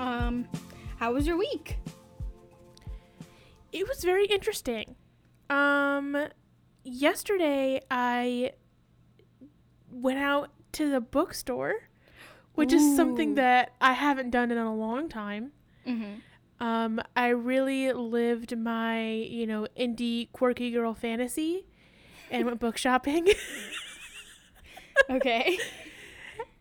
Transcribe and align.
Um, 0.00 0.48
how 0.96 1.12
was 1.12 1.26
your 1.26 1.36
week? 1.36 1.78
It 3.72 3.86
was 3.86 4.02
very 4.02 4.26
interesting. 4.26 4.96
Um, 5.48 6.28
yesterday 6.84 7.82
I 7.90 8.52
went 9.90 10.18
out 10.18 10.50
to 10.72 10.90
the 10.90 11.00
bookstore, 11.00 11.74
which 12.54 12.72
is 12.72 12.96
something 12.96 13.34
that 13.34 13.72
I 13.80 13.92
haven't 13.92 14.30
done 14.30 14.50
in 14.50 14.58
a 14.58 14.74
long 14.74 15.08
time. 15.08 15.52
Mm-hmm. 15.86 16.64
Um, 16.64 17.00
I 17.16 17.28
really 17.28 17.92
lived 17.92 18.56
my, 18.56 19.10
you 19.10 19.46
know, 19.46 19.66
indie 19.78 20.30
quirky 20.32 20.70
girl 20.70 20.94
fantasy 20.94 21.64
and 22.30 22.44
went 22.44 22.60
book 22.60 22.76
shopping. 22.76 23.28
Okay. 25.08 25.58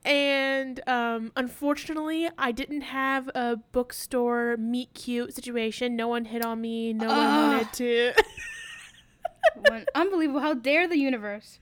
And 0.10 0.82
um, 0.90 1.32
unfortunately, 1.36 2.28
I 2.38 2.52
didn't 2.52 2.82
have 2.82 3.30
a 3.36 3.58
bookstore 3.72 4.58
meet 4.58 4.94
cute 4.94 5.34
situation. 5.36 5.96
No 5.96 6.08
one 6.08 6.26
hit 6.26 6.44
on 6.44 6.60
me. 6.60 6.94
No 6.94 7.08
one 7.08 7.18
wanted 7.18 7.74
to. 7.74 8.14
One- 9.70 9.86
Unbelievable. 9.96 10.40
How 10.42 10.54
dare 10.54 10.88
the 10.88 10.98
universe? 10.98 11.60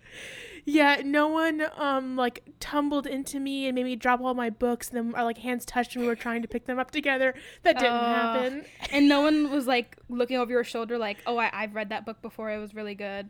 Yeah, 0.66 1.02
no 1.06 1.28
one 1.30 1.64
um 1.78 2.16
like 2.18 2.44
tumbled 2.60 3.08
into 3.08 3.40
me 3.40 3.68
and 3.68 3.76
made 3.76 3.86
me 3.86 3.96
drop 3.96 4.20
all 4.20 4.34
my 4.34 4.50
books. 4.50 4.90
And 4.90 4.98
then 4.98 5.16
our 5.16 5.24
like 5.24 5.38
hands 5.38 5.66
touched 5.66 5.96
and 5.96 6.02
we 6.02 6.08
were 6.08 6.16
trying 6.16 6.42
to 6.42 6.48
pick 6.48 6.66
them 6.66 6.80
up 6.80 6.92
together. 6.92 7.34
That 7.64 7.78
didn't 7.80 7.94
Ugh. 7.94 8.16
happen. 8.16 8.66
And 8.92 9.08
no 9.08 9.22
one 9.22 9.50
was 9.52 9.68
like 9.68 9.96
looking 10.10 10.38
over 10.38 10.52
your 10.52 10.64
shoulder, 10.66 10.98
like, 10.98 11.18
"Oh, 11.26 11.38
I, 11.38 11.50
I've 11.54 11.74
read 11.76 11.90
that 11.90 12.06
book 12.06 12.22
before. 12.22 12.52
It 12.52 12.58
was 12.60 12.74
really 12.76 12.96
good." 12.96 13.30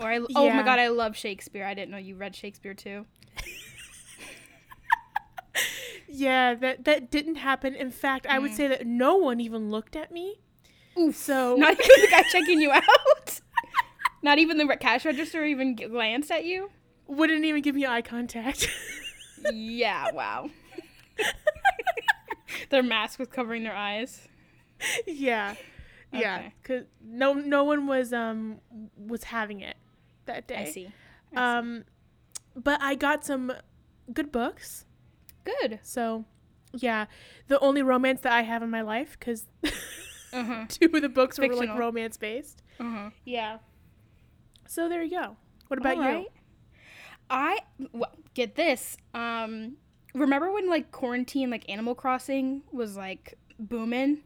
Or, 0.00 0.06
I, 0.12 0.20
"Oh 0.36 0.50
my 0.50 0.62
god, 0.62 0.78
I 0.78 0.88
love 0.88 1.16
Shakespeare. 1.16 1.64
I 1.64 1.74
didn't 1.74 1.90
know 1.90 1.96
you 1.96 2.14
read 2.16 2.36
Shakespeare 2.36 2.74
too." 2.74 3.06
Yeah, 6.08 6.54
that 6.54 6.84
that 6.84 7.10
didn't 7.10 7.36
happen. 7.36 7.74
In 7.74 7.90
fact, 7.90 8.26
I 8.26 8.38
would 8.38 8.52
Mm. 8.52 8.56
say 8.56 8.68
that 8.68 8.86
no 8.86 9.16
one 9.16 9.40
even 9.40 9.70
looked 9.70 9.96
at 9.96 10.10
me. 10.12 10.40
Oof. 10.98 11.16
So 11.16 11.56
Not 11.58 11.72
even 11.74 12.00
the 12.00 12.08
guy 12.10 12.22
checking 12.32 12.60
you 12.60 12.70
out. 12.72 13.40
Not 14.22 14.38
even 14.38 14.56
the 14.58 14.76
cash 14.76 15.04
register 15.04 15.44
even 15.44 15.74
glanced 15.76 16.30
at 16.30 16.44
you. 16.44 16.70
wouldn't 17.06 17.44
even 17.44 17.62
give 17.62 17.74
me 17.74 17.86
eye 17.86 18.02
contact. 18.02 18.68
Yeah. 19.52 20.10
Wow. 20.12 20.50
their 22.70 22.82
mask 22.82 23.18
was 23.18 23.28
covering 23.28 23.62
their 23.64 23.74
eyes. 23.76 24.26
yeah, 25.06 25.54
yeah. 26.12 26.50
Cause 26.64 26.84
no 27.04 27.34
no 27.34 27.62
one 27.64 27.86
was 27.86 28.12
um 28.12 28.60
was 28.96 29.24
having 29.24 29.60
it 29.60 29.76
that 30.24 30.46
day. 30.48 30.56
I 30.56 30.64
see. 30.64 30.86
I 30.86 31.34
see. 31.34 31.36
Um, 31.36 31.84
but 32.56 32.80
I 32.82 32.94
got 32.94 33.24
some 33.24 33.52
good 34.12 34.32
books. 34.32 34.85
Good. 35.60 35.78
So, 35.82 36.24
yeah, 36.74 37.06
the 37.48 37.58
only 37.60 37.82
romance 37.82 38.20
that 38.22 38.32
I 38.32 38.42
have 38.42 38.62
in 38.62 38.70
my 38.70 38.82
life 38.82 39.16
because 39.18 39.46
Uh-huh. 40.32 40.66
two 40.68 40.90
of 40.92 41.02
the 41.02 41.08
books 41.08 41.38
were 41.38 41.54
like 41.54 41.70
romance 41.78 42.16
based. 42.16 42.62
Uh-huh. 42.78 43.10
Yeah. 43.24 43.58
So 44.66 44.88
there 44.88 45.02
you 45.02 45.10
go. 45.18 45.36
What 45.68 45.78
about 45.78 45.96
you? 45.96 46.26
I 47.30 47.58
well, 47.92 48.12
get 48.34 48.54
this. 48.56 48.96
Um, 49.14 49.76
remember 50.14 50.52
when 50.52 50.68
like 50.68 50.90
quarantine, 50.92 51.50
like 51.50 51.68
Animal 51.68 51.94
Crossing 51.94 52.62
was 52.72 52.96
like 52.96 53.34
booming? 53.58 54.18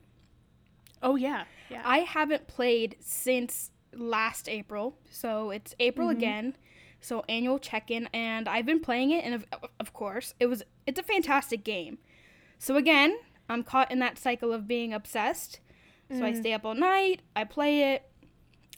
Oh 1.03 1.17
yeah, 1.17 1.45
yeah. 1.71 1.83
I 1.85 1.99
haven't 1.99 2.47
played 2.47 2.97
since 3.01 3.71
last 3.95 4.49
April, 4.49 4.99
so 5.11 5.51
it's 5.51 5.75
April 5.81 6.09
Mhm. 6.09 6.13
again. 6.13 6.57
So 7.01 7.25
annual 7.29 7.59
check-in, 7.59 8.09
and 8.13 8.49
I've 8.49 8.67
been 8.67 8.81
playing 8.81 9.11
it, 9.11 9.25
and 9.25 9.35
of, 9.35 9.47
of 9.79 9.93
course, 9.93 10.35
it 10.39 10.47
was 10.47 10.63
it's 10.87 10.99
a 11.01 11.03
fantastic 11.03 11.65
game. 11.65 11.99
So 12.59 12.77
again, 12.77 13.17
I'm 13.49 13.63
caught 13.63 13.91
in 13.91 13.99
that 14.01 14.19
cycle 14.19 14.53
of 14.53 14.69
being 14.69 14.93
obsessed. 14.93 15.61
So 16.11 16.25
I 16.25 16.33
Mm. 16.33 16.41
stay 16.41 16.53
up 16.53 16.65
all 16.67 16.75
night, 16.75 17.23
I 17.37 17.45
play 17.45 17.95
it, 17.95 18.03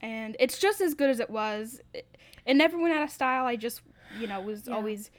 and 0.03 0.37
it's 0.38 0.59
just 0.59 0.81
as 0.81 0.94
good 0.94 1.09
as 1.10 1.19
it 1.19 1.31
was. 1.31 1.81
It, 1.94 2.06
it 2.47 2.55
never 2.55 2.78
went 2.78 2.94
out 2.94 3.03
of 3.03 3.10
style. 3.10 3.47
I 3.47 3.56
just, 3.56 3.81
you 4.10 4.27
know, 4.27 4.41
was 4.41 4.69
Yeah. 4.69 4.75
always 4.75 5.10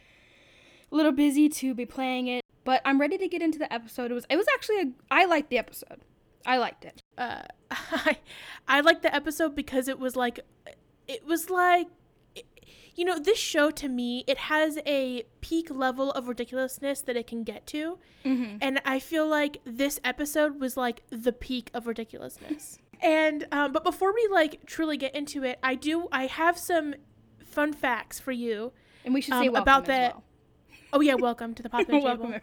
a 0.91 0.95
little 0.95 1.11
busy 1.11 1.49
to 1.49 1.73
be 1.73 1.85
playing 1.85 2.27
it. 2.27 2.41
But 2.65 2.81
I'm 2.85 3.01
ready 3.01 3.17
to 3.17 3.27
get 3.27 3.41
into 3.41 3.57
the 3.59 3.71
episode. 3.73 4.11
It 4.11 4.13
was 4.13 4.25
it 4.29 4.37
was 4.37 4.45
actually 4.53 4.79
a 4.81 4.85
I 5.11 5.25
liked 5.25 5.49
the 5.49 5.57
episode. 5.57 6.01
I 6.45 6.57
liked 6.57 6.85
it. 6.85 7.01
uh, 7.17 7.41
I 7.71 8.17
I 8.67 8.79
liked 8.81 9.01
the 9.01 9.13
episode 9.13 9.55
because 9.55 9.87
it 9.87 9.99
was 9.99 10.15
like 10.15 10.39
it 11.07 11.25
was 11.25 11.49
like 11.49 11.87
you 12.95 13.03
know 13.05 13.17
this 13.17 13.37
show 13.39 13.71
to 13.71 13.87
me 13.89 14.23
it 14.27 14.37
has 14.37 14.77
a 14.85 15.23
peak 15.41 15.69
level 15.69 16.11
of 16.11 16.27
ridiculousness 16.27 17.01
that 17.01 17.15
it 17.17 17.27
can 17.27 17.43
get 17.43 17.65
to 17.67 17.97
Mm-hmm. 18.25 18.57
and 18.61 18.79
I 18.85 18.99
feel 18.99 19.27
like 19.27 19.57
this 19.65 19.99
episode 20.03 20.59
was 20.61 20.77
like 20.77 21.03
the 21.09 21.33
peak 21.33 21.69
of 21.73 21.87
ridiculousness. 21.87 22.79
and 23.01 23.45
um, 23.51 23.71
but 23.73 23.83
before 23.83 24.13
we 24.13 24.27
like 24.31 24.65
truly 24.65 24.95
get 24.97 25.13
into 25.13 25.43
it, 25.43 25.59
I 25.61 25.75
do 25.75 26.07
I 26.11 26.27
have 26.27 26.57
some 26.57 26.95
fun 27.43 27.73
facts 27.73 28.19
for 28.19 28.31
you. 28.31 28.71
And 29.03 29.13
we 29.13 29.19
should 29.21 29.33
say 29.33 29.47
Um, 29.49 29.55
about 29.55 29.85
that- 29.85 30.13
well. 30.13 30.23
Oh 30.93 31.01
yeah, 31.01 31.15
welcome 31.15 31.53
to 31.55 31.63
the 31.63 31.69
Pop 31.73 31.85
Table. 31.85 32.01
welcome. 32.03 32.35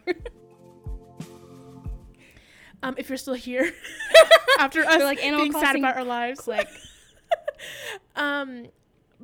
Um, 2.83 2.95
if 2.97 3.09
you're 3.09 3.17
still 3.17 3.33
here 3.35 3.71
after 4.59 4.81
us 4.83 5.01
like, 5.01 5.19
being 5.19 5.51
sad 5.51 5.75
about 5.75 5.95
our 5.97 6.03
lives. 6.03 6.41
Click. 6.41 6.67
um, 8.15 8.67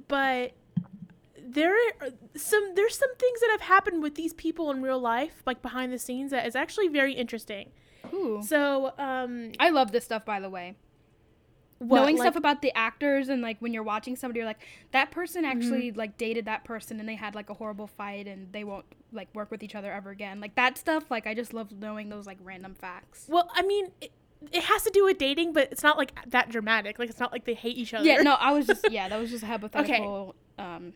but 0.07 0.53
there 1.49 1.73
are 2.01 2.09
some 2.35 2.75
there's 2.75 2.97
some 2.97 3.15
things 3.15 3.39
that 3.39 3.49
have 3.51 3.61
happened 3.61 4.01
with 4.03 4.15
these 4.15 4.33
people 4.33 4.69
in 4.71 4.81
real 4.81 4.99
life, 4.99 5.41
like 5.45 5.61
behind 5.61 5.93
the 5.93 5.99
scenes, 5.99 6.31
that 6.31 6.45
is 6.45 6.55
actually 6.55 6.87
very 6.87 7.13
interesting. 7.13 7.71
Ooh. 8.13 8.41
So, 8.45 8.93
um, 8.97 9.51
I 9.59 9.69
love 9.69 9.91
this 9.91 10.05
stuff, 10.05 10.23
by 10.25 10.39
the 10.39 10.49
way. 10.49 10.75
what, 11.79 11.99
Knowing 12.01 12.17
like- 12.17 12.23
stuff 12.25 12.35
about 12.35 12.61
the 12.61 12.71
actors 12.75 13.29
and 13.29 13.41
like 13.41 13.57
when 13.59 13.73
you're 13.73 13.83
watching 13.83 14.15
somebody, 14.15 14.39
you're 14.39 14.47
like, 14.47 14.61
that 14.91 15.11
person 15.11 15.43
Mm-hmm. 15.43 15.57
actually 15.57 15.91
like 15.91 16.17
dated 16.17 16.45
that 16.45 16.63
person 16.63 16.99
and 16.99 17.07
they 17.07 17.15
had 17.15 17.35
like 17.35 17.49
a 17.49 17.53
horrible 17.53 17.87
fight 17.87 18.27
and 18.27 18.51
they 18.53 18.63
won't 18.63 18.85
like 19.11 19.27
work 19.35 19.51
with 19.51 19.61
each 19.63 19.75
other 19.75 19.91
ever 19.91 20.09
again. 20.09 20.39
Like 20.39 20.55
that 20.55 20.77
stuff. 20.77 21.09
Like 21.11 21.27
I 21.27 21.33
just 21.33 21.53
love 21.53 21.71
knowing 21.71 22.09
those 22.09 22.25
like 22.25 22.37
random 22.43 22.73
facts. 22.75 23.25
Well, 23.29 23.49
I 23.53 23.61
mean, 23.61 23.91
it, 24.01 24.11
it 24.51 24.63
has 24.63 24.83
to 24.83 24.89
do 24.89 25.03
with 25.05 25.17
dating, 25.17 25.53
but 25.53 25.69
it's 25.71 25.83
not 25.83 25.97
like 25.97 26.13
that 26.27 26.49
dramatic. 26.49 26.97
Like 26.99 27.09
it's 27.09 27.19
not 27.19 27.31
like 27.31 27.45
they 27.45 27.53
hate 27.55 27.77
each 27.77 27.93
other. 27.93 28.05
Yeah. 28.05 28.21
No, 28.21 28.33
I 28.35 28.51
was 28.53 28.65
just 28.67 28.89
yeah, 28.91 29.09
that 29.09 29.17
was 29.19 29.29
just 29.31 29.43
a 29.43 29.47
hypothetical. 29.47 30.35
Um. 30.57 30.93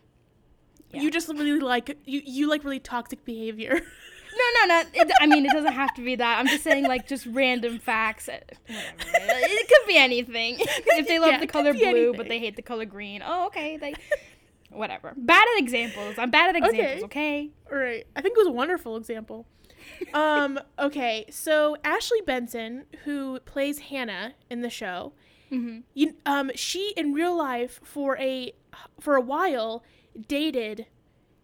Yeah. 0.93 1.01
You 1.01 1.11
just 1.11 1.27
really 1.29 1.59
like 1.59 1.97
you 2.05 2.21
you 2.25 2.49
like 2.49 2.63
really 2.63 2.79
toxic 2.79 3.23
behavior. 3.25 3.81
No, 4.33 4.65
no, 4.65 4.75
no. 4.81 4.83
It, 4.93 5.11
I 5.19 5.27
mean, 5.27 5.45
it 5.45 5.51
doesn't 5.51 5.73
have 5.73 5.93
to 5.95 6.01
be 6.05 6.15
that. 6.15 6.39
I'm 6.39 6.47
just 6.47 6.63
saying, 6.63 6.85
like, 6.87 7.05
just 7.05 7.25
random 7.25 7.79
facts. 7.79 8.29
uh, 8.29 8.39
Whatever. 8.65 8.95
It 9.27 9.67
could 9.67 9.87
be 9.89 9.97
anything. 9.97 10.55
If 10.59 11.05
they 11.09 11.19
love 11.19 11.31
Yeah, 11.33 11.39
the 11.41 11.47
color 11.47 11.73
blue, 11.73 12.13
but 12.15 12.29
they 12.29 12.39
hate 12.39 12.55
the 12.55 12.61
color 12.61 12.85
green. 12.85 13.21
Oh, 13.25 13.47
okay. 13.47 13.75
They, 13.75 13.93
whatever. 14.71 15.13
Bad 15.17 15.45
at 15.53 15.59
examples. 15.61 16.15
I'm 16.17 16.31
bad 16.31 16.55
at 16.55 16.63
examples. 16.63 17.03
Okay. 17.03 17.49
All 17.69 17.77
right. 17.77 18.07
I 18.15 18.21
think 18.21 18.37
it 18.37 18.39
was 18.39 18.47
a 18.47 18.51
wonderful 18.51 18.95
example. 18.95 19.47
um, 20.13 20.57
okay, 20.79 21.25
so 21.29 21.75
Ashley 21.83 22.21
Benson, 22.21 22.85
who 23.03 23.37
plays 23.41 23.79
Hanna 23.79 24.33
in 24.49 24.61
the 24.61 24.69
show, 24.69 25.11
Mm-hmm. 25.51 25.79
you, 25.93 26.15
um, 26.25 26.51
she 26.55 26.93
in 26.95 27.11
real 27.13 27.35
life 27.37 27.81
for 27.83 28.17
a 28.17 28.53
for 29.01 29.17
a 29.17 29.21
while 29.21 29.83
dated 30.27 30.85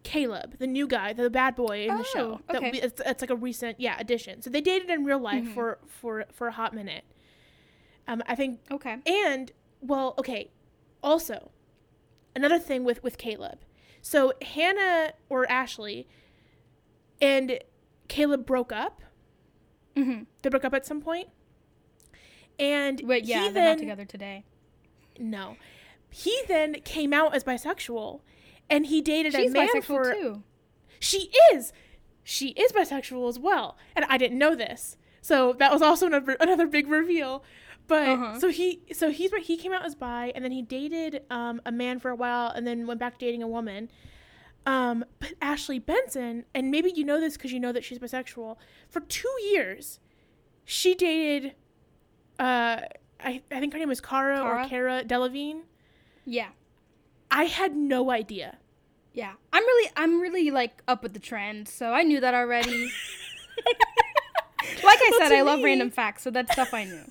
Caleb, 0.03 0.57
the 0.59 0.67
new 0.67 0.88
guy, 0.88 1.11
the 1.13 1.29
bad 1.29 1.55
boy 1.55 1.88
in 1.88 1.97
the 1.97 2.03
show. 2.03 2.39
Oh, 2.39 2.41
That 2.53 2.57
okay. 2.57 2.72
we- 2.72 2.81
it's, 2.81 3.01
it's 3.05 3.22
like 3.22 3.29
a 3.29 3.35
recent 3.35 3.79
yeah 3.79 3.97
addition. 4.00 4.41
So 4.41 4.50
they 4.50 4.61
dated 4.61 4.89
in 4.89 5.03
real 5.03 5.19
life 5.19 5.44
Mhm. 5.44 5.53
for 5.53 5.79
for 5.88 6.25
for 6.31 6.47
a 6.47 6.51
hot 6.51 6.73
minute. 6.73 7.03
Um, 8.07 8.23
I 8.25 8.35
think 8.35 8.61
Okay. 8.72 8.97
and 9.05 9.51
well, 9.81 10.16
okay. 10.17 10.51
Also, 11.03 11.51
another 12.35 12.57
thing 12.59 12.83
with 12.85 13.03
with 13.03 13.17
Caleb. 13.17 13.59
So 14.01 14.33
Hanna 14.41 15.13
or 15.29 15.49
Ashley 15.51 16.07
and 17.22 17.59
Caleb 18.08 18.46
broke 18.46 18.72
up. 18.72 19.02
Mm-hmm. 19.96 20.23
They 20.41 20.49
broke 20.49 20.63
up 20.63 20.73
at 20.73 20.85
some 20.85 21.02
point. 21.02 21.28
And 22.59 23.02
But 23.05 23.25
yeah, 23.25 23.43
he 23.43 23.49
they're 23.49 23.53
then 23.53 23.70
not 23.75 23.79
together 23.79 24.05
today. 24.05 24.46
no, 25.20 25.58
he 26.09 26.41
then 26.47 26.75
came 26.85 27.13
out 27.13 27.35
as 27.35 27.43
bisexual, 27.43 28.22
and 28.69 28.85
he 28.87 29.02
dated 29.02 29.34
She's 29.34 29.52
a 29.52 29.53
man 29.53 29.69
bisexual 29.69 29.84
for. 29.84 30.14
too. 30.14 30.43
She 30.99 31.29
is, 31.53 31.72
she 32.23 32.49
is 32.49 32.72
bisexual 32.72 33.29
as 33.29 33.40
well, 33.40 33.78
and 33.96 34.05
I 34.09 34.17
didn't 34.17 34.37
know 34.37 34.55
this. 34.55 34.97
So 35.22 35.53
that 35.53 35.72
was 35.72 35.81
also 35.81 36.08
another 36.08 36.37
another 36.40 36.67
big 36.67 36.87
reveal. 36.87 37.43
But 37.87 38.08
Uh-huh. 38.09 38.40
so 38.40 38.49
he 38.49 38.81
so 38.93 39.09
he's 39.11 39.31
he 39.43 39.55
came 39.58 39.72
out 39.73 39.85
as 39.85 39.96
bi, 39.96 40.31
and 40.35 40.43
then 40.43 40.52
he 40.52 40.61
dated 40.61 41.23
um, 41.29 41.61
a 41.66 41.72
man 41.72 41.99
for 41.99 42.09
a 42.11 42.16
while, 42.16 42.49
and 42.49 42.66
then 42.67 42.85
went 42.87 42.99
back 42.99 43.17
dating 43.19 43.43
a 43.43 43.47
woman. 43.47 43.90
Um, 44.66 45.05
but 45.20 45.34
Ashley 45.41 45.79
Benson, 45.79 46.43
and 46.53 46.70
maybe 46.72 46.91
you 46.93 47.05
know 47.05 47.22
this 47.22 47.37
because 47.37 47.53
you 47.53 47.59
know 47.59 47.72
that 47.72 47.85
she's 47.85 47.99
bisexual. 47.99 48.58
For 48.90 48.99
two 48.99 49.34
years, 49.52 49.99
she 50.66 50.93
dated. 50.96 51.53
Uh, 52.40 52.81
I 53.20 53.41
I 53.52 53.59
think 53.61 53.72
her 53.73 53.79
name 53.79 53.87
was 53.90 54.02
Cara, 54.02 54.41
or 54.41 54.52
Cara? 54.55 54.67
Cara 54.70 55.03
Delevingne. 55.05 55.61
Yeah. 56.25 56.49
I 57.32 57.46
had 57.46 57.76
no 57.76 58.12
idea. 58.12 58.58
Yeah. 59.14 59.34
I'm 59.52 59.64
really, 59.64 59.91
I'm 59.96 60.22
really 60.22 60.52
like 60.52 60.84
up 60.88 61.03
with 61.03 61.14
the 61.14 61.20
trend, 61.20 61.68
so 61.68 61.91
I 61.91 62.03
knew 62.03 62.20
that 62.20 62.34
already. 62.34 62.91
Like 64.84 65.00
I 65.02 65.09
Well, 65.12 65.29
said, 65.29 65.32
I 65.38 65.41
love 65.41 65.64
random 65.64 65.91
facts, 65.91 66.24
so 66.24 66.32
that's 66.32 66.52
stuff 66.52 66.74
I 66.74 66.84
knew. 66.84 67.03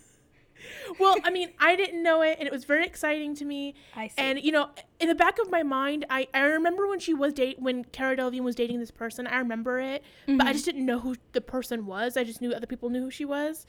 well, 0.98 1.16
I 1.24 1.30
mean, 1.30 1.50
I 1.58 1.76
didn't 1.76 2.02
know 2.02 2.22
it, 2.22 2.36
and 2.38 2.46
it 2.46 2.52
was 2.52 2.64
very 2.64 2.86
exciting 2.86 3.34
to 3.36 3.44
me. 3.44 3.74
I 3.94 4.08
see. 4.08 4.14
And 4.18 4.40
you 4.42 4.52
know, 4.52 4.70
in 5.00 5.08
the 5.08 5.14
back 5.14 5.38
of 5.38 5.50
my 5.50 5.62
mind, 5.62 6.04
I, 6.10 6.28
I 6.34 6.40
remember 6.40 6.86
when 6.86 6.98
she 6.98 7.14
was 7.14 7.32
date 7.32 7.58
when 7.58 7.84
Cara 7.84 8.16
Delevingne 8.16 8.42
was 8.42 8.54
dating 8.54 8.80
this 8.80 8.90
person. 8.90 9.26
I 9.26 9.38
remember 9.38 9.80
it, 9.80 10.02
but 10.26 10.32
I 10.32 10.36
mm-hmm. 10.36 10.52
just 10.52 10.64
didn't 10.64 10.86
know 10.86 11.00
who 11.00 11.16
the 11.32 11.40
person 11.40 11.86
was. 11.86 12.16
I 12.16 12.24
just 12.24 12.40
knew 12.40 12.52
other 12.52 12.66
people 12.66 12.90
knew 12.90 13.02
who 13.02 13.10
she 13.10 13.24
was. 13.24 13.66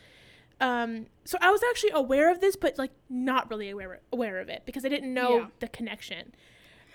Um, 0.60 1.06
so 1.24 1.38
I 1.42 1.52
was 1.52 1.62
actually 1.70 1.92
aware 1.92 2.32
of 2.32 2.42
this, 2.42 2.56
but 2.56 2.78
like 2.78 2.92
not 3.10 3.50
really 3.50 3.70
aware 3.70 4.00
aware 4.12 4.40
of 4.40 4.50
it 4.50 4.64
because 4.66 4.84
I 4.86 4.90
didn't 4.90 5.14
know 5.14 5.36
Yeah. 5.38 5.46
the 5.60 5.68
connection. 5.68 6.34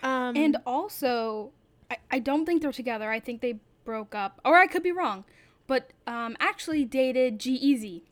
Um, 0.02 0.36
And 0.36 0.56
also, 0.66 1.52
I, 1.90 1.98
I 2.10 2.18
don't 2.18 2.44
think 2.44 2.62
they're 2.62 2.72
together. 2.72 3.08
I 3.10 3.20
think 3.20 3.40
they 3.40 3.60
broke 3.84 4.14
up. 4.14 4.40
Or 4.44 4.56
I 4.58 4.66
could 4.66 4.82
be 4.82 4.90
wrong. 4.92 5.24
But 5.68 5.92
um, 6.08 6.36
actually 6.40 6.84
dated 6.84 7.38
G-Eazy, 7.38 8.02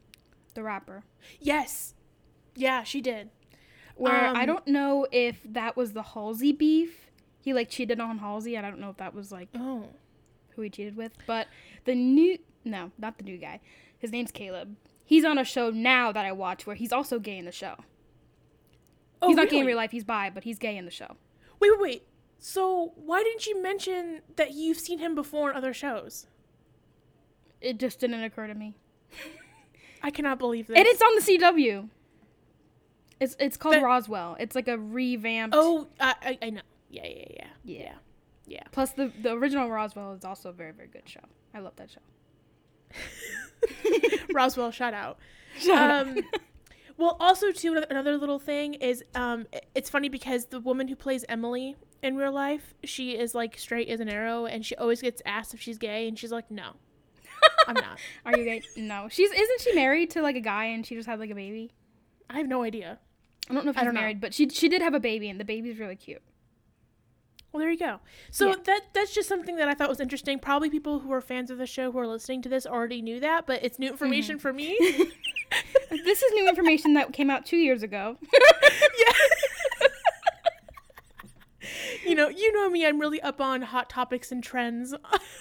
the 0.55 0.63
rapper. 0.63 1.03
yes, 1.41 1.95
yeah, 2.55 2.85
she 2.85 3.01
did. 3.01 3.31
Where 3.97 4.29
I 4.29 4.43
Um, 4.43 4.47
don't 4.47 4.67
know 4.69 5.07
if 5.11 5.41
that 5.45 5.77
was 5.77 5.93
the 5.93 6.03
Halsey 6.03 6.53
beef. 6.53 7.11
He 7.43 7.53
like 7.53 7.69
cheated 7.69 7.99
on 8.01 8.19
Halsey. 8.19 8.55
and 8.55 8.65
I 8.65 8.71
don't 8.71 8.81
know 8.81 8.91
if 8.91 8.97
that 8.99 9.15
was 9.15 9.33
like 9.33 9.49
Oh, 9.55 9.89
who 10.51 10.63
he 10.63 10.71
cheated 10.71 10.97
with. 10.97 11.13
But 11.27 11.49
the 11.87 11.95
new 11.97 12.39
no, 12.65 12.93
not 12.99 13.19
the 13.19 13.25
new 13.25 13.37
guy. 13.37 13.61
His 13.99 14.13
name's 14.13 14.31
Caleb. 14.31 14.77
He's 15.11 15.25
on 15.25 15.39
a 15.39 15.45
show 15.45 15.71
now 15.71 16.13
that 16.13 16.25
I 16.25 16.31
watch 16.31 16.69
where 16.69 16.77
he's 16.77 16.93
also 16.93 17.19
gay 17.19 17.37
in 17.37 17.45
the 17.45 17.51
show. 17.51 17.75
oh 19.21 19.27
he's 19.27 19.37
not 19.37 19.49
gay 19.49 19.59
in 19.59 19.67
real 19.67 19.77
life. 19.77 19.91
He's 19.91 20.05
bi, 20.05 20.31
but 20.31 20.45
he's 20.45 20.57
gay 20.57 20.77
in 20.77 20.85
the 20.85 20.91
show. 20.93 21.17
Wait, 21.59 21.73
wait, 21.73 21.81
wait. 21.81 22.03
So 22.39 22.93
why 22.95 23.25
didn't 23.25 23.45
you 23.45 23.61
mention 23.61 24.21
that 24.37 24.53
you've 24.55 24.79
seen 24.79 25.01
him 25.01 25.17
before 25.17 25.51
in 25.51 25.57
other 25.57 25.75
shows? 25.75 26.29
It 27.61 27.81
just 27.81 27.99
didn't 27.99 28.23
occur 28.23 28.47
to 28.47 28.55
me. 28.55 28.77
I 30.05 30.11
cannot 30.13 30.39
believe 30.39 30.69
this. 30.69 30.79
And 30.79 30.87
it's 30.87 31.03
on 31.03 31.17
the 31.17 31.23
CW. 31.23 31.89
It's 33.19 33.35
it's 33.41 33.57
called 33.57 33.75
That- 33.75 33.83
Roswell. 33.83 34.37
It's 34.39 34.55
like 34.55 34.69
a 34.69 34.79
revamped. 34.79 35.57
oh, 35.59 35.89
I, 35.99 36.15
I, 36.23 36.39
I 36.41 36.51
know. 36.51 36.63
Yeah, 36.89 37.07
yeah, 37.09 37.25
yeah, 37.35 37.47
yeah. 37.65 37.95
yeah. 38.47 38.63
Plus 38.71 38.93
the 38.93 39.11
the 39.21 39.33
original 39.33 39.69
Roswell 39.69 40.13
is 40.13 40.25
also 40.25 40.51
a 40.51 40.53
very 40.53 40.71
very 40.71 40.87
good 40.87 41.09
show. 41.09 41.25
I 41.53 41.59
love 41.59 41.75
that 41.77 41.91
show. 41.91 42.01
Roswell, 44.35 44.71
shout 44.71 44.95
out. 44.95 45.19
Um, 45.71 46.19
well, 46.97 47.17
also 47.21 47.51
too, 47.53 47.73
another- 47.73 47.87
another 47.91 48.17
little 48.17 48.39
thing 48.39 48.75
is, 48.75 49.03
um, 49.15 49.47
it's 49.75 49.91
funny 49.91 50.09
because 50.09 50.47
the 50.47 50.61
woman 50.61 50.89
who 50.89 50.97
plays 50.97 51.25
Emily 51.29 51.77
in 52.03 52.17
real 52.17 52.33
life, 52.33 52.75
she 52.85 53.13
is 53.19 53.35
like 53.35 53.59
straight 53.59 53.89
as 53.89 54.01
an 54.01 54.09
arrow, 54.09 54.47
and 54.47 54.65
she 54.65 54.75
always 54.77 55.01
gets 55.03 55.21
asked 55.27 55.53
if 55.55 55.61
she's 55.61 55.79
gay, 55.79 56.09
and 56.09 56.19
she's 56.19 56.33
like, 56.33 56.51
no, 56.51 56.73
I'm 57.67 57.75
not. 57.75 57.99
Are 58.25 58.37
you 58.37 58.45
gay? 58.45 58.63
No. 58.77 59.09
She's 59.11 59.31
isn't 59.31 59.61
she 59.61 59.75
married 59.75 60.11
to 60.11 60.23
like 60.23 60.37
a 60.37 60.41
guy 60.41 60.67
and 60.67 60.85
she 60.87 60.95
just 60.95 61.09
had 61.09 61.19
like 61.19 61.31
a 61.31 61.35
baby? 61.35 61.73
I 62.29 62.39
have 62.39 62.49
no 62.49 62.63
idea. 62.63 62.99
I 63.49 63.55
don't 63.55 63.65
know 63.65 63.71
if 63.71 63.77
she's 63.77 63.85
don't 63.85 63.95
know. 63.95 64.01
married, 64.01 64.21
but 64.21 64.33
she 64.35 64.49
she 64.49 64.69
did 64.69 64.81
have 64.83 64.95
a 64.95 65.01
baby 65.01 65.29
and 65.29 65.41
the 65.41 65.45
baby's 65.45 65.79
really 65.79 65.97
cute. 65.97 66.23
Well, 67.53 67.61
there 67.61 67.71
you 67.71 67.79
go. 67.79 67.99
So 68.31 68.49
Yeah. 68.51 68.55
that 68.65 68.81
that's 68.93 69.13
just 69.13 69.29
something 69.29 69.57
that 69.57 69.69
I 69.69 69.75
thought 69.75 69.89
was 69.89 70.01
interesting. 70.01 70.39
Probably 70.39 70.71
people 70.71 71.01
who 71.01 71.13
are 71.13 71.21
fans 71.21 71.51
of 71.51 71.59
the 71.59 71.67
show 71.67 71.91
who 71.91 71.99
are 71.99 72.07
listening 72.07 72.43
to 72.43 72.49
this 72.49 72.67
already 72.67 73.03
knew 73.03 73.19
that, 73.21 73.47
but 73.47 73.65
it's 73.65 73.79
new 73.79 73.89
information 73.89 74.39
for 74.39 74.53
me. 74.53 74.77
this 75.91 76.23
is 76.23 76.33
new 76.35 76.49
information 76.49 76.95
that 76.95 77.13
came 77.13 77.31
out 77.31 77.45
two 77.45 77.57
years 77.57 77.83
ago. 77.83 78.17
you 82.07 82.15
know, 82.15 82.29
you 82.29 82.53
know 82.53 82.71
me. 82.71 82.87
I'm 82.87 83.01
really 83.01 83.21
up 83.21 83.41
on 83.41 83.63
hot 83.63 83.91
topics 83.91 84.33
and 84.33 84.43
trends. 84.43 84.95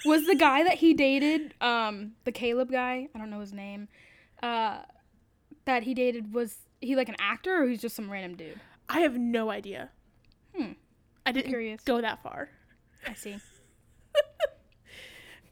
Was 0.06 0.26
the 0.26 0.36
guy 0.36 0.64
that 0.64 0.76
he 0.76 0.94
dated, 0.94 1.54
um, 1.62 2.14
the 2.26 2.32
Caleb 2.32 2.72
guy? 2.72 3.08
I 3.14 3.18
don't 3.20 3.30
know 3.30 3.40
his 3.40 3.54
name. 3.54 3.88
Uh, 4.42 4.80
that 5.66 5.84
he 5.84 5.94
dated 5.94 6.34
was 6.34 6.58
he 6.82 6.96
like 6.96 7.10
an 7.10 7.16
actor 7.20 7.62
or 7.62 7.68
he's 7.68 7.82
just 7.82 7.96
some 7.96 8.10
random 8.10 8.36
dude? 8.36 8.60
I 8.88 9.02
have 9.02 9.18
no 9.18 9.50
idea. 9.52 9.90
Hmm. 10.56 10.72
I 11.26 11.32
didn't 11.32 11.50
Curious. 11.50 11.82
go 11.84 12.02
that 12.02 12.22
far. 12.24 12.50
I 13.08 13.14
see. 13.14 13.36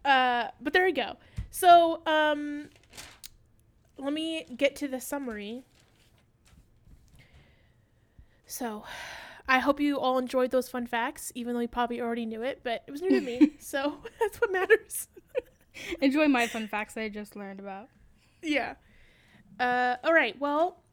Uh, 0.06 0.48
but 0.62 0.72
there 0.72 0.88
you 0.88 0.94
go. 0.94 1.18
So, 1.50 2.02
um, 2.06 2.70
let 3.98 4.14
me 4.14 4.46
get 4.56 4.78
to 4.78 4.88
the 4.88 5.02
summary. 5.02 5.66
So, 8.46 8.86
I 9.50 9.60
hope 9.60 9.80
you 9.82 10.00
all 10.00 10.18
enjoyed 10.18 10.52
those 10.52 10.70
fun 10.70 10.88
facts, 10.88 11.32
even 11.36 11.54
though 11.54 11.60
you 11.60 11.68
probably 11.68 12.00
already 12.00 12.26
knew 12.26 12.42
it, 12.42 12.62
but 12.64 12.84
it 12.88 12.92
was 12.92 13.02
new 13.02 13.10
to 13.10 13.22
me, 13.22 13.52
so 13.60 13.98
that's 14.20 14.40
what 14.40 14.52
matters. 14.52 15.10
Enjoy 16.02 16.28
my 16.30 16.48
fun 16.48 16.68
facts 16.70 16.94
that 16.94 17.02
I 17.02 17.10
just 17.10 17.36
learned 17.36 17.60
about. 17.60 17.90
yeah. 18.42 18.76
Uh, 19.60 19.96
all 20.04 20.14
right. 20.14 20.40
Well, 20.40 20.84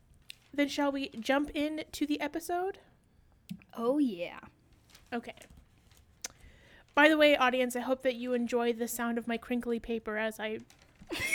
then 0.52 0.68
shall 0.68 0.90
we 0.90 1.10
jump 1.20 1.50
in 1.54 1.84
to 1.92 2.06
the 2.06 2.20
episode? 2.20 2.78
Oh 3.76 3.98
yeah. 3.98 4.40
Okay. 5.12 5.34
By 6.94 7.08
the 7.08 7.16
way, 7.16 7.36
audience, 7.36 7.74
I 7.74 7.80
hope 7.80 8.02
that 8.02 8.14
you 8.14 8.34
enjoy 8.34 8.72
the 8.72 8.86
sound 8.88 9.18
of 9.18 9.26
my 9.26 9.36
crinkly 9.36 9.80
paper 9.80 10.16
as 10.16 10.38
I 10.38 10.60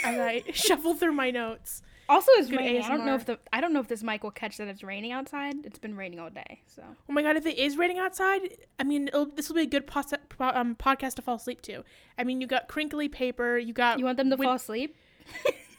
as 0.03 0.17
I 0.17 0.43
shuffle 0.53 0.95
through 0.95 1.13
my 1.13 1.31
notes. 1.31 1.81
Also, 2.07 2.31
it's 2.37 2.49
Good 2.49 2.57
raining. 2.59 2.81
I 2.81 2.87
don't 2.87 3.05
know 3.05 3.13
if 3.13 3.25
the 3.25 3.37
I 3.53 3.61
don't 3.61 3.71
know 3.71 3.81
if 3.81 3.87
this 3.87 4.01
mic 4.01 4.23
will 4.23 4.31
catch 4.31 4.57
that 4.57 4.67
it's 4.67 4.83
raining 4.83 5.11
outside. 5.11 5.55
It's 5.63 5.77
been 5.77 5.95
raining 5.95 6.19
all 6.19 6.29
day, 6.31 6.61
so 6.65 6.81
Oh 7.07 7.13
my 7.13 7.21
god, 7.21 7.35
if 7.37 7.45
it 7.45 7.57
is 7.57 7.77
raining 7.77 7.99
outside, 7.99 8.57
I 8.79 8.83
mean, 8.83 9.09
it'll, 9.09 9.27
this 9.27 9.47
will 9.47 9.57
be 9.57 9.61
a 9.61 9.67
good 9.67 9.85
pos- 9.85 10.13
po- 10.29 10.51
um, 10.55 10.75
podcast 10.75 11.15
to 11.15 11.21
fall 11.21 11.35
asleep 11.35 11.61
to. 11.63 11.83
I 12.17 12.23
mean, 12.23 12.41
you 12.41 12.47
got 12.47 12.67
crinkly 12.67 13.09
paper, 13.09 13.59
you 13.59 13.73
got 13.73 13.99
you 13.99 14.05
want 14.05 14.17
them 14.17 14.31
to 14.31 14.37
win- 14.37 14.47
fall 14.47 14.55
asleep. 14.55 14.95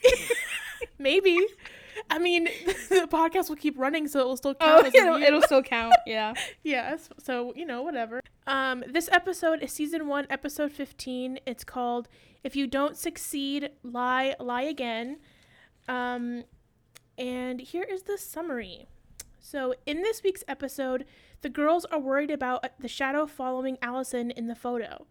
maybe. 0.98 1.36
I 2.10 2.18
mean, 2.18 2.44
the 2.88 3.08
podcast 3.10 3.48
will 3.48 3.56
keep 3.56 3.78
running, 3.78 4.08
so 4.08 4.20
it 4.20 4.26
will 4.26 4.36
still 4.36 4.54
count 4.54 4.86
Oh, 4.86 4.90
it'll, 4.92 5.22
it'll 5.22 5.42
still 5.42 5.62
count. 5.76 5.94
Yeah. 6.06 6.34
Yes. 6.62 7.08
So, 7.18 7.52
you 7.56 7.66
know, 7.66 7.82
whatever. 7.82 8.20
Um, 8.46 8.84
this 8.88 9.08
episode 9.12 9.62
is 9.62 9.72
season 9.72 10.08
one, 10.08 10.26
episode 10.30 10.72
15. 10.72 11.40
It's 11.46 11.64
called 11.64 12.08
If 12.42 12.56
You 12.56 12.66
Don't 12.66 12.96
Succeed, 12.96 13.70
Lie, 13.82 14.34
Lie 14.40 14.62
Again. 14.62 15.18
Um, 15.88 16.44
and 17.18 17.60
here 17.60 17.84
is 17.84 18.02
the 18.02 18.18
summary. 18.18 18.88
So, 19.38 19.74
in 19.86 20.02
this 20.02 20.22
week's 20.22 20.44
episode, 20.46 21.04
the 21.42 21.48
girls 21.48 21.84
are 21.86 21.98
worried 21.98 22.30
about 22.30 22.64
the 22.78 22.88
shadow 22.88 23.26
following 23.26 23.78
Alison 23.82 24.30
in 24.30 24.46
the 24.46 24.54
photo. 24.54 25.06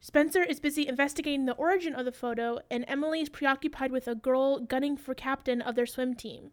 Spencer 0.00 0.42
is 0.42 0.60
busy 0.60 0.86
investigating 0.86 1.46
the 1.46 1.54
origin 1.54 1.94
of 1.94 2.04
the 2.04 2.12
photo, 2.12 2.58
and 2.70 2.84
Emily 2.86 3.20
is 3.20 3.28
preoccupied 3.28 3.90
with 3.90 4.06
a 4.06 4.14
girl 4.14 4.60
gunning 4.60 4.96
for 4.96 5.14
captain 5.14 5.60
of 5.60 5.74
their 5.74 5.86
swim 5.86 6.14
team. 6.14 6.52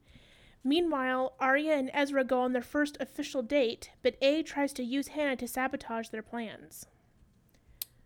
Meanwhile, 0.64 1.36
Aria 1.40 1.76
and 1.76 1.92
Ezra 1.94 2.24
go 2.24 2.40
on 2.42 2.54
their 2.54 2.62
first 2.62 2.98
official 3.00 3.42
date, 3.44 3.92
but 4.02 4.16
A 4.22 4.44
tries 4.44 4.72
to 4.74 4.84
use 4.84 5.10
Hanna 5.10 5.36
to 5.36 5.48
sabotage 5.48 6.08
their 6.10 6.22
plans. 6.22 6.86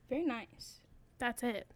Very 0.09 0.25
nice. 0.25 0.79
That's 1.19 1.43
it. 1.43 1.67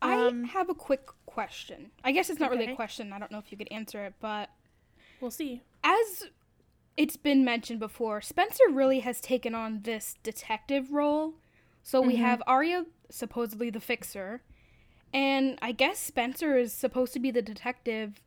I 0.00 0.14
Um, 0.14 0.44
have 0.44 0.70
a 0.70 0.74
quick 0.74 1.08
question. 1.26 1.90
I 2.04 2.12
guess 2.12 2.30
it's 2.30 2.40
not 2.40 2.50
really 2.50 2.70
a 2.70 2.76
question. 2.76 3.12
I 3.12 3.18
don't 3.18 3.30
know 3.30 3.38
if 3.38 3.52
you 3.52 3.58
could 3.58 3.70
answer 3.70 4.04
it, 4.04 4.14
but 4.20 4.48
We'll 5.20 5.30
see. 5.30 5.60
as 5.84 6.28
it's 6.96 7.16
been 7.16 7.44
mentioned 7.44 7.80
before, 7.80 8.20
Spencer 8.20 8.64
really 8.70 9.00
has 9.00 9.20
taken 9.20 9.54
on 9.54 9.82
this 9.82 10.14
detective 10.22 10.92
role. 10.92 11.34
So 11.82 12.00
we 12.00 12.14
Mhm. 12.16 12.18
have 12.20 12.42
Aria, 12.46 12.86
supposedly 13.10 13.70
the 13.70 13.80
fixer, 13.80 14.42
and 15.12 15.58
I 15.62 15.72
guess 15.72 15.98
Spencer 15.98 16.56
is 16.58 16.72
supposed 16.72 17.12
to 17.14 17.18
be 17.20 17.30
the 17.30 17.40
detective. 17.42 18.20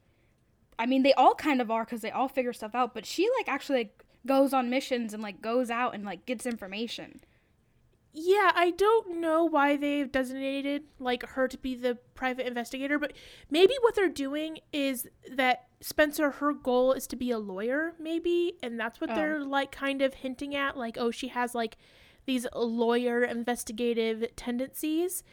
I 0.79 0.85
mean, 0.87 1.03
they 1.03 1.13
all 1.13 1.35
kind 1.35 1.61
of 1.61 1.69
are 1.69 1.85
because 1.85 2.01
they 2.01 2.09
all 2.11 2.27
figure 2.27 2.53
stuff 2.53 2.73
out, 2.73 2.93
but 2.95 3.05
she 3.05 3.29
like 3.37 3.47
actually 3.47 3.77
like, 3.79 4.03
goes 4.25 4.53
on 4.53 4.69
missions 4.69 5.13
and 5.13 5.21
like 5.21 5.41
goes 5.41 5.69
out 5.69 5.93
and 5.93 6.03
like 6.03 6.25
gets 6.25 6.45
information. 6.45 7.21
Yeah, 8.13 8.51
I 8.55 8.71
don't 8.71 9.21
know 9.21 9.45
why 9.45 9.77
they've 9.77 10.11
designated 10.11 10.83
like 10.99 11.23
her 11.29 11.47
to 11.47 11.57
be 11.57 11.75
the 11.75 11.95
private 12.13 12.45
investigator, 12.45 12.99
but 12.99 13.13
maybe 13.49 13.73
what 13.81 13.95
they're 13.95 14.09
doing 14.09 14.59
is 14.73 15.07
that 15.31 15.67
Spencer 15.79 16.29
her 16.31 16.51
goal 16.53 16.91
is 16.93 17.07
to 17.07 17.15
be 17.15 17.31
a 17.31 17.39
lawyer, 17.39 17.93
maybe, 17.99 18.55
and 18.61 18.79
that's 18.79 18.99
what 18.99 19.11
Oh. 19.11 19.15
they're 19.15 19.39
like 19.39 19.71
kind 19.71 20.01
of 20.01 20.15
hinting 20.15 20.53
at 20.55 20.75
like 20.77 20.97
oh, 20.97 21.09
she 21.11 21.29
has 21.29 21.55
like 21.55 21.77
these 22.31 22.47
lawyer 22.55 23.23
investigative 23.23 24.25
tendencies. 24.35 25.23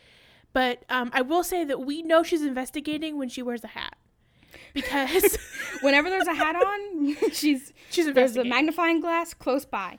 But 0.52 0.85
um, 0.88 1.11
I 1.12 1.23
will 1.23 1.45
say 1.45 1.64
that 1.64 1.81
we 1.81 2.02
know 2.02 2.23
she's 2.23 2.43
investigating 2.43 3.19
when 3.19 3.28
she 3.28 3.43
wears 3.43 3.62
a 3.62 3.69
hat. 3.69 3.97
Because 4.75 5.37
Whenever 5.83 6.09
there's 6.11 6.26
a 6.26 6.35
hat 6.35 6.57
on, 6.57 7.17
she's 7.33 7.73
she's 7.90 8.12
there's 8.12 8.37
a 8.37 8.45
magnifying 8.45 9.00
glass 9.00 9.33
close 9.35 9.64
by. 9.64 9.99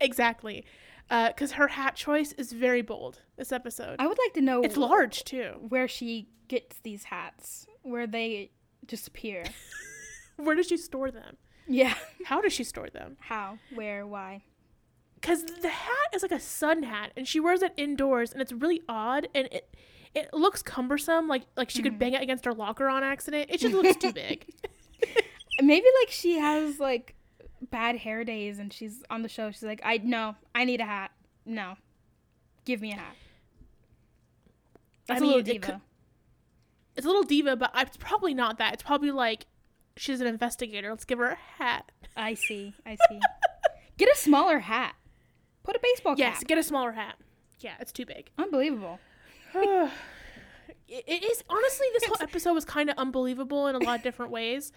exactly. 0.00 0.64
Because 1.08 1.52
her 1.52 1.68
hat 1.68 1.94
choice 1.96 2.32
is 2.32 2.52
very 2.52 2.82
bold 2.82 3.20
this 3.36 3.52
episode. 3.52 3.96
I 3.98 4.06
would 4.06 4.18
like 4.24 4.34
to 4.34 4.40
know 4.40 4.60
It's 4.62 4.76
large 4.76 5.24
too. 5.24 5.50
where 5.68 5.88
she 5.88 6.28
gets 6.48 6.78
these 6.80 7.04
hats, 7.04 7.66
where 7.82 8.06
they 8.06 8.50
disappear. 8.86 9.44
Where 10.36 10.54
does 10.54 10.66
she 10.66 10.76
store 10.76 11.10
them? 11.10 11.38
Yeah. 11.66 11.94
How 12.26 12.42
does 12.42 12.52
she 12.52 12.62
store 12.62 12.90
them? 12.90 13.16
How? 13.20 13.58
Where? 13.74 14.06
Why? 14.06 14.42
Because 15.20 15.44
the 15.44 15.68
hat 15.68 16.08
is 16.14 16.22
like 16.22 16.30
a 16.32 16.38
sun 16.40 16.82
hat, 16.84 17.12
and 17.16 17.26
she 17.26 17.40
wears 17.40 17.62
it 17.62 17.72
indoors, 17.76 18.32
and 18.32 18.40
it's 18.40 18.52
really 18.52 18.82
odd. 18.88 19.28
And 19.34 19.48
it 19.50 19.74
it 20.14 20.32
looks 20.32 20.62
cumbersome. 20.62 21.26
Like 21.28 21.42
like 21.56 21.70
she 21.70 21.80
Mhm. 21.80 21.84
could 21.84 21.98
bang 21.98 22.12
it 22.14 22.22
against 22.22 22.44
her 22.44 22.52
locker 22.54 22.88
on 22.88 23.02
accident. 23.02 23.50
It 23.50 23.58
just 23.60 23.74
looks 23.74 23.96
too 23.96 24.12
big. 24.12 24.46
Maybe 25.60 25.86
like 26.00 26.10
she 26.10 26.38
has 26.38 26.78
like 26.78 27.14
bad 27.70 27.96
hair 27.96 28.22
days 28.24 28.58
and 28.58 28.72
she's 28.72 29.02
on 29.10 29.22
the 29.22 29.28
show. 29.28 29.50
She's 29.50 29.62
like, 29.62 29.80
I 29.84 29.98
no, 29.98 30.36
I 30.54 30.64
need 30.64 30.80
a 30.80 30.84
hat. 30.84 31.10
No, 31.44 31.74
give 32.64 32.80
me 32.80 32.92
a 32.92 32.96
hat. 32.96 33.16
That's 35.06 35.20
I 35.20 35.24
a 35.24 35.26
little 35.26 35.42
mean, 35.42 35.48
it 35.48 35.52
diva. 35.60 35.66
could- 35.72 35.80
It's 36.96 37.04
a 37.06 37.08
little 37.08 37.22
diva, 37.22 37.56
but 37.56 37.70
it's 37.76 37.96
probably 37.96 38.34
not 38.34 38.58
that. 38.58 38.74
It's 38.74 38.82
probably 38.82 39.10
like 39.10 39.46
she's 39.96 40.20
an 40.20 40.26
investigator. 40.26 40.90
Let's 40.90 41.04
give 41.04 41.18
her 41.18 41.30
a 41.30 41.36
hat. 41.62 41.90
I 42.16 42.34
see. 42.34 42.74
I 42.84 42.96
see. 43.08 43.20
Get 43.98 44.08
a 44.10 44.16
smaller 44.18 44.58
hat. 44.60 44.94
Put 45.66 45.74
a 45.74 45.80
baseball 45.82 46.14
cap. 46.14 46.34
Yes, 46.34 46.44
get 46.44 46.58
a 46.58 46.62
smaller 46.62 46.92
hat. 46.92 47.16
Yeah, 47.58 47.74
it's 47.80 47.90
too 47.90 48.06
big. 48.06 48.30
Unbelievable. 48.38 49.00
it 49.52 49.90
it 50.88 51.24
is 51.24 51.42
honestly 51.48 51.86
this 51.94 52.04
whole 52.04 52.16
episode 52.20 52.52
was 52.52 52.64
kind 52.64 52.88
of 52.88 52.96
unbelievable 52.96 53.66
in 53.66 53.74
a 53.74 53.78
lot 53.80 53.96
of 53.98 54.02
different 54.04 54.30
ways 54.30 54.70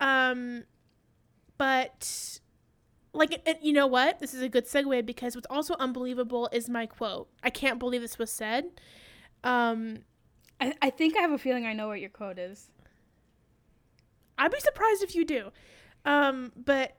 um 0.00 0.64
but 1.56 2.38
like 3.14 3.40
and 3.46 3.56
you 3.62 3.72
know 3.72 3.86
what 3.86 4.18
this 4.18 4.34
is 4.34 4.42
a 4.42 4.50
good 4.50 4.66
segue 4.66 5.04
because 5.06 5.34
what's 5.34 5.46
also 5.48 5.74
unbelievable 5.78 6.50
is 6.52 6.68
my 6.68 6.84
quote 6.84 7.28
i 7.42 7.48
can't 7.48 7.78
believe 7.78 8.02
this 8.02 8.18
was 8.18 8.30
said 8.30 8.64
um 9.44 10.00
I, 10.60 10.74
I 10.82 10.90
think 10.90 11.16
I 11.16 11.20
have 11.22 11.32
a 11.32 11.38
feeling 11.38 11.64
I 11.64 11.72
know 11.72 11.88
what 11.88 12.00
your 12.00 12.10
quote 12.10 12.38
is. 12.38 12.68
i'd 14.36 14.52
be 14.52 14.60
surprised 14.60 15.02
if 15.02 15.14
you 15.14 15.24
do 15.24 15.50
um 16.04 16.52
but 16.54 16.96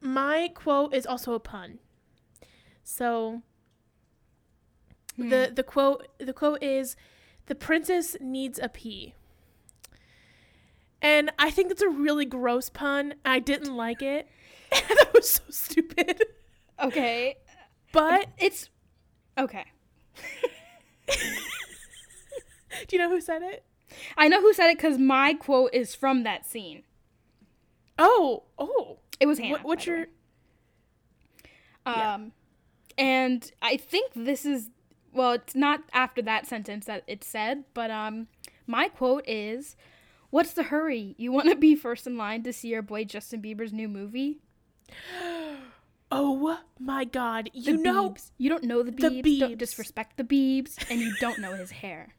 my 0.00 0.50
quote 0.54 0.94
is 0.94 1.04
also 1.06 1.34
a 1.34 1.40
pun 1.40 1.80
so 2.90 3.42
Hmm. 5.16 5.30
the 5.30 5.50
the 5.52 5.62
quote 5.64 6.06
the 6.18 6.32
quote 6.32 6.62
is 6.62 6.94
the 7.46 7.54
princess 7.56 8.16
needs 8.20 8.58
a 8.62 8.68
pee 8.68 9.14
and 11.02 11.32
i 11.40 11.50
think 11.50 11.68
that's 11.68 11.82
a 11.82 11.88
really 11.88 12.24
gross 12.24 12.68
pun 12.70 13.14
i 13.24 13.40
didn't 13.40 13.74
like 13.76 14.00
it 14.00 14.28
that 14.70 15.10
was 15.12 15.28
so 15.28 15.42
stupid 15.50 16.22
okay, 16.80 17.36
but 17.92 18.26
it's 18.38 18.70
okay. 19.36 19.64
do 21.08 21.16
you 22.92 22.98
know 22.98 23.08
who 23.10 23.20
said 23.20 23.42
it 23.42 23.64
I 24.16 24.28
know 24.28 24.40
who 24.42 24.52
said 24.52 24.68
it 24.70 24.76
because 24.76 24.98
my 24.98 25.32
quote 25.34 25.70
is 25.72 25.94
from 25.94 26.22
that 26.24 26.44
scene. 26.46 26.82
oh 27.98 28.44
oh 28.58 28.98
It 29.18 29.26
was 29.26 29.38
Hanna. 29.38 29.52
what, 29.52 29.64
what's 29.64 29.86
your 29.86 30.00
way. 30.00 30.06
yeah. 31.86 32.18
And 32.98 33.50
I 33.62 33.76
think 33.76 34.12
this 34.14 34.44
is 34.44 34.70
well, 35.12 35.32
it's 35.32 35.54
not 35.54 35.82
after 35.92 36.20
that 36.22 36.46
sentence 36.46 36.86
that 36.86 37.04
it 37.06 37.24
said, 37.24 37.64
but 37.72 37.90
um, 37.90 38.26
my 38.66 38.88
quote 38.88 39.24
is, 39.26 39.76
"What's 40.30 40.52
the 40.52 40.64
hurry? 40.64 41.14
You 41.16 41.32
want 41.32 41.48
to 41.48 41.56
be 41.56 41.74
first 41.74 42.06
in 42.06 42.18
line 42.18 42.42
to 42.42 42.52
see 42.52 42.68
your 42.68 42.82
boy 42.82 43.04
Justin 43.04 43.40
Bieber's 43.40 43.72
new 43.72 43.88
movie? 43.88 44.40
oh 46.10 46.58
my 46.78 47.04
god 47.04 47.50
The 47.52 47.60
you 47.60 47.76
know 47.76 48.10
Biebs. 48.10 48.30
You 48.38 48.50
don't 48.50 48.64
know 48.64 48.82
the 48.82 48.92
Biebs. 48.92 49.22
The 49.22 49.22
Biebs. 49.22 49.40
Don't 49.40 49.58
disrespect 49.58 50.16
the 50.16 50.24
Biebs, 50.24 50.76
and 50.90 51.00
you 51.00 51.14
don't 51.20 51.38
know 51.38 51.54
his 51.54 51.70
hair. 51.70 52.14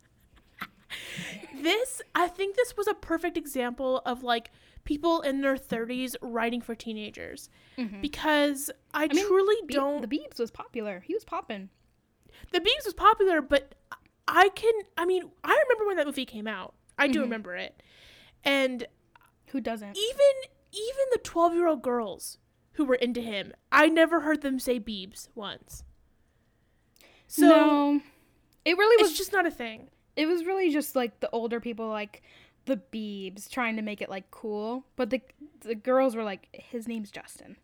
This 1.62 2.02
i 2.16 2.28
think 2.28 2.56
this 2.56 2.76
was 2.78 2.88
a 2.88 2.94
perfect 2.94 3.38
example 3.38 4.02
of 4.06 4.24
like 4.24 4.52
people 4.86 5.22
in 5.22 5.42
their 5.42 5.56
30s 5.56 6.16
writing 6.22 6.62
for 6.62 6.74
teenagers 6.76 7.50
Mhm. 7.78 8.02
because 8.02 8.72
i, 8.94 9.08
mean, 9.08 9.26
truly 9.26 9.56
Be- 9.68 9.74
don't 9.76 10.02
The 10.02 10.08
Biebs 10.18 10.40
was 10.40 10.52
popular. 10.52 11.02
He 11.02 11.14
was 11.14 11.24
popping. 11.24 11.70
the 12.52 12.60
Beebs 12.60 12.86
was 12.86 12.94
popular, 12.94 13.42
but 13.42 13.76
I 14.28 14.50
can. 14.50 14.74
I 14.98 15.06
mean, 15.06 15.24
I 15.44 15.50
remember 15.50 15.88
when 15.88 15.98
that 15.98 16.06
movie 16.06 16.26
came 16.26 16.48
out. 16.48 16.76
I 16.98 17.08
do 17.08 17.20
Mhm. 17.20 17.24
remember 17.24 17.56
it, 17.56 17.82
and 18.44 18.86
Who 19.48 19.60
doesn't? 19.62 19.98
even 19.98 20.52
even 20.72 21.06
the 21.12 21.20
twelve 21.24 21.54
year 21.54 21.68
old 21.68 21.82
girls 21.82 22.38
who 22.74 22.86
were 22.86 22.96
into 22.96 23.22
him, 23.22 23.54
I 23.72 23.88
never 23.90 24.22
heard 24.22 24.42
them 24.42 24.60
say 24.60 24.80
Beebs 24.80 25.30
once. 25.36 25.84
So 27.28 27.48
no, 27.48 28.02
it 28.66 28.78
really 28.78 29.02
it's 29.02 29.10
was. 29.12 29.18
just 29.18 29.32
not 29.34 29.46
a 29.46 29.52
thing. 29.52 29.90
It 30.20 30.28
was 30.28 30.44
really 30.46 30.70
just 30.70 30.96
like 30.96 31.20
the 31.22 31.30
older 31.32 31.60
people, 31.60 31.88
like 31.88 32.22
the 32.66 32.76
Biebs, 32.92 33.50
trying 33.50 33.78
to 33.78 33.82
make 33.82 34.02
it 34.02 34.10
like 34.10 34.30
cool. 34.32 34.84
But 34.96 35.10
the 35.10 35.22
the 35.62 35.76
girls 35.76 36.16
were 36.16 36.24
like, 36.24 36.48
his 36.52 36.88
name's 36.88 37.10
Justin, 37.10 37.56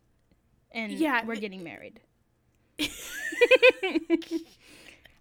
and 0.72 0.92
Yeah, 0.92 1.24
we're 1.24 1.36
getting 1.36 1.62
married. 1.62 2.00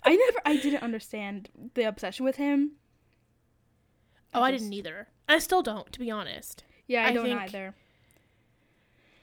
I 0.08 0.16
never, 0.16 0.40
I 0.46 0.58
didn't 0.58 0.84
understand 0.84 1.50
the 1.74 1.84
obsession 1.84 2.26
with 2.26 2.36
him. 2.38 2.72
Oh, 4.34 4.42
I 4.42 4.52
just- 4.52 4.64
didn't 4.64 4.74
either. 4.74 5.08
I 5.28 5.40
still 5.40 5.64
don't, 5.64 5.92
to 5.92 6.00
be 6.00 6.12
honest. 6.12 6.64
Yeah, 6.88 7.06
I, 7.06 7.10
I 7.10 7.14
don't 7.14 7.26
think- 7.26 7.42
either. 7.42 7.76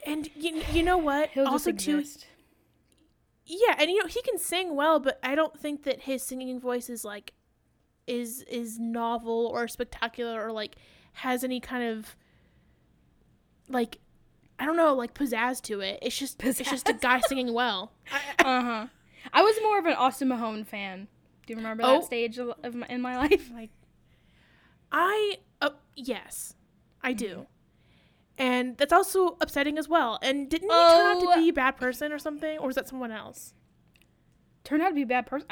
And 0.04 0.28
you, 0.34 0.62
you 0.72 0.82
know 0.82 0.98
what? 0.98 1.30
He'll 1.30 1.46
also, 1.46 1.70
too, 1.70 2.02
yeah, 3.46 3.76
and 3.78 3.88
you 3.88 3.98
know 4.00 4.06
he 4.08 4.20
can 4.22 4.36
sing 4.36 4.74
well, 4.74 4.98
but 4.98 5.20
I 5.22 5.36
don't 5.36 5.56
think 5.58 5.84
that 5.84 6.02
his 6.02 6.24
singing 6.24 6.58
voice 6.58 6.90
is 6.90 7.04
like 7.04 7.32
is 8.06 8.42
is 8.42 8.78
novel 8.78 9.46
or 9.52 9.68
spectacular 9.68 10.44
or 10.44 10.52
like 10.52 10.76
has 11.14 11.44
any 11.44 11.60
kind 11.60 11.84
of 11.84 12.16
like 13.68 13.98
I 14.58 14.64
don't 14.66 14.76
know 14.76 14.94
like 14.94 15.14
pizzazz 15.14 15.60
to 15.62 15.80
it. 15.80 15.98
It's 16.02 16.16
just 16.16 16.38
pizzazz. 16.38 16.60
it's 16.60 16.70
just 16.70 16.88
a 16.88 16.92
guy 16.94 17.20
singing 17.20 17.52
well. 17.52 17.92
Uh 18.44 18.62
huh. 18.62 18.86
I 19.32 19.42
was 19.42 19.54
more 19.62 19.78
of 19.78 19.86
an 19.86 19.92
Austin 19.94 20.28
Mahone 20.28 20.64
fan. 20.64 21.06
Do 21.46 21.52
you 21.52 21.56
remember 21.56 21.84
Oh. 21.86 21.98
that 22.00 22.04
stage 22.04 22.38
of, 22.38 22.74
my, 22.74 22.86
in 22.88 23.00
my 23.00 23.16
life? 23.16 23.50
like 23.54 23.70
I 24.90 25.38
uh, 25.60 25.70
yes, 25.96 26.54
I 27.02 27.12
do. 27.12 27.46
And 28.38 28.76
that's 28.78 28.92
also 28.92 29.36
upsetting 29.40 29.78
as 29.78 29.88
well. 29.88 30.18
And 30.22 30.48
didn't 30.50 30.68
he 30.70 30.74
turn 30.74 31.06
out 31.06 31.22
Oh. 31.22 31.34
to 31.34 31.40
be 31.40 31.48
a 31.50 31.52
bad 31.52 31.76
person 31.76 32.12
or 32.12 32.18
something, 32.18 32.58
or 32.58 32.66
was 32.66 32.76
that 32.76 32.88
someone 32.88 33.12
else? 33.12 33.54
Turned 34.64 34.82
out 34.82 34.88
to 34.88 34.94
be 34.94 35.02
a 35.02 35.06
bad 35.06 35.26
person. 35.26 35.48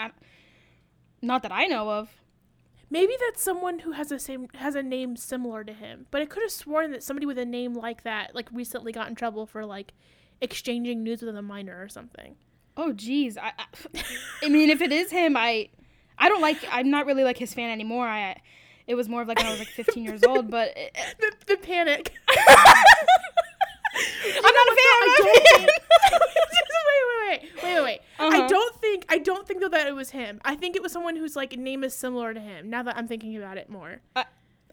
Not 1.23 1.43
that 1.43 1.53
I 1.53 1.67
know 1.67 1.91
of. 1.91 2.09
Maybe 2.91 3.15
that's 3.21 3.43
someone 3.43 3.81
who 3.81 3.93
has 3.93 4.11
a 4.11 4.19
same 4.19 4.49
has 4.55 4.75
a 4.75 4.83
name 4.83 5.17
similar 5.17 5.63
to 5.63 5.73
him. 5.73 6.07
But 6.11 6.23
I 6.23 6.27
could 6.27 6.43
have 6.43 6.51
sworn 6.51 6.91
that 6.91 7.03
somebody 7.03 7.27
with 7.27 7.39
a 7.39 7.45
name 7.45 7.75
like 7.75 8.03
that 8.03 8.35
like 8.35 8.49
recently 8.53 8.91
got 8.93 9.09
in 9.09 9.15
trouble 9.15 9.47
for 9.47 9.65
like 9.65 9.93
exchanging 10.41 11.03
news 11.03 11.23
with 11.23 11.37
a 11.37 11.43
minor 11.43 11.81
or 11.83 11.89
something. 11.89 12.37
Oh, 12.77 12.93
geez. 12.93 13.37
I, 13.37 13.53
I, 13.59 14.03
I 14.43 14.49
mean, 14.49 14.71
if 14.71 14.81
it 14.81 14.91
is 14.93 15.11
him, 15.11 15.37
I, 15.37 15.69
I 16.19 16.29
don't 16.29 16.41
like. 16.41 16.59
I'm 16.71 16.91
not 16.91 17.07
really 17.07 17.25
like 17.25 17.37
his 17.37 17.53
fan 17.53 17.71
anymore. 17.71 18.07
I, 18.07 18.41
it 18.87 18.95
was 18.95 19.09
more 19.09 19.23
of 19.23 19.29
like 19.29 19.39
when 19.39 19.47
I 19.47 19.51
was 19.51 19.59
like 19.59 19.69
15 19.69 20.05
years 20.05 20.25
old. 20.25 20.51
But 20.51 20.73
it, 20.77 20.97
The, 21.21 21.33
the 21.47 21.57
panic. 21.59 22.13
I'm 23.95 24.43
not 24.43 24.69
a 24.69 24.77
fan. 24.77 24.97
I 24.97 25.03
I'm 25.03 25.09
not 25.09 25.19
a 25.19 25.23
don't 25.23 25.57
think- 25.59 25.71
wait, 26.11 27.03
wait, 27.31 27.43
wait, 27.43 27.43
wait, 27.63 27.75
wait, 27.75 27.83
wait. 27.85 28.01
I 28.19 28.27
Uh-huh. 28.39 28.49
don't 28.49 28.77
think 28.81 29.05
I 29.09 29.19
don't 29.19 29.47
think 29.47 29.61
though 29.61 29.69
that 29.69 29.87
it 29.87 29.95
was 29.95 30.11
him. 30.11 30.41
I 30.45 30.55
think 30.57 30.77
it 30.77 30.83
was 30.83 30.93
someone 30.93 31.17
whose 31.17 31.37
like 31.37 31.57
name 31.57 31.85
is 31.85 31.95
similar 31.95 32.35
to 32.35 32.41
him. 32.41 32.71
Now 32.71 32.83
that 32.83 32.97
I'm 32.97 33.09
thinking 33.09 33.37
about 33.37 33.57
it 33.59 33.69
more. 33.71 34.01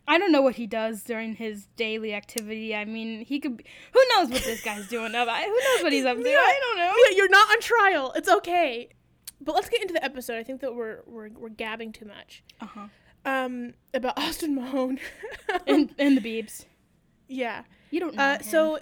I 0.10 0.18
don't 0.18 0.32
know 0.32 0.42
what 0.42 0.56
he 0.56 0.68
does 0.68 1.04
during 1.04 1.36
his 1.36 1.66
daily 1.76 2.14
activity. 2.14 2.74
I 2.74 2.86
mean, 2.86 3.26
he 3.26 3.40
could. 3.42 3.58
Be, 3.58 3.66
who 3.94 4.00
knows 4.16 4.30
what 4.30 4.42
this 4.42 4.64
guy's 4.64 4.88
doing? 4.88 5.14
Up? 5.16 5.28
I- 5.28 5.44
Who 5.44 5.50
knows 5.50 5.84
what 5.84 5.92
he's 5.92 6.06
up 6.06 6.16
to? 6.16 6.24
Mia- 6.24 6.38
I 6.40 6.60
don't 6.62 6.78
know. 6.78 6.94
Mia, 6.96 7.18
you're 7.18 7.28
not 7.30 7.50
on 7.52 7.60
trial. 7.60 8.14
It's 8.16 8.30
okay. 8.30 8.88
But 9.42 9.54
let's 9.56 9.68
get 9.68 9.82
into 9.82 9.94
the 9.94 10.02
episode. 10.04 10.38
I 10.38 10.44
think 10.44 10.62
that 10.62 10.74
we're 10.74 11.02
we're, 11.06 11.30
we're 11.38 11.50
gabbing 11.50 11.92
too 11.92 12.06
much. 12.06 12.42
Uh 12.62 12.66
huh. 12.68 12.88
Um, 13.26 13.74
about 13.94 14.18
Austin 14.18 14.56
Mahone. 14.56 14.98
And 15.68 15.94
and 16.00 16.18
the 16.18 16.22
Beebs. 16.22 16.64
yeah. 17.28 17.64
You 17.92 18.00
don't 18.00 18.16
know. 18.16 18.24
Uh, 18.24 18.40
so 18.40 18.80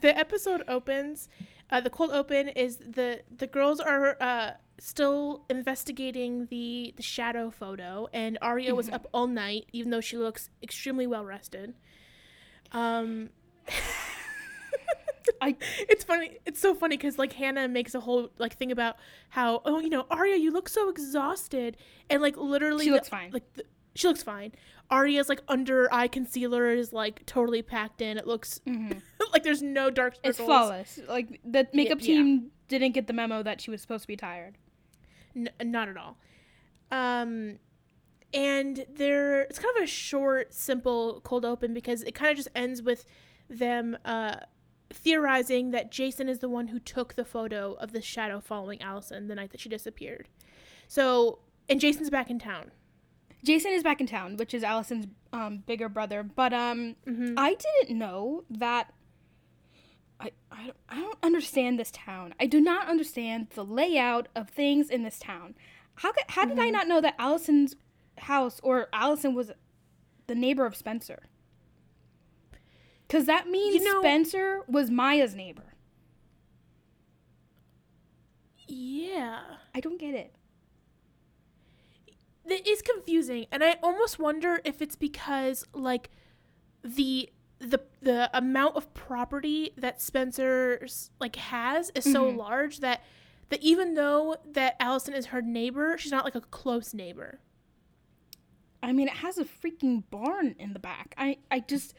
the 0.00 0.16
episode 0.16 0.62
opens. 0.68 1.28
Uh, 1.70 1.80
the 1.80 1.90
cold 1.90 2.10
open 2.10 2.48
is 2.48 2.78
the 2.78 3.20
the 3.36 3.46
girls 3.46 3.78
are 3.80 4.16
uh, 4.20 4.52
still 4.78 5.44
investigating 5.48 6.46
the 6.46 6.92
the 6.96 7.02
shadow 7.02 7.50
photo, 7.50 8.08
and 8.12 8.38
Aria 8.42 8.74
was 8.74 8.88
up 8.88 9.06
all 9.14 9.26
night, 9.28 9.66
even 9.72 9.90
though 9.90 10.00
she 10.00 10.16
looks 10.16 10.50
extremely 10.62 11.06
well 11.06 11.24
rested. 11.24 11.74
Um, 12.72 13.30
I 15.40 15.56
it's 15.88 16.02
funny. 16.04 16.38
It's 16.44 16.60
so 16.60 16.74
funny 16.74 16.96
because 16.96 17.18
like 17.18 17.32
Hanna 17.34 17.68
makes 17.68 17.94
a 17.94 18.00
whole 18.00 18.30
like 18.38 18.56
thing 18.56 18.72
about 18.72 18.96
how 19.30 19.62
oh 19.64 19.78
you 19.78 19.88
know 19.90 20.06
Aria 20.10 20.36
you 20.36 20.50
look 20.50 20.68
so 20.68 20.88
exhausted 20.88 21.76
and 22.08 22.20
like 22.20 22.36
literally 22.36 22.84
She 22.84 22.90
the- 22.90 22.96
looks 22.96 23.08
fine. 23.08 23.30
Like 23.30 23.52
the, 23.54 23.64
she 23.94 24.08
looks 24.08 24.22
fine. 24.22 24.52
Aria's 24.90 25.28
like 25.28 25.40
under 25.48 25.92
eye 25.92 26.08
concealer 26.08 26.70
is 26.70 26.92
like 26.92 27.24
totally 27.26 27.62
packed 27.62 28.02
in. 28.02 28.18
It 28.18 28.26
looks 28.26 28.60
mhm. 28.66 29.00
like 29.32 29.42
there's 29.42 29.62
no 29.62 29.90
dark 29.90 30.16
circles. 30.16 30.30
it's 30.30 30.38
flawless. 30.38 31.00
Like 31.08 31.40
the 31.44 31.68
makeup 31.72 31.98
yeah. 32.00 32.06
team 32.06 32.50
didn't 32.68 32.92
get 32.92 33.06
the 33.06 33.12
memo 33.12 33.42
that 33.42 33.60
she 33.60 33.70
was 33.70 33.80
supposed 33.80 34.02
to 34.02 34.08
be 34.08 34.16
tired. 34.16 34.58
N- 35.36 35.50
not 35.62 35.88
at 35.88 35.96
all. 35.96 36.16
Um, 36.90 37.58
and 38.34 38.84
there 38.92 39.42
it's 39.42 39.58
kind 39.58 39.76
of 39.76 39.84
a 39.84 39.86
short, 39.86 40.52
simple 40.52 41.20
cold 41.22 41.44
open 41.44 41.72
because 41.72 42.02
it 42.02 42.14
kind 42.14 42.30
of 42.30 42.36
just 42.36 42.48
ends 42.54 42.82
with 42.82 43.04
them 43.48 43.96
uh, 44.04 44.36
theorizing 44.92 45.70
that 45.70 45.90
Jason 45.92 46.28
is 46.28 46.40
the 46.40 46.48
one 46.48 46.68
who 46.68 46.78
took 46.78 47.14
the 47.14 47.24
photo 47.24 47.74
of 47.74 47.92
the 47.92 48.02
shadow 48.02 48.40
following 48.40 48.80
Alison 48.82 49.28
the 49.28 49.34
night 49.34 49.50
that 49.52 49.60
she 49.60 49.68
disappeared. 49.68 50.28
So 50.88 51.40
and 51.68 51.80
Jason's 51.80 52.10
back 52.10 52.30
in 52.30 52.40
town. 52.40 52.72
Jason 53.42 53.72
is 53.72 53.82
back 53.82 54.00
in 54.00 54.06
town, 54.06 54.36
which 54.36 54.52
is 54.54 54.62
Alison's 54.62 55.06
um, 55.32 55.58
bigger 55.66 55.88
brother. 55.88 56.22
But 56.22 56.52
um, 56.52 56.96
Mhm. 57.06 57.34
I 57.36 57.54
didn't 57.54 57.98
know 57.98 58.44
that. 58.50 58.92
I, 60.20 60.32
I, 60.52 60.64
don't- 60.66 60.76
I 60.90 60.96
don't 61.00 61.18
understand 61.22 61.78
this 61.80 61.90
town. 61.90 62.34
I 62.38 62.44
do 62.46 62.60
not 62.60 62.88
understand 62.88 63.48
the 63.54 63.64
layout 63.64 64.28
of 64.36 64.50
things 64.50 64.90
in 64.90 65.02
this 65.02 65.18
town. 65.18 65.54
How, 65.94 66.12
could, 66.12 66.24
how 66.28 66.44
did 66.44 66.58
I 66.58 66.68
not 66.70 66.86
know 66.88 67.00
that 67.00 67.14
Alison's 67.18 67.74
house 68.18 68.60
or 68.62 68.88
Alison 68.92 69.34
was 69.34 69.50
the 70.26 70.34
neighbor 70.34 70.66
of 70.66 70.76
Spencer? 70.76 71.22
Because 73.08 73.24
that 73.26 73.48
means 73.48 73.76
You 73.76 73.84
know- 73.84 74.00
Spencer 74.02 74.60
was 74.68 74.90
Maya's 74.90 75.34
neighbor. 75.34 75.74
Yeah. 78.68 79.40
I 79.74 79.80
don't 79.80 79.98
get 79.98 80.14
it. 80.14 80.34
It 82.50 82.66
is 82.66 82.82
confusing, 82.82 83.46
and 83.52 83.62
I 83.62 83.76
almost 83.82 84.18
wonder 84.18 84.60
if 84.64 84.82
it's 84.82 84.96
because 84.96 85.64
like 85.72 86.10
the 86.82 87.30
the 87.58 87.80
the 88.00 88.30
amount 88.36 88.76
of 88.76 88.92
property 88.94 89.72
that 89.76 90.00
Spencer's 90.00 91.10
like 91.20 91.36
has 91.36 91.90
is 91.94 92.04
so 92.04 92.24
Mhm. 92.32 92.36
large 92.36 92.80
that 92.80 93.02
that 93.50 93.62
even 93.62 93.94
though 93.94 94.36
that 94.46 94.76
Alison 94.80 95.12
is 95.14 95.26
her 95.26 95.42
neighbor, 95.42 95.96
she's 95.98 96.12
not 96.12 96.24
like 96.24 96.34
a 96.34 96.40
close 96.40 96.94
neighbor. 96.94 97.40
I 98.82 98.92
mean, 98.92 99.08
it 99.08 99.14
has 99.16 99.36
a 99.38 99.44
freaking 99.44 100.04
barn 100.10 100.54
in 100.58 100.72
the 100.72 100.78
back. 100.78 101.14
I, 101.18 101.36
I 101.50 101.60
just, 101.60 101.92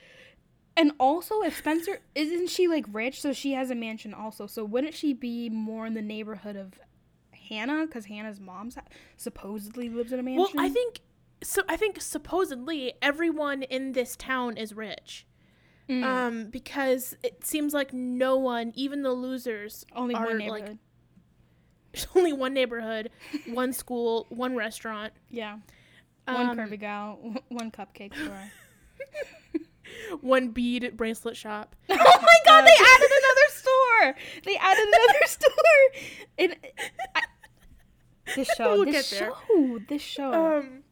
and 0.75 0.93
also 0.98 1.41
if 1.43 1.58
Spencer 1.58 2.00
isn't 2.15 2.50
she 2.50 2.67
like 2.67 2.86
rich, 2.91 3.22
so 3.22 3.34
she 3.34 3.51
has 3.53 3.70
a 3.70 3.75
mansion 3.75 4.13
also. 4.15 4.48
So 4.48 4.63
wouldn't 4.65 4.96
she 4.96 5.13
be 5.13 5.48
more 5.50 5.86
in 5.86 5.93
the 5.93 6.01
neighborhood 6.01 6.55
of 6.55 6.79
Hanna? 7.51 7.86
Because 7.86 8.05
Hanna's 8.05 8.39
mom 8.39 8.70
supposedly 9.17 9.89
lives 9.89 10.12
in 10.13 10.20
a 10.20 10.24
mansion. 10.24 10.48
Well, 10.55 10.65
I 10.65 10.70
think 10.70 11.01
so. 11.43 11.62
I 11.67 11.75
think 11.75 12.00
supposedly 12.01 12.93
everyone 13.01 13.63
in 13.63 13.91
this 13.91 14.15
town 14.15 14.58
is 14.58 14.74
rich, 14.74 15.25
Mm, 15.89 16.03
um, 16.03 16.46
because 16.50 17.15
it 17.24 17.46
seems 17.46 17.74
like 17.74 17.91
no 17.91 18.38
one, 18.38 18.72
even 18.75 19.01
the 19.03 19.12
losers, 19.12 19.86
only 19.96 20.15
are 20.15 20.25
one 20.25 20.39
like 20.39 20.48
neighborhood. 20.63 20.77
there's 21.91 22.08
only 22.15 22.31
one 22.34 22.53
neighborhood, 22.53 23.10
one 23.48 23.74
school, 23.74 24.25
one 24.29 24.55
restaurant. 24.55 25.12
yeah, 25.29 25.58
one 26.25 26.51
um, 26.51 26.58
curvy 26.58 26.79
gal, 26.79 27.20
one 27.50 27.70
cupcake 27.72 28.15
store. 28.15 28.51
one 30.22 30.50
bead 30.50 30.96
bracelet 30.96 31.36
shop. 31.36 31.75
oh 31.89 31.96
my 31.96 32.38
god, 32.46 32.62
they 32.65 32.72
added 32.72 33.12
another 33.12 33.50
store. 33.50 34.15
They 34.46 34.55
added 34.58 34.86
another 34.88 35.25
store. 35.25 35.51
And 36.39 36.55
I, 37.15 37.22
this 38.36 38.48
show, 38.58 38.75
We'll 38.75 38.86
this 38.86 39.08
show, 39.08 39.36
this 39.88 40.01
show. 40.01 40.58
Um, 40.60 40.84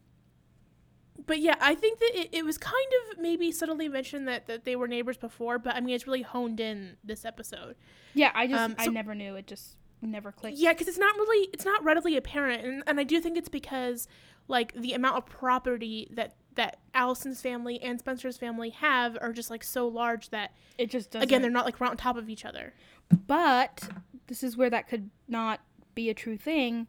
but 1.26 1.38
yeah, 1.40 1.54
I 1.60 1.74
think 1.74 1.98
that 2.00 2.10
it, 2.14 2.28
it 2.32 2.44
was 2.44 2.58
kind 2.58 2.74
of 3.12 3.18
maybe 3.18 3.52
subtly 3.52 3.88
mentioned 3.88 4.26
that, 4.28 4.46
that 4.46 4.64
they 4.64 4.74
were 4.76 4.88
neighbors 4.88 5.16
before, 5.16 5.58
but 5.58 5.76
I 5.76 5.80
mean, 5.80 5.94
it's 5.94 6.06
really 6.06 6.22
honed 6.22 6.60
in 6.60 6.96
this 7.04 7.24
episode. 7.24 7.76
yeah, 8.14 8.32
I 8.34 8.46
just 8.46 8.60
um, 8.60 8.74
I 8.78 8.86
never 8.88 9.14
knew. 9.14 9.36
It 9.36 9.46
just 9.46 9.76
never 10.02 10.32
clicked. 10.32 10.56
Yeah, 10.58 10.72
because 10.72 10.88
it's 10.88 10.98
not 10.98 11.14
really, 11.16 11.48
it's 11.52 11.64
not 11.64 11.84
readily 11.84 12.16
apparent. 12.16 12.64
And, 12.64 12.82
and 12.86 12.98
I 12.98 13.04
do 13.04 13.20
think 13.20 13.36
it's 13.36 13.48
because, 13.48 14.08
like, 14.48 14.72
the 14.72 14.92
amount 14.92 15.18
of 15.18 15.26
property 15.26 16.08
that, 16.12 16.34
that 16.54 16.78
Alison's 16.94 17.40
family 17.40 17.80
and 17.80 17.98
Spencer's 17.98 18.36
family 18.38 18.70
have 18.70 19.16
are 19.20 19.32
just, 19.32 19.50
like, 19.50 19.62
so 19.62 19.86
large 19.86 20.30
that, 20.30 20.52
It 20.78 20.90
just 20.90 21.10
doesn't. 21.10 21.22
again, 21.22 21.42
they're 21.42 21.50
not, 21.50 21.64
like, 21.64 21.80
right 21.80 21.90
on 21.90 21.96
top 21.96 22.16
of 22.16 22.28
each 22.28 22.44
other. 22.44 22.72
But 23.26 23.88
this 24.26 24.42
is 24.42 24.56
where 24.56 24.70
that 24.70 24.88
could 24.88 25.10
not 25.28 25.60
be 25.94 26.08
a 26.10 26.14
true 26.14 26.36
thing 26.36 26.86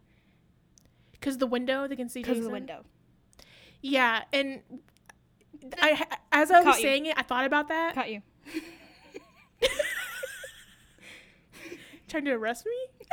Because 1.22 1.38
the 1.38 1.46
window, 1.46 1.86
they 1.86 1.94
can 1.94 2.08
see 2.08 2.20
because 2.20 2.38
of 2.38 2.42
the 2.44 2.50
window. 2.50 2.82
Yeah, 3.80 4.22
and 4.32 4.60
I, 5.80 6.04
as 6.32 6.50
I 6.50 6.56
was 6.58 6.64
Caught 6.64 6.76
you. 6.78 6.82
saying 6.82 7.06
it, 7.06 7.14
I 7.16 7.22
thought 7.22 7.44
about 7.44 7.68
that. 7.68 7.94
Caught 7.94 8.10
you. 8.10 8.22
Trying 12.08 12.24
to 12.24 12.32
arrest 12.32 12.66
me? 12.66 13.06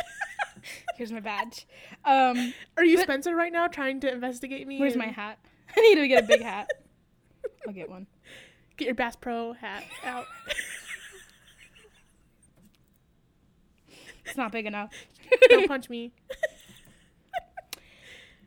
Here's 0.98 1.12
my 1.12 1.20
badge. 1.20 1.68
Um, 2.04 2.52
Are 2.78 2.84
you 2.84 2.98
But- 2.98 3.04
Spencer 3.04 3.36
right 3.36 3.54
now 3.54 3.68
trying 3.68 4.00
to 4.00 4.12
investigate 4.12 4.68
me? 4.68 4.80
where's 4.80 4.94
and 4.94 5.04
my 5.04 5.08
hat? 5.12 5.38
I 5.78 5.82
need 5.82 5.96
to 5.96 6.08
get 6.08 6.24
a 6.24 6.28
big 6.28 6.42
hat. 6.42 6.68
I'll 7.68 7.74
get 7.74 7.90
one. 7.90 8.08
Get 8.76 8.86
your 8.88 8.96
Bass 8.96 9.16
Pro 9.16 9.54
hat 9.54 9.84
out. 10.04 10.26
It's 14.26 14.36
not 14.36 14.52
big 14.52 14.66
enough. 14.66 14.92
Don't 15.50 15.68
punch 15.68 15.90
me. 15.92 16.12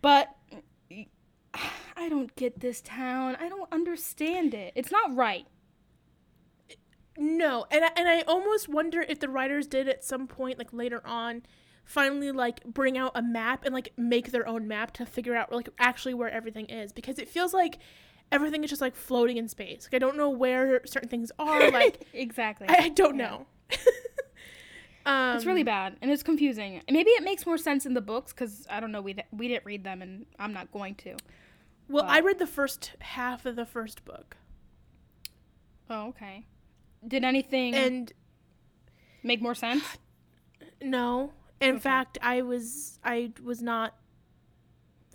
But 0.02 0.36
I 1.96 2.08
don't 2.08 2.34
get 2.36 2.60
this 2.60 2.80
town. 2.80 3.36
I 3.40 3.48
don't 3.48 3.72
understand 3.72 4.52
it. 4.54 4.72
It's 4.74 4.90
not 4.92 5.14
right. 5.14 5.46
No, 7.18 7.66
and 7.70 7.84
I, 7.84 7.90
and 7.96 8.08
I 8.08 8.22
almost 8.22 8.68
wonder 8.68 9.02
if 9.06 9.20
the 9.20 9.28
writers 9.28 9.66
did 9.66 9.86
at 9.88 10.02
some 10.02 10.26
point, 10.26 10.58
like 10.58 10.72
later 10.72 11.02
on, 11.06 11.42
finally 11.84 12.32
like 12.32 12.64
bring 12.64 12.96
out 12.96 13.12
a 13.14 13.22
map 13.22 13.64
and 13.64 13.74
like 13.74 13.92
make 13.96 14.30
their 14.32 14.48
own 14.48 14.66
map 14.66 14.92
to 14.94 15.04
figure 15.04 15.34
out 15.36 15.52
like 15.52 15.68
actually 15.78 16.14
where 16.14 16.30
everything 16.30 16.66
is 16.66 16.92
because 16.92 17.18
it 17.18 17.28
feels 17.28 17.52
like 17.52 17.78
everything 18.30 18.64
is 18.64 18.70
just 18.70 18.80
like 18.82 18.96
floating 18.96 19.36
in 19.36 19.46
space. 19.46 19.86
Like 19.86 19.94
I 19.94 19.98
don't 19.98 20.16
know 20.16 20.30
where 20.30 20.80
certain 20.86 21.08
things 21.10 21.30
are. 21.38 21.70
Like 21.70 22.06
exactly. 22.14 22.66
I, 22.68 22.84
I 22.84 22.88
don't 22.88 23.18
Yeah. 23.18 23.28
know. 23.28 23.46
um, 25.06 25.36
It's 25.36 25.46
really 25.46 25.62
bad 25.62 25.96
and 26.02 26.10
it's 26.10 26.22
confusing. 26.22 26.80
Maybe 26.90 27.10
it 27.10 27.22
makes 27.24 27.46
more 27.46 27.58
sense 27.58 27.86
in 27.86 27.94
the 27.94 28.00
books 28.00 28.32
because 28.32 28.66
I 28.70 28.80
don't 28.80 28.92
know. 28.92 29.00
We 29.02 29.16
we 29.32 29.48
didn't 29.48 29.64
read 29.64 29.84
them 29.84 30.02
and 30.02 30.26
I'm 30.38 30.52
not 30.52 30.70
going 30.72 30.94
to. 30.96 31.16
well. 31.88 32.04
I 32.06 32.20
read 32.20 32.38
the 32.38 32.46
first 32.46 32.92
half 33.00 33.44
of 33.46 33.56
the 33.56 33.66
first 33.66 34.04
book, 34.04 34.36
Oh, 35.90 36.08
okay. 36.08 36.46
Did 37.06 37.24
anything 37.24 37.74
and 37.74 38.12
make 39.22 39.42
more 39.42 39.54
sense? 39.54 39.82
no, 40.82 41.32
in 41.60 41.74
Okay. 41.76 41.80
fact, 41.80 42.18
I 42.22 42.42
was 42.42 42.98
I 43.04 43.32
was 43.42 43.60
not. 43.62 43.94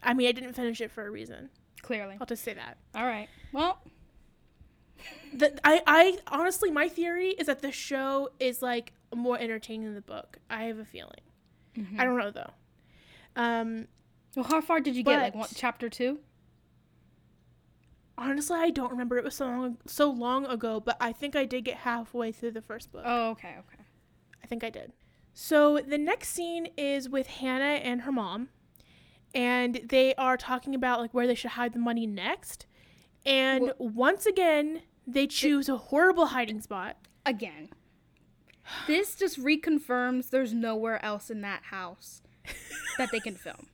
I 0.03 0.13
mean, 0.13 0.27
I 0.27 0.31
didn't 0.31 0.53
finish 0.53 0.79
it 0.81 0.91
for 0.91 1.05
a 1.07 1.09
reason. 1.09 1.49
Clearly. 1.81 2.17
I'll 2.19 2.27
just 2.27 2.43
say 2.43 2.53
that. 2.53 2.77
All 2.93 3.05
right. 3.05 3.27
Well, 3.53 3.79
the, 5.33 5.57
I, 5.63 5.81
I 5.87 6.17
honestly 6.27 6.69
my 6.71 6.89
theory 6.89 7.29
is 7.29 7.47
that 7.47 7.61
the 7.61 7.71
show 7.71 8.29
is 8.39 8.61
like 8.61 8.91
more 9.15 9.37
entertaining 9.39 9.85
than 9.85 9.95
the 9.95 10.01
book. 10.01 10.39
I 10.49 10.63
have 10.63 10.79
a 10.79 10.85
feeling. 10.85 11.21
Mhm. 11.75 11.99
i 11.99 12.03
don't 12.03 12.17
know 12.17 12.31
though. 12.31 12.51
Um 13.35 13.87
well, 14.35 14.45
how 14.45 14.61
far 14.61 14.79
did 14.79 14.95
you 14.95 15.03
get? 15.03 15.21
Like 15.21 15.33
But- 15.33 15.39
one, 15.39 15.49
chapter 15.55 15.89
two? 15.89 16.19
honestly 18.17 18.57
i 18.57 18.69
don't 18.69 18.91
remember. 18.91 19.17
It 19.17 19.23
was 19.23 19.35
so 19.35 19.45
long 19.45 19.77
so 19.85 20.09
long 20.09 20.45
ago 20.45 20.79
but 20.79 20.97
i 20.99 21.11
think 21.11 21.35
i 21.35 21.45
did 21.45 21.63
get 21.65 21.77
halfway 21.77 22.31
through 22.31 22.51
the 22.51 22.61
first 22.61 22.91
book. 22.91 23.03
Oh, 23.05 23.29
okay, 23.31 23.55
okay. 23.59 23.83
i 24.43 24.47
think 24.47 24.63
i 24.63 24.69
did. 24.69 24.93
So 25.33 25.77
the 25.79 25.99
next 25.99 26.29
scene 26.29 26.69
is 26.77 27.09
with 27.09 27.27
hanna 27.27 27.79
and 27.83 28.01
her 28.01 28.11
mom 28.11 28.49
and 29.35 29.81
they 29.87 30.15
are 30.15 30.35
talking 30.37 30.73
about 30.73 30.99
like 30.99 31.13
where 31.13 31.27
they 31.27 31.35
should 31.35 31.51
hide 31.51 31.73
the 31.73 31.79
money 31.79 32.07
next. 32.07 32.65
And 33.25 33.73
once 33.77 34.25
again 34.25 34.81
they 35.05 35.27
choose 35.27 35.69
a 35.69 35.77
horrible 35.77 36.27
hiding 36.27 36.61
spot. 36.61 36.97
Again, 37.25 37.69
this 38.87 39.15
just 39.15 39.39
reconfirms 39.39 40.29
there's 40.29 40.53
nowhere 40.53 41.03
else 41.03 41.29
in 41.29 41.41
that 41.41 41.63
house 41.63 42.21
that 42.97 43.09
they 43.11 43.19
can 43.19 43.35
film. 43.35 43.67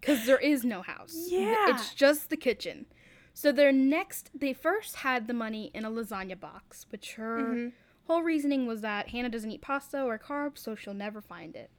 Because 0.00 0.26
there 0.26 0.38
is 0.38 0.64
no 0.64 0.82
house. 0.82 1.14
Yeah. 1.28 1.70
It's 1.70 1.94
just 1.94 2.28
the 2.30 2.36
kitchen. 2.36 2.86
So 3.34 3.52
their 3.52 3.72
next, 3.72 4.30
they 4.34 4.52
first 4.52 4.96
had 4.96 5.26
the 5.28 5.32
money 5.34 5.70
in 5.74 5.84
a 5.84 5.90
lasagna 5.90 6.38
box, 6.38 6.86
which 6.90 7.14
her 7.14 7.38
Mhm. 7.38 7.72
whole 8.06 8.22
reasoning 8.22 8.66
was 8.66 8.80
that 8.80 9.08
Hanna 9.10 9.28
doesn't 9.28 9.50
eat 9.50 9.62
pasta 9.62 10.02
or 10.02 10.18
carbs, 10.18 10.58
so 10.58 10.74
she'll 10.74 10.92
never 10.94 11.20
find 11.20 11.54
it. 11.56 11.70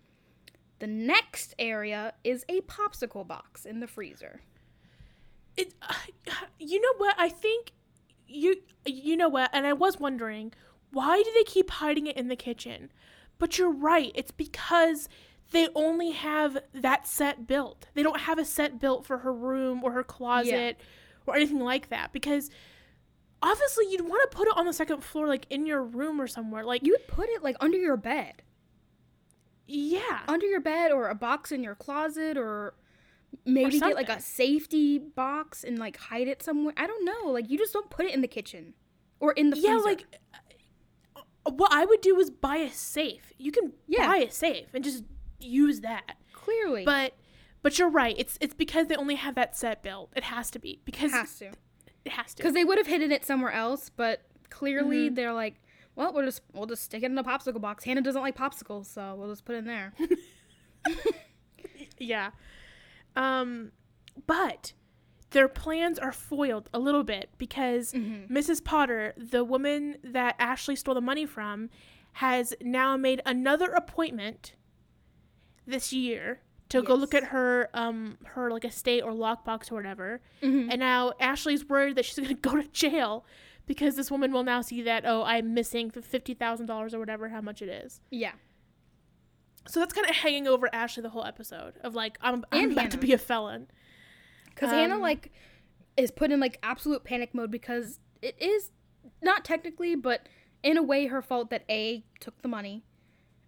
The 0.79 0.87
next 0.87 1.53
area 1.59 2.13
is 2.23 2.43
a 2.49 2.61
popsicle 2.61 3.27
box 3.27 3.65
in 3.65 3.79
the 3.81 3.87
freezer. 3.87 4.41
it 5.55 5.71
you 6.57 6.81
know 6.81 6.93
what 6.97 7.13
i 7.19 7.29
think 7.29 7.73
you 8.27 8.55
you 8.87 9.15
know 9.15 9.29
what 9.29 9.51
and 9.53 9.67
i 9.67 9.73
was 9.73 9.99
wondering 9.99 10.51
why 10.93 11.21
do 11.21 11.29
they 11.35 11.43
keep 11.43 11.69
hiding 11.69 12.07
it 12.07 12.15
in 12.15 12.27
the 12.29 12.35
kitchen 12.35 12.89
but 13.39 13.57
you're 13.57 13.71
right 13.71 14.11
it's 14.15 14.31
because 14.31 15.09
they 15.51 15.67
only 15.75 16.11
have 16.11 16.57
that 16.73 17.05
set 17.07 17.45
built 17.47 17.87
they 17.93 18.01
don't 18.03 18.21
have 18.21 18.39
a 18.39 18.45
set 18.45 18.79
built 18.79 19.05
for 19.05 19.17
her 19.19 19.33
room 19.33 19.83
or 19.83 19.91
her 19.91 20.03
closet 20.03 20.79
or 21.27 21.35
anything 21.35 21.59
like 21.59 21.89
that 21.89 22.11
because 22.13 22.49
obviously 23.41 23.85
you'd 23.91 24.07
want 24.07 24.29
to 24.31 24.35
put 24.37 24.47
it 24.47 24.53
on 24.57 24.65
the 24.65 24.73
second 24.73 25.03
floor 25.03 25.27
like 25.27 25.45
in 25.49 25.65
your 25.65 25.83
room 25.83 26.19
or 26.21 26.27
somewhere 26.27 26.63
like 26.63 26.83
You 26.85 26.93
would 26.93 27.07
put 27.07 27.27
it 27.29 27.43
like 27.43 27.55
under 27.59 27.77
your 27.77 27.97
bed. 27.97 28.41
yeah 29.67 30.19
under 30.27 30.45
your 30.45 30.59
bed 30.61 30.91
or 30.91 31.09
a 31.09 31.15
box 31.15 31.51
in 31.51 31.63
your 31.63 31.75
closet 31.75 32.37
or 32.37 32.73
maybe 33.45 33.79
get 33.79 33.95
like 33.95 34.09
a 34.09 34.19
safety 34.21 34.99
box 34.99 35.63
and 35.63 35.79
like 35.79 35.97
hide 35.97 36.27
it 36.27 36.43
somewhere. 36.43 36.73
I 36.77 36.85
don't 36.85 37.03
know. 37.03 37.31
Like 37.31 37.49
you 37.49 37.57
just 37.57 37.73
don't 37.73 37.89
put 37.89 38.05
it 38.05 38.13
in 38.13 38.21
the 38.21 38.27
kitchen 38.27 38.73
or 39.19 39.31
in 39.33 39.49
the 39.49 39.57
yeah 39.57 39.71
freezer. 39.71 39.85
like 39.85 40.05
uh, 40.33 40.37
what 41.45 41.71
i 41.73 41.83
would 41.85 42.01
do 42.01 42.17
is 42.19 42.29
buy 42.29 42.57
a 42.57 42.69
safe 42.71 43.33
you 43.37 43.51
can 43.51 43.73
Yeah. 43.87 44.07
buy 44.07 44.17
a 44.17 44.31
safe 44.31 44.67
and 44.73 44.83
just 44.83 45.03
use 45.39 45.81
that 45.81 46.15
clearly. 46.33 46.85
but 46.85 47.13
But 47.61 47.77
you're 47.79 47.89
right. 47.89 48.15
It's 48.17 48.37
it's 48.41 48.53
because 48.53 48.87
they 48.87 48.95
only 48.95 49.15
have 49.15 49.35
that 49.35 49.55
set 49.57 49.83
built. 49.83 50.11
It 50.15 50.23
has 50.23 50.49
to 50.51 50.59
be 50.59 50.79
because 50.85 51.11
it 51.13 51.17
Has 51.17 51.37
to. 51.39 51.51
it 52.05 52.11
has 52.13 52.33
to. 52.33 52.37
Because 52.43 52.53
they 52.53 52.63
would 52.65 52.77
have 52.77 52.87
hidden 52.87 53.11
it 53.11 53.23
somewhere 53.25 53.51
else, 53.51 53.89
but 53.89 54.21
clearly 54.49 55.05
Mm-hmm. 55.07 55.15
they're 55.15 55.33
like, 55.33 55.55
well, 55.95 56.11
we'll 56.13 56.25
just 56.25 56.41
we'll 56.53 56.65
just 56.65 56.83
stick 56.83 57.03
it 57.03 57.11
in 57.11 57.17
a 57.17 57.23
popsicle 57.23 57.61
box. 57.61 57.83
Hanna 57.85 58.01
doesn't 58.01 58.21
like 58.21 58.35
popsicles, 58.37 58.85
so 58.87 59.15
we'll 59.17 59.29
just 59.29 59.43
put 59.45 59.55
it 59.55 59.59
in 59.59 59.65
there. 59.65 59.93
Yeah. 61.97 62.31
Um, 63.15 63.71
but 64.27 64.73
their 65.33 65.47
plans 65.47 65.99
are 65.99 66.11
foiled 66.11 66.69
a 66.73 66.79
little 66.79 67.03
bit 67.03 67.29
because 67.37 67.91
Mm-hmm. 67.93 68.35
Mrs. 68.35 68.63
Potter, 68.63 69.13
the 69.17 69.43
woman 69.43 69.97
that 70.03 70.35
Ashley 70.39 70.75
stole 70.75 70.95
the 70.95 71.01
money 71.01 71.25
from, 71.25 71.69
has 72.13 72.53
now 72.61 72.95
made 72.97 73.21
another 73.25 73.71
appointment 73.71 74.53
this 75.67 75.91
year 75.93 76.41
to 76.69 76.81
go 76.81 76.95
look 76.95 77.13
at 77.13 77.25
her 77.25 77.69
um 77.73 78.17
her 78.23 78.49
like 78.49 78.65
estate 78.65 79.01
or 79.03 79.11
lockbox 79.11 79.71
or 79.71 79.75
whatever. 79.75 80.21
Mhm. 80.41 80.69
And 80.71 80.79
now 80.79 81.13
Ashley's 81.19 81.63
worried 81.67 81.95
that 81.97 82.05
she's 82.05 82.15
going 82.17 82.27
to 82.35 82.35
go 82.35 82.55
to 82.59 82.67
jail 82.69 83.25
because 83.65 83.95
this 83.95 84.09
woman 84.11 84.31
will 84.31 84.43
now 84.43 84.61
see 84.61 84.81
that 84.83 85.03
oh 85.05 85.23
I'm 85.23 85.53
missing 85.53 85.89
fifty 85.91 86.33
thousand 86.33 86.65
dollars 86.65 86.93
or 86.93 86.99
whatever 86.99 87.29
how 87.29 87.41
much 87.41 87.61
it 87.61 87.69
is. 87.69 88.01
yeah. 88.09 88.33
So 89.67 89.79
that's 89.79 89.93
kind 89.93 90.09
of 90.09 90.15
hanging 90.15 90.45
over 90.47 90.67
Ashley 90.73 91.03
the 91.03 91.09
whole 91.09 91.23
episode 91.25 91.75
of 91.83 91.95
like 91.95 92.17
I'm, 92.21 92.43
I'm 92.51 92.63
And 92.63 92.71
about 92.73 92.91
to 92.91 92.97
be 92.97 93.13
a 93.13 93.17
felon. 93.17 93.67
Because 94.53 94.71
Hanna 94.71 94.95
Um, 94.95 95.01
like 95.01 95.31
is 95.97 96.11
put 96.11 96.31
in 96.31 96.39
like 96.39 96.59
absolute 96.63 97.03
panic 97.03 97.33
mode 97.33 97.51
because 97.51 97.99
it 98.21 98.35
is 98.41 98.71
not 99.21 99.43
technically, 99.45 99.95
but 99.95 100.27
in 100.63 100.77
a 100.77 100.83
way 100.83 101.07
her 101.07 101.21
fault 101.21 101.49
that 101.49 101.63
A 101.69 102.03
took 102.19 102.41
the 102.41 102.47
money 102.47 102.83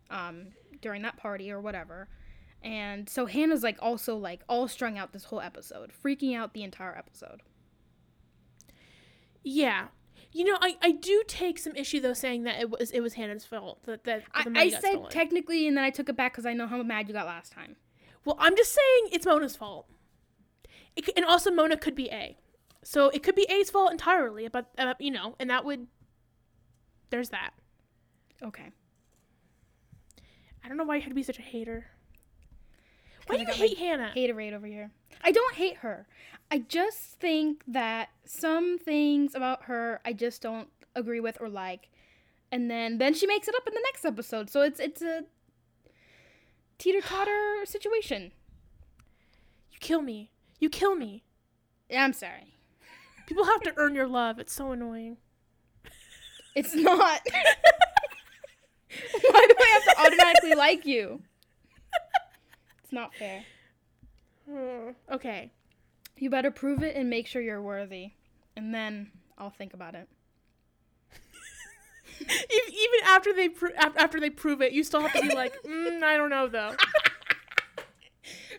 um 0.09 0.47
during 0.81 1.01
that 1.01 1.17
party 1.17 1.51
or 1.51 1.59
whatever. 1.61 2.07
And 2.61 3.07
so 3.09 3.25
Hanna's 3.27 3.63
like 3.63 3.77
also 3.79 4.15
like 4.17 4.41
all 4.49 4.67
strung 4.67 4.97
out 4.97 5.13
this 5.13 5.25
whole 5.25 5.41
episode, 5.41 5.91
freaking 6.03 6.35
out 6.35 6.53
the 6.53 6.63
entire 6.63 6.95
episode. 6.97 7.41
Yeah. 9.43 9.87
You 10.31 10.43
know, 10.45 10.57
I, 10.59 10.75
I 10.81 10.91
do 10.91 11.23
take 11.27 11.57
some 11.59 11.75
issue 11.75 12.01
though 12.01 12.13
saying 12.13 12.43
that 12.43 12.59
it 12.59 12.69
was 12.69 12.91
it 12.91 12.99
was 12.99 13.13
Hanna's 13.13 13.45
fault 13.45 13.83
that 13.85 14.03
that 14.03 14.23
I, 14.33 14.43
the 14.43 14.59
I 14.59 14.69
said 14.69 14.81
stolen. 14.81 15.09
technically, 15.09 15.67
and 15.67 15.77
then 15.77 15.83
I 15.83 15.89
took 15.91 16.09
it 16.09 16.17
back 16.17 16.33
because 16.33 16.45
I 16.45 16.53
know 16.53 16.67
how 16.67 16.81
mad 16.83 17.07
you 17.07 17.13
got 17.13 17.25
last 17.25 17.51
time. 17.53 17.77
well, 18.25 18.35
I'm 18.39 18.55
just 18.57 18.73
saying 18.73 19.09
it's 19.13 19.25
Mona's 19.25 19.55
fault. 19.55 19.87
It, 20.95 21.09
and 21.15 21.25
also 21.25 21.51
Mona 21.51 21.77
could 21.77 21.95
be 21.95 22.09
A, 22.09 22.37
so 22.83 23.09
it 23.09 23.23
could 23.23 23.35
be 23.35 23.45
A's 23.49 23.69
fault 23.69 23.91
entirely. 23.91 24.47
But 24.47 24.67
uh, 24.77 24.93
you 24.99 25.11
know, 25.11 25.35
and 25.39 25.49
that 25.49 25.65
would 25.65 25.87
there's 27.09 27.29
that. 27.29 27.51
Okay. 28.43 28.71
I 30.63 30.67
don't 30.67 30.77
know 30.77 30.83
why 30.83 30.95
you 30.95 31.01
had 31.01 31.09
to 31.09 31.15
be 31.15 31.23
such 31.23 31.39
a 31.39 31.43
hater. 31.43 31.85
Why 33.27 33.37
do 33.37 33.41
you 33.41 33.53
hate 33.53 33.77
Hanna? 33.77 34.11
Haterade 34.15 34.53
over 34.53 34.67
here. 34.67 34.91
I 35.23 35.31
don't 35.31 35.55
hate 35.55 35.77
her. 35.77 36.07
I 36.51 36.59
just 36.59 37.19
think 37.19 37.63
that 37.67 38.09
some 38.25 38.77
things 38.77 39.33
about 39.33 39.63
her 39.63 39.99
I 40.05 40.13
just 40.13 40.41
don't 40.41 40.67
agree 40.95 41.19
with 41.19 41.37
or 41.41 41.49
like, 41.49 41.89
and 42.51 42.69
then 42.69 42.97
then 42.97 43.13
she 43.13 43.25
makes 43.25 43.47
it 43.47 43.55
up 43.55 43.67
in 43.67 43.73
the 43.73 43.81
next 43.83 44.05
episode. 44.05 44.49
So 44.49 44.61
it's 44.61 44.79
it's 44.79 45.01
a 45.01 45.23
teeter 46.77 47.01
totter 47.01 47.61
situation. 47.65 48.31
You 49.71 49.77
kill 49.79 50.01
me. 50.01 50.31
You 50.59 50.69
kill 50.69 50.95
me. 50.95 51.23
Yeah, 51.89 52.03
I'm 52.03 52.13
sorry. 52.13 52.53
People 53.27 53.45
have 53.45 53.61
to 53.63 53.73
earn 53.77 53.95
your 53.95 54.07
love. 54.07 54.39
It's 54.39 54.53
so 54.53 54.71
annoying. 54.71 55.17
It's 56.55 56.73
not. 56.75 57.21
Why 59.29 59.47
do 59.47 59.55
I 59.59 59.67
have 59.73 59.83
to 59.95 60.01
automatically 60.01 60.55
like 60.55 60.85
you? 60.85 61.21
It's 62.83 62.91
not 62.93 63.13
fair. 63.15 63.43
Okay. 65.11 65.51
You 66.17 66.29
better 66.29 66.51
prove 66.51 66.83
it 66.83 66.95
and 66.95 67.09
make 67.09 67.27
sure 67.27 67.41
you're 67.41 67.61
worthy, 67.61 68.11
and 68.55 68.73
then 68.73 69.11
I'll 69.37 69.49
think 69.49 69.73
about 69.73 69.95
it. 69.95 70.07
Even 72.21 72.99
after 73.05 73.33
they 73.33 73.49
pro- 73.49 73.73
after 73.75 74.19
they 74.19 74.29
prove 74.29 74.61
it, 74.61 74.71
you 74.71 74.83
still 74.83 75.01
have 75.01 75.11
to 75.13 75.21
be 75.21 75.33
like, 75.35 75.61
mm, 75.63 76.03
I 76.03 76.15
don't 76.15 76.29
know 76.29 76.47
though. 76.47 76.75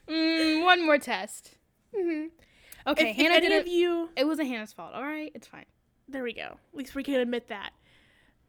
Mm, 0.09 0.63
one 0.63 0.87
more 0.87 0.99
test. 0.99 1.56
Hmm 1.95 2.27
Okay, 2.87 3.11
if, 3.11 3.13
if 3.17 3.17
Hanna 3.17 3.35
any 3.37 3.49
did 3.49 3.61
of 3.61 3.67
it. 3.67 3.73
you, 3.73 4.11
It 4.17 4.27
wasn't 4.27 4.49
Hanna's 4.49 4.73
fault. 4.73 4.93
All 4.95 5.03
right, 5.03 5.33
it's 5.35 5.47
fine. 5.49 5.65
there 6.09 6.23
we 6.23 6.33
go. 6.33 6.43
At 6.73 6.75
least 6.75 6.95
we 6.95 7.03
can 7.03 7.17
admit 7.21 7.49
that. 7.49 7.71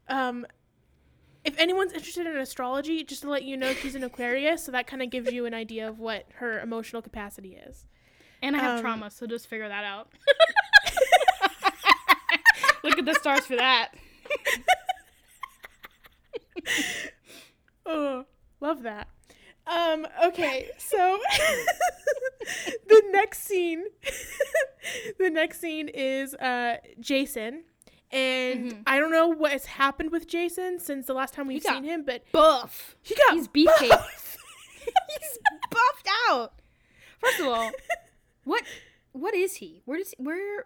Um, 0.08 0.46
if 1.44 1.58
anyone's 1.58 1.92
interested 1.92 2.26
in 2.26 2.36
astrology, 2.36 3.02
just 3.02 3.22
to 3.22 3.30
let 3.30 3.42
you 3.42 3.56
know, 3.56 3.72
she's 3.74 3.94
an 3.96 4.04
Aquarius, 4.04 4.64
so 4.64 4.70
that 4.72 4.86
kind 4.86 5.02
of 5.02 5.10
gives 5.10 5.32
you 5.32 5.44
an 5.46 5.54
idea 5.54 5.88
of 5.88 5.98
what 5.98 6.26
her 6.36 6.60
emotional 6.60 7.02
capacity 7.02 7.56
is. 7.56 7.84
And 8.40 8.54
I 8.54 8.60
have 8.60 8.76
Um, 8.76 8.80
trauma, 8.82 9.10
so 9.10 9.26
just 9.26 9.48
figure 9.48 9.68
that 9.68 9.82
out. 9.84 10.08
Look 12.84 12.98
at 12.98 13.04
the 13.04 13.14
stars 13.14 13.44
for 13.46 13.56
that. 13.56 13.90
Oh, 17.90 18.26
love 18.60 18.82
that. 18.82 19.08
Um, 19.70 20.06
okay, 20.24 20.70
so 20.78 21.18
the 22.88 23.02
next 23.10 23.42
scene 23.44 23.84
the 25.18 25.30
next 25.30 25.60
scene 25.60 25.88
is 25.88 26.34
uh 26.34 26.76
Jason. 27.00 27.64
And 28.10 28.72
Mhm. 28.72 28.82
I 28.86 28.98
don't 28.98 29.10
know 29.10 29.28
what 29.28 29.52
has 29.52 29.66
happened 29.66 30.10
with 30.12 30.26
Jason 30.26 30.78
since 30.78 31.06
the 31.06 31.12
last 31.12 31.34
time 31.34 31.46
we've 31.46 31.62
seen 31.62 31.84
him, 31.84 32.04
but 32.04 32.22
Buff. 32.32 32.96
he 33.02 33.14
got 33.14 33.34
He's 33.34 33.48
beefcake. 33.48 33.90
buff. 33.90 34.38
He's 35.20 35.38
buffed 35.70 36.08
out. 36.30 36.54
First 37.20 37.40
of 37.40 37.48
all, 37.48 37.70
what 38.44 38.62
what 39.12 39.34
is 39.34 39.56
he? 39.56 39.82
Where 39.84 39.98
does 39.98 40.14
where 40.16 40.64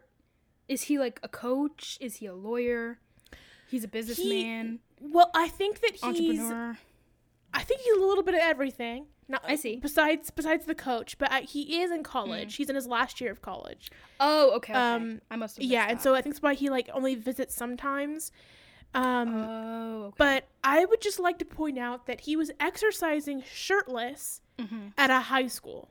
is 0.68 0.82
he 0.82 0.98
like 1.00 1.18
a 1.24 1.28
coach? 1.28 1.98
Is 2.00 2.16
he 2.16 2.26
a 2.26 2.34
lawyer? 2.34 3.00
He's 3.68 3.82
a 3.82 3.88
businessman, 3.88 4.80
well, 5.00 5.30
I 5.34 5.48
think 5.48 5.80
that 5.80 5.92
he's 5.92 6.02
entrepreneur. 6.04 6.78
I 7.54 7.62
think 7.62 7.80
he's 7.82 7.96
a 7.96 8.00
little 8.00 8.24
bit 8.24 8.34
of 8.34 8.40
everything. 8.42 9.06
Not, 9.28 9.42
I 9.46 9.56
see. 9.56 9.76
Besides 9.76 10.30
besides 10.30 10.66
the 10.66 10.74
coach, 10.74 11.16
but 11.18 11.30
I, 11.32 11.42
he 11.42 11.80
is 11.82 11.90
in 11.90 12.02
college. 12.02 12.56
He's 12.56 12.68
in 12.68 12.74
his 12.76 12.86
last 12.86 13.20
year 13.20 13.30
of 13.30 13.40
college. 13.42 13.90
Oh, 14.20 14.52
okay. 14.56 14.72
okay. 14.72 14.80
Um, 14.80 15.20
I 15.30 15.36
must 15.36 15.56
have. 15.56 15.64
Yeah, 15.64 15.82
missed 15.82 15.90
and 15.90 16.00
so 16.00 16.14
I 16.14 16.20
think 16.22 16.34
that's 16.34 16.42
why 16.42 16.54
he 16.54 16.68
like 16.70 16.88
only 16.92 17.14
visits 17.14 17.54
sometimes. 17.54 18.32
Um, 18.94 19.34
Oh, 19.34 20.02
okay. 20.08 20.14
But 20.18 20.48
I 20.62 20.84
would 20.84 21.00
just 21.00 21.18
like 21.18 21.38
to 21.38 21.44
point 21.46 21.78
out 21.78 22.06
that 22.06 22.22
he 22.22 22.36
was 22.36 22.50
exercising 22.60 23.42
shirtless 23.50 24.40
Mm-hmm. 24.58 24.88
at 24.98 25.10
a 25.10 25.18
high 25.20 25.46
school. 25.46 25.88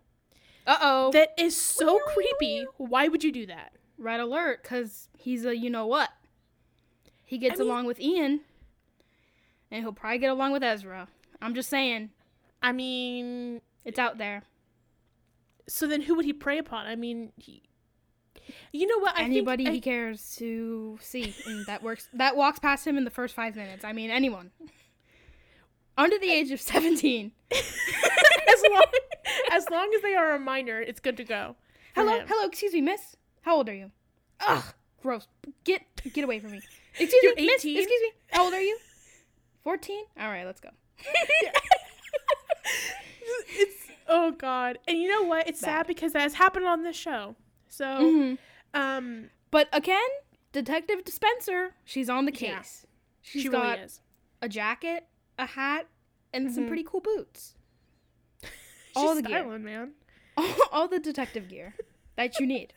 uh 0.67 0.77
oh. 0.81 1.11
That 1.11 1.29
is 1.37 1.55
so 1.59 1.99
creepy. 1.99 2.63
Why 2.77 3.07
would 3.07 3.23
you 3.23 3.31
do 3.31 3.47
that? 3.47 3.71
Red 3.97 4.19
alert, 4.19 4.61
because 4.61 5.09
he's 5.17 5.45
a 5.45 5.57
you 5.57 5.69
know 5.71 5.87
what. 5.87 6.09
He 7.25 7.37
gets 7.39 7.57
mean- 7.59 7.67
along 7.67 7.85
with 7.85 7.99
Ian, 7.99 8.41
and 9.71 9.83
he'll 9.83 9.93
probably 9.93 10.19
get 10.19 10.29
along 10.31 10.51
with 10.51 10.63
Ezra. 10.63 11.07
I'm 11.41 11.55
just 11.55 11.69
saying, 11.69 12.11
I 12.61 12.71
mean, 12.71 13.61
it's 13.85 13.99
out 13.99 14.17
there. 14.17 14.43
so 15.67 15.87
then 15.87 16.01
who 16.01 16.15
would 16.15 16.25
he 16.25 16.33
prey 16.33 16.57
upon? 16.57 16.85
I 16.87 16.95
mean, 16.95 17.31
he, 17.37 17.63
you 18.71 18.87
know 18.87 18.99
what? 18.99 19.17
I 19.17 19.23
Anybody 19.23 19.63
think, 19.65 19.75
he 19.75 19.81
cares 19.81 20.35
to 20.37 20.97
see, 21.01 21.33
and 21.45 21.65
that 21.65 21.81
works. 21.83 22.07
That 22.13 22.35
walks 22.35 22.59
past 22.59 22.85
him 22.85 22.97
in 22.97 23.03
the 23.03 23.09
first 23.09 23.33
five 23.35 23.55
minutes. 23.55 23.83
I 23.83 23.93
mean, 23.93 24.11
anyone 24.11 24.51
under 25.97 26.17
the 26.17 26.31
age 26.31 26.51
of 26.51 26.61
17. 26.61 27.31
as 27.51 28.63
long 28.71 28.83
as 29.51 29.69
long 29.69 29.91
as 29.95 30.01
they 30.01 30.15
are 30.15 30.33
a 30.33 30.39
minor, 30.39 30.81
it's 30.81 30.99
good 30.99 31.17
to 31.17 31.23
go. 31.23 31.55
Hello, 31.95 32.19
him. 32.19 32.27
hello. 32.27 32.45
Excuse 32.47 32.73
me, 32.73 32.81
Miss. 32.81 33.15
How 33.41 33.57
old 33.57 33.69
are 33.69 33.73
you? 33.73 33.91
Ugh, 34.39 34.63
gross. 35.01 35.27
Get 35.63 35.81
get 36.13 36.23
away 36.23 36.39
from 36.39 36.51
me. 36.51 36.61
Excuse 36.99 37.23
You're 37.23 37.35
me, 37.35 37.45
Miss. 37.47 37.65
Excuse 37.65 37.87
me. 37.87 38.11
How 38.31 38.45
old 38.45 38.53
are 38.53 38.61
you? 38.61 38.77
14. 39.63 40.03
All 40.19 40.27
right, 40.29 40.45
let's 40.45 40.59
go. 40.59 40.69
it's 43.49 43.87
oh 44.07 44.31
god, 44.31 44.77
and 44.87 44.97
you 44.97 45.07
know 45.07 45.23
what? 45.23 45.47
It's 45.47 45.61
Bad. 45.61 45.67
sad 45.79 45.87
because 45.87 46.13
that 46.13 46.21
has 46.21 46.33
happened 46.35 46.65
on 46.65 46.83
this 46.83 46.95
show. 46.95 47.35
So, 47.69 47.85
Mhm. 47.85 48.37
um, 48.73 49.29
But 49.49 49.67
again, 49.73 50.07
Detective 50.53 51.01
Spencer, 51.07 51.75
she's 51.83 52.09
on 52.09 52.25
the 52.25 52.31
Yeah. 52.33 52.57
case. 52.57 52.85
She's 53.21 53.43
she 53.43 53.49
got 53.49 53.71
really 53.73 53.85
is. 53.85 54.01
a 54.41 54.49
jacket, 54.49 55.07
a 55.37 55.45
hat, 55.45 55.87
and 56.33 56.51
some 56.53 56.63
Mhm. 56.65 56.67
pretty 56.67 56.83
cool 56.83 57.01
boots. 57.01 57.55
She's 58.43 58.97
all 58.97 59.15
the 59.15 59.21
gear. 59.21 59.57
man. 59.59 59.93
All, 60.37 60.45
all 60.71 60.87
the 60.87 60.99
detective 60.99 61.47
gear 61.49 61.75
that 62.15 62.39
you 62.39 62.47
need. 62.47 62.73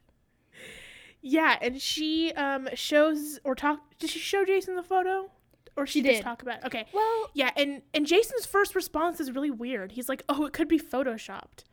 Yeah, 1.21 1.59
and 1.61 1.81
she 1.81 2.33
um 2.35 2.69
shows 2.75 3.39
or 3.45 3.55
talk. 3.55 3.97
Did 3.99 4.11
she 4.11 4.19
show 4.19 4.45
Jason 4.45 4.77
the 4.77 4.83
photo, 4.83 5.31
or 5.77 5.87
she, 5.87 6.01
She 6.01 6.03
did. 6.03 6.23
talk 6.23 6.43
about? 6.43 6.59
it. 6.59 6.67
Okay, 6.67 6.87
Well, 6.93 7.31
yeah, 7.35 7.51
and 7.57 7.83
and 7.93 8.07
Jason's 8.07 8.47
first 8.47 8.75
response 8.75 9.21
is 9.21 9.33
really 9.33 9.51
weird. 9.51 9.93
He's 9.93 10.09
like, 10.09 10.23
"Oh, 10.29 10.45
it 10.45 10.53
could 10.53 10.69
be 10.69 10.79
photoshopped," 10.79 11.65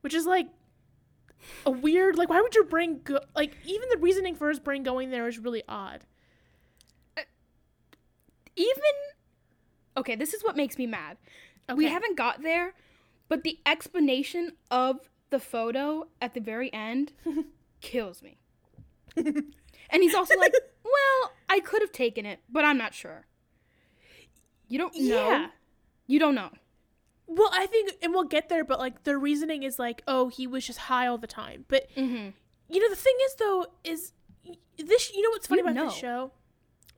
which 0.00 0.14
is 0.14 0.26
like 0.26 0.48
a 1.64 1.70
weird. 1.70 2.16
Like, 2.18 2.28
why 2.28 2.40
would 2.40 2.54
your 2.54 2.64
brain 2.64 3.00
go? 3.04 3.20
Like, 3.36 3.56
even 3.64 3.88
the 3.90 3.98
reasoning 3.98 4.34
for 4.34 4.48
his 4.48 4.58
brain 4.58 4.82
going 4.82 5.10
there 5.10 5.26
is 5.28 5.38
really 5.38 5.62
odd. 5.68 6.04
Uh, 7.16 7.22
even 8.56 8.82
okay, 9.96 10.16
this 10.16 10.34
is 10.34 10.42
what 10.42 10.56
makes 10.56 10.76
me 10.78 10.86
mad. 10.86 11.16
We 11.74 11.86
haven't 11.86 12.16
got 12.16 12.42
there, 12.42 12.74
but 13.28 13.44
the 13.44 13.58
explanation 13.64 14.52
of 14.72 15.08
the 15.30 15.38
photo 15.38 16.08
at 16.20 16.34
the 16.34 16.40
very 16.40 16.72
end 16.72 17.12
kills 17.80 18.22
me. 18.22 18.38
and 19.16 19.44
he's 20.02 20.14
also 20.14 20.36
like, 20.38 20.52
"Well, 20.82 21.32
I 21.50 21.60
could 21.60 21.82
have 21.82 21.92
taken 21.92 22.24
it, 22.24 22.38
but 22.48 22.64
I'm 22.64 22.78
not 22.78 22.94
sure." 22.94 23.26
You 24.68 24.78
don't 24.78 24.94
know. 24.96 25.02
Yeah. 25.30 25.46
You 26.06 26.18
don't 26.18 26.34
know. 26.34 26.50
Well, 27.26 27.50
I 27.52 27.66
think, 27.66 27.92
and 28.02 28.12
we'll 28.12 28.24
get 28.24 28.48
there, 28.48 28.64
but 28.64 28.78
like 28.78 29.04
their 29.04 29.18
reasoning 29.18 29.62
is 29.62 29.78
like, 29.78 30.02
oh, 30.08 30.28
he 30.28 30.46
was 30.46 30.66
just 30.66 30.78
high 30.80 31.06
all 31.06 31.18
the 31.18 31.26
time. 31.26 31.64
But 31.68 31.88
Mm-hmm. 31.96 32.30
you 32.68 32.80
know, 32.80 32.88
the 32.88 32.96
thing 32.96 33.14
is 33.26 33.34
though, 33.34 33.66
is 33.84 34.12
this. 34.78 35.12
You 35.14 35.22
know 35.22 35.30
what's 35.30 35.46
funny 35.46 35.62
You 35.62 35.68
about 35.68 35.84
this 35.90 35.94
show? 35.98 36.32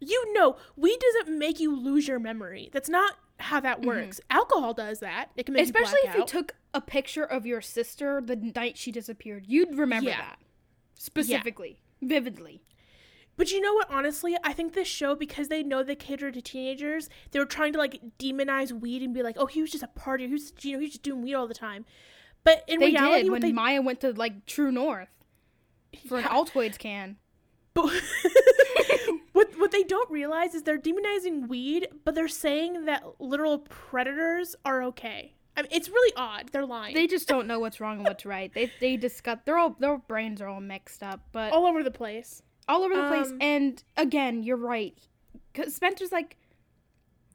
You 0.01 0.33
know, 0.35 0.57
weed 0.77 0.99
doesn't 1.01 1.39
make 1.39 1.61
you 1.61 1.75
lose 1.77 2.09
your 2.09 2.19
memory. 2.19 2.71
That's 2.73 2.89
not 2.89 3.15
how 3.39 3.61
that 3.61 3.83
works. 3.83 4.21
Alcohol 4.31 4.75
does 4.75 5.01
that. 5.01 5.31
It 5.37 5.47
can 5.47 5.55
make 5.55 5.63
Mm-hmm. 5.67 5.77
Especially 5.77 5.99
you 6.05 6.09
if 6.11 6.15
you 6.17 6.23
out. 6.23 6.29
took 6.29 6.55
a 6.75 6.81
picture 6.81 7.25
of 7.25 7.45
your 7.47 7.61
sister 7.61 8.23
the 8.25 8.37
night 8.37 8.77
she 8.79 8.91
disappeared, 8.93 9.45
you'd 9.47 9.77
remember 9.77 10.11
Yeah. 10.11 10.19
that 10.19 10.39
specifically, 10.95 11.81
vividly. 12.01 12.63
But 13.37 13.51
you 13.51 13.61
know 13.61 13.75
what? 13.75 13.91
Honestly, 13.91 14.37
I 14.45 14.53
think 14.53 14.75
this 14.75 14.89
show 14.89 15.15
because 15.15 15.49
they 15.49 15.63
know 15.63 15.83
they 15.83 15.95
cater 15.97 16.31
to 16.31 16.43
teenagers, 16.43 17.09
they 17.31 17.39
were 17.39 17.47
trying 17.47 17.73
to 17.73 17.79
like 17.79 18.01
demonize 18.19 18.73
weed 18.73 19.03
and 19.03 19.15
be 19.15 19.23
like, 19.23 19.37
"Oh, 19.39 19.47
he 19.47 19.61
was 19.61 19.71
just 19.71 19.83
a 19.83 19.89
partier. 19.89 20.27
He 20.27 20.33
was, 20.33 20.53
you 20.61 20.73
know, 20.73 20.79
he 20.79 20.85
was 20.85 20.93
just 20.93 21.03
doing 21.03 21.23
weed 21.23 21.35
all 21.35 21.47
the 21.47 21.55
time." 21.55 21.85
But 22.45 22.65
in 22.67 22.81
They 22.81 22.87
reality, 22.87 23.23
did 23.25 23.33
when 23.33 23.41
they 23.41 23.53
Maya 23.53 23.81
went 23.81 24.01
to 24.01 24.13
like 24.13 24.47
True 24.47 24.71
North 24.73 25.09
for 26.09 26.19
an 26.19 26.25
Altoids 26.25 26.79
can. 26.79 27.17
But 27.75 27.91
what 29.33 29.49
what 29.59 29.71
they 29.71 29.83
don't 29.83 30.11
realize 30.11 30.55
is 30.55 30.63
they're 30.65 30.79
demonizing 30.79 31.49
weed, 31.49 31.89
but 32.05 32.15
they're 32.15 32.29
saying 32.29 32.85
that 32.85 33.03
literal 33.19 33.61
predators 33.61 34.55
are 34.65 34.83
okay. 34.85 35.35
I 35.57 35.63
mean, 35.63 35.71
it's 35.73 35.89
really 35.89 36.13
odd. 36.17 36.51
They're 36.53 36.67
lying. 36.67 36.95
They 36.95 37.07
just 37.07 37.29
don't 37.29 37.47
know 37.47 37.61
what's 37.61 37.81
wrong 37.81 37.97
and 37.97 38.07
what's 38.07 38.27
right. 38.27 38.53
They 38.53 38.71
they 38.81 38.99
discuss. 38.99 39.39
They're 39.47 39.57
all 39.57 39.75
their 39.79 39.97
brains 39.97 40.43
are 40.43 40.49
all 40.49 40.61
mixed 40.61 41.03
up, 41.03 41.21
but 41.33 41.53
all 41.53 41.67
over 41.67 41.83
the 41.83 41.91
place. 41.91 42.43
All 42.69 42.83
over 42.83 42.95
the 42.95 43.09
place. 43.09 43.29
Um, 43.31 43.39
And 43.41 43.85
again, 43.97 44.43
you're 44.43 44.57
right. 44.57 44.97
Because 45.53 45.75
Spencer's 45.75 46.13
like, 46.13 46.37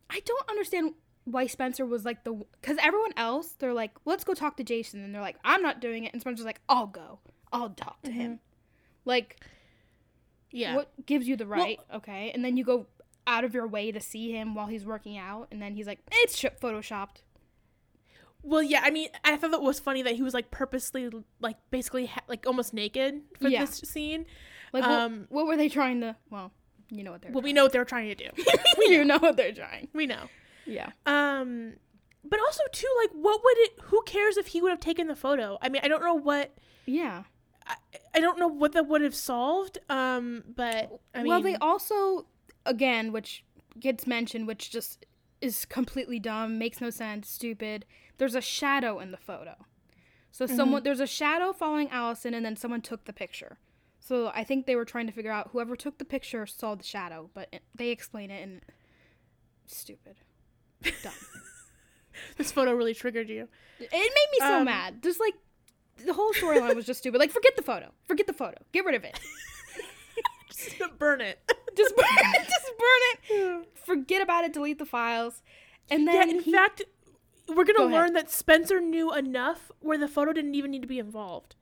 I 0.09 0.19
don't 0.25 0.49
understand 0.49 0.93
why 1.25 1.47
Spencer 1.47 1.85
was 1.85 2.05
like 2.05 2.23
the. 2.23 2.33
Because 2.61 2.77
everyone 2.81 3.11
else, 3.17 3.49
they're 3.59 3.73
like, 3.73 3.91
let's 4.05 4.23
go 4.23 4.33
talk 4.33 4.57
to 4.57 4.63
Jason. 4.63 5.03
And 5.03 5.13
they're 5.13 5.21
like, 5.21 5.37
I'm 5.43 5.61
not 5.61 5.81
doing 5.81 6.03
it. 6.05 6.13
And 6.13 6.21
Spencer's 6.21 6.45
like, 6.45 6.61
I'll 6.69 6.87
go. 6.87 7.19
I'll 7.51 7.69
talk 7.69 8.01
to 8.03 8.11
him. 8.11 8.39
Like, 9.05 9.39
Yeah. 10.51 10.75
what 10.75 10.91
gives 11.05 11.27
you 11.27 11.35
the 11.35 11.45
right? 11.47 11.79
okay. 11.93 12.31
And 12.33 12.43
then 12.43 12.57
you 12.57 12.63
go 12.63 12.87
out 13.25 13.43
of 13.43 13.53
your 13.53 13.67
way 13.67 13.91
to 13.91 13.99
see 13.99 14.31
him 14.31 14.55
while 14.55 14.67
he's 14.67 14.85
working 14.85 15.17
out. 15.17 15.47
And 15.51 15.61
then 15.61 15.75
he's 15.75 15.87
like, 15.87 15.99
it's 16.11 16.41
photoshopped. 16.41 17.21
Well, 18.43 18.63
yeah. 18.63 18.81
I 18.83 18.91
mean, 18.91 19.09
I 19.23 19.35
thought 19.37 19.53
it 19.53 19.61
was 19.61 19.79
funny 19.79 20.01
that 20.03 20.15
he 20.15 20.21
was 20.21 20.33
like 20.33 20.51
purposely, 20.51 21.09
like 21.39 21.57
basically, 21.71 22.05
ha- 22.07 22.21
like 22.27 22.45
almost 22.47 22.73
naked 22.73 23.21
for 23.41 23.47
Yeah. 23.49 23.65
this 23.65 23.77
scene. 23.79 24.25
Like, 24.73 24.83
what- 24.83 24.91
Um, 24.91 25.25
what, 25.29 25.47
were 25.47 25.57
they 25.57 25.69
trying 25.69 26.01
to. 26.01 26.15
Well, 26.29 26.51
you 26.89 27.03
know 27.03 27.11
what 27.11 27.21
they're 27.21 27.31
Well, 27.31 27.41
we 27.41 27.51
know 27.53 27.63
what 27.63 27.73
they 27.73 27.79
were 27.79 27.85
trying 27.85 28.07
to 28.09 28.15
do. 28.15 28.29
you 28.79 29.03
know 29.05 29.17
what 29.19 29.35
they're 29.37 29.51
trying. 29.51 29.89
we 29.93 30.05
know. 30.05 30.29
Yeah. 30.65 30.91
Um, 31.05 31.73
but 32.23 32.39
also 32.39 32.61
too, 32.71 32.87
like, 33.01 33.11
what 33.11 33.41
would 33.43 33.57
it? 33.59 33.71
Who 33.83 34.01
cares 34.05 34.37
if 34.37 34.47
he 34.47 34.61
would 34.61 34.69
have 34.71 34.79
taken 34.79 35.07
the 35.07 35.15
photo? 35.15 35.57
I 35.61 35.69
mean, 35.69 35.81
I 35.83 35.87
don't 35.87 36.03
know 36.03 36.13
what. 36.13 36.53
Yeah. 36.85 37.23
I, 37.65 37.75
I 38.15 38.19
don't 38.19 38.39
know 38.39 38.47
what 38.47 38.71
that 38.73 38.87
would 38.87 39.01
have 39.01 39.15
solved. 39.15 39.77
Um, 39.89 40.43
but 40.55 40.99
I 41.13 41.19
mean, 41.19 41.27
well, 41.27 41.41
they 41.41 41.55
also, 41.57 42.27
again, 42.65 43.11
which 43.11 43.43
gets 43.79 44.07
mentioned, 44.07 44.47
which 44.47 44.69
just 44.71 45.05
is 45.41 45.65
completely 45.65 46.19
dumb, 46.19 46.57
makes 46.57 46.81
no 46.81 46.89
sense, 46.89 47.29
stupid. 47.29 47.85
There's 48.17 48.35
a 48.35 48.41
shadow 48.41 48.99
in 48.99 49.11
the 49.11 49.17
photo. 49.17 49.55
So 50.31 50.45
Mm-hmm. 50.45 50.55
someone 50.55 50.83
there's 50.83 50.99
a 50.99 51.07
shadow 51.07 51.53
following 51.53 51.89
Alison, 51.89 52.33
and 52.33 52.45
then 52.45 52.55
someone 52.55 52.81
took 52.81 53.05
the 53.05 53.13
picture. 53.13 53.57
So 53.99 54.31
I 54.33 54.43
think 54.43 54.65
they 54.65 54.75
were 54.75 54.85
trying 54.85 55.07
to 55.07 55.11
figure 55.13 55.31
out 55.31 55.49
whoever 55.51 55.75
took 55.75 55.97
the 55.97 56.05
picture 56.05 56.45
saw 56.45 56.75
the 56.75 56.83
shadow, 56.83 57.29
but 57.33 57.49
it, 57.51 57.63
they 57.75 57.89
explain 57.89 58.31
it 58.31 58.41
and 58.43 58.61
stupid, 59.65 60.15
dumb. 61.03 61.11
this 62.37 62.51
photo 62.51 62.73
really 62.73 62.93
triggered 62.93 63.29
you. 63.29 63.47
it 63.79 63.91
made 63.91 64.01
me 64.31 64.37
so 64.39 64.59
Um, 64.59 64.65
mad. 64.65 65.01
Just 65.03 65.19
like 65.19 65.33
the 66.05 66.13
whole 66.13 66.31
storyline 66.33 66.75
was 66.75 66.85
just 66.85 66.99
stupid. 66.99 67.17
Like 67.19 67.31
forget 67.31 67.55
the 67.55 67.61
photo, 67.63 67.91
forget 68.07 68.27
the 68.27 68.33
photo, 68.33 68.57
get 68.71 68.85
rid 68.85 68.95
of 68.95 69.03
it. 69.03 69.19
Just 70.49 70.97
burn 70.97 71.21
it. 71.21 71.39
Just 71.75 71.95
burn, 71.95 72.05
it. 72.09 72.47
just 72.47 72.71
burn 72.79 73.59
it. 73.61 73.67
Forget 73.85 74.21
about 74.23 74.43
it. 74.43 74.53
Delete 74.53 74.79
the 74.79 74.85
files. 74.87 75.43
And 75.91 76.05
yeah. 76.05 76.13
then 76.13 76.29
In 76.31 76.39
he, 76.41 76.51
fact, 76.51 76.81
we're 77.49 77.63
gonna 77.65 77.79
Go 77.79 77.87
ahead. 77.87 77.93
learn 77.99 78.13
that 78.13 78.29
Spencer 78.29 78.79
knew 78.81 79.13
enough 79.13 79.71
where 79.79 79.97
the 79.97 80.07
photo 80.07 80.33
didn't 80.33 80.55
even 80.55 80.71
need 80.71 80.81
to 80.81 80.87
be 80.87 80.99
involved. 80.99 81.55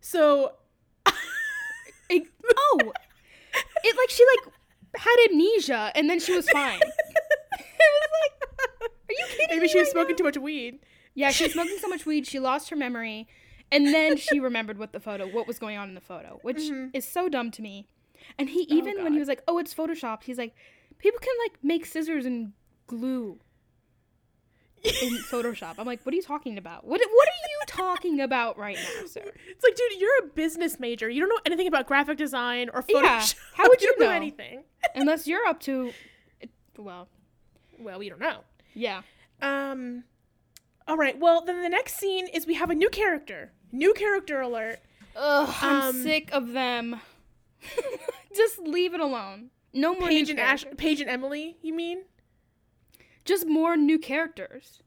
So. 0.00 0.54
it- 2.08 2.26
oh, 2.56 2.92
it 3.84 3.96
like 3.96 4.10
she 4.10 4.24
like 4.36 4.54
had 4.96 5.16
amnesia 5.30 5.90
and 5.94 6.08
then 6.08 6.20
she 6.20 6.34
was 6.34 6.48
fine. 6.50 6.80
it 6.80 6.84
was 7.78 8.10
like, 8.22 8.50
are 8.82 8.88
you 9.10 9.26
kidding 9.28 9.48
me? 9.48 9.56
Maybe 9.56 9.68
she 9.68 9.78
was 9.78 9.86
right 9.88 9.92
smoking 9.92 10.12
now? 10.12 10.16
too 10.18 10.24
much 10.24 10.38
weed. 10.38 10.78
Yeah, 11.14 11.30
she 11.30 11.44
was 11.44 11.52
smoking 11.54 11.78
so 11.78 11.88
much 11.88 12.06
weed 12.06 12.26
she 12.26 12.38
lost 12.38 12.70
her 12.70 12.76
memory, 12.76 13.28
and 13.70 13.86
then 13.88 14.16
she 14.16 14.40
remembered 14.40 14.78
what 14.78 14.92
the 14.92 15.00
photo, 15.00 15.26
what 15.26 15.46
was 15.46 15.58
going 15.58 15.76
on 15.78 15.88
in 15.88 15.94
the 15.94 16.00
photo, 16.00 16.38
which 16.42 16.58
Mhm. 16.58 16.90
is 16.94 17.06
so 17.06 17.28
dumb 17.28 17.50
to 17.52 17.62
me. 17.62 17.86
And 18.38 18.48
he 18.50 18.60
even 18.68 19.02
when 19.02 19.12
he 19.12 19.18
was 19.18 19.28
like, 19.28 19.42
"Oh, 19.48 19.58
it's 19.58 19.74
photoshopped," 19.74 20.22
he's 20.24 20.38
like, 20.38 20.54
"People 20.98 21.18
can 21.20 21.34
like 21.44 21.58
make 21.62 21.84
scissors 21.86 22.24
and 22.24 22.52
glue 22.86 23.40
in 25.02 25.18
Photoshop." 25.30 25.74
I'm 25.78 25.86
like, 25.86 26.04
"What 26.04 26.12
are 26.12 26.16
you 26.16 26.22
talking 26.22 26.58
about? 26.58 26.84
What 26.84 27.00
What 27.00 27.28
are 27.28 27.48
you 27.48 27.58
talking 27.66 28.20
about 28.20 28.58
right 28.58 28.76
now, 28.76 29.06
sir?" 29.06 29.22
It's 29.48 29.62
like, 29.64 29.74
dude, 29.76 30.00
you're 30.00 30.18
a 30.24 30.26
business 30.28 30.78
major. 30.80 31.08
You 31.08 31.20
don't 31.20 31.28
know 31.28 31.40
anything 31.46 31.66
about 31.68 31.86
graphic 31.86 32.18
design 32.18 32.68
or 32.72 32.82
Photoshop. 32.82 33.02
Yeah, 33.02 33.22
how 33.54 33.68
would 33.68 33.80
you 33.82 33.88
don't 33.88 34.00
know 34.00 34.06
know? 34.06 34.12
anything? 34.12 34.64
Unless 34.94 35.26
you're 35.26 35.46
up 35.46 35.60
to, 35.60 35.92
well, 36.76 37.08
Well, 37.78 37.98
we 37.98 38.08
don't 38.08 38.20
know. 38.20 38.40
yeah. 38.74 39.02
Um. 39.40 40.04
All 40.88 40.96
right. 40.96 41.18
Well, 41.18 41.44
then 41.44 41.62
the 41.62 41.68
next 41.68 41.94
scene 41.96 42.26
is 42.28 42.46
we 42.46 42.54
have 42.54 42.70
a 42.70 42.74
new 42.74 42.88
character. 42.90 43.52
New 43.70 43.94
character 43.94 44.40
alert. 44.40 44.80
Ugh, 45.16 45.54
I'm 45.62 45.82
Um, 45.88 46.02
sick 46.02 46.30
of 46.32 46.52
them. 46.52 47.00
Just 48.34 48.58
leave 48.58 48.94
it 48.94 49.00
alone. 49.00 49.50
No 49.72 49.94
more 49.94 50.08
Paige 50.08 50.30
and 50.30 50.40
Ash. 50.40 50.64
Paige 50.76 51.00
and 51.00 51.08
Emily. 51.08 51.56
You 51.62 51.72
mean? 51.74 52.02
Just 53.24 53.46
more 53.46 53.76
new 53.76 53.98
characters. 53.98 54.82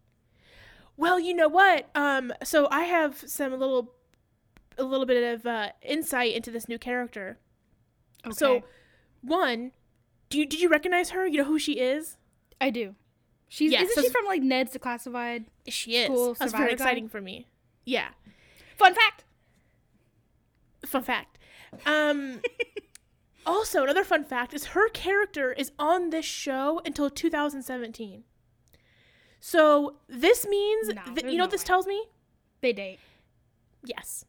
Well, 0.98 1.20
you 1.20 1.34
know 1.34 1.48
what? 1.50 1.90
Um. 1.96 2.34
So 2.44 2.68
I 2.72 2.84
have 2.84 3.18
some 3.28 3.52
little, 3.52 3.94
a 4.78 4.84
little 4.84 5.06
bit 5.06 5.34
of 5.34 5.46
uh, 5.46 5.70
insight 5.82 6.34
into 6.34 6.52
this 6.52 6.68
new 6.70 6.80
character. 6.80 7.38
Okay. 8.26 8.34
So, 8.34 8.64
one, 9.22 9.72
do 10.30 10.40
you 10.40 10.46
did 10.46 10.62
you 10.62 10.70
recognize 10.70 11.10
her? 11.12 11.28
You 11.28 11.40
know 11.40 11.44
who 11.46 11.60
she 11.60 11.80
is? 11.80 12.18
I 12.62 12.70
do. 12.70 12.96
She's 13.48 13.72
Yeah, 13.72 13.82
isn't 13.84 13.94
so- 13.96 14.02
she 14.02 14.10
from 14.10 14.26
like 14.26 14.42
Ned's 14.42 14.74
Declassified? 14.76 15.46
She 15.68 15.98
is. 15.98 16.38
That's 16.40 16.52
very 16.54 16.68
guy? 16.70 16.74
exciting 16.74 17.10
for 17.10 17.22
me. 17.22 17.48
Yeah. 17.86 18.10
Fun 18.78 18.94
fact. 18.96 19.24
Fun 20.86 21.04
fact. 21.04 21.38
Um. 21.86 22.42
also, 23.46 23.84
another 23.84 24.04
fun 24.04 24.24
fact 24.24 24.54
is 24.54 24.66
her 24.68 24.90
character 24.90 25.52
is 25.54 25.72
on 25.80 26.10
this 26.10 26.26
show 26.26 26.82
until 26.86 27.10
2017. 27.10 28.24
So 29.40 29.98
this 30.08 30.48
means 30.48 30.88
No, 30.90 31.02
that 31.14 31.26
you 31.26 31.32
know 31.32 31.38
no 31.38 31.44
what 31.44 31.52
this 31.52 31.62
way. 31.62 31.66
tells 31.66 31.88
me? 31.88 32.04
They 32.62 32.74
date. 32.74 33.00
Yes. 33.84 34.26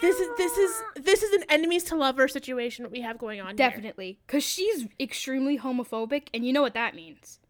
This 0.00 0.18
is 0.20 0.28
this 0.36 0.56
is 0.58 0.82
this 0.96 1.22
is 1.22 1.32
an 1.32 1.44
enemies 1.48 1.84
to 1.84 1.96
lovers 1.96 2.32
situation 2.32 2.82
that 2.82 2.92
we 2.92 3.00
have 3.00 3.18
going 3.18 3.40
on 3.40 3.48
here. 3.48 3.54
Definitely. 3.56 4.18
Because 4.26 4.44
she's 4.44 4.86
extremely 5.00 5.58
homophobic, 5.58 6.28
and 6.34 6.44
you 6.46 6.52
know 6.52 6.60
what 6.62 6.74
that 6.74 6.94
means. 6.94 7.40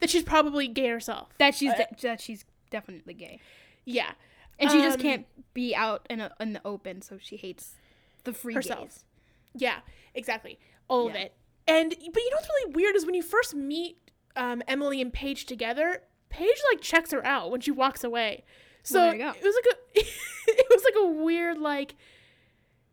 That 0.00 0.10
she's 0.10 0.22
probably 0.22 0.68
gay 0.68 0.88
herself. 0.88 1.30
That 1.38 1.54
she's 1.54 1.72
Uh, 1.72 1.76
de- 1.78 1.96
that 2.02 2.20
she's 2.20 2.44
definitely 2.70 3.14
gay. 3.14 3.40
Yeah. 3.84 4.12
And 4.58 4.70
she 4.70 4.78
just 4.78 4.98
Um, 4.98 5.02
can't 5.02 5.26
be 5.52 5.74
out 5.74 6.06
in, 6.08 6.20
a, 6.20 6.32
in 6.38 6.52
the 6.52 6.60
open, 6.64 7.02
so 7.02 7.18
she 7.20 7.36
hates 7.36 7.74
the 8.22 8.32
free 8.32 8.54
Herself. 8.54 8.82
gays. 8.84 9.04
Yeah, 9.52 9.80
exactly. 10.14 10.58
All 10.88 11.08
of 11.08 11.14
it. 11.14 11.34
And 11.66 11.90
but 11.90 11.98
you 12.22 12.30
know 12.30 12.36
what's 12.36 12.48
really 12.48 12.74
weird 12.74 12.94
is 12.96 13.06
when 13.06 13.14
you 13.14 13.22
first 13.22 13.54
meet 13.54 13.98
um, 14.36 14.62
Emily 14.68 15.00
and 15.00 15.12
Paige 15.12 15.46
together, 15.46 16.02
Paige 16.28 16.56
like 16.72 16.80
checks 16.82 17.10
her 17.12 17.24
out 17.24 17.50
when 17.50 17.60
she 17.60 17.70
walks 17.70 18.04
away. 18.04 18.44
So 18.82 18.98
Well, 19.00 19.10
there 19.10 19.16
you 19.18 19.24
go. 19.32 19.38
it 19.38 19.44
was 19.44 19.54
like 19.54 19.74
a 19.74 20.00
it 20.50 20.66
was 20.70 20.84
like 20.84 20.94
a 21.02 21.06
weird 21.24 21.58
like 21.58 21.94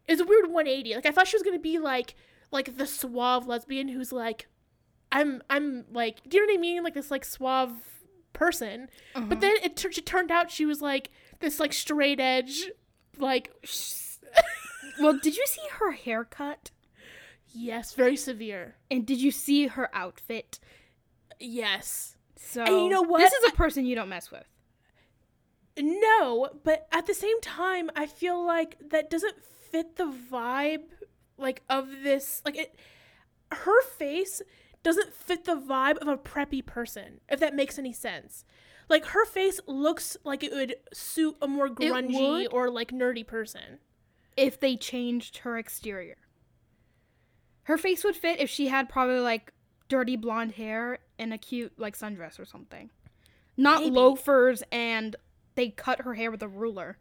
it 0.07 0.12
was 0.13 0.19
a 0.21 0.25
weird 0.25 0.45
180. 0.45 0.95
Like 0.95 1.05
I 1.05 1.12
thought 1.12 1.27
she 1.27 1.36
was 1.36 1.43
gonna 1.43 1.60
be 1.60 1.79
like 1.79 2.15
like 2.51 2.77
the 2.77 2.88
suave 2.88 3.45
lesbian 3.47 3.89
who's 3.89 4.12
like 4.13 4.47
I'm 5.12 5.41
I'm 5.49 5.86
like 5.91 6.21
do 6.29 6.38
you 6.38 6.45
know 6.47 6.53
what 6.53 6.57
I 6.57 6.62
mean? 6.62 6.84
Like 6.84 6.93
this 6.93 7.12
like 7.12 7.25
suave 7.25 7.73
person. 8.31 8.88
Uh-huh. 9.15 9.25
But 9.27 9.41
then 9.41 9.55
it 9.63 9.75
tur- 9.75 9.91
she 9.91 10.01
turned 10.01 10.31
out 10.31 10.49
she 10.49 10.65
was 10.65 10.81
like 10.81 11.10
this 11.39 11.60
like 11.60 11.73
straight 11.73 12.19
edge 12.21 12.69
like 13.17 13.51
well, 14.99 15.17
did 15.21 15.36
you 15.36 15.45
see 15.47 15.62
her 15.79 15.91
haircut? 15.91 16.71
Yes, 17.54 17.94
very 17.94 18.16
severe. 18.16 18.76
And 18.90 19.06
did 19.06 19.22
you 19.22 19.32
see 19.32 19.68
her 19.68 19.90
outfit? 19.94 20.60
Yes. 21.40 22.18
So 22.36 22.64
And 22.64 22.76
you 22.76 22.90
know 22.90 23.02
what? 23.02 23.20
This 23.20 23.34
is 23.34 23.52
a 23.52 23.56
person 23.56 23.86
you 23.86 23.96
don't 23.96 24.10
mess 24.10 24.32
with. 24.32 24.46
no, 25.80 26.50
but 26.64 26.88
at 26.92 27.06
the 27.06 27.14
same 27.14 27.40
time, 27.42 27.90
I 27.96 28.06
feel 28.06 28.44
like 28.44 28.78
that 28.90 29.10
doesn't 29.10 29.36
fit 29.72 29.96
the 29.96 30.14
vibe 30.32 30.84
like 31.38 31.64
of 31.70 31.88
this 32.04 32.42
like 32.46 32.58
it 32.58 32.76
her 33.52 33.82
face 33.84 34.42
doesn't 34.84 35.14
fit 35.14 35.46
the 35.46 35.56
vibe 35.56 35.98
of 35.98 36.08
a 36.08 36.18
preppy 36.18 36.66
person, 36.66 37.22
if 37.30 37.40
that 37.40 37.56
makes 37.56 37.78
any 37.78 37.94
sense. 37.94 38.46
Like 38.90 39.06
her 39.08 39.26
face 39.26 39.60
looks 39.68 40.18
like 40.24 40.44
it 40.44 40.52
would 40.52 40.76
suit 40.94 41.38
a 41.42 41.48
more 41.48 41.70
grungy 41.70 42.48
or 42.52 42.70
like 42.70 42.92
nerdy 42.92 43.26
person. 43.26 43.80
If 44.36 44.60
they 44.60 44.76
changed 44.76 45.40
her 45.40 45.58
exterior, 45.58 46.18
her 47.63 47.78
face 47.78 48.04
would 48.04 48.15
fit 48.15 48.39
if 48.39 48.50
she 48.50 48.67
had 48.67 48.89
probably 48.89 49.19
like 49.19 49.54
dirty 49.88 50.15
blonde 50.15 50.54
hair 50.54 51.00
and 51.19 51.34
a 51.34 51.38
cute 51.38 51.74
like 51.78 51.97
sundress 51.97 52.39
or 52.39 52.45
something. 52.45 52.89
Not 53.58 53.82
Maybe. 53.82 53.95
loafers 53.95 54.63
and 54.71 55.15
they 55.56 55.69
cut 55.69 56.02
her 56.02 56.13
hair 56.13 56.32
with 56.32 56.41
a 56.41 56.47
ruler. 56.47 56.97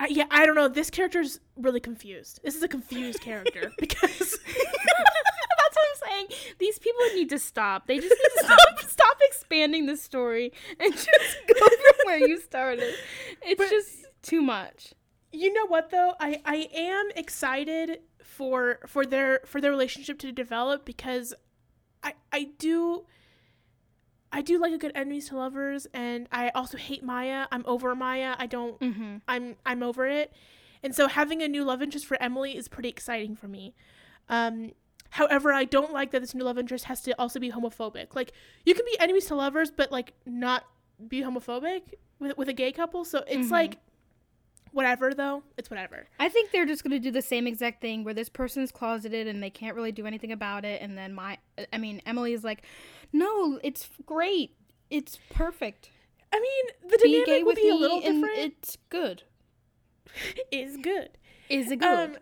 I, 0.00 0.06
yeah, 0.08 0.24
I 0.30 0.44
don't 0.44 0.56
know. 0.56 0.66
This 0.66 0.90
character's 0.90 1.38
really 1.56 1.78
confused. 1.80 2.40
This 2.42 2.56
is 2.56 2.62
a 2.62 2.68
confused 2.68 3.20
character 3.20 3.70
because 3.78 4.38
That's 4.46 5.76
what 5.76 5.86
I'm 6.06 6.08
saying. 6.08 6.26
These 6.58 6.78
people 6.78 7.00
need 7.14 7.28
to 7.30 7.38
stop. 7.38 7.86
They 7.86 7.98
just 7.98 8.10
need 8.10 8.40
to 8.40 8.44
stop, 8.46 8.80
stop 8.90 9.16
expanding 9.22 9.86
the 9.86 9.96
story 9.96 10.52
and 10.80 10.92
just 10.92 11.08
go 11.46 11.54
from 11.66 12.06
where 12.06 12.18
you 12.18 12.40
started. 12.40 12.94
It's 13.42 13.58
But- 13.58 13.70
just 13.70 14.06
too 14.22 14.40
much. 14.42 14.94
you 15.32 15.52
know 15.52 15.66
what 15.66 15.90
though 15.90 16.14
i 16.18 16.40
i 16.46 16.68
am 16.74 17.08
excited 17.14 17.98
for 18.36 18.78
for 18.86 19.06
their 19.06 19.40
for 19.46 19.60
their 19.60 19.70
relationship 19.70 20.18
to 20.18 20.32
develop 20.32 20.84
because 20.84 21.32
i 22.02 22.12
i 22.32 22.48
do 22.58 23.04
i 24.32 24.42
do 24.42 24.58
like 24.58 24.72
a 24.72 24.78
good 24.78 24.92
enemies 24.94 25.28
to 25.28 25.36
lovers 25.36 25.86
and 25.94 26.26
i 26.32 26.48
also 26.50 26.76
hate 26.76 27.02
maya. 27.04 27.46
I'm 27.52 27.64
over 27.66 27.94
maya. 27.94 28.34
I 28.38 28.46
don't 28.46 28.78
Mm-hmm. 28.80 29.16
i'm 29.28 29.56
i'm 29.64 29.82
over 29.82 30.06
it. 30.06 30.32
And 30.82 30.94
so 30.94 31.06
having 31.08 31.42
a 31.42 31.48
new 31.48 31.64
love 31.64 31.80
interest 31.82 32.06
for 32.06 32.20
emily 32.20 32.56
is 32.56 32.66
pretty 32.68 32.88
exciting 32.88 33.36
for 33.36 33.46
me. 33.48 33.74
Um 34.28 34.72
however 35.10 35.52
i 35.52 35.64
don't 35.64 35.92
like 35.92 36.10
that 36.10 36.20
this 36.20 36.34
new 36.34 36.44
love 36.44 36.58
interest 36.58 36.86
has 36.86 37.00
to 37.02 37.12
also 37.20 37.38
be 37.38 37.50
homophobic. 37.52 38.14
Like 38.16 38.32
you 38.66 38.74
can 38.74 38.84
be 38.84 38.96
enemies 38.98 39.26
to 39.26 39.34
lovers 39.36 39.70
but 39.70 39.92
like 39.92 40.12
not 40.26 40.64
be 41.08 41.20
homophobic 41.22 41.82
with, 42.18 42.36
with 42.36 42.48
a 42.48 42.52
gay 42.52 42.72
couple. 42.72 43.04
So 43.04 43.18
it's 43.28 43.48
Mhm. 43.48 43.52
like 43.52 43.78
whatever 44.74 45.14
though 45.14 45.42
it's 45.56 45.70
whatever 45.70 46.06
I 46.20 46.28
think 46.28 46.50
they're 46.50 46.66
just 46.66 46.82
gonna 46.84 46.98
do 46.98 47.10
the 47.10 47.22
same 47.22 47.46
exact 47.46 47.80
thing 47.80 48.04
where 48.04 48.12
this 48.12 48.28
person's 48.28 48.70
closeted 48.70 49.26
and 49.26 49.42
they 49.42 49.48
can't 49.50 49.74
really 49.76 49.92
do 49.92 50.04
anything 50.06 50.32
about 50.32 50.64
it, 50.66 50.82
and 50.82 50.98
then 50.98 51.14
my, 51.14 51.38
I 51.72 51.78
mean, 51.78 52.02
Emily's 52.04 52.44
like, 52.44 52.62
no, 53.12 53.58
it's 53.62 53.88
great, 54.04 54.54
it's 54.90 55.18
perfect. 55.30 55.90
I 56.32 56.40
mean, 56.40 56.90
the 56.90 56.98
Be 57.02 57.24
dynamic 57.24 57.46
with 57.46 57.56
be 57.56 57.68
a 57.70 57.74
little 57.74 58.00
different. 58.00 58.36
it's 58.38 58.76
good. 58.90 59.22
is 60.50 60.76
good. 60.76 61.10
Is 61.48 61.70
it 61.70 61.76
good? 61.80 62.10
Um, 62.10 62.16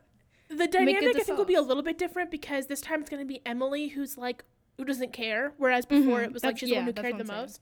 the 0.48 0.66
dynamic 0.66 1.16
I 1.16 1.22
think 1.22 1.38
will 1.38 1.44
be 1.46 1.54
a 1.54 1.62
little 1.62 1.82
bit 1.82 1.96
different 1.98 2.30
because 2.30 2.66
this 2.66 2.80
time 2.80 3.00
it's 3.00 3.10
going 3.10 3.22
to 3.22 3.26
be 3.26 3.40
Emily 3.46 3.88
who's 3.88 4.18
like 4.18 4.44
who 4.76 4.84
doesn't 4.84 5.12
care, 5.12 5.52
whereas 5.58 5.86
before 5.86 6.20
Mhm. 6.20 6.24
it 6.24 6.32
was 6.32 6.42
like 6.44 6.54
That's- 6.56 6.60
she's 6.60 6.68
the 6.70 6.76
one 6.76 6.84
who 6.86 6.92
cared 6.92 7.14
the 7.16 7.20
I'm 7.20 7.26
saying. 7.26 7.58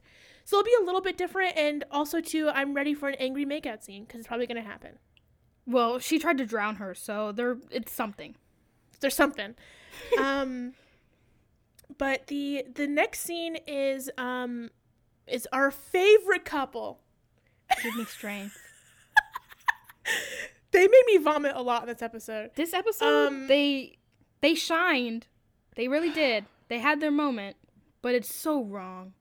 So 0.50 0.58
it'll 0.58 0.64
be 0.64 0.74
a 0.82 0.84
little 0.84 1.00
bit 1.00 1.16
different, 1.16 1.56
and 1.56 1.84
also 1.92 2.20
too, 2.20 2.48
I'm 2.48 2.74
ready 2.74 2.92
for 2.92 3.08
an 3.08 3.14
angry 3.20 3.46
makeout 3.46 3.84
scene 3.84 4.02
because 4.02 4.18
it's 4.18 4.26
probably 4.26 4.48
going 4.48 4.60
to 4.60 4.68
happen. 4.68 4.98
well, 5.64 6.00
she 6.00 6.18
tried 6.18 6.38
to 6.38 6.44
drown 6.44 6.74
her, 6.76 6.92
so 6.92 7.30
there, 7.30 7.56
it's 7.70 7.92
something. 7.92 8.34
There's 8.98 9.14
something. 9.14 9.54
um, 10.18 10.72
but 11.98 12.26
the 12.26 12.64
the 12.74 12.88
next 12.88 13.20
scene 13.20 13.58
is 13.68 14.10
um 14.18 14.70
is 15.28 15.46
our 15.52 15.70
favorite 15.70 16.44
couple. 16.44 16.98
Give 17.84 17.94
me 17.94 18.04
strength. 18.06 18.58
They 20.72 20.86
made 20.88 21.02
me 21.06 21.16
vomit 21.18 21.52
a 21.54 21.62
lot 21.62 21.82
in 21.82 21.88
this 21.88 22.02
episode. 22.02 22.50
This 22.56 22.72
episode, 22.74 23.26
Um, 23.28 23.46
they, 23.46 23.98
they 24.40 24.54
shined. 24.56 25.26
They 25.76 25.86
really 25.86 26.10
did. 26.10 26.46
They 26.68 26.78
had 26.78 27.00
their 27.00 27.10
moment, 27.12 27.56
but 28.02 28.14
it's 28.16 28.32
so 28.34 28.62
wrong. 28.64 29.12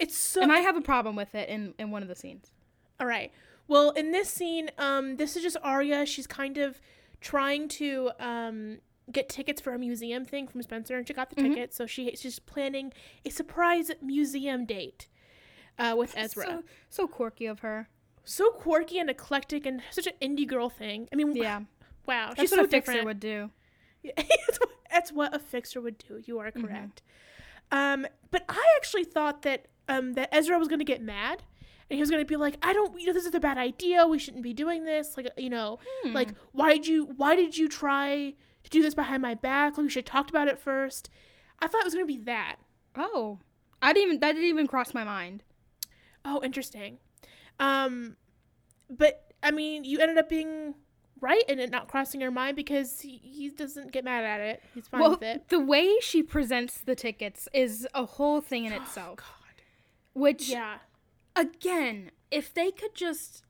It's 0.00 0.16
so 0.16 0.42
and 0.42 0.50
I 0.52 0.60
have 0.60 0.76
a 0.76 0.80
problem 0.80 1.16
with 1.16 1.34
it 1.34 1.48
in 1.48 1.74
in 1.78 1.90
one 1.90 2.02
of 2.02 2.08
the 2.08 2.14
scenes. 2.16 2.50
All 2.98 3.06
right. 3.06 3.30
Well, 3.68 3.90
in 3.90 4.10
this 4.10 4.28
scene, 4.28 4.70
um, 4.78 5.16
this 5.16 5.36
is 5.36 5.42
just 5.42 5.56
Aria. 5.62 6.04
She's 6.04 6.26
kind 6.26 6.58
of 6.58 6.80
trying 7.20 7.68
to 7.68 8.10
um, 8.18 8.78
get 9.12 9.28
tickets 9.28 9.60
for 9.60 9.72
a 9.74 9.78
museum 9.78 10.24
thing 10.24 10.48
from 10.48 10.62
Spencer, 10.62 10.96
and 10.96 11.06
she 11.06 11.14
got 11.14 11.30
the 11.30 11.36
Mhm. 11.36 11.48
tickets. 11.54 11.76
So 11.76 11.86
she, 11.86 12.16
she's 12.16 12.38
planning 12.40 12.92
a 13.24 13.30
surprise 13.30 13.90
museum 14.02 14.64
date 14.64 15.06
uh, 15.78 15.94
with 15.96 16.14
Ezra. 16.16 16.44
So 16.44 16.64
so 16.88 17.06
quirky 17.06 17.46
of 17.46 17.60
her. 17.60 17.88
So, 18.24 18.50
quirky 18.50 18.98
and 18.98 19.08
eclectic, 19.10 19.64
and 19.66 19.82
such 19.90 20.06
an 20.06 20.12
indie 20.20 20.46
girl 20.46 20.68
thing. 20.68 21.08
I 21.12 21.16
mean, 21.16 21.34
Yeah, 21.34 21.60
wow, 22.06 22.28
that's 22.28 22.40
she's 22.40 22.50
what 22.50 22.58
so 22.60 22.64
a 22.64 22.68
fixer 22.68 23.04
would 23.04 23.18
do. 23.18 23.50
that's, 24.04 24.58
what, 24.60 24.70
that's 24.90 25.12
what 25.12 25.34
a 25.34 25.38
fixer 25.38 25.80
would 25.80 25.98
do. 25.98 26.22
You 26.24 26.38
are 26.38 26.50
Mhm. 26.52 26.62
correct. 26.66 27.02
Um, 27.72 28.06
but 28.30 28.44
I 28.48 28.64
actually 28.76 29.04
thought 29.04 29.42
that 29.42 29.66
um, 29.90 30.12
that 30.14 30.28
Ezra 30.34 30.58
was 30.58 30.68
going 30.68 30.78
to 30.78 30.84
get 30.84 31.02
mad, 31.02 31.42
and 31.90 31.96
he 31.96 32.00
was 32.00 32.10
going 32.10 32.22
to 32.22 32.26
be 32.26 32.36
like, 32.36 32.56
"I 32.62 32.72
don't, 32.72 32.98
you 33.00 33.06
know, 33.06 33.12
this 33.12 33.26
is 33.26 33.34
a 33.34 33.40
bad 33.40 33.58
idea. 33.58 34.06
We 34.06 34.18
shouldn't 34.18 34.42
be 34.42 34.52
doing 34.54 34.84
this. 34.84 35.16
Like, 35.16 35.28
you 35.36 35.50
know, 35.50 35.78
Hmm. 36.02 36.12
like 36.12 36.30
why 36.52 36.72
did 36.72 36.86
you, 36.86 37.06
why 37.16 37.36
did 37.36 37.58
you 37.58 37.68
try 37.68 38.34
to 38.64 38.70
do 38.70 38.82
this 38.82 38.94
behind 38.94 39.22
my 39.22 39.34
back? 39.34 39.76
Like, 39.76 39.84
we 39.84 39.90
should 39.90 40.06
have 40.08 40.12
talked 40.12 40.30
about 40.30 40.48
it 40.48 40.58
first. 40.58 41.10
I 41.58 41.66
thought 41.66 41.82
it 41.82 41.84
was 41.84 41.94
going 41.94 42.06
to 42.06 42.12
be 42.18 42.22
that. 42.24 42.56
Oh, 42.96 43.38
I 43.82 43.92
didn't 43.92 44.08
even 44.08 44.20
that 44.20 44.32
didn't 44.32 44.48
even 44.48 44.66
cross 44.66 44.94
my 44.94 45.04
mind. 45.04 45.42
Oh, 46.24 46.40
interesting. 46.42 46.98
Um, 47.58 48.16
but 48.88 49.32
I 49.42 49.50
mean, 49.50 49.84
you 49.84 49.98
ended 49.98 50.18
up 50.18 50.28
being 50.28 50.74
right 51.20 51.42
in 51.48 51.58
it 51.58 51.70
not 51.70 51.88
crossing 51.88 52.20
your 52.20 52.30
mind 52.30 52.56
because 52.56 53.00
he, 53.00 53.18
he 53.22 53.50
doesn't 53.50 53.92
get 53.92 54.04
mad 54.04 54.24
at 54.24 54.40
it. 54.40 54.62
He's 54.74 54.88
fine 54.88 55.00
well, 55.00 55.10
with 55.10 55.22
it. 55.22 55.48
the 55.48 55.60
way 55.60 55.96
she 56.00 56.22
presents 56.22 56.80
the 56.80 56.94
tickets 56.94 57.46
is 57.52 57.86
a 57.94 58.04
whole 58.06 58.40
thing 58.40 58.64
in 58.64 58.72
Oh, 58.72 58.76
itself. 58.82 59.16
God. 59.18 59.26
Which 60.14 60.48
Yeah. 60.48 60.78
again, 61.36 62.10
if 62.30 62.52
they 62.52 62.70
could 62.70 62.94
just 62.94 63.44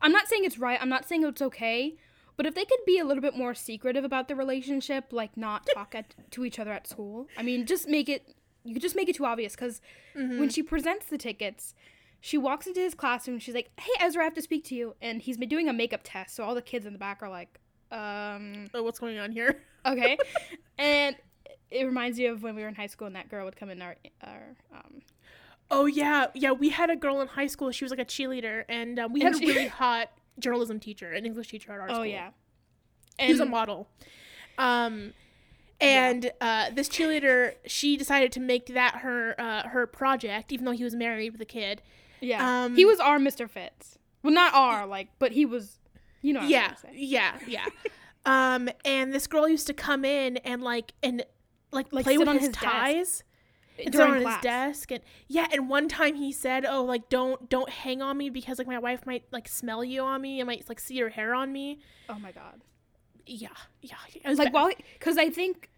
I'm 0.00 0.12
not 0.12 0.26
saying 0.28 0.44
it's 0.44 0.58
right, 0.58 0.78
I'm 0.80 0.88
not 0.88 1.04
saying 1.08 1.22
it's 1.24 1.40
okay, 1.42 1.96
but 2.36 2.44
if 2.44 2.54
they 2.56 2.64
could 2.64 2.80
be 2.84 2.98
a 2.98 3.04
little 3.04 3.20
bit 3.22 3.36
more 3.36 3.54
secretive 3.54 4.02
about 4.04 4.26
the 4.26 4.34
relationship, 4.34 5.12
like 5.12 5.36
not 5.36 5.66
talk 5.74 5.94
at, 5.94 6.14
to 6.32 6.44
each 6.44 6.58
other 6.58 6.72
at 6.72 6.86
school. 6.88 7.28
I 7.36 7.42
mean, 7.42 7.66
just 7.66 7.88
make 7.88 8.08
it 8.08 8.34
you 8.64 8.74
could 8.74 8.82
just 8.82 8.94
make 8.96 9.08
it 9.08 9.16
too 9.16 9.24
obvious 9.26 9.54
cuz 9.56 9.80
Mm-hmm. 10.16 10.38
when 10.40 10.50
she 10.50 10.62
presents 10.62 11.06
the 11.06 11.16
tickets, 11.16 11.74
she 12.20 12.36
walks 12.36 12.66
into 12.66 12.80
his 12.80 12.94
classroom, 12.94 13.38
she's 13.38 13.54
like, 13.54 13.70
"Hey 13.80 13.92
Ezra, 14.00 14.22
I 14.22 14.24
have 14.24 14.34
to 14.34 14.42
speak 14.42 14.62
to 14.64 14.74
you." 14.74 14.94
And 15.00 15.22
he's 15.22 15.38
been 15.38 15.48
doing 15.48 15.68
a 15.70 15.72
makeup 15.72 16.02
test, 16.04 16.34
so 16.36 16.44
all 16.44 16.54
the 16.54 16.60
kids 16.62 16.84
in 16.84 16.92
the 16.92 16.98
back 16.98 17.22
are 17.22 17.30
like, 17.30 17.58
um 17.90 18.66
Oh, 18.74 18.82
what's 18.82 18.98
going 18.98 19.18
on 19.18 19.32
here? 19.32 19.62
okay 19.86 20.16
and 20.78 21.16
it 21.70 21.84
reminds 21.84 22.18
you 22.18 22.30
of 22.30 22.42
when 22.42 22.54
we 22.54 22.62
were 22.62 22.68
in 22.68 22.74
high 22.74 22.86
school 22.86 23.06
and 23.06 23.16
that 23.16 23.28
girl 23.30 23.44
would 23.46 23.56
come 23.56 23.70
in 23.70 23.80
our 23.82 23.96
our 24.22 24.54
um 24.74 25.00
Oh 25.72 25.86
yeah, 25.86 26.26
yeah. 26.34 26.52
We 26.52 26.68
had 26.68 26.90
a 26.90 26.96
girl 26.96 27.20
in 27.20 27.28
high 27.28 27.46
school. 27.48 27.70
She 27.72 27.84
was 27.84 27.90
like 27.90 27.98
a 28.00 28.04
cheerleader, 28.04 28.64
and 28.68 28.98
um, 28.98 29.12
we 29.12 29.22
And 29.22 29.34
had 29.34 29.42
a 29.42 29.46
really 29.46 29.66
hot 29.82 30.10
journalism 30.38 30.78
teacher, 30.78 31.10
an 31.12 31.26
English 31.26 31.48
teacher 31.48 31.72
at 31.72 31.80
our 31.80 31.90
oh 31.90 31.94
school. 31.94 32.06
yeah 32.06 32.30
he 33.18 33.30
was 33.32 33.40
a 33.40 33.44
model. 33.46 33.88
Um, 34.58 35.12
and 35.80 36.30
uh, 36.40 36.70
this 36.72 36.88
cheerleader, 36.88 37.54
she 37.66 37.96
decided 37.96 38.32
to 38.32 38.40
make 38.40 38.66
that 38.66 38.96
her 38.96 39.34
uh, 39.40 39.68
her 39.68 39.86
project, 39.86 40.52
even 40.52 40.64
though 40.64 40.72
he 40.72 40.84
was 40.84 40.94
married 40.94 41.32
with 41.32 41.40
a 41.40 41.46
kid. 41.46 41.82
yeah 42.20 42.64
um, 42.64 42.76
he 42.76 42.84
was 42.84 43.00
our 43.00 43.18
mr 43.18 43.48
fitz 43.50 43.98
well 44.22 44.32
not 44.32 44.54
our 44.54 44.86
like 44.86 45.08
but 45.18 45.32
he 45.32 45.44
was 45.44 45.80
you 46.20 46.32
know 46.32 46.40
what 46.40 46.48
yeah, 46.48 46.74
yeah, 46.92 47.36
yeah. 47.48 47.66
um, 48.26 48.68
and 48.84 49.12
this 49.12 49.26
girl 49.26 49.48
used 49.48 49.66
to 49.66 49.74
come 49.74 50.04
in 50.04 50.36
and 50.38 50.62
like 50.62 50.92
and 51.02 51.24
like, 51.72 51.92
Like, 51.92 52.04
play 52.04 52.16
with 52.18 52.28
on 52.28 52.36
his, 52.38 52.46
his 52.48 52.56
ties. 52.56 53.24
During 53.90 54.12
on 54.14 54.22
class. 54.22 54.36
his 54.36 54.42
desk 54.42 54.90
and 54.92 55.00
yeah 55.28 55.46
and 55.52 55.68
one 55.68 55.88
time 55.88 56.14
he 56.14 56.30
said 56.32 56.64
oh 56.64 56.84
like 56.84 57.08
don't 57.08 57.48
don't 57.48 57.68
hang 57.68 58.00
on 58.02 58.16
me 58.16 58.30
because 58.30 58.58
like 58.58 58.66
my 58.68 58.78
wife 58.78 59.04
might 59.06 59.24
like 59.32 59.48
smell 59.48 59.82
you 59.82 60.02
on 60.02 60.20
me 60.22 60.40
and 60.40 60.46
might 60.46 60.68
like 60.68 60.78
see 60.80 60.94
your 60.94 61.08
hair 61.08 61.34
on 61.34 61.52
me. 61.52 61.78
Oh 62.08 62.18
my 62.18 62.32
god. 62.32 62.60
Yeah 63.26 63.48
yeah. 63.80 63.96
It 64.14 64.28
was 64.28 64.38
like 64.38 64.52
bad. 64.52 64.54
while 64.54 64.72
because 64.98 65.16
i 65.18 65.30
think 65.30 65.70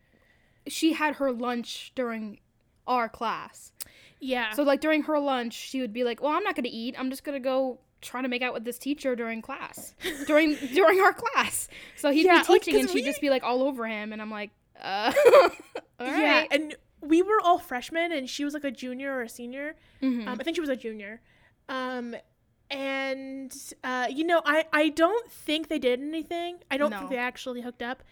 she 0.67 0.93
had 0.95 1.17
her 1.17 1.31
lunch 1.33 1.93
during 1.95 2.41
our 2.87 3.09
class. 3.09 3.73
Yeah. 4.21 4.53
So 4.53 4.63
like 4.63 4.81
during 4.81 5.03
her 5.05 5.19
lunch 5.19 5.55
she 5.55 5.81
would 5.81 5.93
be 5.93 6.05
like 6.05 6.23
well 6.23 6.33
i'm 6.33 6.43
not 6.43 6.57
gonna 6.57 6.69
eat. 6.71 6.95
I'm 6.99 7.11
just 7.11 7.25
gonna 7.25 7.41
go 7.41 7.81
trying 8.01 8.23
to 8.25 8.29
make 8.29 8.43
out 8.43 8.53
with 8.53 8.65
this 8.65 8.79
teacher 8.79 9.17
during 9.17 9.41
class 9.41 9.95
during 10.27 10.57
during 10.75 11.01
our 11.01 11.13
class. 11.15 11.69
So 11.97 12.11
he'd 12.11 12.27
Yeah, 12.27 12.43
be 12.47 12.53
like, 12.53 12.67
and 12.69 12.89
she'd 12.91 12.95
we- 12.97 13.03
just 13.03 13.21
be 13.21 13.31
like 13.31 13.43
all 13.43 13.63
over 13.63 13.87
him 13.87 14.13
and 14.13 14.21
i'm 14.21 14.31
like 14.31 14.51
uh 14.81 15.13
yeah 16.01 16.41
right 16.41 16.49
and 16.51 16.75
we 17.07 17.23
were 17.23 17.41
all 17.43 17.59
freshmen 17.59 18.13
and 18.13 18.29
she 18.29 18.45
was 18.45 18.55
like 18.55 18.65
a 18.65 18.71
junior 18.71 19.13
or 19.15 19.23
a 19.23 19.29
senior 19.29 19.77
Mhm. 20.03 20.27
um, 20.27 20.37
i 20.41 20.43
think 20.45 20.57
she 20.57 20.61
was 20.61 20.71
a 20.71 20.77
junior 20.77 21.21
um 21.69 22.15
and 22.71 23.55
uh 23.85 24.07
you 24.11 24.25
know 24.25 24.41
i 24.45 24.65
i 24.73 24.89
don't 24.89 25.31
think 25.31 25.69
they 25.69 25.79
did 25.79 26.01
anything 26.01 26.59
i 26.71 26.77
don't 26.77 26.91
think 27.01 27.11
they 27.11 27.17
actually 27.19 27.61
hooked 27.61 27.83
up 27.83 28.03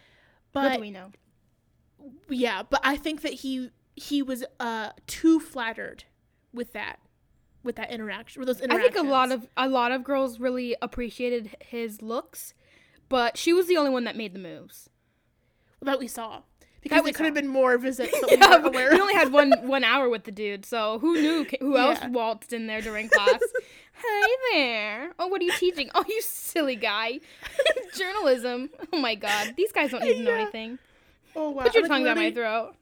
but 0.52 0.80
we 0.80 0.90
know 0.90 1.10
yeah 2.28 2.62
but 2.68 2.80
i 2.84 2.96
think 2.96 3.22
that 3.22 3.32
he 3.32 3.70
he 3.96 4.22
was 4.22 4.44
uh 4.60 4.90
too 5.06 5.38
flattered 5.40 6.04
with 6.52 6.72
that 6.72 6.98
with 7.62 7.76
that 7.76 7.90
interaction 7.92 8.40
with 8.40 8.48
those 8.48 8.60
interactions. 8.60 8.90
I 8.90 8.92
think 8.94 9.06
a 9.06 9.10
lot 9.10 9.30
of 9.30 9.46
a 9.56 9.68
lot 9.68 9.92
of 9.92 10.02
girls 10.02 10.40
really 10.40 10.74
appreciated 10.82 11.54
his 11.60 12.02
looks, 12.02 12.54
but 13.08 13.38
she 13.38 13.52
was 13.52 13.68
the 13.68 13.76
only 13.76 13.90
one 13.90 14.02
that 14.04 14.16
made 14.16 14.32
the 14.34 14.40
moves. 14.40 14.90
that 15.80 16.00
we 16.00 16.08
saw 16.08 16.42
because 16.82 17.02
we 17.04 17.10
it 17.10 17.14
could 17.14 17.26
have 17.26 17.34
been 17.34 17.48
more 17.48 17.78
visits 17.78 18.12
that 18.20 18.30
Yeah, 18.38 18.58
we 18.58 18.70
we 18.94 19.00
only 19.00 19.14
had 19.14 19.32
one 19.32 19.52
one 19.62 19.84
hour 19.84 20.08
with 20.08 20.24
the 20.24 20.32
dude, 20.32 20.64
so 20.66 20.98
who 20.98 21.14
knew 21.14 21.46
who 21.60 21.76
else 21.78 21.98
Yeah. 22.02 22.08
waltzed 22.08 22.52
in 22.52 22.66
there 22.66 22.80
during 22.82 23.08
class? 23.10 23.40
Hi 24.04 24.36
there. 24.52 25.12
Oh, 25.18 25.28
what 25.28 25.40
are 25.40 25.44
you 25.44 25.52
teaching? 25.58 25.90
Oh, 25.94 26.04
you 26.08 26.20
silly 26.22 26.76
guy. 26.76 27.20
Journalism. 27.96 28.70
Oh 28.92 28.98
my 28.98 29.14
god, 29.14 29.54
these 29.56 29.70
guys 29.72 29.90
don't 29.92 30.02
even 30.04 30.18
to 30.18 30.22
know 30.24 30.32
anything. 30.34 30.78
oh 31.36 31.50
wow! 31.50 31.62
Put 31.62 31.74
your 31.74 31.82
Like, 31.84 31.90
tongue 31.90 32.04
down 32.04 32.16
my 32.16 32.30
throat. 32.32 32.74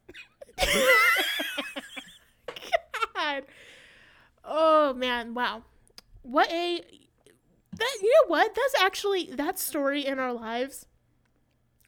God. 3.15 3.45
Oh 4.45 4.95
man, 4.95 5.35
wow. 5.35 5.63
What 6.23 6.51
a 6.51 6.81
that 7.73 7.99
you 8.03 8.09
know 8.23 8.29
what? 8.29 8.55
That's 8.55 8.83
actually 8.83 9.31
that 9.35 9.59
story 9.59 10.05
in 10.07 10.19
our 10.19 10.33
lives. 10.33 10.87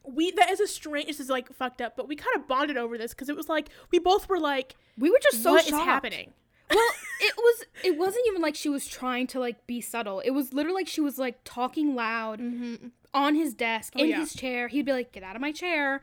We 0.05 0.31
that 0.31 0.51
is 0.51 0.59
a 0.59 0.67
strange 0.67 1.07
this 1.07 1.19
is 1.19 1.29
like 1.29 1.51
fucked 1.53 1.81
up, 1.81 1.95
but 1.95 2.07
we 2.07 2.15
kind 2.15 2.35
of 2.35 2.47
bonded 2.47 2.77
over 2.77 2.97
this 2.97 3.13
because 3.13 3.29
it 3.29 3.35
was 3.35 3.47
like 3.49 3.69
we 3.91 3.99
both 3.99 4.27
were 4.29 4.39
like, 4.39 4.75
We 4.97 5.09
were 5.09 5.19
just 5.31 5.43
so 5.43 5.51
"What 5.53 5.63
is 5.63 5.69
shocked. 5.69 5.85
happening? 5.85 6.33
well, 6.69 6.89
it 7.21 7.33
was 7.37 7.65
it 7.83 7.97
wasn't 7.97 8.25
even 8.27 8.41
like 8.41 8.55
she 8.55 8.69
was 8.69 8.87
trying 8.87 9.27
to 9.27 9.39
like 9.39 9.65
be 9.67 9.79
subtle. 9.81 10.19
It 10.19 10.31
was 10.31 10.53
literally 10.53 10.75
like 10.81 10.87
she 10.87 11.01
was 11.01 11.17
like 11.17 11.39
talking 11.45 11.95
loud 11.95 12.39
Mm-hmm. 12.39 12.87
on 13.13 13.35
his 13.35 13.53
desk 13.53 13.95
in 13.95 14.09
yeah. 14.09 14.17
his 14.19 14.33
chair. 14.33 14.67
He'd 14.67 14.85
be 14.85 14.91
like, 14.91 15.11
"Get 15.11 15.23
out 15.23 15.35
of 15.35 15.41
my 15.41 15.51
chair," 15.51 16.01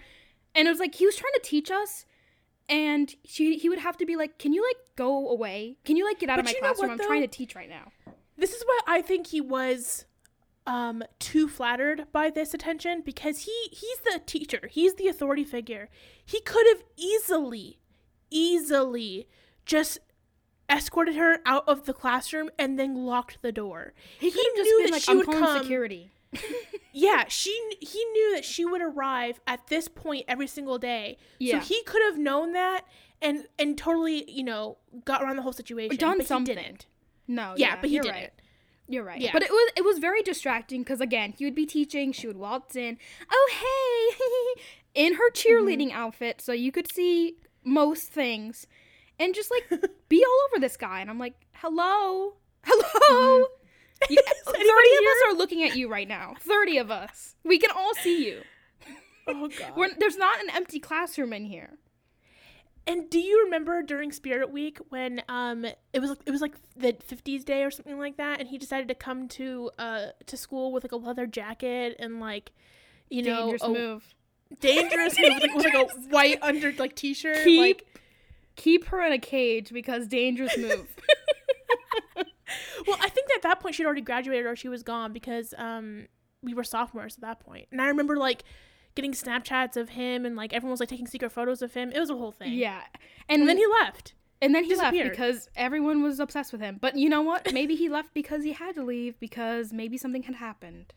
and 0.55 0.67
it 0.67 0.71
was 0.71 0.81
like 0.81 0.95
he 0.95 1.05
was 1.07 1.17
trying 1.17 1.33
to 1.35 1.41
teach 1.43 1.71
us. 1.71 2.07
And 2.69 3.13
she, 3.25 3.59
he 3.59 3.69
would 3.69 3.81
have 3.81 3.97
to 3.97 4.07
be 4.07 4.15
like, 4.15 4.39
"Can 4.39 4.53
you 4.53 4.63
like 4.63 4.77
go 4.97 5.29
away? 5.29 5.77
Can 5.85 5.97
you 5.97 6.05
like 6.05 6.21
get 6.21 6.31
out 6.31 6.39
of 6.39 6.45
my 6.45 6.53
classroom? 6.55 6.91
what, 6.91 7.01
I'm 7.01 7.07
trying 7.07 7.23
to 7.23 7.27
teach 7.29 7.55
right 7.57 7.69
now." 7.69 7.91
This 8.39 8.53
is 8.55 8.63
what 8.65 8.85
I 8.87 9.03
think 9.03 9.27
he 9.27 9.41
was 9.41 10.05
um 10.67 11.03
too 11.19 11.49
flattered 11.49 12.07
by 12.13 12.31
this 12.31 12.53
attention 12.55 13.03
because 13.05 13.39
he 13.45 13.69
he's 13.73 13.99
the 14.05 14.21
teacher. 14.25 14.69
He's 14.71 14.95
the 14.95 15.09
authority 15.09 15.45
figure. 15.45 15.89
He 16.25 16.41
could 16.41 16.67
have 16.69 16.83
easily 16.97 17.79
easily 18.31 19.27
just 19.67 19.99
escorted 20.69 21.17
her 21.17 21.39
out 21.45 21.65
of 21.67 21.85
the 21.87 21.93
classroom 21.93 22.51
and 22.59 22.79
then 22.79 22.95
locked 23.05 23.43
the 23.43 23.53
door. 23.53 23.93
He 24.19 24.31
could 24.31 24.45
have 24.45 24.57
just 24.57 24.69
knew 24.71 24.79
been 24.79 24.87
that 24.87 24.93
like, 24.93 25.03
she 25.03 25.11
"I'm 25.13 25.19
would 25.19 25.27
come- 25.27 25.63
security." 25.63 26.11
Yeah, 26.93 27.27
she 27.29 27.53
he 27.81 28.05
knew 28.05 28.35
that 28.35 28.45
she 28.45 28.65
would 28.65 28.83
arrive 28.83 29.41
at 29.47 29.69
this 29.69 29.87
point 29.87 30.25
every 30.27 30.49
single 30.49 30.77
day. 30.77 31.19
Yeah. 31.39 31.61
So 31.61 31.67
he 31.67 31.83
could 31.85 32.03
have 32.03 32.19
known 32.19 32.53
that 32.53 32.85
and 33.23 33.47
and 33.61 33.79
totally, 33.79 34.29
you 34.29 34.43
know, 34.43 34.79
got 35.05 35.23
around 35.23 35.37
the 35.37 35.43
whole 35.43 35.53
situation. 35.53 35.97
done 35.97 36.19
but 36.19 36.27
something. 36.27 36.57
He 36.57 36.63
didn't. 36.65 36.87
No, 37.29 37.55
Yeah, 37.57 37.69
yeah, 37.75 37.81
but 37.81 37.91
he 37.91 38.01
didn't. 38.01 38.11
right. 38.15 38.33
You're 38.93 39.05
right. 39.05 39.21
Yeah. 39.21 39.31
But 39.33 39.43
it 39.43 39.51
was 39.51 39.73
it 39.77 39.85
was 39.85 39.99
very 39.99 40.21
distracting 40.23 40.83
because 40.83 41.01
again, 41.01 41.33
he 41.39 41.45
would 41.45 41.55
be 41.55 41.65
teaching, 41.65 42.11
she 42.13 42.27
would 42.27 42.37
waltz 42.37 42.75
in, 42.75 42.99
oh 43.31 43.51
hey, 44.57 44.63
in 45.07 45.15
her 45.15 45.31
cheerleading 45.31 45.89
Mm-hmm. 45.91 45.97
outfit, 45.99 46.41
so 46.41 46.53
you 46.53 46.73
could 46.73 46.93
see 46.93 47.37
most 47.63 48.09
things, 48.09 48.67
and 49.19 49.33
just 49.35 49.51
like 49.51 49.81
be 50.09 50.25
all 50.25 50.39
over 50.51 50.61
this 50.61 50.77
guy, 50.77 51.01
and 51.01 51.09
I'm 51.09 51.19
like, 51.21 51.35
hello, 51.53 52.35
hello. 52.65 53.45
You- 54.11 54.17
Thirty 54.17 54.59
Mm-hmm. 54.59 54.61
anybody 54.61 54.97
of 54.97 55.05
us 55.05 55.23
are 55.29 55.37
looking 55.39 55.63
at 55.63 55.77
you 55.77 55.89
right 55.89 56.09
now. 56.09 56.35
Thirty 56.41 56.79
of 56.79 56.91
us. 56.91 57.37
We 57.45 57.59
can 57.59 57.71
all 57.71 57.95
see 57.95 58.27
you. 58.27 58.41
Oh 59.29 59.49
god. 59.57 59.77
We're, 59.77 59.91
there's 59.99 60.17
not 60.17 60.41
an 60.41 60.49
empty 60.55 60.81
classroom 60.81 61.33
in 61.35 61.45
here. 61.45 61.77
And 62.87 63.09
do 63.11 63.19
you 63.19 63.45
remember 63.45 63.83
during 63.83 64.11
Spirit 64.11 64.51
Week 64.51 64.79
when 64.89 65.23
um 65.29 65.65
it 65.65 66.01
was 66.01 66.17
it 66.27 66.31
was 66.31 66.41
like 66.41 66.55
the 66.77 66.93
50s 66.93 67.45
day 67.45 67.63
or 67.63 67.71
something 67.71 67.99
like 67.99 68.17
that 68.17 68.41
and 68.41 68.49
he 68.49 68.59
decided 68.59 68.89
to 68.89 68.95
come 68.95 69.29
to 69.29 69.71
uh 69.79 70.07
to 70.27 70.37
school 70.37 70.73
with 70.73 70.85
like 70.85 70.93
a 70.93 70.97
leather 70.97 71.27
jacket 71.27 71.97
and 71.99 72.21
like 72.21 72.53
you 73.09 73.23
know 73.23 73.51
Dangerous 73.51 73.69
move. 73.69 74.15
dangerous 74.61 75.19
move 75.19 75.35
with, 75.35 75.43
like, 75.43 75.55
with 75.55 75.65
like 75.65 75.75
a 75.75 75.87
white 76.09 76.39
under 76.43 76.73
like 76.73 76.97
t-shirt 76.97 77.45
Keep 77.45 77.61
like 77.61 77.87
keep 78.57 78.87
her 78.87 79.03
in 79.05 79.13
a 79.13 79.19
cage 79.19 79.73
because 79.73 80.07
dangerous 80.07 80.57
move. 80.57 80.89
well 82.87 82.99
I 83.01 83.09
think 83.09 83.29
at 83.37 83.43
that 83.43 83.61
point 83.61 83.75
she'd 83.75 83.87
already 83.87 84.01
graduated 84.01 84.47
or 84.47 84.57
she 84.57 84.69
was 84.69 84.83
gone 84.83 85.13
because 85.13 85.55
um 85.57 86.07
we 86.43 86.55
were 86.55 86.65
sophomores 86.65 87.17
at 87.17 87.21
that 87.21 87.41
point. 87.41 87.69
And 87.71 87.81
I 87.81 87.89
remember 87.89 88.17
like 88.17 88.45
getting 88.95 89.13
Snapchats 89.13 89.77
of 89.77 89.91
him 89.91 90.25
and 90.27 90.37
like 90.37 90.53
everyone 90.53 90.73
was 90.73 90.81
like 90.81 90.89
taking 90.89 91.07
secret 91.07 91.31
photos 91.33 91.63
of 91.63 91.75
him. 91.75 91.93
It 91.95 92.01
was 92.01 92.11
a 92.11 92.17
whole 92.17 92.33
thing. 92.33 92.53
yeah, 92.53 92.83
And 93.29 93.49
then 93.49 93.57
he 93.57 93.67
left. 93.67 94.15
And 94.43 94.55
then 94.55 94.65
he 94.65 94.75
left 94.75 94.97
because 94.97 95.49
everyone 95.55 96.03
was 96.03 96.19
obsessed 96.19 96.51
with 96.53 96.61
him. 96.63 96.79
But 96.81 96.97
you 96.97 97.09
know 97.11 97.21
what? 97.23 97.53
Maybe 97.53 97.75
he 97.77 97.89
left 97.91 98.15
because 98.15 98.43
he 98.43 98.53
had 98.53 98.75
to 98.77 98.83
leave 98.83 99.21
because 99.21 99.73
maybe 99.73 99.99
something 99.99 100.23
had 100.23 100.37
happened. 100.37 100.95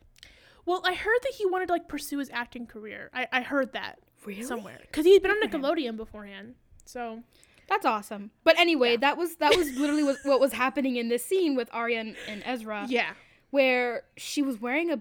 Well, 0.66 0.82
I 0.86 0.94
heard 0.94 1.20
that 1.24 1.34
he 1.38 1.46
wanted 1.46 1.68
to 1.68 1.74
like 1.74 1.90
pursue 1.90 2.20
his 2.20 2.30
acting 2.32 2.66
career. 2.68 3.10
I, 3.14 3.28
I 3.34 3.42
heard 3.42 3.74
that 3.74 4.00
Really? 4.26 4.44
somewhere 4.44 4.80
because 4.82 5.06
he'd 5.06 5.22
been 5.22 5.32
on 5.32 5.42
Good 5.42 5.52
for 5.52 5.58
him. 5.58 5.64
Nickelodeon 5.64 5.98
beforehand. 5.98 6.56
So 6.86 7.22
That's 7.68 7.86
awesome. 7.86 8.32
But 8.46 8.58
anyway, 8.58 8.92
Yeah. 8.92 8.98
that 9.02 9.18
was 9.18 9.36
that 9.38 9.58
was 9.58 9.72
literally 9.78 10.04
what, 10.04 10.18
what 10.24 10.40
was 10.40 10.54
happening 10.54 10.96
in 10.96 11.10
this 11.10 11.26
scene 11.26 11.56
with 11.56 11.70
Aria 11.74 12.00
and, 12.00 12.16
and 12.30 12.42
Ezra, 12.46 12.86
yeah, 12.88 13.12
where 13.52 14.04
she 14.16 14.42
was 14.42 14.62
wearing 14.62 14.90
a 14.90 15.00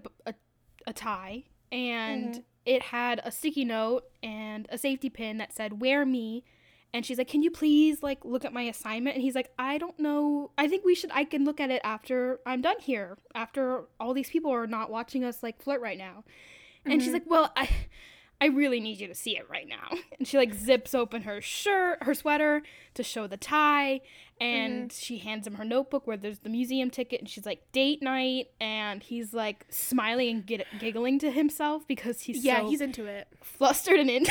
a 0.84 0.92
tie 0.92 1.44
and 1.70 2.34
Mhm. 2.34 2.42
It 2.64 2.82
had 2.82 3.20
a 3.24 3.30
sticky 3.32 3.64
note 3.64 4.04
and 4.22 4.66
a 4.70 4.78
safety 4.78 5.10
pin 5.10 5.38
that 5.38 5.52
said 5.52 5.80
"Wear 5.80 6.04
me." 6.06 6.44
And 6.94 7.06
she's 7.06 7.16
like, 7.18 7.28
"Can 7.28 7.42
you 7.42 7.50
please 7.50 8.02
like 8.02 8.24
look 8.24 8.44
at 8.44 8.52
my 8.52 8.62
assignment?" 8.62 9.16
And 9.16 9.22
he's 9.22 9.34
like, 9.34 9.50
"I 9.58 9.78
don't 9.78 9.98
know. 9.98 10.50
I 10.58 10.68
think 10.68 10.84
we 10.84 10.94
should. 10.94 11.10
I 11.12 11.24
can 11.24 11.44
look 11.44 11.58
at 11.60 11.70
it 11.70 11.80
after 11.84 12.40
I'm 12.46 12.60
done 12.60 12.80
here. 12.80 13.16
After 13.34 13.84
all 13.98 14.12
these 14.14 14.28
people 14.30 14.50
are 14.52 14.66
not 14.66 14.90
watching 14.90 15.24
us 15.24 15.42
like 15.42 15.60
flirt 15.62 15.80
right 15.80 15.98
now." 15.98 16.24
And 16.84 17.00
she's 17.02 17.10
Mhm. 17.10 17.14
like, 17.14 17.30
"Well, 17.30 17.52
I, 17.56 17.68
I 18.42 18.46
really 18.46 18.80
need 18.80 18.98
you 19.00 19.06
to 19.08 19.14
see 19.14 19.36
it 19.36 19.48
right 19.48 19.68
now." 19.68 19.88
And 20.18 20.26
she 20.28 20.36
like 20.36 20.54
zips 20.54 20.94
open 20.94 21.22
her 21.22 21.40
shirt, 21.40 22.02
her 22.02 22.14
sweater 22.14 22.62
to 22.94 23.02
show 23.02 23.26
the 23.26 23.36
tie, 23.36 24.00
and 24.40 24.92
she 24.92 25.18
hands 25.18 25.46
him 25.46 25.54
her 25.54 25.64
notebook 25.64 26.06
where 26.06 26.16
there's 26.16 26.40
the 26.40 26.48
museum 26.48 26.90
ticket, 26.90 27.20
and 27.20 27.28
she's 27.28 27.46
like, 27.46 27.60
"Date 27.72 28.02
night," 28.02 28.46
and 28.60 29.02
he's 29.02 29.32
like 29.32 29.66
smiling 29.70 30.28
and 30.36 30.46
get, 30.46 30.66
giggling 30.78 31.18
to 31.20 31.30
himself 31.30 31.86
because 31.88 32.22
he's 32.22 32.44
yeah, 32.44 32.60
so 32.60 32.68
he's 32.68 32.80
into 32.80 33.06
it. 33.06 33.28
flustered 33.42 33.98
and 33.98 34.10
into. 34.10 34.30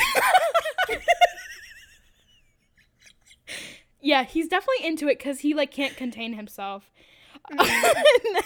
yeah, 4.00 4.24
he's 4.24 4.48
definitely 4.48 4.86
into 4.86 5.08
it 5.08 5.18
because 5.18 5.40
he 5.40 5.54
like 5.54 5.70
can't 5.70 5.96
contain 5.96 6.34
himself. 6.34 6.90
and 7.50 7.58
then 7.60 8.42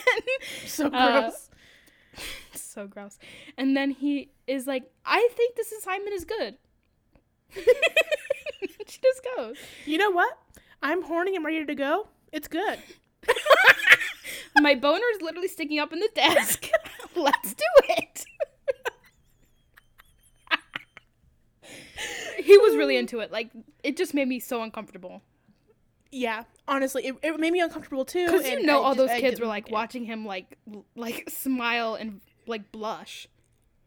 So 0.66 0.86
Uh, 0.86 1.20
gross. 1.20 1.50
So 2.76 2.86
gross. 2.86 3.18
And 3.56 3.76
then 3.76 3.90
he 3.90 4.30
is 4.46 4.66
like, 4.66 4.84
I 5.04 5.28
think 5.34 5.56
this 5.56 5.72
assignment 5.72 6.14
is 6.14 6.24
good. 6.24 6.56
she 7.54 8.98
just 9.02 9.26
goes. 9.36 9.56
you 9.86 9.98
know 9.98 10.10
what? 10.10 10.36
I'm 10.82 11.02
horny 11.02 11.34
and 11.34 11.44
ready 11.44 11.64
to 11.64 11.74
go. 11.74 12.08
It's 12.32 12.48
good. 12.48 12.78
My 14.60 14.74
boner 14.74 15.04
is 15.14 15.22
literally 15.22 15.48
sticking 15.48 15.78
up 15.78 15.92
in 15.92 16.00
the 16.00 16.10
desk. 16.14 16.68
Let's 17.16 17.54
do 17.54 17.64
it. 17.88 18.24
he 22.44 22.58
was 22.58 22.76
really 22.76 22.96
into 22.96 23.20
it. 23.20 23.32
Like, 23.32 23.50
it 23.82 23.96
just 23.96 24.12
made 24.12 24.28
me 24.28 24.38
so 24.38 24.62
uncomfortable. 24.62 25.22
Yeah, 26.12 26.44
honestly, 26.68 27.06
it, 27.06 27.14
it 27.22 27.40
made 27.40 27.52
me 27.52 27.60
uncomfortable 27.60 28.04
too. 28.04 28.26
Because 28.26 28.46
you 28.48 28.62
know, 28.62 28.82
I 28.82 28.84
all 28.84 28.94
just- 28.94 28.98
those 28.98 29.10
I 29.10 29.20
kids 29.20 29.40
were 29.40 29.46
like 29.46 29.70
watching 29.70 30.04
him, 30.04 30.24
like, 30.24 30.58
like 30.94 31.28
smile 31.30 31.94
and 31.94 32.20
like 32.46 32.70
blush. 32.72 33.28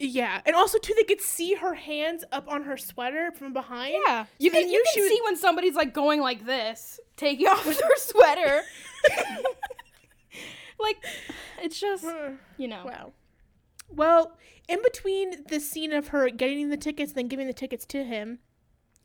Yeah, 0.02 0.40
and 0.46 0.56
also 0.56 0.78
too, 0.78 0.94
they 0.96 1.04
could 1.04 1.20
see 1.20 1.56
her 1.56 1.74
hands 1.74 2.24
up 2.32 2.48
on 2.48 2.64
her 2.64 2.78
sweater 2.78 3.32
from 3.38 3.52
behind. 3.52 3.96
Yeah, 4.08 4.26
you 4.38 4.50
So 4.50 4.58
can 4.58 4.70
you 4.70 4.84
can 4.94 5.04
was- 5.04 5.12
see 5.12 5.20
when 5.26 5.36
somebody's 5.36 5.76
like 5.76 5.94
going 5.94 6.22
like 6.22 6.46
this, 6.46 7.00
taking 7.18 7.48
off 7.50 7.66
their 7.66 7.76
sweater. 7.98 8.62
like, 10.80 10.98
it's 11.62 11.80
just 11.80 12.06
you 12.58 12.68
know. 12.68 12.84
Wow. 12.86 13.12
Well, 13.90 14.38
in 14.68 14.82
between 14.84 15.44
the 15.50 15.60
scene 15.60 15.92
of 15.94 16.10
her 16.10 16.30
getting 16.30 16.70
the 16.70 16.78
tickets, 16.78 17.14
then 17.14 17.28
giving 17.28 17.48
the 17.48 17.54
tickets 17.54 17.86
to 17.88 18.04
him, 18.04 18.40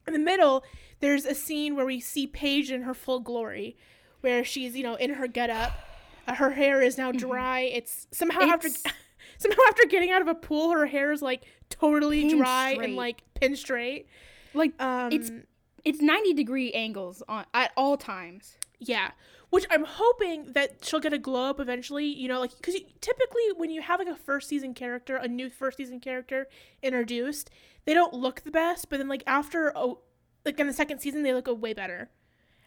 in 0.06 0.12
the 0.12 0.18
middle, 0.18 0.62
there's 1.00 1.24
a 1.24 1.34
scene 1.34 1.74
where 1.74 1.86
we 1.86 2.00
see 2.00 2.26
Paige 2.26 2.70
in 2.70 2.82
her 2.82 2.94
full 2.94 3.20
glory, 3.20 3.76
where 4.20 4.44
she's 4.44 4.76
you 4.76 4.82
know 4.84 4.94
in 4.94 5.14
her 5.14 5.26
getup. 5.26 5.72
Uh, 6.26 6.34
her 6.36 6.50
hair 6.52 6.80
is 6.80 6.96
now 6.96 7.10
dry. 7.12 7.60
It's 7.60 8.06
somehow 8.12 8.42
after 8.42 8.68
Mm-hmm. 8.68 8.86
It's- 8.86 8.94
somehow 9.38 9.58
after 9.68 9.86
getting 9.86 10.10
out 10.10 10.22
of 10.22 10.28
a 10.28 10.34
pool, 10.34 10.70
her 10.72 10.86
hair 10.86 11.12
is 11.12 11.22
like 11.22 11.44
totally 11.70 12.22
Pinned 12.28 12.38
dry 12.40 12.72
straight. 12.74 12.84
and 12.88 12.96
like 12.96 13.22
pin 13.34 13.56
straight. 13.56 14.06
Like 14.54 14.72
Um, 14.82 15.12
It's- 15.12 15.30
it's 15.84 16.00
ninety 16.00 16.32
degree 16.32 16.72
angles 16.72 17.22
on 17.28 17.44
at 17.52 17.72
all 17.76 17.96
times. 17.98 18.56
Yeah, 18.78 19.10
which 19.50 19.66
I'm 19.70 19.84
hoping 19.84 20.52
that 20.52 20.84
she'll 20.84 21.00
get 21.00 21.12
a 21.12 21.18
glow 21.18 21.50
up 21.50 21.60
eventually. 21.60 22.06
You 22.06 22.28
know, 22.28 22.40
like 22.40 22.56
because 22.56 22.74
typically 23.00 23.42
when 23.56 23.70
you 23.70 23.82
have 23.82 23.98
like 24.00 24.08
a 24.08 24.16
first 24.16 24.48
season 24.48 24.72
character, 24.74 25.16
a 25.16 25.28
new 25.28 25.50
first 25.50 25.76
season 25.76 26.00
character 26.00 26.48
introduced, 26.82 27.50
they 27.84 27.94
don't 27.94 28.14
look 28.14 28.42
the 28.42 28.50
best, 28.50 28.88
but 28.88 28.98
then 28.98 29.08
like 29.08 29.22
after 29.26 29.72
oh, 29.76 30.00
like 30.44 30.58
in 30.58 30.66
the 30.66 30.72
second 30.72 31.00
season 31.00 31.22
they 31.22 31.34
look 31.34 31.48
a 31.48 31.54
way 31.54 31.72
better. 31.74 32.10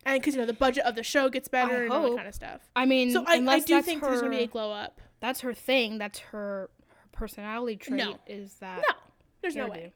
and 0.06 0.20
because 0.22 0.36
you 0.36 0.40
know 0.42 0.46
the 0.48 0.54
budget 0.54 0.84
of 0.86 0.96
the 0.96 1.04
show 1.04 1.30
gets 1.30 1.48
better 1.48 1.76
I 1.78 1.84
and 1.86 1.92
all 1.92 2.10
that 2.12 2.16
kind 2.18 2.28
of 2.28 2.36
stuff. 2.36 2.62
I 2.76 2.86
mean, 2.86 3.12
So 3.12 3.24
I, 3.28 3.38
I 3.48 3.60
do 3.60 3.82
think 3.82 4.02
her, 4.02 4.10
there's 4.10 4.22
gonna 4.22 4.36
be 4.38 4.44
a 4.44 4.48
glow 4.48 4.72
up. 4.72 5.02
That's 5.20 5.42
her 5.42 5.54
thing. 5.54 5.98
That's 5.98 6.20
her, 6.20 6.70
her 6.90 7.08
personality 7.12 7.76
trait. 7.78 7.98
No. 7.98 8.20
Is 8.28 8.56
that 8.56 8.84
No, 8.88 8.96
there's 9.42 9.56
no 9.56 9.68
way. 9.68 9.92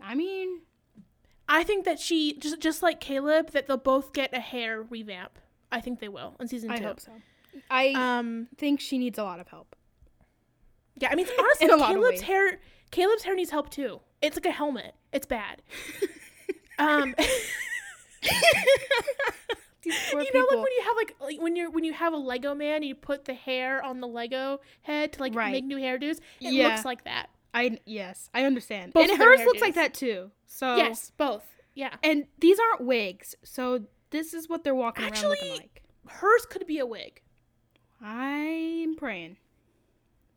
hairdo. 0.00 0.04
I 0.06 0.14
mean, 0.14 0.60
I 1.48 1.64
think 1.64 1.84
that 1.84 1.98
she 2.00 2.38
just 2.38 2.60
just 2.60 2.82
like 2.82 3.00
Caleb 3.00 3.50
that 3.50 3.66
they'll 3.66 3.76
both 3.76 4.12
get 4.12 4.32
a 4.34 4.40
hair 4.40 4.82
revamp. 4.82 5.38
I 5.72 5.80
think 5.80 6.00
they 6.00 6.08
will 6.08 6.34
in 6.40 6.48
season 6.48 6.70
two. 6.70 6.82
I 6.84 6.86
hope 6.86 7.00
so. 7.00 7.12
I 7.70 7.92
Um, 7.96 8.48
think 8.56 8.80
she 8.80 8.96
needs 8.98 9.18
a 9.18 9.24
lot 9.24 9.40
of 9.40 9.48
help. 9.48 9.74
yeah, 10.96 11.08
I 11.10 11.14
mean 11.16 11.26
honestly, 11.38 11.66
In 11.66 11.72
a 11.72 11.76
lot 11.76 11.90
of 11.94 11.96
Caleb's 12.02 12.20
hair 12.22 12.60
Caleb's 12.90 13.24
hair 13.24 13.34
needs 13.34 13.50
help 13.50 13.70
too. 13.70 14.00
It's 14.22 14.36
like 14.36 14.46
a 14.46 14.50
helmet. 14.52 14.94
It's 15.12 15.26
bad. 15.26 15.62
um, 16.78 17.14
These 19.82 19.94
poor 20.10 20.20
you 20.20 20.30
know, 20.34 20.40
like 20.40 20.58
when 20.58 20.72
you 20.76 20.82
have 20.84 20.96
like, 20.96 21.16
like 21.20 21.40
when 21.40 21.56
you're 21.56 21.70
when 21.70 21.84
you 21.84 21.92
have 21.92 22.12
a 22.12 22.16
Lego 22.18 22.54
man, 22.54 22.82
you 22.82 22.94
put 22.94 23.24
the 23.24 23.34
hair 23.34 23.82
on 23.82 24.00
the 24.00 24.06
Lego 24.08 24.60
head 24.82 25.12
to 25.14 25.20
like 25.20 25.34
Right. 25.34 25.52
make 25.52 25.64
new 25.64 25.78
hairdos. 25.78 26.18
It 26.40 26.52
Yeah. 26.52 26.68
looks 26.68 26.84
like 26.84 27.04
that. 27.04 27.30
I 27.54 27.78
yes, 27.86 28.28
I 28.34 28.44
understand. 28.44 28.92
Both 28.92 29.08
and 29.10 29.18
hers 29.18 29.40
looks 29.44 29.60
like 29.60 29.74
that 29.74 29.94
too. 29.94 30.30
So 30.46 30.76
Yes, 30.76 31.10
both. 31.16 31.44
Yeah, 31.74 31.94
and 32.02 32.26
these 32.38 32.58
aren't 32.58 32.82
wigs. 32.86 33.34
So 33.42 33.86
this 34.10 34.34
is 34.34 34.48
what 34.48 34.64
they're 34.64 34.74
walking 34.74 35.04
around 35.04 35.28
looking 35.28 35.50
like. 35.56 35.82
hers 36.06 36.44
could 36.46 36.66
be 36.66 36.78
a 36.78 36.86
wig. 36.86 37.22
I'm 38.02 38.96
praying. 38.96 39.36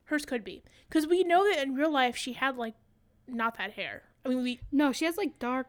Hers 0.06 0.26
could 0.26 0.44
be 0.44 0.64
because 0.88 1.08
we 1.08 1.24
know 1.24 1.44
that 1.50 1.64
in 1.64 1.76
real 1.76 1.92
life 1.92 2.16
she 2.16 2.34
had 2.34 2.58
like 2.58 2.76
not 3.28 3.58
that 3.58 3.74
hair. 3.74 4.04
I 4.26 4.30
mean, 4.30 4.44
we 4.44 4.60
No, 4.72 4.92
she 4.92 5.06
has 5.06 5.18
like 5.18 5.40
dark 5.40 5.68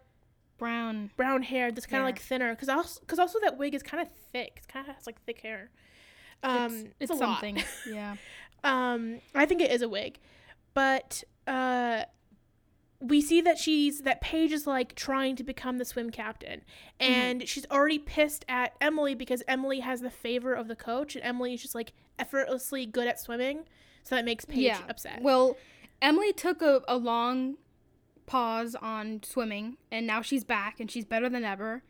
brown. 0.58 1.10
brown 1.16 1.42
hair 1.42 1.70
that's 1.72 1.86
kind 1.86 2.02
of 2.02 2.06
like 2.06 2.18
thinner 2.18 2.54
because 2.54 2.68
also 2.68 3.00
because 3.00 3.18
also 3.18 3.38
that 3.40 3.58
wig 3.58 3.74
is 3.74 3.82
kind 3.82 4.00
of 4.02 4.08
thick. 4.32 4.62
It 4.62 4.68
kind 4.72 4.88
of 4.88 4.94
has 4.94 5.06
like 5.06 5.20
thick 5.24 5.40
hair. 5.40 5.70
Um, 6.42 6.64
it's, 6.64 6.74
it's, 7.00 7.10
it's 7.10 7.18
something. 7.18 7.62
yeah. 7.90 8.16
Um, 8.62 9.20
I 9.34 9.46
think 9.46 9.60
it 9.60 9.70
is 9.70 9.82
a 9.82 9.88
wig, 9.88 10.18
but 10.72 11.22
uh, 11.46 12.04
we 13.00 13.20
see 13.20 13.40
that 13.42 13.58
she's 13.58 14.00
that 14.02 14.20
Paige 14.20 14.52
is 14.52 14.66
like 14.66 14.94
trying 14.94 15.36
to 15.36 15.44
become 15.44 15.78
the 15.78 15.84
swim 15.84 16.10
captain, 16.10 16.62
Mm-hmm. 17.00 17.12
and 17.12 17.48
she's 17.48 17.66
already 17.70 17.98
pissed 17.98 18.44
at 18.48 18.72
Emily 18.80 19.14
because 19.14 19.42
Emily 19.48 19.80
has 19.80 20.00
the 20.00 20.10
favor 20.10 20.54
of 20.54 20.68
the 20.68 20.76
coach, 20.76 21.14
and 21.16 21.24
Emily 21.24 21.54
is 21.54 21.62
just 21.62 21.74
like 21.74 21.92
effortlessly 22.18 22.86
good 22.86 23.06
at 23.08 23.18
swimming, 23.20 23.64
so 24.04 24.14
that 24.14 24.24
makes 24.24 24.44
Paige 24.44 24.58
yeah. 24.64 24.78
upset. 24.88 25.20
Well, 25.22 25.56
Emily 26.00 26.32
took 26.32 26.62
a, 26.62 26.82
a 26.86 26.96
long 26.96 27.56
pause 28.26 28.74
on 28.74 29.22
swimming, 29.22 29.76
and 29.90 30.06
now 30.06 30.22
she's 30.22 30.44
back, 30.44 30.80
and 30.80 30.90
she's 30.90 31.04
better 31.04 31.28
than 31.28 31.44
ever. 31.44 31.82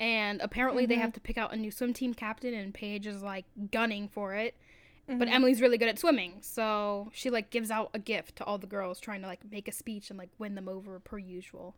And 0.00 0.40
apparently, 0.40 0.86
they 0.86 0.94
Mm-hmm. 0.94 1.02
have 1.02 1.12
to 1.14 1.20
pick 1.20 1.36
out 1.38 1.52
a 1.52 1.56
new 1.56 1.70
swim 1.70 1.92
team 1.92 2.14
captain, 2.14 2.54
and 2.54 2.72
Paige 2.72 3.06
is 3.06 3.22
like 3.22 3.46
gunning 3.70 4.08
for 4.08 4.34
it. 4.34 4.54
But 5.06 5.28
Mhm. 5.28 5.32
Emily's 5.32 5.60
really 5.62 5.78
good 5.78 5.88
at 5.88 5.98
swimming, 5.98 6.42
so 6.42 7.10
she 7.14 7.30
like 7.30 7.48
gives 7.50 7.70
out 7.70 7.90
a 7.94 7.98
gift 7.98 8.36
to 8.36 8.44
all 8.44 8.58
the 8.58 8.66
girls, 8.66 9.00
trying 9.00 9.22
to 9.22 9.26
like 9.26 9.40
make 9.50 9.66
a 9.66 9.72
speech 9.72 10.10
and 10.10 10.18
like 10.18 10.28
win 10.38 10.54
them 10.54 10.68
over 10.68 11.00
per 11.00 11.16
usual. 11.18 11.74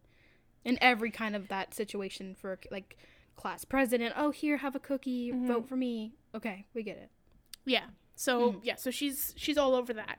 In 0.65 0.77
every 0.83 1.11
kind 1.13 1.35
of 1.37 1.47
that 1.49 1.73
situation 1.73 2.35
for 2.35 2.59
like 2.73 2.99
class 3.37 3.65
president, 3.65 4.15
oh 4.17 4.31
here 4.33 4.57
have 4.59 4.75
a 4.75 4.81
cookie, 4.81 5.31
Mm-hmm. 5.31 5.47
vote 5.47 5.69
for 5.69 5.77
me. 5.77 6.13
Okay, 6.35 6.67
we 6.75 6.83
get 6.83 6.97
it. 6.99 7.11
yeah, 7.65 7.87
so 8.17 8.53
Mhm. 8.55 8.61
yeah, 8.65 8.75
so 8.75 8.91
she's 8.91 9.33
she's 9.37 9.57
all 9.57 9.75
over 9.77 9.93
that, 9.95 10.19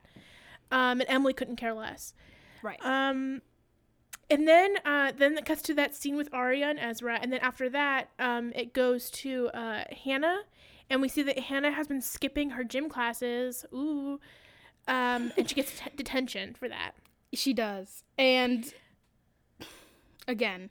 um, 0.70 1.00
and 1.02 1.04
Emily 1.10 1.34
couldn't 1.34 1.56
care 1.56 1.74
less. 1.74 2.14
Right. 2.62 2.78
Um, 2.82 3.42
and 4.30 4.46
then 4.48 4.76
uh, 4.84 5.12
then 5.16 5.36
it 5.36 5.44
cuts 5.44 5.62
to 5.62 5.74
that 5.74 5.94
scene 5.94 6.16
with 6.16 6.28
Aria 6.32 6.68
and 6.68 6.78
Ezra, 6.78 7.18
and 7.20 7.32
then 7.32 7.40
after 7.40 7.68
that, 7.70 8.10
um, 8.18 8.52
it 8.54 8.72
goes 8.72 9.10
to 9.10 9.48
uh, 9.48 9.84
Hanna, 10.04 10.42
and 10.88 11.00
we 11.00 11.08
see 11.08 11.22
that 11.22 11.38
Hanna 11.38 11.72
has 11.72 11.86
been 11.86 12.00
skipping 12.00 12.50
her 12.50 12.64
gym 12.64 12.88
classes. 12.88 13.64
Ooh, 13.72 14.20
um, 14.88 15.32
and 15.36 15.48
she 15.48 15.54
gets 15.54 15.72
t- 15.78 15.90
detention 15.96 16.54
for 16.54 16.68
that. 16.68 16.92
She 17.32 17.52
does. 17.52 18.04
And 18.18 18.72
again, 20.28 20.70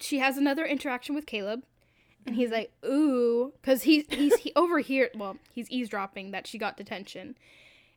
she 0.00 0.18
has 0.18 0.36
another 0.36 0.64
interaction 0.64 1.14
with 1.14 1.26
Caleb. 1.26 1.64
And 2.24 2.34
he's 2.34 2.50
like, 2.50 2.72
ooh, 2.84 3.52
because 3.60 3.84
he's 3.84 4.04
he's 4.08 4.34
he 4.36 4.52
overhear 4.56 5.10
well, 5.14 5.36
he's 5.52 5.70
eavesdropping 5.70 6.32
that 6.32 6.46
she 6.46 6.58
got 6.58 6.76
detention. 6.76 7.36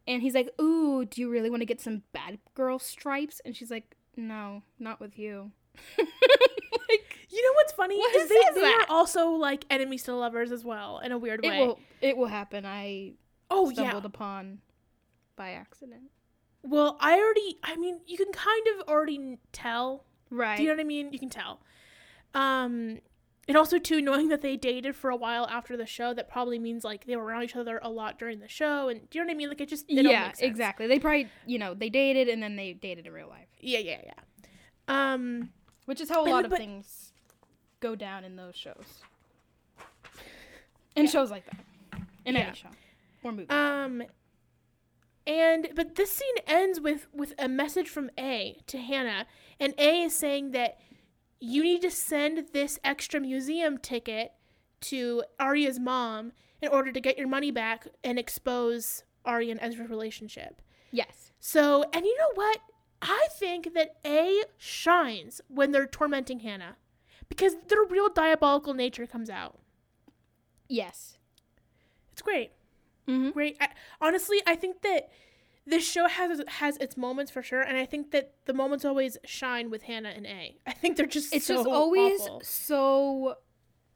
And 0.08 0.22
he's 0.22 0.36
like, 0.36 0.50
ooh, 0.62 1.06
do 1.06 1.22
you 1.22 1.30
really 1.30 1.50
want 1.50 1.62
to 1.62 1.66
get 1.66 1.82
some 1.82 2.04
bad 2.14 2.40
girl 2.54 2.80
stripes? 2.80 3.42
And 3.44 3.56
she's 3.56 3.72
like, 3.72 3.96
no, 4.16 4.64
not 4.80 5.00
with 5.00 5.18
you. 5.18 5.52
like, 5.98 7.18
You 7.30 7.44
know 7.44 7.54
what's 7.56 7.74
funny 7.74 7.98
What 7.98 8.16
is 8.16 8.30
they, 8.30 8.36
they 8.56 8.62
that? 8.62 8.86
are 8.90 8.94
also 8.94 9.30
like 9.32 9.66
enemies 9.70 10.04
to 10.04 10.14
lovers 10.16 10.52
as 10.52 10.66
well 10.66 11.00
in 11.00 11.12
a 11.12 11.18
weird 11.18 11.46
it 11.46 11.50
way. 11.50 11.60
will 11.60 11.80
it 12.02 12.18
will 12.18 12.28
happen. 12.28 12.66
I 12.66 13.14
oh 13.50 13.72
stumbled 13.72 14.04
yeah. 14.04 14.08
upon 14.08 14.60
by 15.36 15.52
accident. 15.52 16.12
Well, 16.62 16.98
I 17.00 17.18
already. 17.18 17.58
I 17.64 17.78
mean, 17.78 18.02
you 18.06 18.18
can 18.18 18.32
kind 18.34 18.66
of 18.76 18.90
already 18.90 19.38
tell 19.54 20.04
Right. 20.30 20.58
Do 20.58 20.64
you 20.64 20.70
know 20.70 20.76
what 20.76 20.82
I 20.82 20.86
mean? 20.86 21.12
You 21.12 21.20
can 21.20 21.30
tell. 21.30 21.60
Um, 22.34 23.00
and 23.50 23.58
also 23.58 23.78
too, 23.80 24.00
knowing 24.02 24.30
that 24.30 24.42
they 24.42 24.56
dated 24.56 24.96
for 24.96 25.10
a 25.10 25.16
while 25.16 25.46
after 25.48 25.76
the 25.76 25.86
show, 25.86 26.14
that 26.14 26.30
probably 26.30 26.58
means 26.60 26.86
like 26.86 27.06
they 27.06 27.18
were 27.18 27.26
around 27.26 27.44
each 27.44 27.56
other 27.58 27.80
a 27.84 27.90
lot 27.90 28.18
during 28.18 28.40
the 28.40 28.48
show. 28.48 28.88
And 28.88 29.10
do 29.10 29.18
you 29.18 29.26
know 29.26 29.28
what 29.28 29.34
I 29.34 29.38
mean? 29.38 29.50
Like 29.50 29.60
it 29.60 29.68
just 29.68 29.86
it 29.90 30.06
yeah, 30.06 30.32
exactly. 30.40 30.88
They 30.88 31.00
probably, 31.00 31.28
you 31.46 31.60
know, 31.60 31.74
they 31.74 31.90
dated 31.90 32.30
and 32.30 32.42
then 32.42 32.56
they 32.56 32.72
dated 32.74 33.06
in 33.08 33.12
real 33.12 33.28
life. 33.28 33.48
Yeah, 33.60 33.80
yeah, 33.80 34.02
yeah. 34.06 34.14
Um, 34.88 35.50
Which 35.86 36.00
is 36.00 36.10
how 36.10 36.22
a 36.22 36.24
And- 36.24 36.32
lot 36.32 36.46
of 36.46 36.52
but- 36.52 36.60
things 36.60 37.12
go 37.82 37.96
down 37.96 38.24
in 38.24 38.36
those 38.38 38.56
shows. 38.56 39.02
In 40.96 41.08
shows 41.08 41.32
like 41.32 41.46
that. 41.46 42.02
In 42.26 42.36
Yeah. 42.36 42.42
any 42.48 42.56
show. 42.56 42.70
Or 43.24 43.32
movie. 43.32 43.50
um, 43.50 44.04
and 45.28 45.70
but 45.76 45.96
this 45.96 46.12
scene 46.14 46.36
ends 46.48 46.80
with 46.80 47.08
with 47.14 47.34
a 47.38 47.48
message 47.48 47.90
from 47.90 48.10
A 48.18 48.58
to 48.68 48.78
Hanna, 48.78 49.26
and 49.60 49.74
A 49.78 50.04
is 50.04 50.16
saying 50.16 50.52
that 50.52 50.80
you 51.40 51.64
need 51.64 51.82
to 51.82 51.92
send 51.92 52.48
this 52.54 52.80
extra 52.84 53.20
museum 53.20 53.78
ticket 53.78 54.34
to 54.82 55.24
Aria's 55.40 55.80
mom 55.80 56.32
in 56.62 56.70
order 56.70 56.92
to 56.92 57.00
get 57.02 57.18
your 57.18 57.28
money 57.28 57.52
back 57.52 57.88
and 58.04 58.20
expose 58.20 59.04
Aria 59.26 59.52
and 59.52 59.60
Ezra's 59.62 59.90
relationship. 59.90 60.62
yes. 60.92 61.32
So, 61.40 61.86
and 61.94 62.06
you 62.06 62.18
know 62.18 62.32
what? 62.36 62.60
I 63.02 63.28
think 63.32 63.74
that 63.76 63.96
A 64.06 64.44
shines 64.58 65.40
when 65.48 65.72
they're 65.72 65.88
tormenting 65.88 66.40
Hanna 66.42 66.76
because 67.30 67.56
their 67.70 67.84
real 67.84 68.10
diabolical 68.10 68.74
nature 68.74 69.08
comes 69.08 69.30
out. 69.30 69.58
Yes. 70.68 71.18
It's 72.12 72.22
great. 72.22 72.52
Mm-hmm. 73.08 73.30
Great. 73.30 73.56
I, 73.62 73.70
honestly, 74.02 74.42
I 74.46 74.56
think 74.56 74.82
that 74.82 75.10
this 75.70 75.90
show 75.90 76.08
has 76.08 76.42
has 76.48 76.78
its 76.78 76.98
moments 76.98 77.32
for 77.32 77.42
sure, 77.44 77.62
and 77.62 77.78
I 77.78 77.86
think 77.86 78.12
that 78.12 78.34
the 78.46 78.54
moments 78.54 78.86
always 78.86 79.18
shine 79.26 79.70
with 79.70 79.84
Hanna 79.84 80.10
and 80.10 80.26
A. 80.26 80.58
I 80.68 80.72
think 80.74 80.98
they're 80.98 81.06
just 81.06 81.34
It's 81.34 81.46
so 81.46 81.56
just 81.58 81.68
always 81.68 82.20
awful. 82.22 82.42
so 82.44 83.36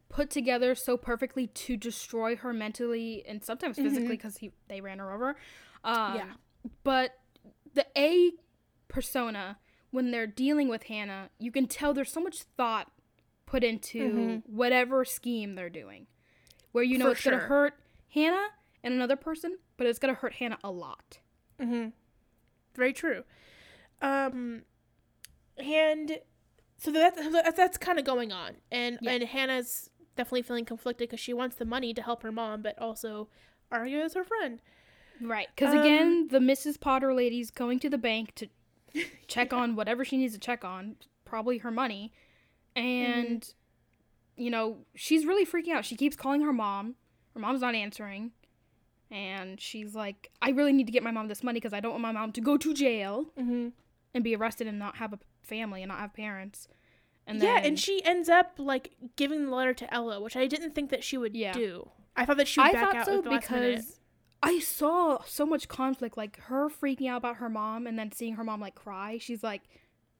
put 0.08 0.30
together 0.30 0.74
so 0.74 0.96
perfectly 0.96 1.48
to 1.48 1.76
destroy 1.76 2.36
her 2.36 2.52
mentally 2.52 3.24
and 3.26 3.44
sometimes 3.44 3.76
physically 3.76 4.08
because 4.16 4.36
he 4.36 4.52
they 4.68 4.80
ran 4.80 4.98
her 4.98 5.12
over. 5.12 5.36
Um, 5.82 5.96
Mm-hmm. 5.96 6.16
Yeah. 6.16 6.32
But 6.84 7.10
the 7.74 7.86
A 7.96 8.32
persona, 8.88 9.58
when 9.90 10.10
they're 10.12 10.26
dealing 10.26 10.68
with 10.68 10.84
Hanna, 10.84 11.30
you 11.38 11.50
can 11.50 11.66
tell 11.66 11.92
there's 11.92 12.12
so 12.12 12.20
much 12.22 12.42
thought 12.56 12.90
put 13.46 13.62
into 13.64 13.98
Mhm. 14.12 14.42
whatever 14.46 15.04
scheme 15.04 15.54
they're 15.56 15.68
doing. 15.70 16.06
Where 16.72 16.84
you 16.84 16.96
know 16.98 17.06
For 17.06 17.12
it's 17.12 17.24
gonna 17.24 17.38
hurt 17.38 17.74
Hanna 18.10 18.46
and 18.82 18.94
another 18.94 19.16
person, 19.16 19.58
but 19.76 19.86
it's 19.86 19.98
gonna 19.98 20.14
hurt 20.14 20.34
Hanna 20.34 20.58
a 20.64 20.70
lot. 20.70 21.18
Mm-hmm. 21.60 21.88
Very 22.74 22.92
true. 22.92 23.24
Um, 24.02 24.62
and 25.56 26.18
so 26.78 26.90
that's 26.90 27.16
that's, 27.30 27.56
that's 27.56 27.78
kind 27.78 27.98
of 27.98 28.04
going 28.04 28.32
on, 28.32 28.56
and 28.70 28.98
Yeah. 29.00 29.12
and 29.12 29.22
Hanna's 29.24 29.90
definitely 30.16 30.42
feeling 30.42 30.64
conflicted 30.64 31.08
because 31.08 31.20
she 31.20 31.32
wants 31.32 31.56
the 31.56 31.64
money 31.64 31.94
to 31.94 32.02
help 32.02 32.22
her 32.22 32.32
mom, 32.32 32.62
but 32.62 32.78
also 32.78 33.28
Aria 33.72 34.04
is 34.04 34.14
her 34.14 34.24
friend. 34.24 34.60
Right. 35.20 35.48
Because 35.54 35.74
Um, 35.74 35.80
again, 35.80 36.28
the 36.28 36.38
Mrs. 36.38 36.78
Potter 36.80 37.14
lady's 37.14 37.50
going 37.50 37.78
to 37.80 37.88
the 37.90 37.98
bank 37.98 38.34
to 38.36 38.48
check 39.28 39.52
on 39.52 39.74
whatever 39.76 40.04
she 40.04 40.16
needs 40.16 40.34
to 40.34 40.40
check 40.40 40.64
on, 40.64 40.96
probably 41.24 41.58
her 41.58 41.70
money. 41.70 42.12
And, 42.76 43.48
you 44.36 44.50
know, 44.50 44.78
she's 44.96 45.24
really 45.26 45.46
freaking 45.46 45.72
out. 45.72 45.84
She 45.84 45.96
keeps 45.96 46.16
calling 46.16 46.40
her 46.42 46.52
mom. 46.52 46.96
Her 47.34 47.40
mom's 47.40 47.60
not 47.60 47.74
answering. 47.76 48.32
And 49.10 49.60
she's 49.60 49.94
like, 49.94 50.30
I 50.42 50.50
really 50.50 50.72
need 50.72 50.86
to 50.86 50.92
get 50.92 51.02
my 51.02 51.10
mom 51.10 51.28
this 51.28 51.42
money 51.44 51.58
because 51.60 51.72
I 51.72 51.80
don't 51.80 51.92
want 51.92 52.02
my 52.02 52.12
mom 52.12 52.32
to 52.32 52.40
go 52.40 52.56
to 52.56 52.74
jail 52.74 53.26
Mm-hmm. 53.38 53.68
and 54.14 54.24
be 54.24 54.34
arrested 54.34 54.66
and 54.66 54.78
not 54.78 54.96
have 54.96 55.12
a 55.12 55.18
family 55.42 55.82
and 55.82 55.88
not 55.90 55.98
have 56.00 56.14
parents. 56.14 56.68
And 57.26 57.38
yeah, 57.42 57.54
then, 57.56 57.64
and 57.64 57.80
she 57.80 58.04
ends 58.04 58.28
up 58.28 58.52
like 58.58 58.92
giving 59.16 59.46
the 59.46 59.54
letter 59.54 59.72
to 59.74 59.94
Ella, 59.94 60.20
which 60.20 60.36
I 60.36 60.46
didn't 60.46 60.74
think 60.74 60.90
that 60.90 61.02
she 61.04 61.16
would 61.16 61.34
Yeah. 61.36 61.52
do. 61.52 61.88
I 62.16 62.24
thought 62.24 62.36
that 62.38 62.48
she 62.48 62.60
would 62.60 62.68
I 62.68 62.72
back 62.72 62.84
thought 62.84 62.96
out 62.96 63.06
so 63.06 63.18
at 63.18 63.24
the 63.24 63.30
last 63.30 63.42
because 63.48 64.00
I 64.42 64.58
saw 64.58 65.18
so 65.24 65.46
much 65.46 65.68
conflict, 65.68 66.16
like 66.16 66.38
her 66.42 66.68
freaking 66.68 67.08
out 67.08 67.16
about 67.18 67.36
her 67.36 67.48
mom 67.48 67.86
and 67.86 67.98
then 67.98 68.12
seeing 68.12 68.34
her 68.34 68.44
mom 68.44 68.60
like 68.60 68.74
cry. 68.74 69.18
She's 69.18 69.42
like, 69.42 69.62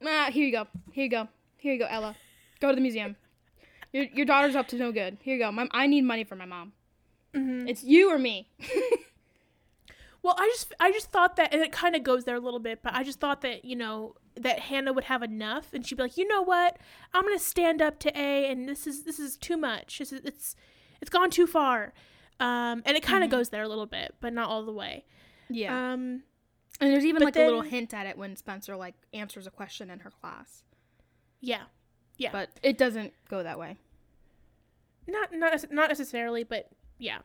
ah, 0.05 0.29
here 0.31 0.45
you 0.45 0.51
go, 0.51 0.67
here 0.91 1.03
you 1.03 1.09
go, 1.09 1.27
here 1.57 1.73
you 1.73 1.79
go, 1.79 1.85
Ella, 1.85 2.15
go 2.59 2.69
to 2.69 2.75
the 2.75 2.81
museum. 2.81 3.15
Your 3.93 4.05
your 4.05 4.25
daughter's 4.25 4.55
up 4.55 4.67
to 4.69 4.77
no 4.77 4.91
good. 4.91 5.17
Here 5.21 5.35
you 5.35 5.41
go. 5.41 5.51
My, 5.51 5.67
I 5.71 5.87
need 5.87 6.01
money 6.03 6.23
for 6.23 6.35
my 6.35 6.45
mom. 6.45 6.73
Mhm. 7.35 7.69
It's 7.69 7.83
you 7.83 8.09
or 8.11 8.17
me. 8.17 8.49
Well, 10.23 10.33
I 10.39 10.47
just 10.55 10.73
I 10.79 10.91
just 10.91 11.11
thought 11.11 11.35
that, 11.35 11.53
and 11.53 11.61
it 11.61 11.71
kind 11.71 11.95
of 11.95 12.01
goes 12.01 12.23
there 12.23 12.35
a 12.35 12.39
little 12.39 12.59
bit, 12.59 12.81
but 12.81 12.95
I 12.95 13.03
just 13.03 13.19
thought 13.19 13.41
that 13.41 13.63
you 13.63 13.75
know 13.75 14.15
that 14.35 14.57
Hanna 14.59 14.91
would 14.91 15.03
have 15.03 15.21
enough, 15.21 15.71
and 15.71 15.85
she'd 15.85 15.95
be 15.95 16.01
like, 16.03 16.17
you 16.17 16.27
know 16.27 16.41
what, 16.41 16.79
I'm 17.13 17.23
gonna 17.23 17.37
stand 17.37 17.79
up 17.79 17.99
to 17.99 18.17
A, 18.19 18.49
and 18.49 18.67
this 18.67 18.87
is 18.87 19.03
this 19.03 19.19
is 19.19 19.37
too 19.37 19.55
much. 19.55 19.99
This 19.99 20.11
is, 20.11 20.21
it's 20.25 20.55
it's 20.99 21.11
gone 21.11 21.29
too 21.29 21.45
far, 21.45 21.93
um, 22.39 22.81
and 22.87 22.97
it 22.97 23.03
kind 23.03 23.23
of 23.23 23.27
Mhm. 23.27 23.33
goes 23.33 23.49
there 23.49 23.61
a 23.61 23.67
little 23.67 23.85
bit, 23.85 24.15
but 24.19 24.33
not 24.33 24.49
all 24.49 24.65
the 24.65 24.71
way. 24.73 25.05
yeah. 25.47 25.91
Um, 25.93 26.23
and 26.81 26.91
there's 26.91 27.05
even 27.05 27.21
like 27.21 27.35
a 27.35 27.45
little 27.45 27.61
hint 27.61 27.93
at 27.93 28.07
it 28.07 28.17
when 28.17 28.35
Spencer 28.35 28.75
like 28.75 28.95
answers 29.13 29.45
a 29.45 29.51
question 29.51 29.91
in 29.91 29.99
her 29.99 30.09
class. 30.09 30.63
yeah, 31.39 31.65
Yeah. 32.17 32.31
But 32.31 32.49
it 32.63 32.79
doesn't 32.79 33.13
go 33.29 33.43
that 33.43 33.59
way. 33.59 33.77
not 35.07 35.31
not 35.33 35.71
not 35.71 35.89
necessarily, 35.89 36.43
but 36.43 36.71
yeah. 36.97 37.19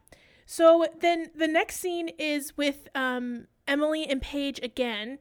So 0.46 0.86
then 1.00 1.30
the 1.34 1.46
next 1.46 1.76
scene 1.76 2.08
is 2.18 2.56
with 2.56 2.88
um, 2.94 3.46
Emily 3.68 4.04
and 4.08 4.20
Paige 4.20 4.58
again, 4.62 5.18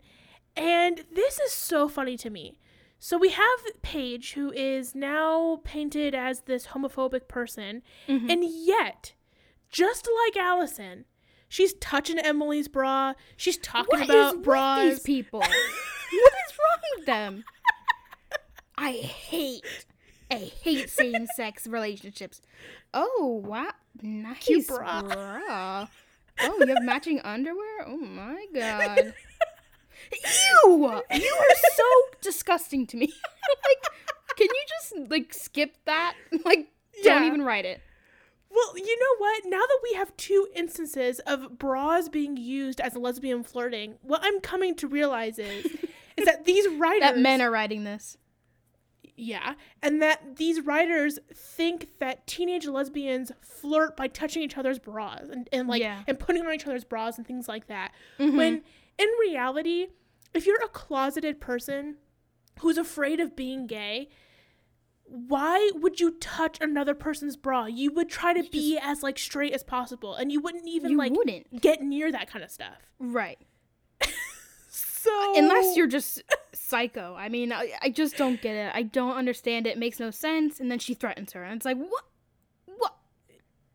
and 0.55 1.05
this 1.13 1.39
is 1.39 1.51
so 1.51 1.87
funny 1.87 2.17
to 2.17 2.29
me. 2.29 2.57
So 2.97 3.17
we 3.17 3.29
have 3.29 3.59
Paige, 3.81 4.33
who 4.33 4.51
is 4.51 4.93
now 4.95 5.61
painted 5.63 6.13
as 6.15 6.41
this 6.41 6.67
homophobic 6.67 7.27
person, 7.27 7.81
Mhm. 8.07 8.29
and 8.31 8.43
yet, 8.43 9.13
just 9.69 10.09
like 10.25 10.35
Alison, 10.35 11.05
she's 11.47 11.73
touching 11.75 12.17
Emily's 12.19 12.67
bra. 12.67 13.13
She's 13.37 13.57
talking 13.57 13.99
What 13.99 14.09
about 14.09 14.35
is 14.35 14.41
bras. 14.41 14.83
with 14.83 14.89
these 14.95 14.99
people? 15.03 15.39
what 15.41 15.49
is 15.51 16.57
wrong 16.57 16.79
with 16.97 17.05
them? 17.05 17.43
I 18.77 18.91
hate, 18.93 19.85
I 20.31 20.51
hate 20.63 20.89
same-sex 20.89 21.67
relationships. 21.67 22.41
Oh 22.93 23.41
wow, 23.45 23.71
nice 24.01 24.37
Cute 24.39 24.67
bra. 24.67 25.01
bra. 25.01 25.87
Oh, 26.41 26.55
you 26.59 26.67
have 26.67 26.83
matching 26.83 27.19
underwear. 27.23 27.85
Oh 27.87 27.97
my 27.97 28.45
god. 28.53 29.13
Ew! 30.11 31.01
You 31.11 31.37
are 31.39 31.55
so 31.75 31.83
disgusting 32.21 32.87
to 32.87 32.97
me. 32.97 33.07
like, 33.65 34.37
can 34.37 34.47
you 34.47 34.63
just 34.67 35.11
like 35.11 35.33
skip 35.33 35.75
that? 35.85 36.15
Like, 36.45 36.71
don't 37.03 37.21
Yeah. 37.23 37.27
even 37.27 37.41
write 37.43 37.65
it. 37.65 37.81
Well, 38.51 38.77
you 38.77 38.99
know 38.99 39.15
what? 39.19 39.43
Now 39.45 39.59
that 39.59 39.79
we 39.83 39.93
have 39.93 40.15
two 40.17 40.47
instances 40.55 41.19
of 41.19 41.59
bras 41.59 42.09
being 42.09 42.35
used 42.35 42.81
as 42.81 42.95
a 42.95 42.99
lesbian 42.99 43.43
flirting, 43.43 43.95
what 44.01 44.21
I'm 44.23 44.39
coming 44.41 44.73
to 44.75 44.87
realize 44.87 45.37
is 45.37 45.65
is 46.17 46.25
that 46.25 46.45
these 46.45 46.67
writers 46.67 47.01
That 47.01 47.17
men 47.19 47.41
are 47.41 47.51
writing 47.51 47.83
this. 47.83 48.17
Yeah, 49.19 49.55
and 49.83 50.01
that 50.01 50.37
these 50.37 50.61
writers 50.61 51.19
think 51.33 51.99
that 51.99 52.25
teenage 52.27 52.65
lesbians 52.67 53.31
flirt 53.41 53.95
by 53.97 54.07
touching 54.07 54.41
each 54.43 54.57
other's 54.57 54.79
bras 54.79 55.27
and, 55.29 55.49
and 55.51 55.67
like 55.67 55.81
Yeah. 55.81 56.03
and 56.07 56.17
putting 56.19 56.45
on 56.45 56.53
each 56.53 56.65
other's 56.65 56.83
bras 56.83 57.17
and 57.17 57.27
things 57.27 57.47
like 57.47 57.67
that. 57.67 57.91
Mhm. 58.17 58.37
When 58.37 58.63
in 58.97 59.09
reality, 59.21 59.87
if 60.33 60.45
you're 60.45 60.63
a 60.63 60.67
closeted 60.69 61.39
person 61.39 61.97
who's 62.59 62.77
afraid 62.77 63.19
of 63.19 63.35
being 63.35 63.67
gay, 63.67 64.09
why 65.05 65.71
would 65.75 65.99
you 65.99 66.11
touch 66.19 66.57
another 66.61 66.93
person's 66.93 67.35
bra? 67.35 67.65
You 67.65 67.91
would 67.93 68.09
try 68.09 68.33
to 68.33 68.43
You 68.43 68.49
be 68.49 68.77
as 68.81 69.01
like 69.01 69.17
straight 69.17 69.53
as 69.53 69.63
possible, 69.63 70.13
and 70.13 70.31
you 70.31 70.39
wouldn't 70.39 70.67
even 70.67 70.91
you 70.91 70.97
like 70.97 71.11
wouldn't. 71.13 71.61
get 71.61 71.81
near 71.81 72.11
that 72.11 72.29
kind 72.29 72.43
of 72.43 72.51
stuff. 72.51 72.77
Right. 72.99 73.39
So 75.01 75.37
Unless 75.37 75.77
you're 75.77 75.87
just 75.87 76.21
psycho. 76.53 77.15
I 77.17 77.29
mean, 77.29 77.53
I, 77.53 77.71
I 77.81 77.89
just 77.89 78.17
don't 78.17 78.41
get 78.41 78.55
it. 78.55 78.71
I 78.75 78.83
don't 78.83 79.15
understand 79.15 79.65
it. 79.65 79.71
It 79.71 79.77
makes 79.77 79.99
no 79.99 80.11
sense. 80.11 80.59
And 80.59 80.69
then 80.69 80.79
she 80.79 80.93
threatens 80.93 81.31
her, 81.33 81.43
and 81.43 81.55
it's 81.55 81.65
like, 81.65 81.77
what? 81.77 82.03
What? 82.77 82.95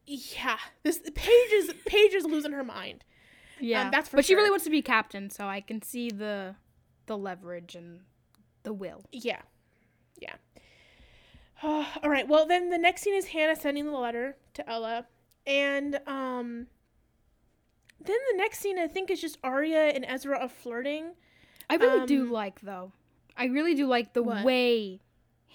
yeah, 0.06 0.58
this 0.82 0.98
Paige 1.14 1.52
is 1.52 1.74
Paige 1.86 2.14
is 2.14 2.24
losing 2.24 2.52
her 2.52 2.64
mind. 2.64 3.04
Yeah, 3.58 3.90
that's 3.90 4.08
for 4.08 4.16
But 4.16 4.24
she 4.24 4.34
really 4.34 4.50
wants 4.50 4.64
to 4.64 4.70
be 4.70 4.82
captain, 4.82 5.30
so 5.30 5.46
I 5.46 5.60
can 5.60 5.80
see 5.80 6.10
the 6.10 6.56
the 7.06 7.16
leverage 7.16 7.74
and 7.74 8.00
the 8.62 8.72
will. 8.72 9.02
Yeah, 9.10 9.40
yeah. 10.20 10.34
all 11.62 12.10
right. 12.10 12.28
Well, 12.28 12.46
then 12.46 12.70
the 12.70 12.78
next 12.78 13.02
scene 13.02 13.14
is 13.14 13.26
Hanna 13.26 13.56
sending 13.56 13.86
the 13.86 13.92
letter 13.92 14.36
to 14.54 14.68
Ella, 14.68 15.06
and 15.46 16.00
um, 16.06 16.66
then 18.04 18.16
the 18.32 18.36
next 18.38 18.58
scene 18.60 18.78
I 18.78 18.86
think 18.86 19.10
is 19.10 19.20
just 19.20 19.38
Aria 19.42 19.88
and 19.90 20.04
Ezra 20.06 20.38
are 20.38 20.48
flirting. 20.48 21.12
I 21.70 21.76
really 21.76 22.06
do 22.06 22.22
Um, 22.24 22.30
like 22.30 22.60
though. 22.60 22.92
I 23.36 23.46
really 23.46 23.74
do 23.74 23.86
like 23.86 24.12
the 24.12 24.22
What? 24.22 24.44
way 24.44 25.00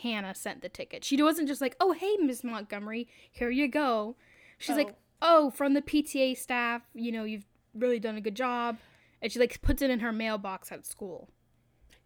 Hanna 0.01 0.33
sent 0.35 0.61
the 0.61 0.69
ticket. 0.69 1.03
She 1.03 1.21
wasn't 1.21 1.47
just 1.47 1.61
like, 1.61 1.75
"Oh, 1.79 1.91
hey, 1.93 2.17
Miss 2.17 2.43
Montgomery, 2.43 3.07
here 3.31 3.49
you 3.49 3.67
go." 3.67 4.15
She's 4.57 4.75
like, 4.75 4.95
"Oh, 5.21 5.49
from 5.51 5.73
the 5.73 5.81
PTA 5.81 6.35
staff, 6.37 6.81
you 6.93 7.11
know, 7.11 7.23
you've 7.23 7.45
really 7.73 7.99
done 7.99 8.15
a 8.17 8.21
good 8.21 8.35
job." 8.35 8.77
And 9.21 9.31
she 9.31 9.39
like 9.39 9.61
puts 9.61 9.81
it 9.81 9.89
in 9.89 9.99
her 9.99 10.11
mailbox 10.11 10.71
at 10.71 10.85
school. 10.85 11.29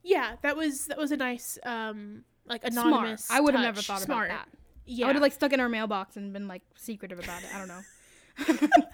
Yeah, 0.04 0.36
that 0.42 0.58
was 0.58 0.88
that 0.88 0.98
was 0.98 1.12
a 1.12 1.18
nice 1.18 1.58
um 1.64 2.24
like 2.46 2.62
Smart. 2.72 2.88
anonymous. 2.88 3.30
I 3.32 3.40
would 3.40 3.54
have 3.54 3.64
never 3.64 3.82
thought 3.82 4.02
Smart. 4.02 4.30
about 4.32 4.48
that. 4.50 4.58
Yeah, 4.86 5.06
I 5.06 5.10
would 5.10 5.16
have 5.16 5.22
like 5.22 5.32
stuck 5.34 5.54
in 5.54 5.60
her 5.60 5.70
mailbox 5.70 6.18
and 6.18 6.34
been 6.34 6.48
like 6.48 6.62
secretive 6.76 7.20
about 7.20 7.42
it. 7.44 7.50
I 7.56 7.58
don't 7.60 7.68
know. 7.70 8.68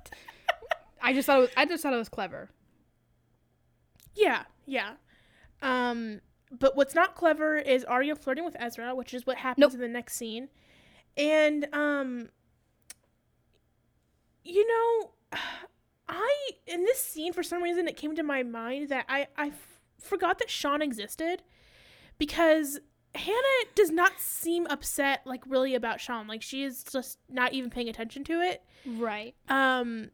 I 1.01 1.13
just 1.13 1.25
thought 1.25 1.37
it 1.37 1.41
was, 1.41 1.49
I 1.57 1.65
just 1.65 1.83
thought 1.83 1.93
it 1.93 1.97
was 1.97 2.09
clever. 2.09 2.49
Yeah, 4.15 4.43
yeah. 4.65 4.93
Um, 5.61 6.21
but 6.51 6.75
what's 6.75 6.95
not 6.95 7.15
clever 7.15 7.57
is 7.57 7.83
Aria 7.85 8.15
flirting 8.15 8.43
with 8.45 8.55
Ezra, 8.59 8.95
which 8.95 9.13
is 9.13 9.25
what 9.25 9.37
happens 9.37 9.61
Nope. 9.61 9.73
in 9.73 9.79
the 9.79 9.87
next 9.87 10.15
scene. 10.15 10.49
And 11.17 11.67
um 11.73 12.29
you 14.43 14.67
know, 14.67 15.11
I 16.07 16.49
in 16.65 16.85
this 16.85 17.01
scene 17.01 17.33
for 17.33 17.43
some 17.43 17.61
reason 17.61 17.87
it 17.87 17.97
came 17.97 18.15
to 18.15 18.23
my 18.23 18.41
mind 18.43 18.89
that 18.89 19.05
I 19.07 19.27
I 19.37 19.47
f- 19.47 19.79
forgot 20.01 20.39
that 20.39 20.49
Sean 20.49 20.81
existed 20.81 21.43
because 22.17 22.79
Hanna 23.15 23.37
does 23.75 23.91
not 23.91 24.13
seem 24.19 24.65
upset 24.67 25.21
like 25.25 25.43
really 25.47 25.75
about 25.75 25.99
Sean. 26.01 26.27
Like 26.27 26.41
she 26.41 26.63
is 26.63 26.83
just 26.83 27.19
not 27.29 27.53
even 27.53 27.69
paying 27.69 27.89
attention 27.89 28.23
to 28.25 28.41
it. 28.41 28.63
Right. 28.85 29.35
Um, 29.49 30.09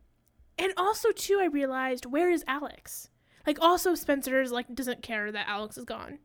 and 0.58 0.74
also 0.78 1.12
too, 1.12 1.40
I 1.42 1.46
realized 1.46 2.06
where 2.06 2.30
is 2.30 2.44
Alex? 2.48 3.10
Like, 3.46 3.60
also 3.62 3.94
Spencer's 3.96 4.52
like 4.52 4.74
doesn't 4.74 5.02
care 5.04 5.32
that 5.32 5.48
Alex 5.48 5.78
is 5.78 5.86
gone. 5.86 6.20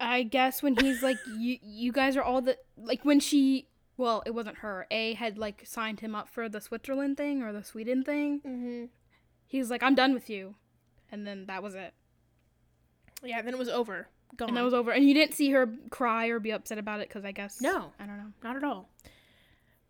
I 0.00 0.24
guess 0.24 0.62
when 0.62 0.76
he's 0.76 1.02
like, 1.02 1.18
you 1.38 1.58
you 1.62 1.92
guys 1.92 2.16
are 2.16 2.22
all 2.22 2.40
the 2.42 2.58
like 2.76 3.04
when 3.04 3.20
she 3.20 3.68
well, 3.96 4.22
it 4.26 4.34
wasn't 4.34 4.58
her. 4.58 4.86
A 4.90 5.14
had 5.14 5.38
like 5.38 5.62
signed 5.64 6.00
him 6.00 6.14
up 6.14 6.28
for 6.28 6.48
the 6.48 6.60
Switzerland 6.60 7.16
thing 7.16 7.42
or 7.42 7.52
the 7.52 7.62
Sweden 7.62 8.02
thing. 8.02 8.40
Mm-hmm. 8.40 8.84
He 9.46 9.58
was 9.58 9.70
like, 9.70 9.82
I'm 9.82 9.94
done 9.94 10.14
with 10.14 10.28
you, 10.30 10.54
and 11.10 11.26
then 11.26 11.46
that 11.46 11.62
was 11.62 11.74
it, 11.74 11.92
Yeah, 13.22 13.42
then 13.42 13.52
it 13.52 13.58
was 13.58 13.68
over, 13.68 14.08
gone. 14.34 14.48
and 14.48 14.56
that 14.56 14.64
was 14.64 14.72
over. 14.74 14.90
And 14.92 15.06
you 15.06 15.12
didn't 15.14 15.34
see 15.34 15.50
her 15.50 15.68
cry 15.90 16.28
or 16.28 16.40
be 16.40 16.52
upset 16.52 16.78
about 16.78 17.00
it 17.00 17.08
because 17.08 17.24
I 17.24 17.32
guess 17.32 17.60
No. 17.60 17.92
I 18.00 18.06
don't 18.06 18.16
know. 18.16 18.32
not 18.42 18.56
at 18.56 18.64
all. 18.64 18.88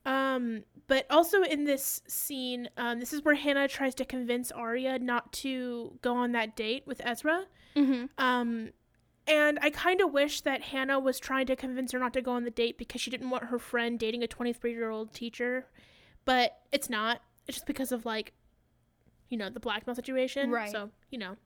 Um, 0.05 0.65
but 0.93 1.07
also 1.09 1.43
in 1.43 1.65
this 1.65 2.03
scene, 2.07 2.69
um, 2.77 3.01
this 3.01 3.15
is 3.15 3.25
where 3.25 3.35
Hanna 3.35 3.67
tries 3.67 3.95
to 3.95 4.05
convince 4.05 4.53
Aria 4.53 4.99
not 4.99 5.33
to 5.33 5.99
go 6.03 6.15
on 6.15 6.33
that 6.33 6.55
date 6.55 6.83
with 6.87 7.01
Ezra. 7.03 7.47
Mm-hmm. 7.75 8.05
Um, 8.23 8.73
and 9.27 9.59
I 9.63 9.71
kind 9.71 10.03
of 10.03 10.13
wish 10.13 10.43
that 10.43 10.61
Hanna 10.61 11.01
was 11.01 11.19
trying 11.19 11.47
to 11.47 11.57
convince 11.57 11.93
her 11.93 11.99
not 11.99 12.13
to 12.13 12.21
go 12.21 12.33
on 12.33 12.45
the 12.45 12.51
date 12.51 12.77
because 12.77 13.01
she 13.01 13.11
didn't 13.11 13.31
want 13.31 13.45
her 13.45 13.59
friend 13.59 13.99
dating 13.99 14.23
a 14.23 14.27
23 14.27 14.71
year 14.71 14.91
old 14.91 15.15
teacher. 15.15 15.65
But 16.27 16.59
it's 16.73 16.91
not. 16.91 17.23
It's 17.49 17.57
just 17.57 17.67
because 17.67 17.91
of, 17.91 18.05
like, 18.05 18.35
you 19.31 19.39
know, 19.39 19.49
the 19.49 19.61
blackmail 19.61 19.95
situation. 19.97 20.51
Right. 20.51 20.71
So, 20.71 20.91
you 21.09 21.17
know, 21.17 21.37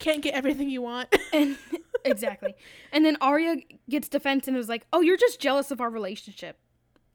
can't 0.00 0.20
get 0.20 0.34
everything 0.34 0.68
you 0.68 0.82
want. 0.82 1.08
And 1.32 1.56
exactly. 2.04 2.54
And 2.92 3.06
then 3.06 3.16
Aria 3.22 3.56
gets 3.88 4.10
defensive 4.10 4.52
and 4.52 4.60
is 4.60 4.68
like, 4.68 4.84
"Oh, 4.92 5.00
you're 5.00 5.16
just 5.16 5.40
jealous 5.40 5.70
of 5.70 5.80
our 5.80 5.88
relationship." 5.88 6.58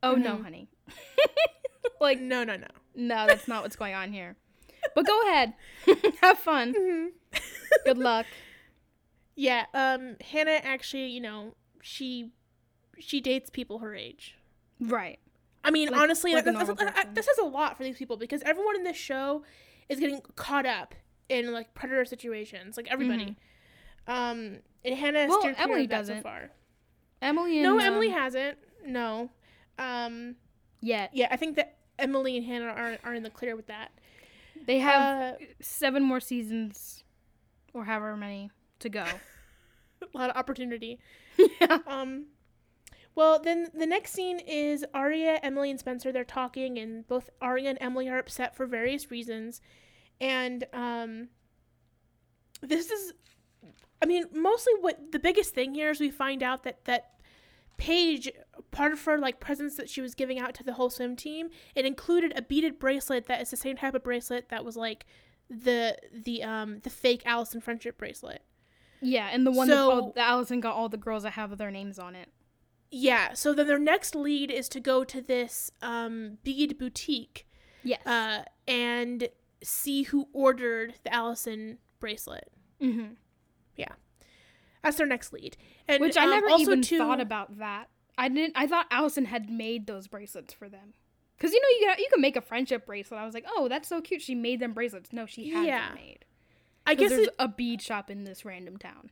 Oh 0.02 0.16
no, 0.16 0.38
Mhm. 0.38 0.44
honey. 0.44 0.70
like, 2.02 2.20
no, 2.20 2.44
no, 2.44 2.56
no. 2.56 2.68
no, 2.96 3.28
that's 3.28 3.48
not 3.48 3.64
what's 3.64 3.76
going 3.76 3.94
on 3.94 4.12
here. 4.12 4.36
But 4.96 5.06
go 5.06 5.22
ahead, 5.30 5.54
have 6.22 6.40
fun. 6.40 6.74
Mm-hmm. 6.74 7.38
Good 7.86 7.98
luck. 7.98 8.26
Yeah, 9.36 9.66
um, 9.74 10.16
Hanna 10.32 10.60
actually, 10.64 11.08
you 11.08 11.22
know, 11.22 11.56
she 11.82 12.32
she 13.00 13.22
dates 13.22 13.50
people 13.50 13.80
her 13.80 13.94
age. 13.94 14.36
Right. 14.80 15.20
I 15.64 15.72
mean, 15.72 15.90
Like- 15.90 16.00
honestly, 16.00 16.34
like 16.34 16.48
a 16.48 16.52
that's, 16.52 16.68
normal 16.68 17.14
this 17.14 17.28
is 17.28 17.38
a 17.38 17.44
lot 17.46 17.78
for 17.78 17.84
these 17.84 17.98
people 17.98 18.18
because 18.18 18.42
everyone 18.44 18.76
in 18.76 18.84
this 18.84 18.98
show 18.98 19.44
is 19.90 20.00
getting 20.00 20.22
caught 20.36 20.66
up 20.66 20.96
in 21.30 21.52
like 21.52 21.74
predator 21.74 22.06
situations, 22.06 22.78
like 22.78 22.88
everybody. 22.90 23.36
Um, 24.08 24.60
and 24.86 24.96
Hanna 24.96 25.20
Mm-hmm. 25.20 25.30
Well, 25.30 25.56
Emily 25.58 25.88
doesn't. 25.88 26.18
so 26.18 26.24
far. 26.24 26.52
Emily 27.22 27.58
and 27.58 27.64
no, 27.64 27.78
Emily 27.80 28.08
um, 28.08 28.14
hasn't. 28.14 28.58
No. 28.86 29.30
Um, 29.78 30.36
yet. 30.82 31.12
yeah, 31.14 31.28
I 31.30 31.36
think 31.36 31.56
that 31.58 31.77
Emily 32.00 32.38
and 32.38 32.46
Hanna 32.46 32.68
are 32.68 32.98
are 33.04 33.14
in 33.14 33.24
the 33.24 33.30
clear 33.30 33.56
with 33.56 33.68
that. 33.68 33.92
They 34.66 34.80
have 34.80 35.36
Uh, 35.36 35.46
seven 35.62 36.04
more 36.04 36.20
seasons, 36.20 37.04
or 37.74 37.86
however 37.86 38.18
many 38.18 38.52
to 38.80 38.90
go. 38.90 39.06
a 40.02 40.18
lot 40.18 40.30
of 40.30 40.36
opportunity. 40.38 41.00
yeah. 41.62 41.80
Um, 41.88 42.28
Well, 43.16 43.40
then 43.40 43.70
the 43.74 43.88
next 43.88 44.12
scene 44.14 44.40
is 44.40 44.86
Aria, 44.94 45.40
Emily, 45.42 45.72
and 45.72 45.80
Spencer. 45.80 46.12
They're 46.12 46.24
talking, 46.24 46.78
and 46.78 47.08
both 47.08 47.30
Aria 47.42 47.70
and 47.70 47.78
Emily 47.82 48.08
are 48.10 48.20
upset 48.20 48.56
for 48.56 48.68
various 48.68 49.10
reasons. 49.10 49.60
And 50.22 50.66
um, 50.74 51.30
this 52.62 52.92
is, 52.92 53.14
I 54.02 54.06
mean, 54.06 54.26
mostly 54.34 54.74
what 54.82 55.12
the 55.12 55.20
biggest 55.20 55.56
thing 55.56 55.74
here 55.74 55.90
is 55.90 56.00
we 56.00 56.12
find 56.12 56.44
out 56.44 56.64
that 56.64 56.86
that 56.86 57.14
Paige, 57.78 58.32
part 58.72 58.92
of 58.94 59.04
her 59.06 59.18
like 59.18 59.40
presents 59.40 59.76
that 59.76 59.90
she 59.90 60.02
was 60.02 60.14
giving 60.16 60.40
out 60.40 60.54
to 60.56 60.64
the 60.64 60.74
whole 60.74 60.90
swim 60.90 61.16
team, 61.16 61.50
it 61.76 61.86
included 61.86 62.34
a 62.36 62.42
beaded 62.42 62.80
bracelet 62.80 63.28
that 63.28 63.42
is 63.42 63.50
the 63.52 63.58
same 63.58 63.78
type 63.78 63.94
of 63.96 64.04
bracelet 64.04 64.50
that 64.50 64.64
was 64.66 64.76
like 64.78 65.06
the 65.50 65.98
the 66.12 66.44
um 66.44 66.80
the 66.84 66.90
fake 66.90 67.24
Alison 67.26 67.62
friendship 67.62 67.98
bracelet. 67.98 68.44
Yeah, 69.02 69.30
and 69.32 69.46
the 69.46 69.52
one 69.52 69.68
So- 69.68 70.12
that 70.16 70.28
Alison 70.28 70.60
got 70.60 70.76
all 70.76 70.90
the 70.90 70.98
girls 70.98 71.24
that 71.24 71.34
have 71.34 71.58
their 71.58 71.72
names 71.72 72.00
on 72.00 72.16
it. 72.16 72.30
Yeah, 72.90 73.34
so 73.34 73.54
then 73.54 73.68
their 73.68 73.78
next 73.80 74.16
lead 74.16 74.50
is 74.50 74.70
to 74.70 74.80
go 74.80 75.04
to 75.04 75.22
this 75.22 75.70
um, 75.82 76.38
bead 76.44 76.78
boutique 76.78 77.46
Yes. 77.84 78.06
uh, 78.08 78.44
and 78.68 79.28
see 79.62 80.04
who 80.04 80.30
ordered 80.34 80.96
the 81.04 81.14
Alison 81.14 81.80
bracelet. 82.00 82.50
mm-hmm. 82.82 83.14
Yeah. 83.76 83.92
That's 84.84 84.98
their 84.98 85.06
next 85.08 85.34
lead. 85.34 85.58
And, 85.88 86.00
Which 86.02 86.16
I 86.18 86.24
um, 86.24 86.30
never 86.30 86.50
also 86.50 86.62
even 86.62 86.82
too- 86.82 86.98
thought 86.98 87.20
about 87.20 87.58
that. 87.60 87.90
I 88.18 88.30
didn't. 88.30 88.54
I 88.56 88.68
thought 88.68 88.88
Alison 88.92 89.26
had 89.26 89.50
made 89.50 89.88
those 89.88 90.08
bracelets 90.08 90.54
for 90.54 90.68
them. 90.70 90.94
Cause 91.40 91.52
you 91.54 91.62
know 91.62 91.68
you 91.80 91.86
can, 91.94 92.00
you 92.00 92.08
can 92.12 92.22
make 92.22 92.36
a 92.36 92.42
friendship 92.42 92.88
bracelet. 92.88 93.20
I 93.20 93.26
was 93.26 93.36
like, 93.36 93.46
oh, 93.48 93.68
that's 93.68 93.88
so 93.88 94.02
cute. 94.02 94.24
She 94.24 94.34
made 94.34 94.60
them 94.60 94.74
bracelets. 94.74 95.14
No, 95.14 95.28
she 95.28 95.50
had 95.52 95.68
Yeah. 95.68 95.88
them 95.90 95.96
made. 95.96 96.26
I 96.88 96.96
guess 96.96 97.12
there's 97.12 97.28
it, 97.28 97.36
a 97.38 97.48
bead 97.48 97.82
shop 97.82 98.10
in 98.10 98.24
this 98.24 98.44
random 98.44 98.78
town. 98.78 99.12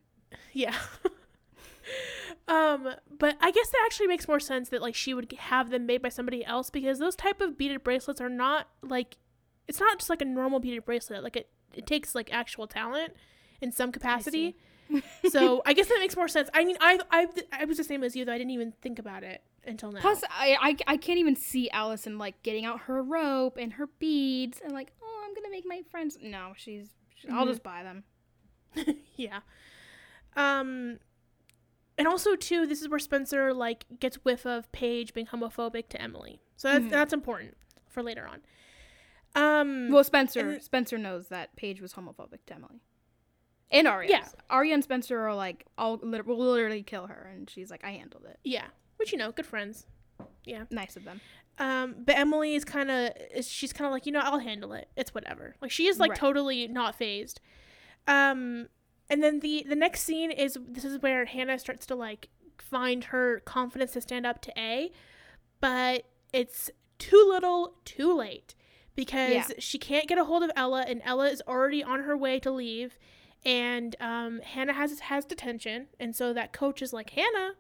yeah. 0.52 0.76
um, 2.48 2.90
but 3.20 3.38
I 3.42 3.52
guess 3.52 3.70
that 3.70 3.82
actually 3.86 4.08
makes 4.08 4.28
more 4.28 4.40
sense 4.40 4.70
that 4.70 4.82
like 4.82 4.96
she 4.96 5.14
would 5.14 5.32
have 5.34 5.70
them 5.70 5.86
made 5.86 6.02
by 6.02 6.10
somebody 6.10 6.44
else 6.44 6.70
because 6.70 7.00
those 7.00 7.16
type 7.16 7.42
of 7.42 7.58
beaded 7.58 7.84
bracelets 7.84 8.22
are 8.22 8.30
not 8.30 8.70
like 8.82 9.18
it's 9.68 9.80
not 9.80 9.98
just 10.00 10.10
like 10.10 10.22
a 10.22 10.26
normal 10.26 10.60
beaded 10.60 10.86
bracelet. 10.86 11.24
Like 11.24 11.36
it 11.36 11.50
it 11.74 11.86
takes 11.86 12.16
like 12.16 12.34
actual 12.34 12.66
talent 12.68 13.14
in 13.62 13.72
some 13.72 13.92
capacity. 13.92 14.56
so 15.30 15.62
I 15.66 15.74
guess 15.74 15.88
that 15.88 15.98
makes 16.00 16.16
more 16.16 16.28
sense. 16.28 16.50
I 16.54 16.64
mean, 16.66 16.78
I, 16.80 17.00
I 17.12 17.28
I 17.52 17.66
was 17.66 17.78
the 17.78 17.84
same 17.84 18.04
as 18.04 18.16
you 18.16 18.26
though. 18.26 18.34
I 18.34 18.38
didn't 18.38 18.52
even 18.52 18.72
think 18.82 19.00
about 19.00 19.24
it 19.24 19.42
until 19.66 19.92
now. 19.92 20.00
Plus, 20.02 20.24
I, 20.30 20.58
I 20.88 20.94
I 20.94 20.98
can't 20.98 21.20
even 21.20 21.36
see 21.36 21.70
Alison 21.72 22.18
like 22.18 22.42
getting 22.44 22.66
out 22.66 22.82
her 22.82 23.02
rope 23.02 23.58
and 23.58 23.74
her 23.74 23.88
beads 24.00 24.62
and 24.64 24.74
like, 24.74 24.92
oh, 25.02 25.24
I'm 25.26 25.34
gonna 25.34 25.50
make 25.50 25.66
my 25.68 25.82
friends. 25.90 26.18
No, 26.22 26.54
she's. 26.56 26.90
I'll 27.32 27.46
Mhm. 27.46 27.50
just 27.50 27.64
buy 27.64 27.82
them. 27.84 28.04
yeah. 29.16 29.40
Um, 30.36 31.00
and 31.98 32.08
also 32.08 32.36
too, 32.36 32.68
this 32.68 32.82
is 32.82 32.90
where 32.90 33.00
Spencer 33.00 33.54
like 33.54 33.86
gets 34.00 34.18
whiff 34.18 34.46
of 34.46 34.72
Paige 34.72 35.14
being 35.14 35.28
homophobic 35.28 35.88
to 35.90 36.02
Emily. 36.02 36.42
So 36.58 36.68
that's 36.72 36.86
Mhm. 36.86 36.90
that's 36.92 37.14
important 37.14 37.58
for 37.90 38.04
later 38.04 38.28
on. 38.28 38.42
Um, 39.36 39.90
Well, 39.92 40.04
Spencer 40.04 40.52
and- 40.52 40.64
Spencer 40.64 40.98
knows 40.98 41.28
that 41.30 41.56
Paige 41.56 41.82
was 41.82 41.94
homophobic 41.94 42.46
to 42.48 42.54
Emily. 42.56 42.82
And 43.72 43.88
Aria. 43.88 44.10
Yeah. 44.10 44.28
Aria 44.50 44.74
and 44.76 44.84
Spencer 44.84 45.20
are 45.20 45.34
like, 45.36 45.66
I'll 45.78 46.00
lit- 46.02 46.26
will 46.26 46.38
literally 46.38 46.84
kill 46.84 47.08
her, 47.08 47.32
and 47.34 47.50
she's 47.50 47.72
like, 47.72 47.84
I 47.84 47.92
handled 47.92 48.26
it. 48.26 48.40
yeah, 48.44 48.68
which 48.98 49.12
you 49.12 49.18
know, 49.18 49.32
good 49.32 49.46
friends. 49.46 49.86
Yeah. 50.46 50.66
Nice 50.72 50.96
of 50.96 51.04
them. 51.04 51.20
Um, 51.58 51.96
but 52.06 52.18
Emily 52.18 52.54
is 52.56 52.64
kind 52.66 52.92
of 52.92 53.12
she's 53.46 53.72
kind 53.74 53.86
of 53.88 53.92
like 53.92 54.06
you 54.06 54.12
know 54.12 54.20
I'll 54.22 54.40
handle 54.40 54.74
it. 54.74 54.90
It's 54.96 55.14
whatever. 55.16 55.56
Like 55.62 55.72
she 55.72 55.88
is 55.88 56.00
like 56.00 56.12
Right. 56.12 56.20
totally 56.20 56.68
not 56.68 56.96
phased. 56.96 57.40
Um, 58.08 58.68
and 59.10 59.24
then 59.24 59.40
the 59.40 59.66
the 59.68 59.76
next 59.76 60.02
scene 60.04 60.32
is 60.32 60.58
this 60.68 60.84
is 60.86 61.02
where 61.02 61.26
Hanna 61.26 61.58
starts 61.60 61.86
to 61.88 61.96
like 61.96 62.30
find 62.58 63.06
her 63.06 63.40
confidence 63.46 63.94
to 63.94 64.02
stand 64.02 64.26
up 64.26 64.42
to 64.44 64.54
A, 64.60 64.92
but 65.62 66.04
it's 66.34 66.70
too 67.00 67.26
little, 67.30 67.76
too 67.86 68.14
late 68.16 68.54
because 68.96 69.32
Yeah. 69.34 69.48
she 69.60 69.78
can't 69.78 70.08
get 70.08 70.18
a 70.18 70.26
hold 70.26 70.44
of 70.44 70.52
Ella, 70.56 70.86
and 70.88 71.02
Ella 71.04 71.30
is 71.30 71.42
already 71.48 71.84
on 71.84 72.02
her 72.04 72.16
way 72.18 72.40
to 72.40 72.52
leave. 72.52 72.98
And 73.46 73.96
um, 74.00 74.40
Hanna 74.42 74.74
has 74.74 75.00
has 75.02 75.24
detention, 75.26 75.88
and 76.00 76.16
so 76.16 76.34
that 76.34 76.52
coach 76.52 76.82
is 76.82 76.92
like, 76.94 77.12
Hanna, 77.12 77.52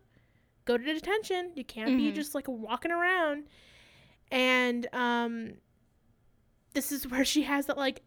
go 0.65 0.77
to 0.77 0.83
detention. 0.83 1.51
You 1.55 1.63
can't 1.63 1.95
be 1.97 2.11
Mhm. 2.11 2.15
just 2.15 2.33
like 2.33 2.47
walking 2.47 2.91
around. 2.91 3.45
And 4.31 4.87
um, 4.93 5.53
this 6.73 6.91
is 6.91 7.07
where 7.11 7.23
she 7.23 7.43
has 7.43 7.67
that 7.67 7.77
like 7.77 8.01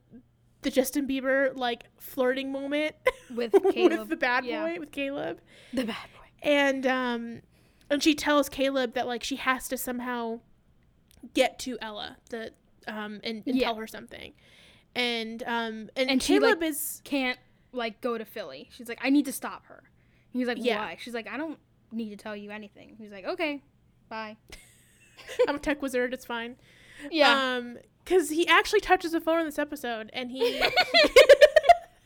the 0.62 0.70
Justin 0.70 1.06
Bieber 1.06 1.56
like 1.56 1.84
flirting 1.98 2.50
moment 2.50 2.96
With 3.34 3.52
with 3.62 4.08
the 4.08 4.16
bad 4.16 4.42
boy 4.42 4.48
yeah. 4.50 4.78
with 4.78 4.90
Caleb, 4.90 5.40
The 5.72 5.84
bad 5.84 6.06
boy. 6.16 6.26
and 6.42 6.84
um, 6.86 7.40
and 7.90 8.02
she 8.02 8.14
tells 8.16 8.48
Caleb 8.48 8.94
that 8.94 9.06
like 9.06 9.22
she 9.22 9.36
has 9.36 9.68
to 9.68 9.76
somehow 9.78 10.40
get 11.34 11.58
to 11.60 11.78
Ella 11.80 12.16
the 12.30 12.52
um 12.88 13.20
and, 13.22 13.44
and 13.46 13.56
Yeah. 13.56 13.66
tell 13.66 13.76
her 13.76 13.86
something, 13.86 14.32
and 14.96 15.42
um 15.44 15.90
and, 15.94 16.10
And 16.10 16.20
she, 16.22 16.40
like, 16.40 16.58
Caleb 16.58 16.62
is 16.64 17.00
Can't, 17.04 17.38
like, 17.72 18.00
go 18.00 18.16
to 18.18 18.24
Philly. 18.24 18.68
She's 18.72 18.88
like, 18.88 18.98
I 19.02 19.10
need 19.10 19.24
to 19.26 19.32
stop 19.32 19.66
her. 19.66 19.82
He's 20.32 20.46
like, 20.46 20.58
Yeah. 20.60 20.78
why? 20.78 20.96
She's 21.00 21.14
like, 21.14 21.28
I 21.28 21.36
don't 21.36 21.58
need 21.92 22.10
to 22.10 22.16
tell 22.16 22.36
you 22.36 22.50
anything. 22.50 22.96
He's 22.98 23.10
like, 23.10 23.24
okay, 23.24 23.62
bye. 24.08 24.36
I'm 25.48 25.56
a 25.56 25.58
tech 25.58 25.82
wizard. 25.82 26.12
It's 26.14 26.24
fine. 26.24 26.56
Yeah. 27.10 27.56
Um, 27.56 27.78
because 28.04 28.30
he 28.30 28.46
actually 28.48 28.80
touches 28.80 29.12
the 29.12 29.20
phone 29.20 29.40
in 29.40 29.44
this 29.46 29.58
episode, 29.58 30.08
and 30.14 30.30
he 30.30 30.62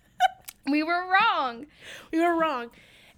we 0.70 0.82
were 0.82 1.06
wrong. 1.08 1.66
we 2.12 2.20
were 2.20 2.34
wrong. 2.36 2.70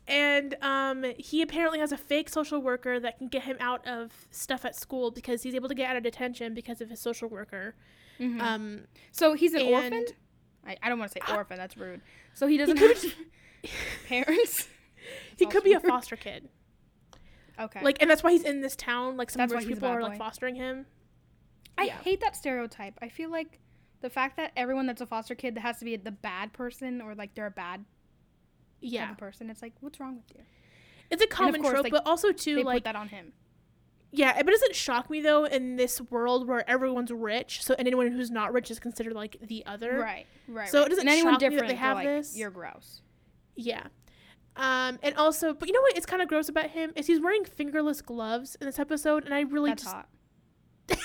And 0.06 0.54
um, 0.60 1.04
he 1.18 1.40
apparently 1.40 1.78
has 1.78 1.90
a 1.92 1.96
fake 1.96 2.28
social 2.28 2.60
worker 2.60 3.00
that 3.00 3.16
can 3.18 3.28
get 3.28 3.44
him 3.44 3.56
out 3.58 3.86
of 3.86 4.12
stuff 4.30 4.66
at 4.66 4.76
school 4.76 5.10
because 5.10 5.42
he's 5.42 5.54
able 5.54 5.68
to 5.68 5.74
get 5.74 5.88
out 5.88 5.96
of 5.96 6.02
detention 6.02 6.52
because 6.52 6.82
of 6.82 6.90
his 6.90 7.00
social 7.00 7.28
worker. 7.28 7.74
Mhm. 8.20 8.40
Um, 8.40 8.80
so 9.12 9.32
he's 9.32 9.54
an 9.54 9.62
orphan? 9.62 10.04
I, 10.66 10.76
I 10.82 10.88
don't 10.90 10.98
want 10.98 11.10
to 11.12 11.18
say 11.26 11.34
orphan. 11.34 11.56
That's 11.56 11.76
rude. 11.76 12.02
So 12.34 12.46
he 12.46 12.56
doesn't 12.58 12.76
could 12.76 12.96
have 12.96 13.04
parents? 14.08 14.68
he 15.36 15.46
could 15.46 15.64
be 15.64 15.72
a 15.72 15.80
foster 15.80 16.16
kid, 16.16 16.48
Okay. 17.58 17.80
like, 17.82 17.98
and 18.00 18.10
that's 18.10 18.22
why 18.22 18.32
he's 18.32 18.42
in 18.42 18.60
this 18.60 18.74
town. 18.76 19.16
Like, 19.16 19.30
some 19.30 19.38
That's 19.40 19.52
why 19.52 19.60
rich 19.60 19.68
people 19.68 19.88
are 19.88 20.02
like 20.02 20.12
boy. 20.12 20.18
fostering 20.18 20.56
him. 20.56 20.86
I 21.78 21.84
yeah. 21.84 21.98
hate 22.02 22.20
that 22.20 22.36
stereotype. 22.36 22.94
I 23.00 23.08
feel 23.08 23.30
like 23.30 23.58
the 24.00 24.10
fact 24.10 24.36
that 24.36 24.52
everyone 24.56 24.86
that's 24.86 25.00
a 25.00 25.06
foster 25.06 25.34
kid 25.34 25.56
has 25.58 25.78
to 25.78 25.84
be 25.84 25.96
the 25.96 26.10
bad 26.10 26.52
person 26.52 27.00
or 27.00 27.14
like 27.14 27.34
they're 27.34 27.46
a 27.46 27.50
bad 27.50 27.78
type 27.78 27.86
Yeah, 28.80 29.10
of 29.12 29.18
person. 29.18 29.50
It's 29.50 29.62
like, 29.62 29.72
what's 29.80 29.98
wrong 30.00 30.16
with 30.16 30.36
you? 30.36 30.42
it's 31.10 31.22
a 31.22 31.26
common 31.26 31.60
course, 31.62 31.72
trope, 31.74 31.84
like, 31.84 31.92
but 31.92 32.06
also 32.06 32.32
too 32.32 32.56
They 32.56 32.62
like 32.64 32.76
put 32.78 32.84
that 32.84 32.96
on 32.96 33.08
him. 33.08 33.32
Yeah, 34.16 34.32
but 34.36 34.48
it 34.48 34.52
doesn't 34.52 34.76
shock 34.76 35.10
me 35.10 35.20
though 35.20 35.44
in 35.44 35.74
this 35.74 36.00
world 36.00 36.46
where 36.46 36.68
everyone's 36.70 37.10
rich, 37.10 37.62
so 37.62 37.74
anyone 37.78 38.12
who's 38.12 38.30
not 38.30 38.52
rich 38.52 38.70
is 38.70 38.78
considered 38.78 39.12
like 39.12 39.38
the 39.42 39.66
other. 39.66 39.98
Right, 39.98 40.26
right. 40.46 40.68
So 40.68 40.82
it 40.82 40.90
doesn't 40.90 41.00
and 41.00 41.10
anyone 41.10 41.34
shock 41.34 41.50
me 41.50 41.56
that 41.56 41.66
they 41.66 41.74
have 41.74 41.96
like, 41.96 42.06
this. 42.06 42.36
You're 42.36 42.50
gross. 42.50 43.02
Yeah. 43.56 43.82
Um, 44.56 45.00
and 45.02 45.16
also, 45.16 45.52
but 45.52 45.66
you 45.66 45.74
know 45.74 45.80
what? 45.80 45.96
It's 45.96 46.06
kind 46.06 46.22
of 46.22 46.28
gross 46.28 46.48
about 46.48 46.70
him 46.70 46.92
is 46.94 47.08
he's 47.08 47.20
wearing 47.20 47.44
fingerless 47.44 48.00
gloves 48.02 48.56
in 48.60 48.66
this 48.66 48.78
episode, 48.78 49.24
and 49.24 49.34
I 49.34 49.40
really 49.40 49.70
That's 49.70 49.82
just 49.82 49.94
hot. 49.94 50.08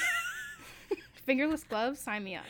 Fingerless 1.26 1.64
gloves, 1.64 2.00
sign 2.00 2.24
me 2.24 2.36
up. 2.36 2.46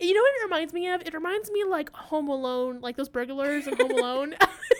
you 0.00 0.14
know 0.14 0.20
what 0.20 0.32
it 0.40 0.44
reminds 0.44 0.72
me 0.72 0.88
of? 0.88 1.02
It 1.02 1.12
reminds 1.14 1.50
me 1.50 1.64
like 1.64 1.90
Home 1.94 2.28
Alone, 2.28 2.80
like 2.80 2.96
those 2.96 3.08
burglars 3.08 3.66
in 3.66 3.76
Home 3.76 3.90
Alone. 3.98 4.34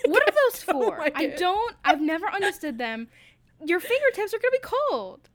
What 0.06 0.22
are 0.28 0.32
those 0.32 0.62
for? 0.62 0.98
like 0.98 1.16
I 1.16 1.26
don't. 1.28 1.74
I've 1.84 2.00
never 2.00 2.26
understood 2.28 2.78
them. 2.78 3.08
Your 3.64 3.80
fingertips 3.80 4.34
are 4.34 4.38
gonna 4.38 4.50
be 4.52 4.58
cold. 4.62 5.28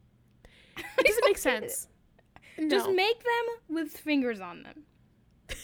It 0.99 1.07
doesn't 1.07 1.25
make 1.25 1.37
sense. 1.39 1.87
No. 2.59 2.69
Just 2.69 2.89
make 2.91 3.23
them 3.23 3.75
with 3.75 3.91
fingers 3.97 4.39
on 4.39 4.63
them, 4.63 4.83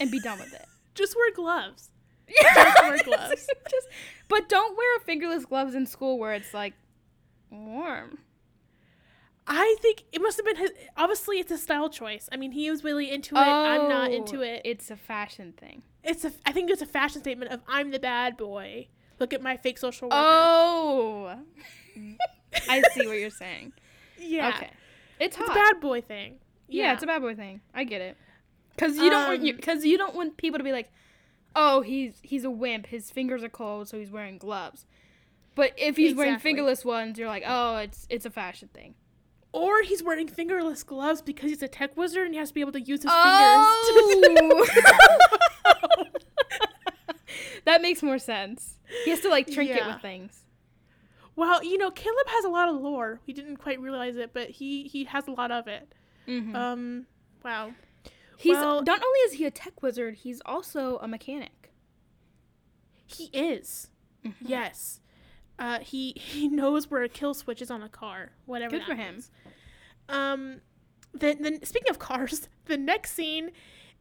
and 0.00 0.10
be 0.10 0.20
done 0.20 0.38
with 0.38 0.52
it. 0.52 0.66
Just 0.94 1.14
wear 1.16 1.32
gloves. 1.32 1.90
Just 2.42 2.82
wear 2.82 3.02
gloves. 3.04 3.46
Just, 3.70 3.88
but 4.28 4.48
don't 4.48 4.76
wear 4.76 5.00
fingerless 5.00 5.44
gloves 5.44 5.74
in 5.74 5.86
school 5.86 6.18
where 6.18 6.34
it's 6.34 6.54
like 6.54 6.74
warm. 7.50 8.18
I 9.46 9.76
think 9.82 10.04
it 10.12 10.22
must 10.22 10.36
have 10.38 10.46
been 10.46 10.56
his. 10.56 10.70
Obviously, 10.96 11.38
it's 11.38 11.52
a 11.52 11.58
style 11.58 11.90
choice. 11.90 12.28
I 12.32 12.36
mean, 12.36 12.52
he 12.52 12.70
was 12.70 12.82
really 12.82 13.10
into 13.10 13.34
it. 13.34 13.40
I'm 13.40 13.88
not 13.88 14.10
oh, 14.10 14.14
into 14.14 14.38
Oh, 14.38 14.42
it. 14.42 14.62
It's 14.64 14.90
a 14.90 14.96
fashion 14.96 15.52
thing. 15.56 15.82
It's 16.02 16.24
a. 16.24 16.32
I 16.46 16.52
think 16.52 16.70
it's 16.70 16.82
a 16.82 16.86
fashion 16.86 17.20
statement 17.20 17.52
of 17.52 17.60
I'm 17.68 17.90
the 17.90 17.98
bad 17.98 18.36
boy. 18.36 18.88
Look 19.20 19.32
at 19.32 19.42
my 19.42 19.56
fake 19.56 19.78
social 19.78 20.08
worker. 20.08 20.16
Oh, 20.18 21.38
I 22.68 22.82
see 22.92 23.06
what 23.06 23.18
you're 23.18 23.30
saying. 23.30 23.72
yeah. 24.18 24.48
Okay, 24.50 24.70
it's 25.20 25.36
It's 25.38 25.48
a 25.50 25.52
bad 25.52 25.80
boy 25.80 26.00
thing. 26.00 26.36
Yeah. 26.68 26.92
it's 26.94 27.02
a 27.02 27.06
bad 27.06 27.20
boy 27.22 27.34
thing. 27.34 27.60
I 27.74 27.84
get 27.84 28.00
it. 28.00 28.16
Cause 28.76 28.96
you 28.96 29.08
don't 29.10 29.28
want 29.28 29.42
you, 29.42 29.54
Um, 29.54 29.60
cause 29.60 29.84
you 29.84 29.96
don't 29.96 30.14
want 30.16 30.36
people 30.36 30.58
to 30.58 30.64
be 30.64 30.72
like, 30.72 30.90
oh, 31.54 31.80
he's 31.82 32.14
he's 32.22 32.44
a 32.44 32.50
wimp. 32.50 32.86
His 32.86 33.10
fingers 33.10 33.44
are 33.44 33.48
cold, 33.48 33.88
so 33.88 33.98
he's 33.98 34.10
wearing 34.10 34.38
gloves. 34.38 34.86
But 35.54 35.72
if 35.76 35.96
he's 35.96 36.14
wearing 36.16 36.38
fingerless 36.40 36.84
ones, 36.84 37.16
you're 37.16 37.28
like, 37.28 37.44
oh, 37.46 37.76
it's 37.76 38.06
it's 38.10 38.26
a 38.26 38.30
fashion 38.30 38.68
thing. 38.74 38.94
Or 39.52 39.82
he's 39.82 40.02
wearing 40.02 40.26
fingerless 40.26 40.82
gloves 40.82 41.22
because 41.22 41.50
he's 41.50 41.62
a 41.62 41.68
tech 41.68 41.96
wizard 41.96 42.24
and 42.24 42.34
he 42.34 42.38
has 42.40 42.48
to 42.48 42.54
be 42.54 42.60
able 42.60 42.72
to 42.72 42.80
use 42.80 43.02
his 43.02 43.12
Oh. 43.14 44.10
fingers. 44.24 44.70
that 47.64 47.80
makes 47.82 48.02
more 48.02 48.18
sense. 48.18 48.78
He 49.04 49.10
has 49.10 49.20
to 49.20 49.28
like 49.28 49.46
trinket 49.48 49.76
Yeah. 49.76 49.92
with 49.92 50.02
things. 50.02 50.43
Well, 51.36 51.64
you 51.64 51.78
know, 51.78 51.90
Caleb 51.90 52.28
has 52.28 52.44
a 52.44 52.48
lot 52.48 52.68
of 52.68 52.76
lore. 52.80 53.20
We 53.26 53.32
didn't 53.32 53.56
quite 53.56 53.80
realize 53.80 54.16
it, 54.16 54.32
but 54.32 54.50
he 54.50 54.84
he 54.84 55.04
has 55.04 55.26
a 55.26 55.32
lot 55.32 55.50
of 55.50 55.66
it. 55.66 55.92
Mhm. 56.28 56.54
Um, 56.54 57.06
wow. 57.44 57.72
he's 58.36 58.56
well- 58.56 58.82
not 58.82 59.02
only 59.02 59.18
is 59.20 59.32
he 59.34 59.44
a 59.44 59.50
tech 59.50 59.82
wizard, 59.82 60.14
he's 60.16 60.40
also 60.46 60.98
a 60.98 61.08
mechanic. 61.08 61.72
He 63.06 63.24
is. 63.32 63.88
Mm-hmm. 64.24 64.44
Yes. 64.46 65.00
Uh, 65.58 65.78
he 65.80 66.12
he 66.16 66.48
knows 66.48 66.90
where 66.90 67.02
a 67.02 67.08
kill 67.08 67.34
switch 67.34 67.60
is 67.62 67.70
on 67.70 67.82
a 67.82 67.88
car. 67.88 68.32
Whatever. 68.46 68.78
Good 68.78 68.86
for 68.86 68.94
him. 68.94 69.14
means. 69.14 69.30
Um, 70.08 70.60
then 71.12 71.42
then 71.42 71.64
speaking 71.64 71.90
of 71.90 71.98
cars, 71.98 72.48
the 72.66 72.76
next 72.76 73.12
scene 73.12 73.50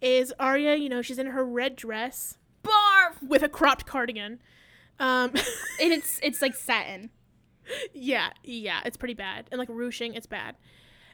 is 0.02 0.34
Aria. 0.40 0.76
You 0.76 0.90
know, 0.90 1.02
she's 1.02 1.20
in 1.20 1.28
her 1.28 1.44
red 1.46 1.76
dress 1.76 2.38
Barf. 2.64 3.22
with 3.22 3.44
a 3.44 3.50
cropped 3.50 3.86
cardigan. 3.86 4.40
Um, 5.00 5.32
And 5.82 5.92
it's 5.92 6.20
it's 6.24 6.42
like 6.42 6.56
satin. 6.56 7.10
Yeah, 7.94 8.30
yeah, 8.44 8.82
it's 8.86 8.98
pretty 8.98 9.14
bad 9.14 9.48
and 9.52 9.60
like 9.60 9.70
ruching. 9.72 10.14
It's 10.16 10.28
bad. 10.28 10.56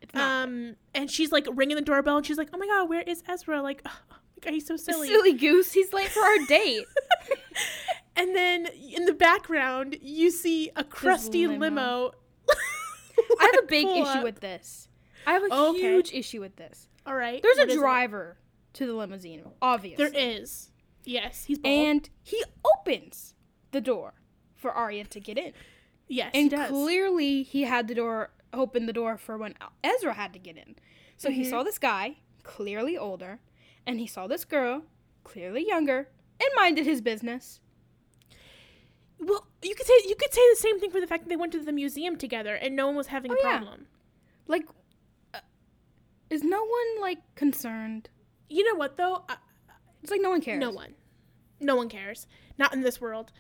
It's 0.01 0.15
Um, 0.15 0.75
and 0.95 1.11
she's 1.11 1.31
like 1.31 1.45
ringing 1.53 1.75
the 1.75 1.81
doorbell, 1.81 2.17
and 2.17 2.25
she's 2.25 2.37
like, 2.37 2.49
"Oh 2.53 2.57
my 2.57 2.65
god, 2.67 2.89
where 2.89 3.01
is 3.01 3.21
Ezra? 3.27 3.61
Like, 3.61 3.81
oh 3.85 3.91
my 4.09 4.15
god, 4.41 4.53
he's 4.53 4.65
so 4.65 4.77
silly." 4.77 5.07
silly 5.07 5.33
goose. 5.33 5.71
He's 5.73 5.91
late 5.93 6.07
for 6.09 6.21
our 6.23 6.37
date. 6.47 6.85
And 8.15 8.35
then 8.35 8.67
in 8.95 9.05
the 9.05 9.13
background, 9.13 9.97
you 10.01 10.29
see 10.31 10.71
a 10.75 10.83
crusty 10.83 11.47
limo. 11.47 11.59
limo. 11.65 12.11
I 13.39 13.51
have 13.53 13.63
a 13.63 13.67
big 13.67 13.85
issue 13.87 14.01
up. 14.03 14.23
with 14.23 14.39
this. 14.41 14.87
I 15.27 15.33
have 15.33 15.43
a 15.43 15.53
Okay. 15.53 15.79
huge 15.79 16.13
issue 16.13 16.41
with 16.41 16.55
this. 16.57 16.87
All 17.05 17.15
right. 17.15 17.41
There's 17.41 17.57
what 17.57 17.67
a 17.67 17.71
is 17.71 17.77
it? 17.77 17.79
driver 17.79 18.37
to 18.73 18.85
the 18.87 18.93
limousine, 18.93 19.43
obviously. 19.61 20.03
There 20.09 20.13
is. 20.13 20.71
Yes, 21.05 21.45
he's 21.45 21.59
bald. 21.59 21.73
and 21.87 22.09
he 22.23 22.43
opens 22.77 23.35
the 23.71 23.81
door 23.81 24.13
for 24.55 24.71
Aria 24.71 25.05
to 25.05 25.19
get 25.19 25.37
in. 25.37 25.53
Yes, 26.09 26.31
And 26.33 26.43
he 26.43 26.49
does. 26.49 26.69
clearly 26.69 27.43
he 27.43 27.61
had 27.63 27.87
the 27.87 27.95
door 27.95 28.31
open 28.51 28.85
the 28.87 28.93
door 28.93 29.17
for 29.17 29.37
when 29.37 29.53
Ezra 29.83 30.13
had 30.15 30.33
to 30.33 30.39
get 30.39 30.57
in. 30.57 30.75
So 31.15 31.29
he 31.31 31.43
Mhm. 31.43 31.49
saw 31.49 31.63
this 31.63 31.77
guy, 31.79 32.17
clearly 32.43 32.97
older, 32.97 33.39
and 33.85 33.99
he 33.99 34.07
saw 34.07 34.27
this 34.27 34.43
girl, 34.43 34.83
clearly 35.23 35.65
younger, 35.67 36.09
and 36.41 36.49
minded 36.57 36.85
his 36.85 36.99
business. 36.99 37.61
well, 39.19 39.45
you 39.61 39.75
could 39.75 39.85
say 39.85 39.93
you 40.05 40.15
could 40.15 40.33
say 40.33 40.41
the 40.51 40.55
same 40.55 40.79
thing 40.79 40.89
for 40.91 41.01
the 41.01 41.07
fact 41.07 41.23
that 41.23 41.29
they 41.29 41.35
went 41.35 41.51
to 41.51 41.59
the 41.59 41.73
museum 41.73 42.15
together 42.15 42.55
and 42.55 42.73
no 42.75 42.87
one 42.87 42.95
was 42.95 43.07
having 43.07 43.31
a 43.31 43.33
Oh, 43.33 43.37
yeah. 43.43 43.57
problem. 43.59 43.87
Like 44.47 44.63
uh, 45.33 45.39
is 46.29 46.41
no 46.43 46.63
one 46.63 47.01
like 47.01 47.19
concerned? 47.35 48.09
You 48.49 48.63
know 48.71 48.75
what 48.79 48.95
though? 48.97 49.25
I, 49.27 49.35
It's 50.01 50.09
like 50.11 50.21
no 50.21 50.29
one 50.29 50.39
cares. 50.41 50.59
no 50.61 50.71
one, 50.71 50.95
no 51.59 51.75
one 51.75 51.89
cares. 51.89 52.27
Not 52.57 52.73
in 52.73 52.81
this 52.81 53.01
world. 53.01 53.31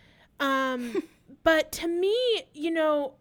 Um, 0.41 1.01
but 1.43 1.71
to 1.73 1.87
me, 1.87 2.15
you 2.53 2.71
know, 2.71 3.15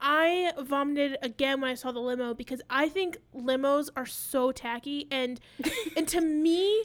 I 0.00 0.52
vomited 0.58 1.18
again 1.22 1.60
when 1.60 1.70
I 1.70 1.74
saw 1.74 1.92
the 1.92 2.00
limo 2.00 2.34
because 2.34 2.62
I 2.70 2.88
think 2.88 3.18
limos 3.34 3.90
are 3.96 4.06
so 4.06 4.52
tacky. 4.52 5.06
And 5.10 5.40
and 5.96 6.08
to 6.08 6.20
me 6.20 6.84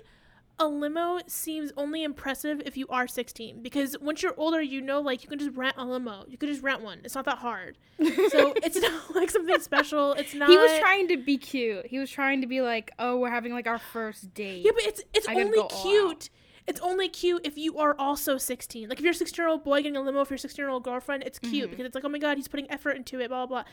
a 0.58 0.68
limo 0.68 1.20
seems 1.28 1.72
only 1.76 2.04
impressive 2.04 2.62
if 2.66 2.78
you 2.78 2.88
are 2.88 3.08
16 3.08 3.62
because 3.62 3.98
once 4.00 4.24
you're 4.24 4.34
older 4.38 4.62
you 4.62 4.80
know 4.80 5.02
like 5.02 5.22
you 5.22 5.28
can 5.28 5.38
just 5.38 5.56
rent 5.56 5.76
a 5.78 5.86
limo. 5.86 6.26
You 6.28 6.38
can 6.38 6.50
just 6.50 6.64
rent 6.64 6.82
one. 6.82 7.02
It's 7.04 7.16
not 7.16 7.26
that 7.26 7.40
hard. 7.40 7.78
So 7.98 8.54
it's 8.64 8.78
not 8.78 9.16
like 9.16 9.30
something 9.30 9.60
special. 9.60 10.14
It's 10.14 10.34
not 10.34 10.50
He 10.50 10.58
was 10.58 10.80
trying 10.80 11.08
to 11.10 11.18
be 11.18 11.38
cute. 11.38 11.88
He 11.88 12.00
was 12.00 12.10
trying 12.10 12.42
to 12.42 12.48
be 12.48 12.62
like, 12.62 12.92
"Oh, 13.00 13.18
we're 13.18 13.32
having 13.32 13.54
like 13.54 13.68
our 13.68 13.80
first 13.80 14.34
date." 14.34 14.64
yeah 14.66 14.72
but 14.74 14.84
it's 14.86 15.02
it's 15.14 15.28
I 15.28 15.36
only 15.36 15.62
cute 15.82 16.30
it's 16.68 16.80
only 16.82 17.08
cute 17.08 17.42
if 17.46 17.58
you 17.58 17.78
are 17.78 17.96
also 18.00 18.38
16 18.38 18.90
like 18.90 18.98
if 19.00 19.04
you're 19.04 19.12
a 19.12 19.16
16 19.16 19.42
year 19.42 19.50
old 19.50 19.64
boy 19.64 19.78
getting 19.82 19.96
a 19.98 20.02
limo 20.02 20.26
for 20.26 20.34
your 20.34 20.38
16 20.40 20.62
year 20.64 20.70
old 20.70 20.84
girlfriend 20.84 21.24
it's 21.24 21.40
cute 21.40 21.68
Mhm. 21.68 21.72
because 21.72 21.86
it's 21.86 21.96
like 21.96 22.04
oh 22.06 22.10
my 22.10 22.18
god 22.20 22.38
he's 22.38 22.48
putting 22.48 22.70
effort 22.72 22.92
into 22.92 23.20
it 23.20 23.28
blah 23.30 23.46
blah 23.46 23.64
blah 23.64 23.72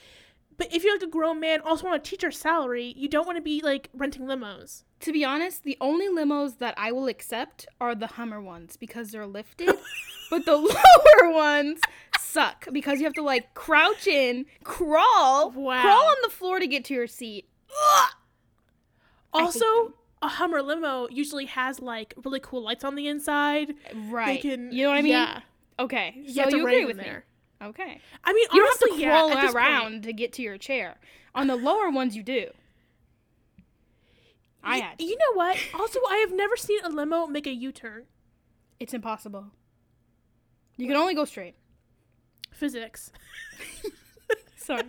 but 0.59 0.73
if 0.75 0.85
you're 0.85 0.95
like 0.95 1.03
a 1.03 1.07
grown 1.07 1.41
man 1.41 1.61
also 1.61 1.87
on 1.87 1.95
a 1.95 1.99
teacher 1.99 2.31
salary 2.31 2.93
you 2.97 3.09
don't 3.09 3.27
want 3.27 3.37
to 3.37 3.43
be 3.43 3.61
like 3.63 3.89
renting 3.95 4.23
limos 4.27 4.83
To 5.01 5.13
be 5.13 5.25
honest, 5.25 5.65
the 5.65 5.77
only 5.81 6.07
limos 6.09 6.59
that 6.59 6.75
I 6.77 6.93
will 6.93 7.09
accept 7.09 7.67
are 7.81 7.95
the 7.95 8.07
Hummer 8.19 8.41
ones 8.41 8.77
because 8.77 9.11
they're 9.11 9.27
lifted, 9.27 9.75
but 10.31 10.45
the 10.45 10.57
lower 10.57 11.33
ones 11.33 11.81
suck 12.21 12.69
because 12.73 13.01
you 13.01 13.07
have 13.07 13.15
to 13.15 13.23
like 13.23 13.53
crouch 13.55 14.07
in, 14.07 14.47
crawl, 14.63 15.51
Wow. 15.51 15.83
crawl 15.83 16.05
on 16.05 16.17
the 16.23 16.29
floor 16.31 16.61
to 16.61 16.69
get 16.69 16.85
to 16.85 16.95
your 16.95 17.09
seat. 17.09 17.49
Ugh! 17.71 18.11
Also, 19.33 19.95
a 20.23 20.29
Hummer 20.29 20.63
limo 20.63 21.09
usually 21.11 21.47
has 21.47 21.81
like 21.81 22.15
really 22.25 22.41
cool 22.41 22.63
lights 22.63 22.85
on 22.85 22.95
the 22.95 23.09
inside. 23.09 23.75
Right. 24.09 24.41
Can, 24.41 24.73
you 24.73 24.85
know 24.85 24.91
what 24.91 24.99
I 24.99 25.03
mean? 25.03 25.13
Yeah. 25.13 25.41
Okay. 25.79 26.15
You 26.17 26.33
so 26.35 26.51
to 26.51 26.57
you 26.57 26.63
agree 26.67 26.85
with 26.85 26.97
there. 26.97 27.25
me? 27.61 27.67
Okay. 27.69 28.01
I 28.25 28.33
mean, 28.33 28.47
You 28.53 28.61
don't 28.61 28.81
have 28.81 28.97
to 28.97 29.01
yeah, 29.01 29.11
crawl 29.11 29.31
at 29.31 29.35
this 29.41 29.53
point. 29.53 29.57
around 29.57 30.03
to 30.05 30.13
get 30.13 30.33
to 30.35 30.43
your 30.43 30.59
chair. 30.59 30.97
On 31.35 31.47
the 31.47 31.57
lower 31.57 31.91
ones, 31.91 32.17
you 32.17 32.23
do. 32.23 32.47
I 34.65 34.79
had. 34.79 35.01
You 35.01 35.17
know 35.17 35.35
what? 35.35 35.57
Also, 35.75 35.99
I 36.09 36.17
have 36.19 36.33
never 36.33 36.57
seen 36.57 36.81
a 36.85 36.89
limo 36.89 37.27
make 37.27 37.47
a 37.47 37.53
U-turn. 37.53 38.05
It's 38.79 38.95
impossible. 38.95 39.47
You 40.77 40.87
can 40.87 40.97
only 40.97 41.15
go 41.15 41.25
straight. 41.25 41.55
Physics. 42.53 43.11
Sorry. 44.57 44.83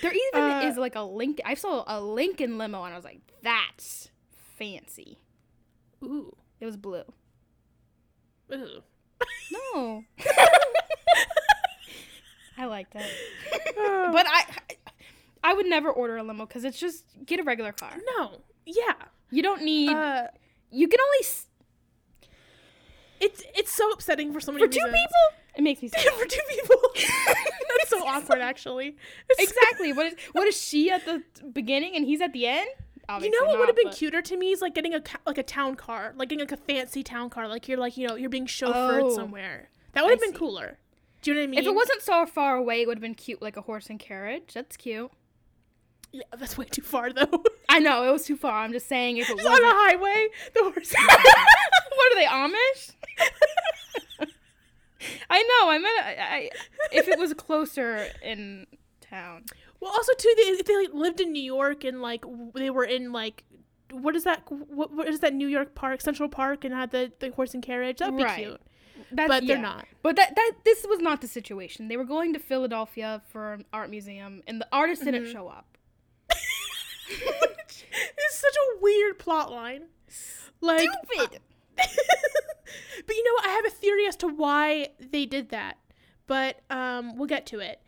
There 0.00 0.12
even 0.12 0.40
Uh, 0.40 0.62
is 0.64 0.76
like 0.76 0.94
a 0.96 1.02
link. 1.02 1.40
I 1.44 1.54
saw 1.54 1.84
a 1.86 2.00
Lincoln 2.00 2.58
limo 2.58 2.82
and 2.84 2.92
I 2.92 2.96
was 2.96 3.04
like, 3.04 3.20
that's 3.42 4.10
fancy. 4.58 5.18
Ooh. 6.02 6.36
It 6.60 6.66
was 6.66 6.76
blue. 6.76 7.02
Ooh. 8.52 8.82
No. 9.50 10.04
I 12.58 12.66
liked 12.66 12.94
it. 12.94 13.06
Oh. 13.78 14.10
But 14.12 14.26
I 14.28 14.44
I 15.42 15.54
would 15.54 15.66
never 15.66 15.90
order 15.90 16.16
a 16.18 16.22
limo 16.22 16.46
because 16.46 16.64
it's 16.64 16.78
just 16.78 17.04
get 17.24 17.40
a 17.40 17.42
regular 17.42 17.72
car. 17.72 17.96
no. 18.16 18.40
Yeah. 18.64 18.94
You 19.30 19.42
don't 19.42 19.62
need. 19.62 19.90
Uh, 19.90 20.26
you 20.70 20.86
can 20.88 21.00
only 21.00 21.18
s- 21.20 21.46
it's 23.20 23.42
it's 23.56 23.72
so 23.72 23.90
upsetting 23.90 24.32
for 24.32 24.40
so 24.40 24.52
many 24.52 24.64
for 24.66 24.70
two 24.72 24.78
reasons. 24.78 24.92
people. 24.94 25.41
It 25.56 25.62
makes 25.62 25.82
me 25.82 25.88
sad. 25.94 26.02
for 26.14 26.24
two 26.26 26.40
people. 26.48 26.76
That's 27.78 27.90
so 27.90 28.06
awkward, 28.06 28.40
actually. 28.40 28.96
Exactly. 29.38 29.92
What 29.92 30.06
is 30.06 30.14
what 30.32 30.46
is 30.48 30.60
she 30.60 30.90
at 30.90 31.04
the 31.04 31.22
beginning 31.52 31.94
and 31.96 32.04
he's 32.04 32.20
at 32.20 32.32
the 32.32 32.46
end? 32.46 32.68
Obviously 33.08 33.34
You 33.36 33.40
know 33.44 33.50
what 33.50 33.58
would 33.58 33.68
have 33.68 33.76
been 33.76 33.86
but- 33.88 33.96
cuter 33.96 34.22
to 34.22 34.36
me 34.36 34.52
is 34.52 34.60
like 34.60 34.74
getting 34.74 34.94
a 34.94 35.00
ca- 35.00 35.18
like 35.26 35.38
a 35.38 35.42
town 35.42 35.74
car, 35.74 36.12
like 36.16 36.28
getting 36.28 36.46
like 36.46 36.52
a 36.52 36.56
fancy 36.56 37.02
town 37.02 37.30
car, 37.30 37.48
like 37.48 37.68
you're 37.68 37.78
like 37.78 37.96
you 37.96 38.06
know 38.06 38.14
you're 38.14 38.30
being 38.30 38.46
chauffeured 38.46 39.02
Oh. 39.02 39.14
somewhere. 39.14 39.68
That 39.92 40.04
would 40.04 40.10
have 40.12 40.20
been 40.20 40.32
see. 40.32 40.38
cooler. 40.38 40.78
Do 41.20 41.30
you 41.30 41.34
know 41.34 41.40
what 41.42 41.44
I 41.44 41.50
mean? 41.50 41.60
If 41.60 41.66
it 41.66 41.74
wasn't 41.74 42.02
so 42.02 42.26
far 42.26 42.56
away, 42.56 42.82
it 42.82 42.88
would 42.88 42.96
have 42.98 43.02
been 43.02 43.14
cute, 43.14 43.42
like 43.42 43.56
a 43.56 43.60
horse 43.62 43.90
and 43.90 43.98
carriage. 44.00 44.54
That's 44.54 44.76
cute. 44.76 45.10
yeah, 46.12 46.22
that's 46.38 46.56
way 46.58 46.64
too 46.66 46.82
far 46.82 47.12
though. 47.12 47.42
I 47.68 47.78
know 47.78 48.04
it 48.08 48.12
was 48.12 48.24
too 48.24 48.36
far. 48.36 48.62
I'm 48.64 48.72
just 48.72 48.88
saying 48.88 49.18
if 49.18 49.28
it 49.30 49.36
Just 49.36 49.46
on 49.48 49.62
a 49.62 49.66
highway, 49.66 50.28
the 50.54 50.62
horse. 50.62 50.92
what 50.94 52.12
are 52.12 52.16
they 52.16 52.26
Amish? 52.26 52.92
I 55.30 55.42
know. 55.42 55.70
I 55.70 55.78
meant 55.78 56.00
I, 56.20 56.50
if 56.92 57.08
it 57.08 57.18
was 57.18 57.32
closer 57.34 58.08
in 58.22 58.66
town. 59.00 59.44
well, 59.80 59.90
also 59.92 60.12
too, 60.18 60.32
they, 60.36 60.42
if 60.42 60.64
they 60.66 60.76
like 60.76 60.92
lived 60.94 61.20
in 61.20 61.32
New 61.32 61.42
York 61.42 61.84
and 61.84 62.00
like 62.02 62.24
they 62.54 62.70
were 62.70 62.84
in 62.84 63.12
like. 63.12 63.44
What 63.90 64.16
is 64.16 64.24
that? 64.24 64.42
What, 64.48 64.90
what 64.94 65.06
is 65.06 65.20
that 65.20 65.34
New 65.34 65.48
York 65.48 65.74
Park, 65.74 66.00
Central 66.00 66.26
Park, 66.28 66.64
and 66.64 66.72
had 66.72 66.92
the, 66.92 67.12
the 67.20 67.28
horse 67.32 67.52
and 67.52 67.62
carriage? 67.62 67.98
That'd 67.98 68.16
be 68.16 68.22
Right. 68.24 68.38
cute. 68.46 68.60
That's, 69.10 69.28
But 69.28 69.46
they're 69.46 69.56
yeah. 69.56 69.62
not. 69.62 69.86
But 70.02 70.16
that 70.16 70.34
that 70.34 70.52
this 70.64 70.86
was 70.88 70.98
not 71.00 71.20
the 71.20 71.28
situation. 71.28 71.88
They 71.88 71.98
were 71.98 72.04
going 72.06 72.32
to 72.32 72.38
Philadelphia 72.38 73.20
for 73.28 73.52
an 73.52 73.66
art 73.70 73.90
museum, 73.90 74.42
and 74.46 74.58
the 74.62 74.68
artist 74.72 75.04
didn't 75.04 75.24
Mhm. 75.24 75.32
show 75.32 75.46
up. 75.48 75.76
it's 77.10 77.84
such 78.30 78.54
a 78.56 78.80
weird 78.82 79.18
plot 79.18 79.50
line. 79.50 79.82
Like, 80.62 80.88
Stupid. 81.12 81.40
but 81.76 83.16
you 83.16 83.24
know 83.24 83.32
what? 83.34 83.46
I 83.46 83.50
have 83.50 83.66
a 83.66 83.70
theory 83.82 84.06
as 84.06 84.16
to 84.16 84.28
why 84.28 84.88
they 84.98 85.26
did 85.26 85.50
that. 85.50 85.76
But 86.26 86.60
um, 86.70 87.16
we'll 87.16 87.26
get 87.28 87.44
to 87.46 87.58
it. 87.58 87.80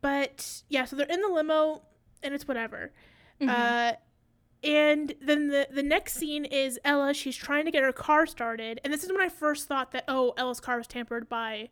But 0.00 0.62
yeah, 0.68 0.84
so 0.84 0.96
they're 0.96 1.06
in 1.06 1.20
the 1.20 1.28
limo, 1.28 1.82
and 2.22 2.34
it's 2.34 2.48
whatever. 2.48 2.92
Mhm. 3.40 3.48
Uh, 3.48 3.96
and 4.64 5.14
then 5.20 5.48
the 5.48 5.68
the 5.70 5.82
next 5.82 6.14
scene 6.14 6.44
is 6.44 6.78
Ella. 6.84 7.12
She's 7.14 7.36
trying 7.36 7.64
to 7.66 7.70
get 7.70 7.82
her 7.82 7.92
car 7.92 8.26
started, 8.26 8.80
and 8.82 8.92
this 8.92 9.04
is 9.04 9.12
when 9.12 9.20
I 9.20 9.28
first 9.28 9.68
thought 9.68 9.92
that 9.92 10.04
oh, 10.08 10.32
Ella's 10.36 10.58
car 10.60 10.78
was 10.78 10.86
tampered 10.86 11.28
by, 11.28 11.68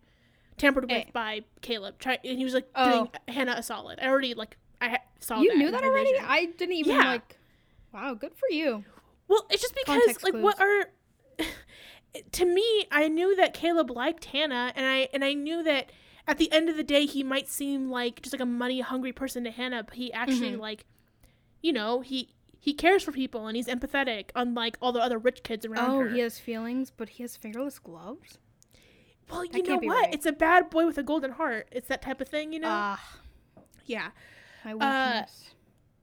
tampered 0.58 0.84
with 0.84 0.92
Eh. 0.92 1.04
by 1.12 1.40
Caleb. 1.62 1.98
Try, 1.98 2.18
and 2.24 2.38
he 2.38 2.44
was 2.44 2.54
like 2.54 2.68
Oh. 2.74 2.90
doing 2.90 3.08
Hanna 3.28 3.54
a 3.56 3.62
solid. 3.62 3.98
I 4.00 4.08
already 4.08 4.34
like 4.34 4.56
I 4.80 4.98
saw 5.20 5.40
you 5.40 5.48
that 5.50 5.56
knew 5.58 5.70
that 5.70 5.82
already? 5.82 6.10
vision. 6.12 6.26
I 6.28 6.44
didn't 6.46 6.74
even 6.76 6.96
Yeah. 6.96 7.04
like. 7.08 7.38
Wow, 7.92 8.14
good 8.14 8.34
for 8.34 8.48
you. 8.50 8.84
Well, 9.28 9.46
it's 9.50 9.62
just 9.62 9.74
because 9.74 9.96
Context 10.02 10.22
like 10.24 10.34
what 10.34 10.60
are 10.60 10.86
to 12.32 12.44
me, 12.44 12.86
I 12.90 13.08
knew 13.08 13.34
that 13.36 13.54
Caleb 13.54 13.90
liked 13.90 14.26
Hanna 14.26 14.72
and 14.76 14.86
I 14.86 15.08
and 15.12 15.24
I 15.24 15.32
knew 15.34 15.62
that 15.64 15.90
at 16.26 16.38
the 16.38 16.50
end 16.52 16.68
of 16.68 16.76
the 16.76 16.84
day 16.84 17.06
he 17.06 17.22
might 17.22 17.48
seem 17.48 17.90
like 17.90 18.22
just 18.22 18.32
like 18.32 18.40
a 18.40 18.46
money 18.46 18.80
hungry 18.80 19.12
person 19.12 19.44
to 19.44 19.50
Hanna, 19.50 19.82
but 19.84 19.94
he 19.94 20.12
actually 20.12 20.52
Mhm. 20.52 20.58
like 20.60 20.84
you 21.62 21.72
know, 21.72 22.00
he 22.00 22.30
he 22.58 22.72
cares 22.72 23.02
for 23.02 23.12
people 23.12 23.46
and 23.46 23.56
he's 23.56 23.66
empathetic 23.66 24.30
unlike 24.34 24.78
all 24.80 24.92
the 24.92 25.00
other 25.00 25.18
rich 25.18 25.42
kids 25.42 25.66
around 25.66 25.84
him. 25.84 25.90
Oh, 25.90 26.00
her. 26.00 26.08
he 26.08 26.20
has 26.20 26.38
feelings, 26.38 26.90
but 26.90 27.10
he 27.10 27.22
has 27.22 27.36
fingerless 27.36 27.78
gloves. 27.78 28.38
Well, 29.30 29.44
you 29.44 29.62
know 29.62 29.76
what? 29.78 29.86
right. 30.04 30.14
It's 30.14 30.26
a 30.26 30.32
bad 30.32 30.68
boy 30.70 30.84
with 30.86 30.98
a 30.98 31.02
golden 31.02 31.32
heart. 31.32 31.68
It's 31.72 31.88
that 31.88 32.02
type 32.02 32.20
of 32.20 32.28
thing, 32.28 32.52
you 32.52 32.60
know? 32.60 32.68
Ah, 32.70 33.18
yeah. 33.86 34.10
my 34.64 34.72
Uh, 34.72 35.24
weakness. 35.24 35.50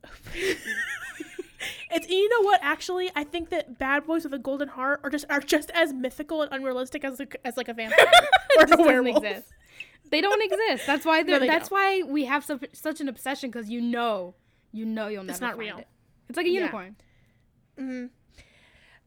it's 1.92 2.10
you 2.10 2.30
know 2.30 2.42
what? 2.46 2.60
Actually, 2.64 3.12
I 3.16 3.24
think 3.24 3.50
that 3.50 3.78
bad 3.80 4.06
boys 4.06 4.24
with 4.24 4.34
a 4.34 4.40
golden 4.40 4.68
heart 4.70 5.02
are 5.04 5.10
just 5.10 5.26
are 5.30 5.40
just 5.40 5.70
as 5.72 5.94
mythical 5.94 6.42
and 6.42 6.52
unrealistic 6.52 7.04
as 7.04 7.20
like, 7.20 7.36
as 7.46 7.58
like 7.58 7.68
a 7.68 7.74
vampire 7.74 8.06
or 8.58 8.66
a 8.72 8.78
werewolf. 8.82 9.24
exist. 9.24 9.48
They 10.10 10.22
don't 10.22 10.42
exist. 10.44 10.86
That's 10.88 11.06
why 11.06 11.24
they're. 11.24 11.40
they 11.40 11.48
that's 11.48 11.70
don't. 11.70 11.78
why 11.80 12.04
we 12.04 12.26
have 12.26 12.44
such 12.44 12.66
such 12.74 13.00
an 13.02 13.08
obsession 13.08 13.50
because 13.50 13.70
you 13.70 13.82
know, 13.82 14.36
you 14.72 14.86
know 14.86 15.08
you'll 15.08 15.24
never. 15.24 15.32
It's 15.34 15.42
not 15.42 15.58
real. 15.58 15.78
It. 15.78 15.88
It's 16.30 16.38
like 16.38 16.46
a 16.46 16.50
Yeah. 16.50 16.60
unicorn. 16.60 16.96
hmm 17.78 18.06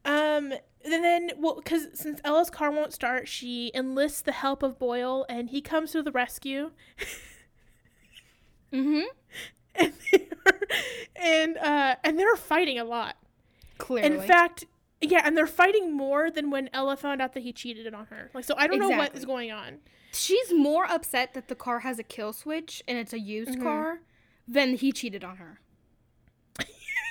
Um, 0.05 0.53
and 0.83 1.03
then, 1.03 1.31
well, 1.37 1.55
because 1.55 1.87
since 1.93 2.19
Ella's 2.23 2.49
car 2.51 2.69
won't 2.71 2.93
start, 2.93 3.27
she 3.27 3.71
enlists 3.73 4.21
the 4.21 4.31
help 4.31 4.61
of 4.63 4.77
Boyle, 4.77 5.25
and 5.29 5.49
he 5.49 5.61
comes 5.61 5.91
to 5.93 6.03
the 6.03 6.11
rescue. 6.11 6.71
Mm-hmm. 8.73 9.03
and 9.79 9.93
they're, 10.11 10.59
and 11.15 11.57
uh, 11.57 11.95
and 12.03 12.17
they're 12.19 12.35
fighting 12.35 12.79
a 12.79 12.83
lot. 12.83 13.15
Clearly. 13.77 14.07
In 14.15 14.21
fact, 14.21 14.65
yeah, 15.01 15.21
and 15.25 15.35
they're 15.37 15.47
fighting 15.47 15.91
more 15.95 16.31
than 16.31 16.49
when 16.49 16.69
Ella 16.73 16.95
found 16.97 17.21
out 17.21 17.33
that 17.33 17.43
he 17.43 17.51
cheated 17.53 17.93
on 17.93 18.05
her. 18.07 18.31
Like, 18.33 18.43
so 18.45 18.55
I 18.57 18.67
don't 18.67 18.79
know 18.79 18.89
what 18.89 19.15
is 19.15 19.25
going 19.25 19.51
on. 19.51 19.79
she's 20.13 20.53
more 20.53 20.85
upset 20.85 21.33
that 21.33 21.49
the 21.49 21.55
car 21.55 21.79
has 21.79 21.99
a 21.99 22.03
kill 22.03 22.31
switch 22.31 22.81
and 22.87 22.97
it's 22.97 23.11
a 23.11 23.19
used 23.19 23.51
Mhm. 23.59 23.63
car 23.63 23.99
than 24.47 24.75
he 24.75 24.91
cheated 24.93 25.23
on 25.25 25.35
her. 25.37 25.59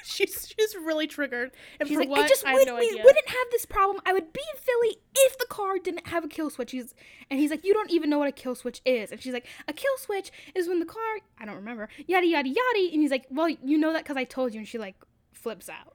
she's 0.07 0.55
she's 0.57 0.76
really 0.76 1.07
triggered, 1.07 1.52
and 1.80 1.88
She's 1.88 1.96
for 1.96 2.00
like, 2.00 2.11
what 2.11 2.20
I 2.20 2.28
just 2.28 2.44
I 2.44 2.50
have 2.50 2.59
would, 2.59 2.66
no 2.66 2.76
we 2.76 2.94
wouldn't 2.94 3.28
have 3.28 3.46
this 3.50 3.64
problem. 3.64 4.00
I 4.05 4.12
would 4.12 4.32
be 4.32 4.40
in 4.55 4.61
Philly 4.61 4.98
if 5.14 5.38
the 5.38 5.46
car 5.46 5.78
didn't 5.78 6.07
have 6.09 6.24
a 6.24 6.28
kill 6.28 6.50
switch. 6.50 6.72
He's 6.72 6.94
and 7.30 7.40
he's 7.40 7.50
like, 7.50 7.64
you 7.64 7.72
don't 7.72 7.90
even 7.90 8.11
know 8.11 8.18
what 8.18 8.28
a 8.28 8.32
kill 8.32 8.55
switch 8.55 8.80
is. 8.84 9.11
And 9.11 9.20
she's 9.20 9.32
like, 9.32 9.46
a 9.66 9.72
kill 9.72 9.96
switch 9.98 10.30
is 10.55 10.68
when 10.68 10.80
the 10.80 10.86
car, 10.86 11.02
I 11.38 11.46
don't 11.46 11.57
remember, 11.57 11.88
yada 12.07 12.26
yada 12.26 12.48
yada. 12.48 12.92
And 12.92 13.00
he's 13.00 13.11
like, 13.11 13.26
well, 13.30 13.48
you 13.48 13.78
know 13.78 13.92
that 13.92 14.05
because 14.05 14.16
I 14.16 14.24
told 14.24 14.55
you. 14.55 14.61
And 14.61 14.68
she 14.68 14.78
like 14.78 14.96
flips 15.32 15.68
out. 15.68 15.94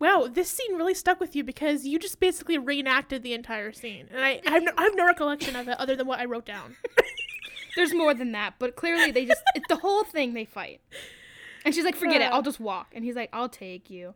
Wow, 0.00 0.28
this 0.30 0.48
scene 0.48 0.76
really 0.76 0.94
stuck 0.94 1.18
with 1.18 1.34
you 1.34 1.42
because 1.42 1.84
you 1.84 1.98
just 1.98 2.20
basically 2.20 2.56
reenacted 2.56 3.24
the 3.24 3.34
entire 3.34 3.72
scene, 3.72 4.06
and 4.12 4.24
I 4.24 4.40
I 4.46 4.50
have 4.50 4.62
no, 4.62 4.70
I 4.78 4.84
have 4.84 4.94
no 4.94 5.04
recollection 5.04 5.56
of 5.56 5.66
it 5.66 5.76
other 5.78 5.96
than 5.96 6.06
what 6.06 6.20
I 6.20 6.24
wrote 6.24 6.46
down. 6.46 6.76
There's 7.76 7.92
more 7.92 8.14
than 8.14 8.32
that, 8.32 8.54
but 8.60 8.76
clearly 8.76 9.10
they 9.10 9.24
just 9.26 9.42
it's 9.56 9.66
the 9.68 9.76
whole 9.76 10.04
thing 10.04 10.34
they 10.34 10.44
fight. 10.44 10.80
And 11.64 11.74
she's 11.74 11.84
like, 11.84 11.96
"Forget 11.96 12.20
it. 12.20 12.24
I'll 12.32 12.42
just 12.42 12.60
walk." 12.60 12.92
And 12.94 13.04
he's 13.04 13.16
like, 13.16 13.30
"I'll 13.32 13.48
take 13.48 13.90
you." 13.90 14.14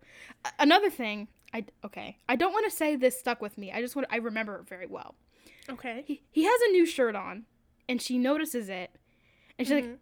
Another 0.58 0.90
thing, 0.90 1.28
I 1.52 1.64
okay. 1.84 2.18
I 2.28 2.36
don't 2.36 2.52
want 2.52 2.64
to 2.70 2.76
say 2.76 2.96
this 2.96 3.18
stuck 3.18 3.40
with 3.42 3.58
me. 3.58 3.72
I 3.72 3.80
just 3.80 3.96
want 3.96 4.08
I 4.10 4.16
remember 4.16 4.56
it 4.56 4.68
very 4.68 4.86
well. 4.86 5.14
Okay. 5.68 6.04
He 6.06 6.22
he 6.30 6.44
has 6.44 6.60
a 6.68 6.70
new 6.72 6.86
shirt 6.86 7.14
on, 7.16 7.44
and 7.88 8.00
she 8.00 8.18
notices 8.18 8.68
it, 8.68 8.90
and 9.58 9.66
she's 9.66 9.74
like, 9.74 9.84
Mhm. 9.84 9.98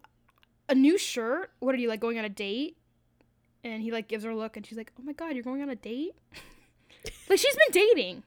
"A 0.69 0.75
new 0.75 0.97
shirt? 0.97 1.51
What 1.59 1.75
are 1.75 1.79
you 1.79 1.87
like 1.89 1.99
going 1.99 2.17
on 2.19 2.25
a 2.25 2.29
date?" 2.29 2.77
And 3.63 3.81
he 3.83 3.91
like 3.91 4.07
gives 4.07 4.23
her 4.23 4.31
a 4.31 4.35
look, 4.35 4.55
and 4.57 4.65
she's 4.65 4.77
like, 4.77 4.91
"Oh 4.99 5.03
my 5.03 5.13
god, 5.13 5.33
you're 5.35 5.43
going 5.43 5.61
on 5.61 5.69
a 5.69 5.75
date?" 5.75 6.13
like 7.29 7.39
she's 7.39 7.55
been 7.55 7.71
dating. 7.71 8.23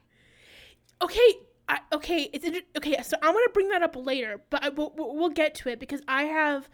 Okay. 1.01 1.33
I, 1.67 1.79
okay. 1.93 2.29
It's 2.31 2.45
okay. 2.77 3.01
So 3.03 3.17
I'm 3.21 3.33
gonna 3.33 3.49
bring 3.53 3.69
that 3.69 3.81
up 3.81 3.95
later, 3.95 4.41
but 4.49 4.63
I, 4.63 4.69
we'll 4.69 4.93
we'll 4.95 5.29
get 5.29 5.55
to 5.55 5.69
it 5.69 5.79
because 5.79 6.01
I 6.07 6.23
have, 6.25 6.69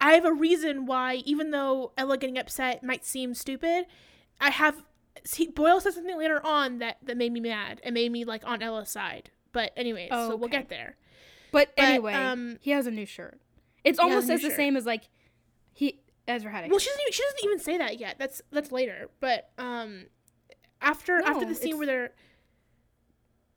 I 0.00 0.12
have 0.12 0.24
a 0.24 0.32
reason 0.32 0.86
why, 0.86 1.16
even 1.24 1.50
though 1.50 1.92
Ella 1.96 2.18
getting 2.18 2.38
upset 2.38 2.82
might 2.82 3.04
seem 3.04 3.34
stupid, 3.34 3.86
I 4.40 4.50
have. 4.50 4.82
See, 5.24 5.48
Boyle 5.48 5.80
said 5.80 5.94
something 5.94 6.16
later 6.18 6.44
on 6.44 6.78
that 6.78 6.98
that 7.02 7.16
made 7.16 7.32
me 7.32 7.40
mad 7.40 7.80
and 7.82 7.94
made 7.94 8.12
me 8.12 8.24
like 8.24 8.42
on 8.46 8.62
Ella's 8.62 8.90
side. 8.90 9.30
But 9.52 9.72
anyways, 9.76 10.10
Oh, 10.12 10.30
so 10.30 10.36
we'll 10.36 10.50
get 10.50 10.68
there. 10.68 10.96
But, 11.50 11.72
But, 11.76 11.84
anyway, 11.84 12.12
um, 12.12 12.58
he 12.60 12.72
has 12.72 12.86
a 12.86 12.90
new 12.90 13.06
shirt. 13.06 13.40
It's 13.84 13.98
he 13.98 14.04
has 14.04 14.12
a 14.12 14.14
almost 14.16 14.30
as 14.30 14.42
the 14.42 14.50
same 14.54 14.76
as 14.76 14.84
like 14.84 15.08
he 15.72 16.00
Ezra 16.28 16.50
had. 16.50 16.64
a 16.64 16.68
Well, 16.68 16.78
she 16.78 16.90
doesn't. 16.90 17.00
Even, 17.00 17.12
she 17.12 17.22
doesn't 17.22 17.44
even 17.44 17.58
say 17.60 17.78
that 17.78 17.98
yet. 17.98 18.16
That's 18.18 18.42
that's 18.52 18.70
later. 18.70 19.08
But 19.20 19.50
um, 19.56 20.06
after 20.82 21.22
after 21.24 21.46
the 21.46 21.54
scene 21.54 21.78
where 21.78 21.86
they're, 21.86 22.12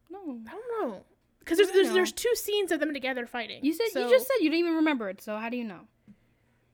No. 0.10 0.40
I 0.48 0.52
don't 0.52 0.90
know, 0.90 1.04
because 1.40 1.58
there's 1.58 1.72
there's, 1.72 1.88
know. 1.90 1.94
there's 1.96 2.12
two 2.12 2.34
scenes 2.36 2.72
of 2.72 2.80
them 2.80 2.94
together 2.94 3.26
fighting. 3.26 3.64
You 3.64 3.74
said 3.74 3.88
So- 3.92 4.06
you 4.06 4.10
just 4.10 4.28
said 4.28 4.36
you 4.42 4.50
didn't 4.50 4.60
even 4.60 4.76
remember 4.76 5.10
it, 5.10 5.22
so 5.22 5.38
how 5.38 5.50
do 5.50 5.58
you 5.58 5.64
know? 5.66 5.82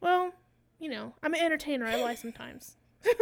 Well, 0.02 0.34
you 0.80 0.90
know, 0.90 1.14
I'm 1.24 1.34
an 1.34 1.42
entertainer. 1.42 1.86
I 1.86 1.96
lie 2.02 2.16
sometimes. 2.16 2.78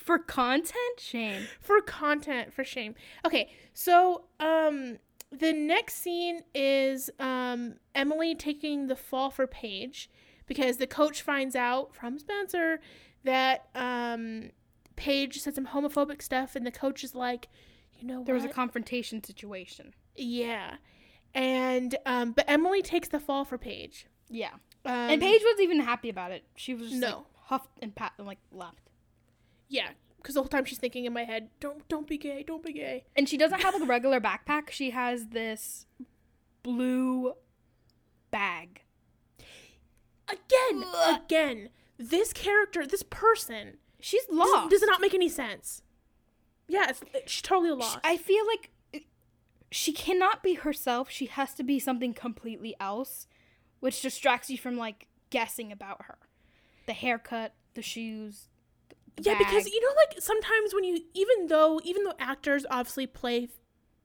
For 0.00 0.18
content, 0.18 0.98
shame. 0.98 1.46
for 1.60 1.80
content, 1.82 2.52
for 2.52 2.64
shame. 2.64 2.94
Okay, 3.24 3.50
so 3.74 4.24
um, 4.40 4.98
the 5.30 5.52
next 5.52 5.96
scene 5.96 6.40
is 6.54 7.10
um 7.20 7.74
Emily 7.94 8.34
taking 8.34 8.86
the 8.88 8.96
fall 8.96 9.30
for 9.30 9.46
Paige 9.46 10.10
because 10.46 10.78
the 10.78 10.86
coach 10.88 11.22
finds 11.22 11.54
out 11.54 11.94
from 11.94 12.18
Spencer 12.18 12.80
that 13.22 13.68
um 13.76 14.50
Paige 14.96 15.38
said 15.40 15.54
some 15.54 15.66
homophobic 15.68 16.22
stuff, 16.22 16.56
and 16.56 16.66
the 16.66 16.72
coach 16.72 17.04
is 17.04 17.14
like, 17.14 17.48
you 17.96 18.04
know, 18.06 18.24
There 18.24 18.34
was 18.34 18.44
a 18.44 18.48
confrontation 18.48 19.22
situation. 19.22 19.94
yeah, 20.16 20.76
and 21.34 21.94
um, 22.04 22.32
but 22.32 22.46
Emily 22.48 22.82
takes 22.82 23.08
the 23.08 23.20
fall 23.20 23.44
for 23.44 23.58
Paige. 23.58 24.06
Yeah. 24.28 24.54
Um, 24.84 24.92
and 24.92 25.20
Paige 25.20 25.42
wasn't 25.44 25.60
even 25.62 25.80
happy 25.80 26.08
about 26.08 26.32
it. 26.32 26.44
She 26.56 26.74
was 26.74 26.90
just 26.90 27.02
like 27.02 27.14
huffed 27.44 27.70
and 27.82 27.94
pat 27.94 28.12
and 28.18 28.26
like 28.26 28.38
left. 28.52 28.88
yeah, 29.68 29.90
because 30.16 30.34
the 30.34 30.40
whole 30.40 30.48
time 30.48 30.64
she's 30.64 30.78
thinking 30.78 31.04
in 31.04 31.12
my 31.12 31.24
head, 31.24 31.50
don't 31.60 31.86
don't 31.88 32.06
be 32.06 32.16
gay, 32.18 32.42
don't 32.46 32.62
be 32.64 32.72
gay. 32.72 33.04
And 33.16 33.28
she 33.28 33.36
doesn't 33.36 33.60
have 33.60 33.74
like 33.74 33.82
a 33.82 33.86
regular 33.86 34.20
backpack. 34.20 34.70
She 34.70 34.90
has 34.90 35.28
this 35.28 35.86
blue 36.62 37.34
bag. 38.30 38.82
Again, 40.28 40.84
Ugh. 40.94 41.20
again, 41.24 41.70
this 41.98 42.32
character, 42.32 42.86
this 42.86 43.02
person 43.02 43.78
She's 43.98 44.22
lost. 44.30 44.70
does 44.70 44.82
it 44.82 44.86
not 44.86 45.00
make 45.00 45.12
any 45.14 45.28
sense. 45.28 45.82
Yeah, 46.68 46.86
it's, 46.90 47.02
she's 47.26 47.42
totally 47.42 47.70
lost. 47.72 47.98
I 48.04 48.16
feel 48.16 48.46
like 48.46 48.70
uh, 48.94 48.98
she 49.72 49.92
cannot 49.92 50.42
be 50.42 50.54
herself. 50.54 51.10
She 51.10 51.26
has 51.26 51.52
to 51.54 51.64
be 51.64 51.80
something 51.80 52.14
completely 52.14 52.76
else, 52.78 53.26
which 53.80 54.00
distracts 54.02 54.48
you 54.50 54.58
from 54.58 54.76
like 54.76 55.06
guessing 55.30 55.72
about 55.72 56.02
her. 56.04 56.18
The 56.86 56.92
haircut, 56.92 57.54
the 57.74 57.82
shoes. 57.82 58.48
The 59.16 59.22
yeah, 59.24 59.38
because 59.38 59.66
you 59.66 59.80
know, 59.80 59.94
like 60.08 60.20
sometimes 60.20 60.72
when 60.74 60.84
you, 60.84 61.00
even 61.14 61.48
though, 61.48 61.80
even 61.84 62.04
though 62.04 62.14
actors 62.18 62.64
obviously 62.70 63.06
play, 63.06 63.48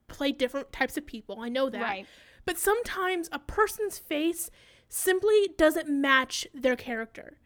play 0.08 0.32
different 0.32 0.72
types 0.72 0.98
of 0.98 1.06
people, 1.06 1.40
I 1.42 1.50
know 1.50 1.70
that. 1.70 1.82
right. 1.82 2.06
But 2.46 2.58
sometimes 2.60 3.28
a 3.32 3.40
person's 3.40 3.98
face 3.98 4.52
simply 4.88 5.50
doesn't 5.58 5.90
match 5.90 6.46
their 6.54 6.76
character. 6.76 7.38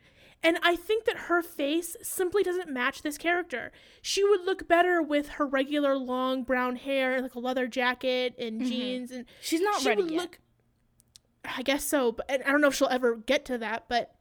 And 0.43 0.57
I 0.63 0.75
think 0.77 1.03
that 1.05 1.17
her 1.27 1.41
face 1.41 1.95
simply 2.01 2.43
doesn't 2.43 2.69
match 2.69 3.01
this 3.01 3.17
character. 3.17 3.71
She 4.01 4.23
would 4.23 4.45
look 4.45 4.67
better 4.69 5.01
with 5.01 5.29
her 5.29 5.45
regular 5.45 5.97
long 5.97 6.43
brown 6.43 6.77
hair 6.77 7.13
and 7.13 7.23
like 7.23 7.35
a 7.35 7.39
leather 7.39 7.67
jacket 7.67 8.35
and 8.39 8.61
Mhm. 8.61 8.65
jeans 8.67 9.11
and 9.11 9.25
She's 9.41 9.59
not 9.61 9.81
she 9.81 9.89
ready 9.89 10.03
would 10.03 10.11
yet. 10.11 10.21
look 10.21 10.39
I 11.45 11.61
guess 11.63 11.83
so, 11.83 12.11
but 12.11 12.25
and 12.29 12.43
I 12.43 12.51
don't 12.51 12.61
know 12.61 12.67
if 12.67 12.75
she'll 12.75 12.87
ever 12.89 13.15
get 13.15 13.45
to 13.45 13.57
that, 13.59 13.85
but 13.87 14.15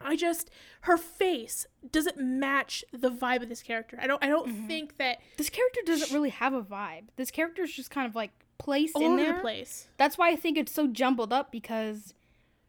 I 0.00 0.16
just 0.16 0.50
her 0.82 0.96
face 0.96 1.66
doesn't 1.92 2.18
match 2.18 2.84
the 2.92 3.10
vibe 3.10 3.42
of 3.42 3.48
this 3.48 3.62
character. 3.62 3.98
I 4.00 4.06
don't 4.06 4.22
I 4.24 4.28
don't 4.28 4.48
Mhm. 4.48 4.66
think 4.66 4.96
that 4.96 5.18
this 5.36 5.50
character 5.50 5.80
doesn't 5.84 6.12
really 6.12 6.30
have 6.30 6.54
a 6.54 6.62
vibe. 6.62 7.08
This 7.16 7.30
character 7.30 7.62
is 7.62 7.72
just 7.72 7.90
kind 7.90 8.06
of 8.06 8.14
like 8.14 8.30
placed 8.58 8.96
in 8.98 9.16
there. 9.16 9.34
the 9.34 9.40
place. 9.40 9.88
That's 9.96 10.16
why 10.18 10.30
I 10.30 10.36
think 10.36 10.56
it's 10.58 10.72
so 10.72 10.86
jumbled 10.86 11.32
up 11.32 11.50
because 11.52 12.14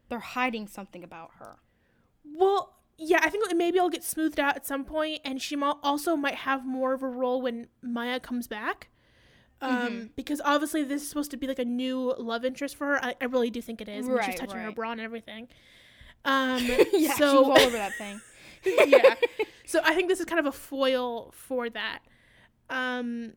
they're 0.08 0.18
hiding 0.20 0.66
something 0.66 1.02
about 1.02 1.32
her. 1.38 1.56
Well, 2.24 2.74
yeah, 2.98 3.20
I 3.22 3.30
think 3.30 3.54
maybe 3.56 3.80
I'll 3.80 3.88
get 3.88 4.04
smoothed 4.04 4.38
out 4.38 4.54
at 4.56 4.66
some 4.66 4.84
point, 4.84 5.20
and 5.24 5.40
she 5.40 5.56
also 5.60 6.16
might 6.16 6.34
have 6.36 6.64
more 6.66 6.92
of 6.92 7.02
a 7.02 7.08
role 7.08 7.40
when 7.42 7.68
Maya 7.82 8.20
comes 8.20 8.46
back. 8.46 8.88
Um, 9.62 9.88
Mhm. 9.92 10.10
because 10.16 10.40
obviously 10.44 10.82
this 10.82 11.02
is 11.02 11.08
supposed 11.08 11.30
to 11.30 11.36
be 11.36 11.46
like 11.46 11.60
a 11.60 11.64
new 11.64 12.14
love 12.18 12.44
interest 12.44 12.74
for 12.76 12.86
her. 12.88 13.04
I, 13.04 13.14
I 13.20 13.26
really 13.26 13.48
do 13.48 13.62
think 13.62 13.80
it 13.80 13.88
is. 13.88 14.06
Mean, 14.08 14.18
she's 14.18 14.28
Right, 14.28 14.36
touching 14.36 14.58
her 14.58 14.72
bra 14.72 14.92
and 14.92 15.00
everything. 15.00 15.48
Um, 16.24 16.64
yeah, 16.92 17.14
so 17.14 17.16
she 17.16 17.22
was 17.22 17.34
all 17.48 17.58
over 17.60 17.76
that 17.78 17.94
thing. 17.98 18.20
yeah. 18.64 19.14
So 19.66 19.80
I 19.84 19.94
think 19.94 20.08
this 20.08 20.20
is 20.20 20.26
kind 20.26 20.38
of 20.38 20.46
a 20.46 20.52
foil 20.52 21.32
for 21.34 21.68
that. 21.70 22.00
Um, 22.70 23.32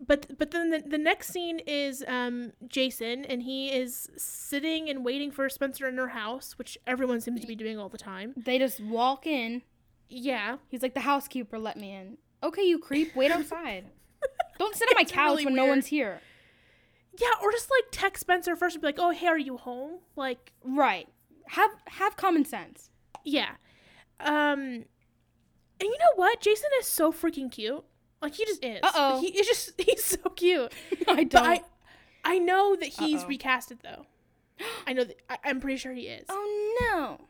but 0.00 0.38
but 0.38 0.52
then 0.52 0.70
the, 0.70 0.78
the 0.86 0.98
next 0.98 1.28
scene 1.32 1.58
is 1.66 2.04
um, 2.06 2.52
Jason, 2.66 3.24
and 3.24 3.42
he 3.42 3.70
is 3.72 4.08
sitting 4.16 4.88
and 4.88 5.04
waiting 5.04 5.30
for 5.32 5.48
Spencer 5.48 5.88
in 5.88 5.96
her 5.96 6.08
house, 6.08 6.56
which 6.58 6.78
everyone 6.86 7.20
seems 7.20 7.40
to 7.40 7.46
be 7.46 7.56
doing 7.56 7.78
all 7.78 7.88
the 7.88 7.98
time. 7.98 8.34
They 8.36 8.58
just 8.58 8.80
walk 8.80 9.26
in. 9.26 9.62
Yeah. 10.08 10.58
He's 10.68 10.80
like, 10.82 10.94
the 10.94 11.00
housekeeper 11.00 11.58
let 11.58 11.76
me 11.76 11.92
in. 11.92 12.18
Okay, 12.42 12.62
you 12.62 12.78
creep. 12.78 13.14
Wait 13.16 13.30
outside. 13.32 13.86
Don't 14.58 14.74
sit 14.76 14.88
on 14.88 14.94
my 14.96 15.04
couch 15.04 15.30
really 15.30 15.44
when 15.46 15.54
no 15.54 15.66
one's 15.66 15.86
here. 15.86 16.20
Yeah, 17.18 17.28
or 17.42 17.50
just 17.52 17.70
like 17.70 17.84
text 17.90 18.20
Spencer 18.20 18.54
first 18.56 18.76
and 18.76 18.82
be 18.82 18.88
like, 18.88 18.98
"Oh, 18.98 19.10
hey, 19.10 19.26
are 19.26 19.38
you 19.38 19.56
home?" 19.56 19.98
Like, 20.16 20.52
Right. 20.64 21.08
Have 21.48 21.70
have 21.86 22.16
common 22.16 22.44
sense. 22.44 22.90
yeah. 23.24 23.52
Um, 24.20 24.84
and 25.80 25.82
you 25.82 25.96
know 25.98 26.12
what? 26.16 26.40
Jason 26.40 26.68
is 26.80 26.86
so 26.86 27.12
freaking 27.12 27.50
cute. 27.50 27.84
Like 28.20 28.34
he 28.34 28.44
just 28.44 28.64
is. 28.64 28.80
Uh-oh. 28.82 29.20
He 29.20 29.28
is 29.28 29.46
just 29.46 29.72
he's 29.80 30.04
so 30.04 30.18
cute. 30.30 30.72
I 31.08 31.24
don't. 31.24 31.44
I 31.46 31.62
I 32.24 32.38
know 32.38 32.76
that 32.76 32.88
he's 32.88 33.22
Uh-oh. 33.22 33.28
recasted 33.30 33.78
though. 33.82 34.06
I 34.86 34.92
know 34.92 35.04
that 35.04 35.16
I, 35.30 35.38
I'm 35.44 35.60
pretty 35.60 35.76
sure 35.78 35.92
he 35.94 36.02
is. 36.08 36.24
oh 36.28 36.76
no. 36.90 37.20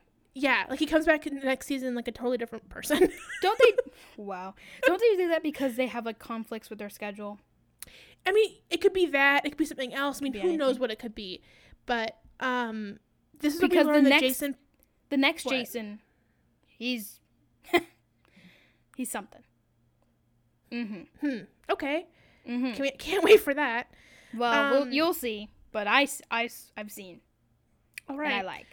Yeah, 0.40 0.66
like 0.70 0.78
he 0.78 0.86
comes 0.86 1.04
back 1.04 1.26
in 1.26 1.34
the 1.34 1.44
next 1.44 1.66
season 1.66 1.94
like 1.96 2.06
a 2.06 2.12
totally 2.12 2.38
different 2.38 2.68
person. 2.68 2.98
Don't 3.42 3.58
they? 3.58 3.72
wow. 4.16 4.54
Don't 4.84 5.00
they 5.00 5.16
do 5.16 5.28
that 5.28 5.42
because 5.42 5.74
they 5.74 5.88
have 5.88 6.06
like 6.06 6.18
conflicts 6.20 6.70
with 6.70 6.78
their 6.78 6.90
schedule? 6.90 7.38
I 8.24 8.30
mean, 8.32 8.52
it 8.70 8.80
could 8.80 8.92
be 8.92 9.06
that. 9.06 9.44
It 9.44 9.50
could 9.50 9.58
be 9.58 9.64
something 9.64 9.92
else. 9.94 10.20
I 10.20 10.24
mean, 10.24 10.34
who 10.34 10.50
be 10.50 10.56
knows 10.56 10.78
what 10.78 10.90
it 10.92 10.98
could 11.00 11.14
be? 11.14 11.42
But 11.86 12.18
um, 12.38 12.98
this 13.40 13.54
is 13.54 13.60
Because 13.60 13.86
what 13.86 13.94
the 13.94 14.02
next- 14.08 14.22
Jason. 14.22 14.56
The 15.10 15.16
next 15.16 15.46
What? 15.46 15.52
Jason, 15.52 16.00
he's 16.66 17.18
he's 18.96 19.10
something. 19.10 19.42
Mm-hmm. 20.70 21.26
Hmm. 21.26 21.38
Okay. 21.70 22.06
Mm-hmm. 22.46 22.72
Can 22.72 22.82
we, 22.82 22.90
can't 22.92 23.24
wait 23.24 23.40
for 23.40 23.54
that. 23.54 23.90
Well, 24.36 24.72
we'll 24.72 24.82
Um, 24.82 24.92
you'll 24.92 25.14
see. 25.14 25.48
But 25.72 25.86
I, 25.86 26.06
I, 26.30 26.48
I've 26.76 26.90
seen 26.92 27.20
All 28.08 28.16
right. 28.16 28.30
and 28.30 28.40
I 28.40 28.42
like. 28.42 28.66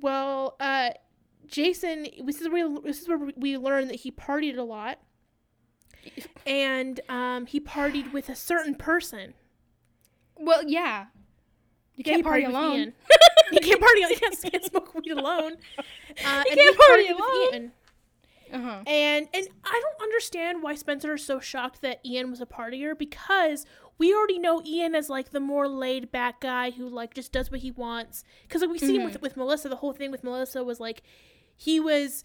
Well, 0.00 0.56
uh, 0.60 0.90
Jason. 1.46 2.06
This 2.24 2.40
is 2.40 2.48
where 2.48 2.68
we, 2.68 2.80
this 2.82 3.00
is 3.02 3.08
where 3.08 3.18
we 3.36 3.56
learn 3.56 3.88
that 3.88 3.96
he 3.96 4.10
partied 4.10 4.56
a 4.58 4.62
lot, 4.62 4.98
and 6.46 7.00
um, 7.08 7.46
he 7.46 7.60
partied 7.60 8.12
with 8.12 8.28
a 8.28 8.36
certain 8.36 8.74
person. 8.74 9.34
Well, 10.36 10.62
yeah. 10.66 11.06
You 11.96 12.02
he 12.04 12.10
can't 12.10 12.24
party 12.24 12.46
with 12.46 12.54
alone. 12.54 12.92
You 13.52 13.60
can't 13.60 13.80
party. 13.80 14.00
You 14.00 14.16
can't, 14.16 14.36
you 14.42 14.50
can't 14.50 14.64
smoke 14.64 14.94
weed 14.94 15.12
alone. 15.12 15.56
Uh, 16.24 16.42
You 16.48 16.56
can't 16.56 16.78
party 16.78 17.08
alone. 17.08 17.72
Uh-huh. 18.52 18.82
And 18.86 19.28
and 19.32 19.48
I 19.64 19.80
don't 19.82 20.02
understand 20.02 20.62
why 20.62 20.74
Spencer 20.74 21.14
is 21.14 21.24
so 21.24 21.40
shocked 21.40 21.82
that 21.82 22.00
Ian 22.04 22.30
was 22.30 22.40
a 22.40 22.46
partier 22.46 22.96
because 22.98 23.66
we 23.98 24.12
already 24.14 24.38
know 24.38 24.62
Ian 24.64 24.94
as 24.94 25.08
like 25.08 25.30
the 25.30 25.40
more 25.40 25.68
laid 25.68 26.10
back 26.10 26.40
guy 26.40 26.70
who 26.70 26.88
like 26.88 27.14
just 27.14 27.32
does 27.32 27.50
what 27.50 27.60
he 27.60 27.70
wants. 27.70 28.24
Because 28.42 28.60
like 28.62 28.70
we 28.70 28.78
see 28.78 28.96
him 28.96 29.02
Mm-hmm. 29.02 29.12
with 29.12 29.22
with 29.22 29.36
Melissa, 29.36 29.68
the 29.68 29.76
whole 29.76 29.92
thing 29.92 30.10
with 30.10 30.24
Melissa 30.24 30.64
was 30.64 30.80
like 30.80 31.02
he 31.56 31.78
was, 31.78 32.24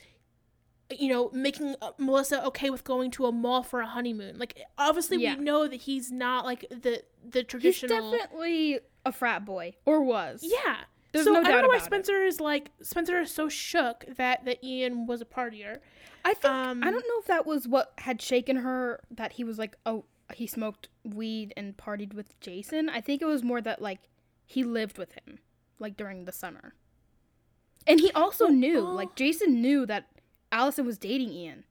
you 0.98 1.08
know, 1.10 1.30
making 1.32 1.76
uh, 1.82 1.92
Melissa 2.00 2.44
okay 2.48 2.70
with 2.72 2.84
going 2.84 3.12
to 3.12 3.26
a 3.28 3.32
mall 3.32 3.62
for 3.62 3.82
a 3.82 3.86
honeymoon. 3.88 4.40
Like 4.40 4.60
obviously 4.78 5.22
Yeah. 5.22 5.36
we 5.38 5.44
know 5.44 5.68
that 5.68 5.82
he's 5.82 6.12
not 6.12 6.46
like 6.46 6.62
the 6.70 7.04
the 7.24 7.40
He's 7.40 7.46
traditional. 7.48 8.12
definitely 8.12 8.80
a 9.06 9.12
frat 9.12 9.46
boy, 9.46 9.76
or 9.86 10.04
was. 10.04 10.42
yeah. 10.44 10.78
There's 11.12 11.26
so 11.26 11.34
no 11.34 11.40
I 11.40 11.44
don't 11.50 11.62
know 11.64 11.68
why. 11.70 11.80
Spencer 11.80 12.22
is 12.24 12.40
like 12.40 12.70
Spencer 12.82 13.20
is 13.20 13.32
so 13.32 13.50
shook 13.50 14.06
that 14.18 14.46
that 14.46 14.64
Ian 14.64 15.06
was 15.08 15.22
a 15.22 15.26
partier. 15.26 15.78
I 16.26 16.34
think 16.34 16.54
Um, 16.54 16.84
I 16.84 16.92
don't 16.92 17.06
know 17.08 17.20
if 17.20 17.26
that 17.28 17.46
was 17.46 17.68
what 17.68 17.94
had 18.00 18.22
shaken 18.22 18.58
her 18.58 19.00
that 19.12 19.34
he 19.34 19.44
was 19.44 19.58
like, 19.58 19.76
oh, 19.86 20.06
he 20.34 20.48
smoked 20.48 20.90
weed 21.04 21.54
and 21.58 21.76
partied 21.78 22.14
with 22.14 22.40
Jason. 22.40 22.90
I 22.90 23.02
think 23.02 23.22
it 23.22 23.26
was 23.26 23.44
more 23.44 23.62
that 23.62 23.82
like 23.82 24.00
he 24.46 24.64
lived 24.64 24.98
with 24.98 25.14
him 25.14 25.40
like 25.80 25.96
during 25.98 26.26
the 26.26 26.32
summer. 26.32 26.74
And 27.88 28.00
he 28.00 28.12
also 28.12 28.46
Well, 28.46 28.54
knew, 28.54 28.80
oh. 28.80 28.92
like 28.94 29.16
Jason 29.16 29.62
knew 29.62 29.86
that 29.86 30.08
Alison 30.52 30.86
was 30.86 30.98
dating 30.98 31.32
Ian. 31.32 31.64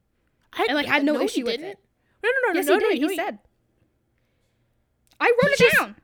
I 0.53 0.65
And 0.67 0.75
like 0.75 0.87
had 0.87 1.03
no 1.05 1.17
he 1.19 1.25
issue 1.25 1.45
with 1.45 1.61
it. 1.61 1.77
No, 2.23 2.29
no, 2.29 2.47
no, 2.53 2.53
yes, 2.59 2.65
no, 2.67 2.73
he 2.75 2.79
no, 2.79 2.89
did. 2.89 3.01
no, 3.01 3.07
he 3.09 3.15
said. 3.15 3.39
I 5.19 5.25
wrote 5.27 5.53
He 5.57 5.63
it 5.65 5.69
just- 5.69 5.77
down. 5.77 5.95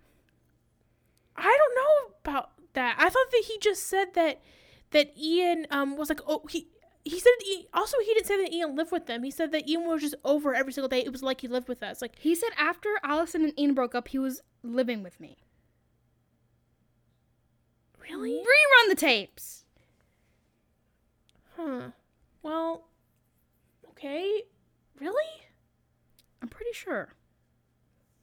I 1.35 1.57
don't 1.57 1.75
know 1.75 2.15
about 2.23 2.51
that. 2.73 2.95
I 2.97 3.09
thought 3.09 3.31
that 3.31 3.43
he 3.47 3.57
just 3.59 3.83
said 3.87 4.13
that 4.13 4.41
that 4.91 5.11
Ian 5.17 5.67
um 5.71 5.97
was 5.97 6.07
like 6.09 6.21
oh 6.27 6.43
he 6.49 6.67
he 7.05 7.19
said 7.19 7.31
he, 7.41 7.67
also 7.71 7.97
he 7.99 8.13
didn't 8.15 8.25
say 8.25 8.41
that 8.41 8.51
Ian 8.51 8.75
lived 8.75 8.91
with 8.91 9.05
them. 9.05 9.23
He 9.23 9.29
said 9.31 9.51
that 9.51 9.69
Ian 9.69 9.87
was 9.87 10.01
just 10.01 10.15
over 10.25 10.55
every 10.55 10.73
single 10.73 10.89
day. 10.89 10.99
It 10.99 11.11
was 11.11 11.21
like 11.21 11.39
he 11.41 11.47
lived 11.47 11.67
with 11.67 11.83
us. 11.83 12.01
Like 12.01 12.17
He 12.19 12.33
said 12.33 12.49
after 12.57 12.89
Alison 13.03 13.43
and 13.43 13.59
Ian 13.59 13.75
broke 13.75 13.93
up, 13.93 14.07
he 14.07 14.17
was 14.17 14.41
living 14.63 15.03
with 15.03 15.19
me. 15.19 15.37
really? 18.09 18.31
Rerun 18.31 18.89
the 18.89 18.95
tapes. 18.95 19.65
Huh. 21.55 21.89
Well, 22.41 22.87
okay. 23.91 24.43
Really? 24.99 25.23
I'm 26.41 26.47
pretty 26.47 26.73
sure. 26.73 27.13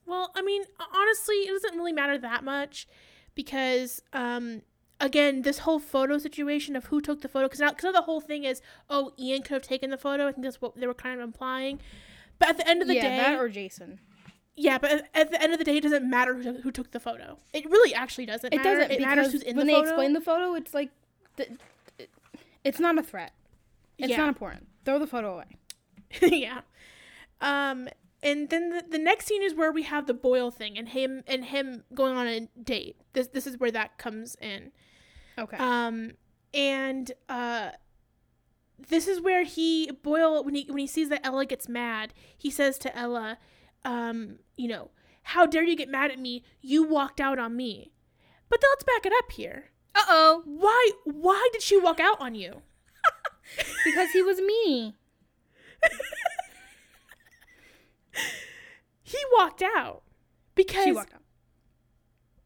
Well, 0.06 0.32
I 0.34 0.42
mean, 0.42 0.64
honestly, 0.94 1.36
it 1.36 1.50
doesn't 1.50 1.76
really 1.78 1.92
matter 1.92 2.18
that 2.18 2.44
much 2.44 2.86
because, 3.34 4.02
um, 4.12 4.62
again, 5.03 5.42
this 5.42 5.59
whole 5.59 5.78
photo 5.78 6.16
situation 6.16 6.76
of 6.76 6.86
who 6.86 7.00
took 7.03 7.20
the 7.20 7.28
photo, 7.28 7.46
because 7.46 7.61
now, 7.61 7.70
cause 7.72 7.82
now 7.84 7.92
the 7.92 8.03
whole 8.03 8.20
thing 8.20 8.44
is, 8.44 8.62
oh, 8.88 9.12
Ian 9.18 9.42
could 9.42 9.53
have 9.55 9.62
taken 9.62 9.90
the 9.90 9.98
photo. 9.98 10.28
I 10.28 10.32
think 10.32 10.44
that's 10.44 10.62
what 10.62 10.76
they 10.76 10.86
were 10.86 10.94
kind 10.94 11.20
of 11.20 11.24
implying. 11.24 11.80
But 12.38 12.48
at 12.50 12.57
the 12.57 12.68
end 12.68 12.80
of 12.80 12.88
the 12.88 12.94
yeah, 12.94 13.03
day, 13.03 13.16
that 13.18 13.38
or 13.38 13.48
Jason. 13.48 14.00
yeah, 14.57 14.78
but 14.78 15.07
at, 15.14 15.30
the 15.30 15.42
end 15.42 15.53
of 15.53 15.59
the 15.59 15.64
day, 15.64 15.76
it 15.76 15.82
doesn't 15.82 16.09
matter 16.09 16.34
who, 16.34 16.55
who 16.55 16.70
took 16.70 16.92
the 16.92 17.00
photo. 17.00 17.38
It 17.53 17.66
really 17.66 17.92
actually 17.94 18.26
doesn't. 18.26 18.53
It 18.55 18.57
matter. 18.57 18.76
doesn't 18.78 18.90
It 18.92 19.00
matters 19.00 19.32
who's 19.32 19.42
in 19.42 19.57
when 19.57 19.66
the 19.66 19.74
they 19.74 19.80
explain 19.80 20.12
the 20.14 20.20
photo, 20.20 20.55
it's 20.55 20.72
like, 20.72 20.90
th- 21.36 21.50
it- 21.98 22.11
it's 22.64 22.80
not 22.80 22.96
a 22.96 23.03
threat. 23.03 23.32
It's 23.98 24.11
Yeah. 24.11 24.18
not 24.18 24.28
important. 24.28 24.68
Throw 24.84 24.98
the 24.98 25.07
photo 25.07 25.34
away. 25.34 25.57
yeah. 26.22 26.61
Um, 27.40 27.88
and 28.22 28.48
then 28.50 28.70
the, 28.70 28.84
the 28.88 28.98
next 28.98 29.26
scene 29.26 29.42
is 29.42 29.55
where 29.55 29.72
we 29.72 29.82
have 29.82 30.07
the 30.07 30.14
Boyle 30.14 30.50
thing 30.53 30.78
and 30.78 30.88
him 30.90 31.24
and 31.26 31.44
him 31.46 31.82
going 31.92 32.16
on 32.16 32.26
a 32.28 32.48
date. 32.62 32.96
This 33.14 33.26
this 33.28 33.46
is 33.48 33.59
where 33.59 33.72
that 33.72 33.98
comes 33.98 34.36
in. 34.40 34.70
Okay. 35.38 35.56
Um, 35.56 36.12
and 36.54 37.12
uh, 37.28 37.70
this 38.88 39.06
is 39.08 39.20
where 39.20 39.44
he 39.44 39.90
Boyle 40.02 40.42
when 40.44 40.54
he 40.54 40.64
when 40.68 40.78
he 40.78 40.86
sees 40.86 41.08
that 41.08 41.24
Ella 41.24 41.46
gets 41.46 41.68
mad, 41.68 42.12
he 42.36 42.50
says 42.50 42.78
to 42.78 42.96
Ella, 42.96 43.38
um, 43.84 44.38
you 44.56 44.68
know, 44.68 44.90
how 45.22 45.46
dare 45.46 45.64
you 45.64 45.76
get 45.76 45.88
mad 45.88 46.10
at 46.10 46.18
me? 46.18 46.42
You 46.60 46.82
walked 46.84 47.20
out 47.20 47.38
on 47.38 47.56
me. 47.56 47.92
But 48.48 48.60
then 48.60 48.70
let's 48.72 48.84
back 48.84 49.06
it 49.06 49.12
up 49.18 49.32
here. 49.32 49.70
uh 49.94 50.04
oh. 50.08 50.42
Why 50.44 50.90
why 51.04 51.48
did 51.52 51.62
she 51.62 51.78
walk 51.78 52.00
out 52.00 52.20
on 52.20 52.34
you? 52.34 52.62
Because 53.84 54.10
he 54.12 54.22
was 54.22 54.38
me. 54.40 54.94
He 59.02 59.18
walked 59.36 59.62
out 59.62 60.02
because 60.54 60.84
She 60.84 60.92
walked 60.92 61.12
out. 61.14 61.20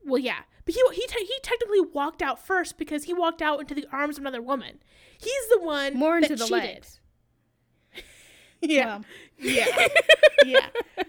Well, 0.04 0.18
yeah, 0.18 0.40
but 0.66 0.74
he 0.74 0.82
he 0.92 1.06
te- 1.06 1.24
he 1.24 1.38
technically 1.42 1.80
walked 1.80 2.20
out 2.20 2.44
first 2.44 2.76
because 2.76 3.04
he 3.04 3.14
walked 3.14 3.40
out 3.40 3.60
into 3.60 3.74
the 3.74 3.86
arms 3.90 4.18
of 4.18 4.22
another 4.24 4.42
woman. 4.42 4.78
He's 5.18 5.48
the 5.50 5.60
one 5.60 5.94
More 5.94 6.16
into 6.18 6.28
that 6.30 6.38
the 6.38 6.44
cheated. 6.44 6.62
legs. 6.74 7.00
Yeah, 8.62 8.86
Well, 8.86 9.04
yeah, 9.38 9.86
yeah. 10.46 10.66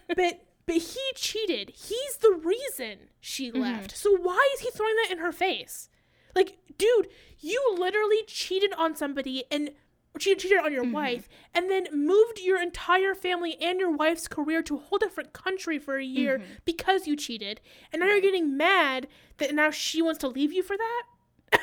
But 0.08 0.41
but 0.66 0.76
he 0.76 0.99
cheated. 1.16 1.70
He's 1.72 2.18
the 2.22 2.32
reason 2.43 3.09
she 3.21 3.50
Mm-hmm. 3.51 3.62
left. 3.62 3.97
So 3.97 4.16
why 4.17 4.47
is 4.54 4.59
he 4.62 4.70
throwing 4.70 4.96
that 4.97 5.12
in 5.12 5.20
her 5.20 5.32
face? 5.32 5.89
Like, 6.36 6.58
dude, 6.78 7.08
you 7.39 7.75
literally 7.79 8.24
cheated 8.28 8.74
on 8.78 8.96
somebody 8.96 9.46
and 9.50 9.71
cheated, 10.18 10.39
cheated 10.39 10.58
on 10.60 10.72
your 10.74 10.84
Mm-hmm. 10.84 10.94
wife 10.94 11.30
and 11.54 11.70
then 11.70 11.88
moved 11.92 12.39
your 12.39 12.62
entire 12.62 13.14
family 13.16 13.58
and 13.62 13.80
your 13.80 13.92
wife's 13.92 14.28
career 14.28 14.62
to 14.64 14.76
a 14.76 14.80
whole 14.80 14.98
different 14.98 15.34
country 15.34 15.78
for 15.80 15.98
a 15.98 16.04
year 16.04 16.39
Mm-hmm. 16.39 16.52
because 16.66 17.08
you 17.08 17.16
cheated. 17.16 17.62
And 17.92 18.00
now 18.00 18.08
you're 18.08 18.22
getting 18.22 18.56
mad 18.58 19.08
that 19.38 19.54
now 19.56 19.72
she 19.72 20.02
wants 20.02 20.20
to 20.20 20.28
leave 20.28 20.52
you 20.54 20.64
for 20.64 20.78
that? 20.78 21.04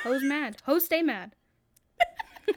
Ho's 0.03 0.23
mad. 0.23 0.57
Ho 0.65 0.79
stay 0.79 1.03
mad. 1.03 1.35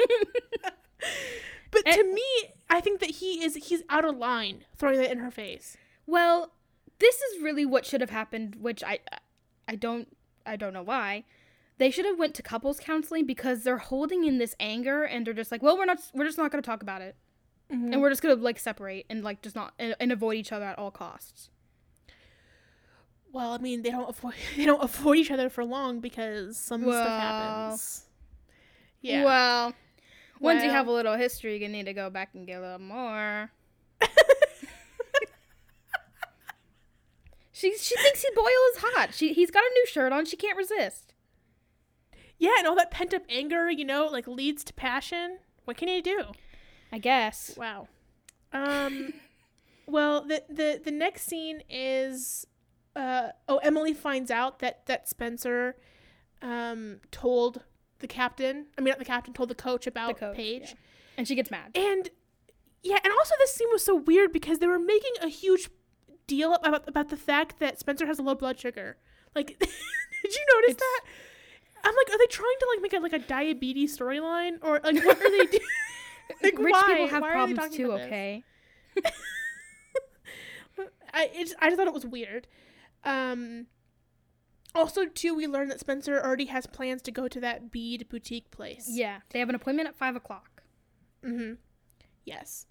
But 1.70 1.84
And- 1.86 1.96
to 1.96 2.04
me, 2.14 2.24
I 2.70 2.80
think 2.82 3.02
that 3.02 3.12
he 3.12 3.44
is 3.44 3.56
he's 3.56 3.84
out 3.90 4.06
of 4.06 4.18
line 4.18 4.64
throwing 4.78 4.98
that 5.00 5.12
in 5.12 5.20
her 5.20 5.30
face. 5.32 5.76
Well, 6.06 6.54
this 7.00 7.22
is 7.22 7.42
really 7.44 7.66
what 7.66 7.86
should 7.86 8.02
have 8.02 8.10
happened, 8.10 8.56
which 8.56 8.84
I 8.84 9.00
I 9.68 9.76
don't 9.76 10.08
I 10.46 10.56
don't 10.56 10.74
know 10.74 10.82
why. 10.84 11.26
They 11.78 11.92
should 11.92 12.06
have 12.06 12.18
went 12.18 12.34
to 12.36 12.42
couples 12.42 12.80
counseling 12.80 13.26
because 13.26 13.64
they're 13.64 13.78
holding 13.78 14.26
in 14.26 14.40
this 14.40 14.56
anger 14.60 15.04
and 15.04 15.26
they're 15.26 15.34
just 15.34 15.52
like, 15.52 15.62
well, 15.62 15.78
we're 15.78 15.86
not 15.86 16.00
we're 16.14 16.26
just 16.26 16.38
not 16.38 16.52
going 16.52 16.62
to 16.62 16.66
talk 16.68 16.82
about 16.82 17.02
it. 17.02 17.16
Mm-hmm. 17.72 17.94
And 17.94 18.02
we're 18.02 18.10
just 18.10 18.22
going 18.22 18.36
to 18.36 18.44
like 18.44 18.58
separate 18.60 19.06
and 19.10 19.24
like 19.24 19.42
just 19.42 19.56
not 19.56 19.74
and, 19.78 19.96
and 20.00 20.12
avoid 20.12 20.38
each 20.38 20.52
other 20.52 20.66
at 20.66 20.80
all 20.80 20.90
costs. 20.92 21.50
Well, 23.32 23.52
I 23.52 23.58
mean, 23.60 23.84
they 23.84 23.92
don't 23.92 24.10
avoid 24.10 24.34
they 24.56 24.66
don't 24.66 24.84
avoid 24.84 25.18
each 25.18 25.32
other 25.32 25.50
for 25.50 25.64
long 25.64 26.00
because 26.00 26.58
some 26.58 26.84
Well. 26.84 27.04
stuff 27.04 27.22
happens. 27.22 28.04
Yeah. 29.02 29.24
Well, 29.26 29.74
once 30.40 30.64
you 30.64 30.70
have 30.70 30.88
a 30.88 30.92
little 30.92 31.16
history, 31.16 31.62
you 31.62 31.68
need 31.68 31.86
to 31.86 31.94
go 31.94 32.10
back 32.10 32.30
and 32.34 32.48
get 32.48 32.60
a 32.60 32.62
little 32.62 32.80
more. 32.80 33.52
she 37.52 37.78
she 37.78 37.96
thinks 37.98 38.22
he 38.22 38.30
Boyle 38.36 38.46
is 38.76 38.82
hot. 38.82 39.14
She 39.14 39.34
he's 39.34 39.52
got 39.52 39.64
a 39.64 39.70
new 39.74 39.86
shirt 39.88 40.12
on. 40.12 40.26
She 40.26 40.36
can't 40.38 40.58
resist. 40.58 41.07
Yeah, 42.38 42.52
and 42.58 42.68
all 42.68 42.76
that 42.76 42.92
pent 42.92 43.14
up 43.14 43.24
anger, 43.30 43.70
you 43.70 43.86
know, 43.86 44.06
like 44.08 44.28
leads 44.28 44.64
to 44.66 44.74
passion. 44.74 45.40
What 45.66 45.78
can 45.78 45.88
you 45.88 46.02
do? 46.02 46.24
I 46.92 46.98
guess. 47.00 47.56
Wow. 47.58 47.88
Um 48.54 49.14
well, 49.86 50.22
the 50.26 50.44
the 50.50 50.82
the 50.84 50.92
next 50.92 51.24
scene 51.24 51.62
is 51.70 52.46
uh 52.96 53.30
oh, 53.48 53.58
Emily 53.58 53.94
finds 53.94 54.32
out 54.32 54.60
that 54.60 54.86
that 54.86 55.08
Spencer 55.10 55.76
um 56.42 57.00
told 57.12 57.62
the 58.00 58.08
captain, 58.08 58.68
I 58.78 58.82
mean 58.82 58.90
not 58.92 59.00
the 59.00 59.06
captain, 59.06 59.34
told 59.34 59.50
the 59.50 59.56
coach 59.56 59.88
about 59.88 60.18
coach, 60.18 60.36
Paige. 60.36 60.62
yeah. 60.70 60.74
And 61.18 61.28
she 61.28 61.36
gets 61.36 61.50
mad. 61.52 61.72
And 61.76 62.10
Yeah, 62.84 63.00
and 63.04 63.12
also 63.12 63.34
this 63.40 63.54
scene 63.54 63.70
was 63.72 63.84
so 63.84 63.96
weird 63.96 64.32
because 64.32 64.60
they 64.60 64.68
were 64.68 64.80
making 64.80 65.14
a 65.22 65.28
huge 65.28 65.70
deal 66.28 66.54
about 66.56 66.88
about 66.88 67.10
the 67.10 67.18
fact 67.18 67.60
that 67.60 67.80
Spencer 67.80 68.06
has 68.06 68.20
a 68.20 68.22
low 68.22 68.36
blood 68.36 68.60
sugar. 68.60 68.98
Like, 69.36 69.48
did 69.60 69.70
you 70.36 70.46
notice 70.56 70.76
It's- 70.76 70.78
that? 70.78 71.02
I'm 71.84 71.96
like, 71.96 72.10
are 72.10 72.18
they 72.18 72.28
trying 72.28 72.56
to 72.60 72.68
like 72.74 72.82
make 72.82 72.94
it 72.94 73.02
like 73.02 73.14
a 73.14 73.20
diabetes 73.20 73.98
storyline 73.98 74.58
or 74.62 74.80
like 74.84 75.04
what 75.06 75.22
are 75.22 75.32
they 75.32 75.46
doing? 75.46 75.64
Like, 76.44 76.60
Rich 76.60 76.74
why? 76.74 76.84
people 76.88 77.08
have 77.08 77.22
Why 77.22 77.32
problems 77.32 77.76
too, 77.76 77.94
okay? 77.94 78.44
I 81.14 81.30
it's, 81.34 81.56
I 81.60 81.68
just 81.68 81.78
thought 81.78 81.88
it 81.88 81.94
was 81.94 82.06
weird. 82.06 82.48
Um, 83.06 83.68
also, 84.76 85.06
too, 85.06 85.34
we 85.34 85.48
learned 85.48 85.72
that 85.72 85.80
Spencer 85.80 86.20
already 86.20 86.46
has 86.46 86.68
plans 86.68 87.02
to 87.04 87.12
go 87.12 87.28
to 87.28 87.40
that 87.40 87.72
bead 87.72 88.08
boutique 88.10 88.52
place. 88.52 88.88
Yeah, 88.92 89.20
they 89.30 89.40
have 89.40 89.50
an 89.50 89.56
appointment 89.56 89.88
at 89.88 89.96
five 89.96 90.16
o'clock. 90.16 90.64
Mm-hmm. 91.26 91.54
Yes. 92.26 92.66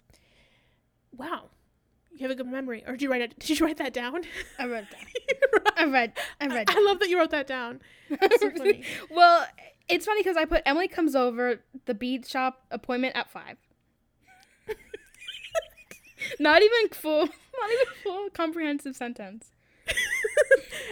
Wow. 1.11 1.49
You 2.15 2.23
have 2.27 2.31
a 2.31 2.35
good 2.35 2.47
memory. 2.47 2.83
Or 2.87 2.93
did 2.93 3.01
you 3.03 3.11
write 3.11 3.21
it? 3.21 3.37
Did 3.39 3.59
you 3.59 3.65
write 3.65 3.77
that 3.77 3.93
down? 3.93 4.23
I 4.57 4.65
read 4.65 4.87
that. 4.91 5.73
I 5.77 5.85
read. 5.85 6.13
I 6.41 6.47
read. 6.47 6.69
I 6.69 6.81
love 6.81 6.99
that 6.99 7.09
you 7.09 7.17
wrote 7.17 7.31
that 7.31 7.47
down. 7.47 7.81
So 8.09 8.51
well, 9.11 9.45
it's 9.87 10.05
funny 10.05 10.21
because 10.21 10.37
I 10.37 10.45
put 10.45 10.63
Emily 10.65 10.87
comes 10.87 11.15
over 11.15 11.61
the 11.85 11.93
bead 11.93 12.25
shop 12.25 12.63
appointment 12.71 13.15
at 13.15 13.29
five. 13.29 13.57
not 16.39 16.61
even 16.61 16.89
full. 16.91 17.27
Not 17.59 17.71
even 17.71 17.93
full 18.03 18.29
comprehensive 18.31 18.95
sentence. 18.95 19.51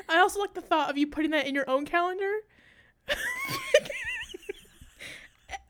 I 0.07 0.17
also 0.19 0.39
like 0.39 0.53
the 0.53 0.61
thought 0.61 0.89
of 0.89 0.97
you 0.97 1.07
putting 1.07 1.31
that 1.31 1.47
in 1.47 1.55
your 1.55 1.69
own 1.69 1.85
calendar. 1.85 2.31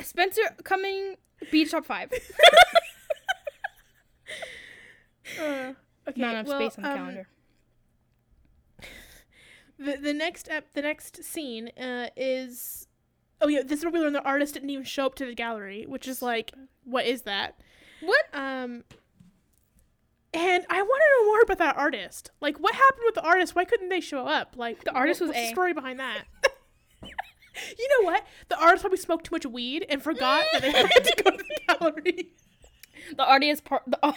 Spencer 0.01 0.41
coming 0.63 1.15
bead 1.51 1.69
shop 1.69 1.85
five. 1.85 2.11
Uh, 5.39 5.73
okay. 6.07 6.21
Not 6.21 6.31
enough 6.35 6.47
well, 6.47 6.59
space 6.69 6.77
on 6.77 6.83
the 6.83 6.89
um, 6.91 6.97
calendar. 6.97 7.27
The 9.77 9.97
the 9.97 10.13
next 10.13 10.47
ep- 10.49 10.73
the 10.73 10.81
next 10.81 11.21
scene 11.23 11.69
uh, 11.77 12.07
is 12.15 12.87
oh 13.41 13.49
yeah 13.49 13.61
this 13.61 13.79
is 13.79 13.83
where 13.85 13.91
we 13.91 13.99
learn 13.99 14.13
the 14.13 14.23
artist 14.23 14.53
didn't 14.53 14.69
even 14.69 14.85
show 14.85 15.05
up 15.05 15.15
to 15.15 15.25
the 15.25 15.35
gallery, 15.35 15.83
which 15.85 16.07
is 16.07 16.21
like 16.21 16.53
what 16.85 17.05
is 17.05 17.23
that? 17.23 17.59
What? 17.99 18.23
Um, 18.33 18.85
and 20.33 20.65
I 20.69 20.81
want 20.81 21.01
to 21.03 21.23
know 21.23 21.27
more 21.27 21.41
about 21.41 21.57
that 21.57 21.75
artist. 21.77 22.29
Like, 22.41 22.57
what 22.57 22.73
happened 22.75 23.01
with 23.05 23.15
the 23.15 23.21
artist? 23.23 23.55
Why 23.55 23.65
couldn't 23.65 23.89
they 23.89 24.01
show 24.01 24.25
up? 24.27 24.53
Like, 24.57 24.83
The 24.83 24.91
artist 24.91 25.19
what- 25.21 25.27
was 25.29 25.35
what's 25.35 25.39
A. 25.45 25.49
the 25.49 25.53
story 25.55 25.73
behind 25.73 25.99
that? 25.99 26.23
you 27.03 27.87
know 27.99 28.05
what? 28.05 28.25
The 28.49 28.57
artist 28.59 28.81
probably 28.81 28.97
smoked 28.97 29.25
too 29.25 29.35
much 29.35 29.45
weed 29.45 29.85
and 29.89 30.01
forgot 30.03 30.43
that 30.53 30.61
they 30.61 30.71
had 30.71 30.87
to 30.89 31.23
go 31.23 31.31
to 31.31 31.37
the 31.37 31.59
gallery. 31.79 32.31
The 33.15 33.23
artist 33.25 33.63
part 33.63 33.83
the, 33.87 34.13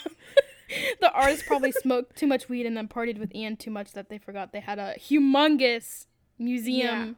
the 1.00 1.12
artist 1.12 1.46
probably 1.46 1.72
smoked 1.72 2.16
too 2.16 2.26
much 2.26 2.48
weed 2.48 2.66
and 2.66 2.76
then 2.76 2.88
partied 2.88 3.18
with 3.18 3.34
Ian 3.34 3.56
too 3.56 3.70
much 3.70 3.92
that 3.92 4.08
they 4.08 4.18
forgot 4.18 4.52
they 4.52 4.60
had 4.60 4.78
a 4.78 4.94
humongous 4.98 6.06
museum 6.38 7.16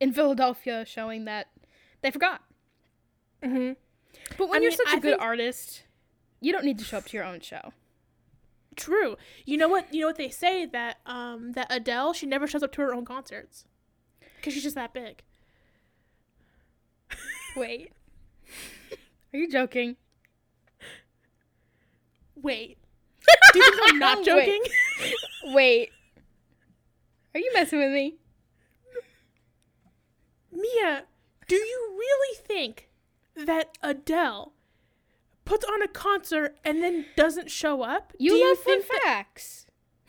in 0.00 0.12
Philadelphia 0.12 0.84
showing 0.86 1.24
that 1.24 1.48
they 2.02 2.10
forgot. 2.10 2.42
Mm-hmm. 3.42 3.72
But 4.36 4.48
when 4.48 4.60
I 4.60 4.62
you're 4.62 4.70
mean, 4.70 4.76
such 4.78 4.86
a 4.88 4.90
I 4.96 5.00
good 5.00 5.10
think- 5.12 5.22
artist, 5.22 5.82
you 6.40 6.52
don't 6.52 6.64
need 6.64 6.78
to 6.78 6.84
show 6.84 6.98
up 6.98 7.06
to 7.06 7.16
your 7.16 7.24
own 7.26 7.40
show. 7.40 7.72
True. 8.76 9.16
You 9.44 9.56
know 9.56 9.68
what? 9.68 9.92
You 9.92 10.02
know 10.02 10.06
what 10.06 10.16
they 10.16 10.28
say 10.30 10.64
that 10.66 10.98
um 11.04 11.52
that 11.52 11.66
Adele 11.68 12.12
she 12.12 12.26
never 12.26 12.46
shows 12.46 12.62
up 12.62 12.70
to 12.72 12.80
her 12.82 12.94
own 12.94 13.04
concerts 13.04 13.64
because 14.36 14.54
she's 14.54 14.62
just 14.62 14.76
that 14.76 14.94
big. 14.94 15.22
Wait. 17.56 17.92
Are 19.32 19.38
you 19.38 19.50
joking? 19.50 19.96
Wait. 22.42 22.78
Do 23.52 23.58
you 23.58 23.70
think 23.72 23.92
I'm 23.92 23.98
not 23.98 24.24
joking? 24.24 24.62
Wait. 25.44 25.90
Are 27.34 27.40
you 27.40 27.50
messing 27.54 27.78
with 27.78 27.92
me? 27.92 28.16
Mia, 30.50 31.04
do 31.46 31.54
you 31.56 31.94
really 31.96 32.36
think 32.46 32.88
that 33.36 33.78
Adele 33.82 34.52
puts 35.44 35.64
on 35.64 35.82
a 35.82 35.88
concert 35.88 36.56
and 36.64 36.82
then 36.82 37.04
doesn't 37.16 37.50
show 37.50 37.82
up? 37.82 38.12
You 38.18 38.32
do 38.32 38.48
love 38.48 38.58
fun 38.58 38.80
that, 38.80 39.02
facts. 39.04 39.66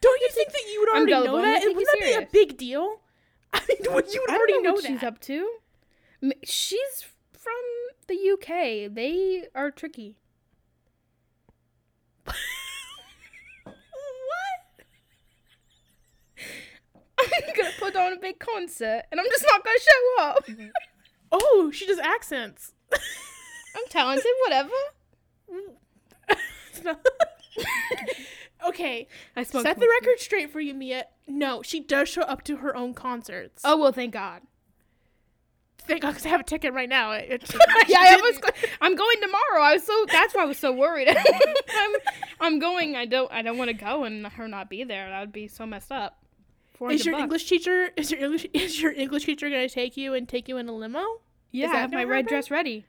Don't 0.00 0.20
you 0.20 0.28
think 0.30 0.52
that 0.52 0.62
you 0.72 0.80
would 0.80 0.88
already 0.90 1.12
know 1.12 1.42
that? 1.42 1.62
Wouldn't 1.64 1.80
you 1.80 1.86
that 1.86 2.00
be 2.00 2.12
a 2.12 2.28
big 2.32 2.56
deal? 2.56 3.00
I 3.52 3.60
mean, 3.68 3.94
would 3.94 4.12
you 4.12 4.24
would 4.26 4.36
already 4.36 4.54
know 4.54 4.60
know, 4.60 4.72
what 4.74 4.82
that. 4.82 4.88
she's 4.88 5.02
up 5.02 5.20
to. 5.22 5.48
She's 6.44 7.04
from 7.32 7.52
the 8.06 8.14
UK. 8.32 8.92
They 8.94 9.46
are 9.54 9.70
tricky. 9.70 10.16
what? 12.24 13.74
I'm 17.48 17.54
gonna 17.56 17.70
put 17.78 17.96
on 17.96 18.12
a 18.12 18.16
big 18.18 18.38
concert 18.38 19.02
and 19.10 19.20
I'm 19.20 19.26
just 19.26 19.44
not 19.50 19.64
gonna 19.64 19.78
show 19.78 20.22
up. 20.24 20.44
Oh, 21.30 21.70
she 21.74 21.86
does 21.86 21.98
accents. 21.98 22.72
I'm 22.92 23.84
talented, 23.90 24.24
whatever. 24.46 24.70
Okay, 28.66 29.06
I 29.36 29.42
smoke 29.44 29.62
set 29.62 29.78
the 29.78 29.88
record 30.00 30.18
straight 30.18 30.50
for 30.50 30.60
you, 30.60 30.74
Mia. 30.74 31.04
No, 31.26 31.62
she 31.62 31.80
does 31.80 32.08
show 32.08 32.22
up 32.22 32.42
to 32.44 32.56
her 32.56 32.74
own 32.76 32.92
concerts. 32.92 33.62
Oh 33.64 33.76
well, 33.78 33.92
thank 33.92 34.12
God. 34.12 34.42
thank 35.78 36.02
God, 36.02 36.10
because 36.10 36.26
I 36.26 36.30
have 36.30 36.40
a 36.40 36.44
ticket 36.44 36.72
right 36.74 36.88
now. 36.88 37.12
It- 37.12 37.30
it- 37.30 37.54
yeah, 37.88 37.98
I 38.08 38.16
was. 38.16 38.38
Go- 38.38 38.48
I'm 38.80 38.96
going 38.96 39.20
tomorrow. 39.20 39.62
I 39.62 39.74
was 39.74 39.84
so. 39.84 40.06
That's 40.10 40.34
why 40.34 40.42
I 40.42 40.46
was 40.46 40.58
so 40.58 40.72
worried. 40.72 41.08
I'm. 41.08 41.92
I'm 42.40 42.58
going. 42.58 42.96
I 42.96 43.04
don't. 43.06 43.30
I 43.32 43.42
don't 43.42 43.58
want 43.58 43.68
to 43.68 43.74
go 43.74 44.04
and 44.04 44.26
her 44.26 44.48
not 44.48 44.68
be 44.68 44.82
there. 44.82 45.08
That 45.08 45.20
would 45.20 45.32
be 45.32 45.46
so 45.46 45.64
messed 45.64 45.92
up. 45.92 46.17
Is 46.90 47.04
your 47.04 47.14
bucks. 47.14 47.22
English 47.22 47.48
teacher 47.48 47.90
is 47.96 48.10
your 48.10 48.20
English 48.20 48.46
is 48.54 48.80
your 48.80 48.92
English 48.92 49.24
teacher 49.24 49.48
gonna 49.50 49.68
take 49.68 49.96
you 49.96 50.14
and 50.14 50.28
take 50.28 50.48
you 50.48 50.56
in 50.58 50.68
a 50.68 50.72
limo? 50.72 51.04
Yeah, 51.50 51.68
I 51.72 51.76
have 51.76 51.90
my 51.92 52.02
gonna 52.02 52.10
red 52.14 52.26
dress 52.26 52.50
ready. 52.50 52.84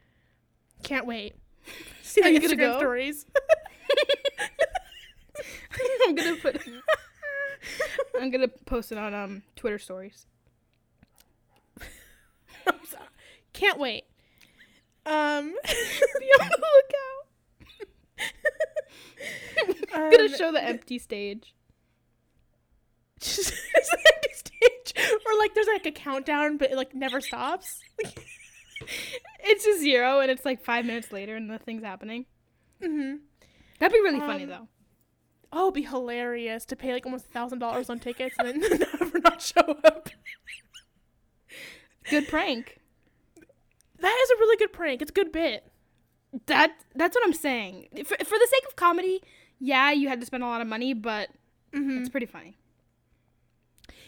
Can't 0.83 1.05
wait. 1.05 1.35
See 2.03 2.21
the 2.21 2.29
Instagram 2.29 2.57
go? 2.57 2.77
stories. 2.79 3.25
I'm 6.07 6.15
gonna 6.15 6.35
put. 6.35 6.61
I'm 8.19 8.29
gonna 8.31 8.47
post 8.47 8.91
it 8.91 8.97
on 8.97 9.13
um 9.13 9.43
Twitter 9.55 9.79
stories. 9.79 10.25
Can't 13.53 13.79
wait. 13.79 14.05
Um, 15.05 15.53
Be 16.19 16.25
on 16.39 16.49
the 16.49 16.67
lookout. 16.75 17.25
I'm 19.95 20.11
gonna 20.11 20.23
Um, 20.23 20.29
show 20.37 20.51
the 20.51 20.63
empty 20.63 20.97
stage. 20.99 21.39
just, 21.41 21.49
just 21.49 21.51
an 21.51 21.57
empty 21.57 23.08
stage, 23.21 24.93
or 25.25 25.37
like 25.39 25.53
there's 25.53 25.67
like 25.67 25.85
a 25.85 25.91
countdown, 25.91 26.57
but 26.57 26.71
it 26.71 26.75
like 26.77 26.93
never 26.95 27.21
stops. 27.21 27.79
It's 29.41 29.65
a 29.65 29.77
zero, 29.77 30.21
and 30.21 30.31
it's 30.31 30.45
like 30.45 30.63
five 30.63 30.85
minutes 30.85 31.11
later, 31.11 31.35
and 31.35 31.47
nothing's 31.47 31.83
happening. 31.83 32.25
hmm 32.81 33.15
That'd 33.79 33.93
be 33.93 33.99
really 33.99 34.19
funny 34.21 34.43
Um, 34.43 34.49
though. 34.49 34.67
Oh, 35.51 35.63
it'd 35.65 35.73
be 35.73 35.81
hilarious 35.83 36.63
to 36.65 36.75
pay 36.75 36.93
like 36.93 37.05
almost 37.05 37.25
a 37.25 37.29
thousand 37.29 37.59
dollars 37.59 37.89
on 37.89 37.99
tickets 37.99 38.35
and 38.39 38.61
then 38.61 38.79
never 39.01 39.19
not 39.19 39.41
show 39.41 39.77
up. 39.83 40.09
Good 42.09 42.27
prank. 42.27 42.79
That 43.99 44.17
is 44.23 44.29
a 44.31 44.35
really 44.39 44.57
good 44.57 44.71
prank. 44.73 45.01
It's 45.01 45.11
a 45.11 45.13
good 45.13 45.31
bit. 45.31 45.65
That 46.45 46.71
that's 46.95 47.15
what 47.15 47.25
I'm 47.25 47.33
saying. 47.33 47.87
For, 48.05 48.15
for 48.17 48.37
the 48.37 48.47
sake 48.49 48.63
of 48.67 48.75
comedy, 48.75 49.21
yeah, 49.59 49.91
you 49.91 50.07
had 50.07 50.19
to 50.19 50.25
spend 50.25 50.43
a 50.43 50.47
lot 50.47 50.61
of 50.61 50.67
money, 50.67 50.93
but 50.93 51.29
hmm 51.73 51.97
it's 51.97 52.09
pretty 52.09 52.25
funny. 52.27 52.57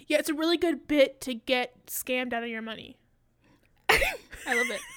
Yeah, 0.07 0.18
it's 0.19 0.30
a 0.30 0.34
really 0.34 0.57
good 0.57 0.88
bit 0.88 1.22
to 1.22 1.34
get 1.34 1.86
scammed 1.88 2.34
out 2.34 2.44
of 2.44 2.49
your 2.49 2.61
money. 2.61 2.98
I 3.90 4.56
love 4.56 4.69
it. 4.69 4.82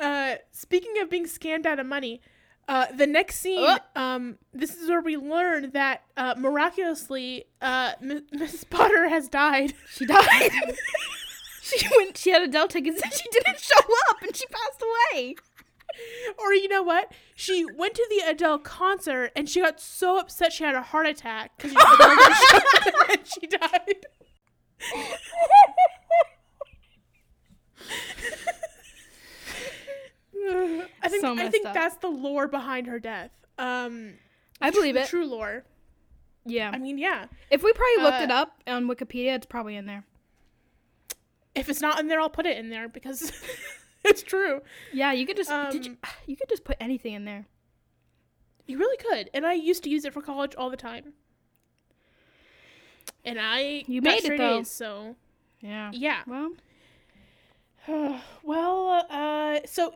Uh, 0.00 0.36
speaking 0.52 0.92
of 1.00 1.10
being 1.10 1.24
scammed 1.26 1.66
out 1.66 1.80
of 1.80 1.86
money, 1.86 2.20
uh, 2.68 2.86
the 2.96 3.04
next 3.06 3.40
scene, 3.40 3.64
Uh. 3.66 3.78
um, 3.96 4.38
this 4.52 4.76
is 4.76 4.88
where 4.88 5.00
we 5.00 5.16
learn 5.16 5.72
that 5.72 6.02
uh, 6.16 6.34
miraculously, 6.38 7.46
uh, 7.60 7.94
M- 8.00 8.24
Mrs. 8.32 8.70
Potter 8.70 9.08
has 9.08 9.28
died. 9.28 9.74
She 9.90 10.06
died. 10.06 10.50
she 11.62 11.84
went. 11.98 12.16
She 12.16 12.30
had 12.30 12.42
Adele 12.42 12.68
tickets 12.68 13.02
and 13.02 13.12
she 13.12 13.24
didn't 13.32 13.58
show 13.58 13.80
up, 14.10 14.22
and 14.22 14.36
she 14.36 14.46
passed 14.46 14.80
away. 14.82 15.34
Or 16.38 16.54
you 16.54 16.68
know 16.68 16.82
what? 16.82 17.12
She 17.34 17.64
went 17.64 17.94
to 17.94 18.06
the 18.10 18.30
Adele 18.30 18.58
concert 18.58 19.32
and 19.34 19.48
she 19.48 19.60
got 19.60 19.80
so 19.80 20.18
upset 20.18 20.52
she 20.52 20.64
had 20.64 20.74
a 20.74 20.82
heart 20.82 21.06
attack 21.06 21.52
because 21.56 21.72
and 23.10 23.26
she 23.26 23.46
died. 23.46 24.06
I 30.50 31.08
think 31.08 31.20
So 31.20 31.36
I 31.36 31.48
think 31.48 31.66
up. 31.66 31.74
that's 31.74 31.96
the 31.96 32.08
lore 32.08 32.48
behind 32.48 32.86
her 32.86 32.98
death. 32.98 33.30
Um, 33.58 34.14
I 34.60 34.70
believe 34.70 34.94
the 34.94 35.02
it. 35.02 35.08
True 35.08 35.26
lore. 35.26 35.64
Yeah. 36.44 36.70
I 36.72 36.78
mean, 36.78 36.98
yeah. 36.98 37.26
if 37.50 37.62
we 37.62 37.72
probably 37.72 38.02
looked 38.02 38.20
uh, 38.20 38.24
it 38.24 38.30
up 38.30 38.62
on 38.66 38.86
Wikipedia, 38.88 39.34
it's 39.34 39.46
probably 39.46 39.76
in 39.76 39.86
there. 39.86 40.04
If 41.54 41.68
it's 41.68 41.80
not 41.80 41.98
in 41.98 42.06
there, 42.08 42.20
I'll 42.20 42.30
put 42.30 42.46
it 42.46 42.56
in 42.56 42.70
there 42.70 42.88
because 42.88 43.32
it's 44.08 44.22
true. 44.22 44.60
Yeah, 44.92 45.12
you 45.12 45.26
could 45.26 45.36
just 45.36 45.50
did 45.70 45.86
you, 45.86 45.92
Um, 45.92 45.98
you 46.26 46.36
could 46.36 46.48
just 46.48 46.64
put 46.64 46.76
anything 46.80 47.14
in 47.14 47.24
there. 47.24 47.46
You 48.66 48.78
really 48.78 48.96
could. 48.98 49.30
And 49.32 49.46
I 49.46 49.54
used 49.54 49.82
to 49.84 49.90
use 49.90 50.04
it 50.04 50.12
for 50.12 50.20
college 50.20 50.54
all 50.56 50.68
the 50.70 50.76
time. 50.76 51.14
And 53.24 53.38
I 53.40 53.84
You 53.86 54.02
made 54.02 54.24
it, 54.24 54.36
though. 54.38 54.60
A's, 54.60 54.70
so 54.70 55.16
Yeah. 55.60 55.90
yeah. 55.92 56.22
Well, 56.26 56.52
well, 58.42 59.06
uh, 59.10 59.60
so 59.66 59.94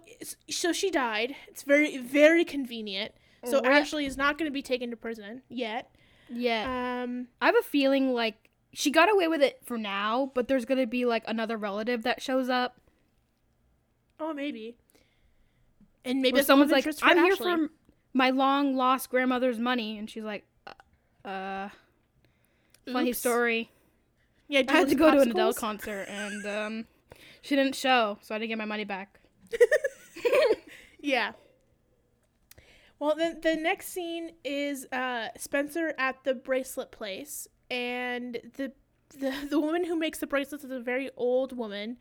so 0.51 0.73
she 0.73 0.91
died. 0.91 1.35
It's 1.49 1.63
very 1.63 1.99
very 1.99 2.45
convenient. 2.45 3.13
So 3.45 3.57
Rip. 3.61 3.67
Ashley 3.67 4.07
is 4.07 4.17
not 4.17 4.39
going 4.39 4.49
to 4.51 4.53
be 4.53 4.63
taken 4.63 4.91
to 4.91 4.97
prison 4.97 5.43
yet. 5.49 5.95
yeah. 6.31 7.03
Um, 7.03 7.29
I 7.41 7.47
have 7.47 7.57
a 7.59 7.63
feeling 7.63 8.13
like 8.15 8.49
she 8.73 8.91
got 8.91 9.11
away 9.13 9.29
with 9.29 9.43
it 9.43 9.61
for 9.65 9.77
now, 9.77 10.31
but 10.35 10.49
there's 10.49 10.65
gonna 10.65 10.87
be 10.87 11.05
like 11.05 11.25
another 11.27 11.57
relative 11.59 12.05
that 12.05 12.23
shows 12.23 12.49
up. 12.49 12.81
Oh 14.23 14.33
maybe. 14.33 14.77
And 16.05 16.21
maybe 16.23 16.43
someone's 16.43 16.73
like, 16.73 16.87
"I'm 17.03 17.19
here 17.19 17.33
Ashley. 17.33 17.53
for 17.53 17.69
my 18.13 18.31
long 18.31 18.77
lost 18.77 19.11
grandmother's 19.11 19.59
money," 19.59 19.99
and 19.99 20.09
she's 20.09 20.25
like, 20.25 20.45
"Uh, 20.67 21.29
uh 21.29 21.69
funny 22.91 23.11
Oops. 23.11 23.19
story. 23.19 23.71
Yeah, 24.49 24.63
I 24.69 24.73
had 24.73 24.89
to 24.89 24.95
go 24.95 25.11
to 25.11 25.21
an 25.21 25.31
Adele 25.31 25.55
concert, 25.55 26.07
and 26.09 26.47
um, 26.47 26.87
she 27.41 27.57
didn't 27.57 27.75
show, 27.75 28.19
so 28.21 28.35
I 28.35 28.39
didn't 28.39 28.51
get 28.51 28.59
my 28.59 28.65
money 28.65 28.85
back." 28.85 29.21
Yeah. 31.03 31.33
Well, 32.99 33.17
then 33.17 33.41
the 33.43 33.57
next 33.57 33.89
scene 33.89 34.31
is 34.45 34.87
uh, 34.93 35.29
Spencer 35.37 35.93
at 35.99 36.23
the 36.23 36.35
bracelet 36.35 36.93
place, 36.93 37.49
and 37.69 38.39
the, 38.57 38.73
the 39.19 39.35
the 39.51 39.61
woman 39.61 39.85
who 39.85 39.97
makes 39.97 40.21
the 40.21 40.27
bracelets 40.29 40.63
is 40.65 40.71
a 40.71 40.79
very 40.79 41.11
old 41.17 41.57
woman. 41.57 41.99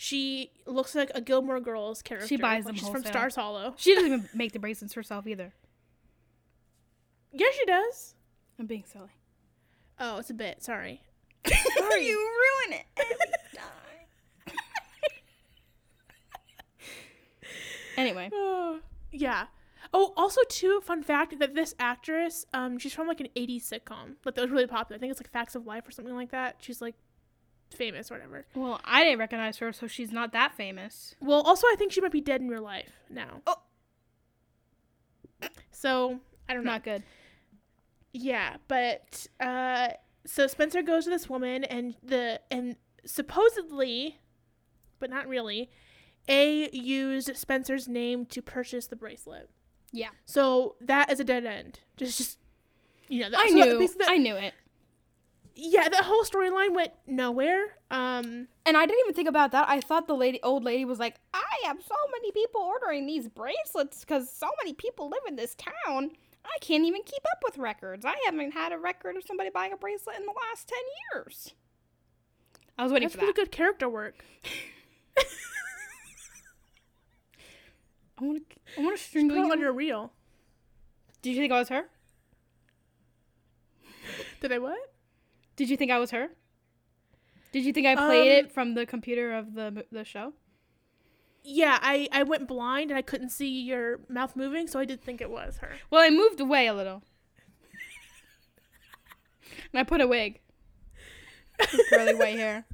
She 0.00 0.52
looks 0.64 0.94
like 0.94 1.10
a 1.16 1.20
Gilmore 1.20 1.58
Girls 1.58 2.02
character. 2.02 2.28
She 2.28 2.36
buys 2.36 2.64
them 2.64 2.76
She's 2.76 2.88
from. 2.88 3.02
Stars 3.02 3.34
Hollow. 3.34 3.74
She 3.76 3.96
doesn't 3.96 4.06
even 4.06 4.28
make 4.32 4.52
the 4.52 4.60
bracelets 4.60 4.94
herself 4.94 5.26
either. 5.26 5.52
Yeah, 7.30 7.48
she 7.54 7.66
does. 7.66 8.14
I'm 8.58 8.64
being 8.64 8.84
silly. 8.86 9.10
Oh, 10.00 10.16
it's 10.16 10.30
a 10.30 10.34
bit. 10.34 10.62
Sorry. 10.62 11.02
you 11.46 11.52
ruin 11.52 12.78
it 12.80 12.86
every 12.96 13.16
time. 13.54 14.56
anyway, 17.98 18.30
Oh, 18.32 18.80
yeah. 19.12 19.46
Oh, 19.92 20.14
also 20.16 20.40
too 20.48 20.80
fun 20.82 21.02
fact 21.02 21.38
that 21.38 21.54
this 21.54 21.74
actress, 21.78 22.46
um, 22.54 22.78
she's 22.78 22.94
from 22.94 23.06
like 23.08 23.20
an 23.20 23.28
'80s 23.36 23.64
sitcom, 23.70 24.14
like 24.24 24.34
that 24.34 24.40
was 24.42 24.50
really 24.50 24.66
popular. 24.66 24.96
I 24.96 24.98
think 25.00 25.10
it's 25.10 25.20
like 25.20 25.30
Facts 25.30 25.54
of 25.54 25.66
Life 25.66 25.86
or 25.86 25.90
something 25.90 26.14
like 26.14 26.30
that. 26.30 26.56
She's 26.60 26.80
like 26.80 26.94
famous 27.74 28.10
or 28.10 28.14
whatever. 28.14 28.46
well, 28.54 28.80
I 28.84 29.04
didn't 29.04 29.18
recognize 29.18 29.58
her, 29.58 29.72
so 29.72 29.86
she's 29.86 30.10
not 30.12 30.32
that 30.32 30.54
famous. 30.54 31.14
Well, 31.20 31.42
also 31.42 31.66
I 31.66 31.76
think 31.76 31.92
she 31.92 32.00
might 32.00 32.12
be 32.12 32.20
dead 32.20 32.40
in 32.40 32.48
real 32.48 32.62
life 32.62 32.90
now. 33.10 33.42
Oh. 33.46 33.56
So 35.70 36.20
I 36.48 36.54
don't 36.54 36.64
know. 36.64 36.72
Not 36.72 36.84
good. 36.84 37.02
Yeah, 38.12 38.56
but 38.66 39.26
uh, 39.38 39.88
so 40.26 40.46
Spencer 40.46 40.82
goes 40.82 41.04
to 41.04 41.10
this 41.10 41.28
woman, 41.28 41.62
and 41.64 41.94
the 42.02 42.40
and 42.50 42.76
supposedly, 43.04 44.18
but 44.98 45.10
not 45.10 45.28
really, 45.28 45.70
A 46.28 46.68
used 46.72 47.36
Spencer's 47.36 47.86
name 47.86 48.26
to 48.26 48.42
purchase 48.42 48.86
the 48.86 48.96
bracelet. 48.96 49.48
Yeah. 49.92 50.08
So 50.24 50.74
that 50.80 51.12
is 51.12 51.20
a 51.20 51.24
dead 51.24 51.44
end. 51.46 51.80
Just, 51.96 52.18
just 52.18 52.38
you 53.08 53.20
know, 53.20 53.30
that, 53.30 53.38
I 53.38 53.48
so 53.50 53.54
knew. 53.54 53.88
that- 53.98 54.08
I 54.10 54.16
knew 54.16 54.34
it. 54.34 54.54
Yeah, 55.60 55.88
the 55.88 56.02
whole 56.04 56.22
storyline 56.22 56.72
went 56.72 56.92
nowhere. 57.06 57.76
Um, 57.90 58.46
And 58.64 58.76
I 58.76 58.86
didn't 58.86 59.00
even 59.00 59.14
think 59.14 59.28
about 59.28 59.50
that. 59.52 59.68
I 59.68 59.80
thought 59.80 60.06
the 60.06 60.14
lady, 60.14 60.38
old 60.42 60.62
lady, 60.64 60.84
was 60.84 60.98
like, 61.00 61.16
"I 61.34 61.44
have 61.64 61.82
so 61.82 61.94
many 62.12 62.30
people 62.32 62.60
ordering 62.60 63.06
these 63.06 63.28
bracelets 63.28 64.00
because 64.00 64.30
so 64.32 64.48
many 64.62 64.72
people 64.74 65.08
live 65.08 65.22
in 65.26 65.34
this 65.36 65.56
town. 65.56 66.12
I 66.44 66.56
can't 66.60 66.84
even 66.84 67.02
keep 67.02 67.22
up 67.32 67.38
with 67.44 67.58
records. 67.58 68.04
I 68.04 68.14
haven't 68.24 68.52
had 68.52 68.72
a 68.72 68.78
record 68.78 69.16
of 69.16 69.24
somebody 69.26 69.50
buying 69.50 69.72
a 69.72 69.76
bracelet 69.76 70.16
in 70.16 70.26
the 70.26 70.34
last 70.48 70.68
ten 70.68 70.78
years." 71.12 71.54
I 72.78 72.84
was 72.84 72.92
waiting 72.92 73.08
that's 73.08 73.14
for 73.16 73.18
pretty 73.18 73.32
that. 73.32 73.40
good 73.46 73.50
character 73.50 73.88
work. 73.88 74.24
I 78.20 78.24
want 78.24 78.48
to. 78.50 78.56
I 78.78 78.84
want 78.84 78.96
to 78.96 79.02
strangle 79.02 79.36
you. 79.36 79.50
on 79.52 79.60
your 79.60 79.72
reel. 79.72 80.12
Did 81.22 81.30
you 81.30 81.36
think 81.36 81.52
I 81.52 81.58
was 81.58 81.68
her? 81.68 81.84
Did 84.40 84.52
I 84.52 84.58
what? 84.58 84.78
Did 85.58 85.68
you 85.68 85.76
think 85.76 85.90
I 85.90 85.98
was 85.98 86.12
her? 86.12 86.28
Did 87.52 87.64
you 87.64 87.72
think 87.72 87.86
I 87.86 87.96
played 87.96 88.38
Um, 88.38 88.44
it 88.46 88.52
from 88.52 88.74
the 88.74 88.86
computer 88.86 89.34
of 89.34 89.54
the 89.54 89.84
the 89.92 90.04
show? 90.04 90.32
Yeah, 91.42 91.78
I 91.82 92.08
I 92.12 92.22
went 92.22 92.46
blind 92.46 92.90
and 92.90 92.98
I 92.98 93.02
couldn't 93.02 93.30
see 93.30 93.62
your 93.62 94.00
mouth 94.08 94.36
moving, 94.36 94.68
so 94.68 94.78
I 94.78 94.84
did 94.84 95.02
think 95.02 95.20
it 95.20 95.30
was 95.30 95.58
her. 95.58 95.72
Well, 95.90 96.00
I 96.00 96.10
moved 96.10 96.40
away 96.40 96.66
a 96.68 96.74
little. 96.74 97.02
and 99.72 99.80
I 99.80 99.84
put 99.84 100.00
a 100.00 100.06
wig. 100.06 100.40
With 101.60 101.80
curly 101.90 102.14
white 102.14 102.36
hair. 102.38 102.64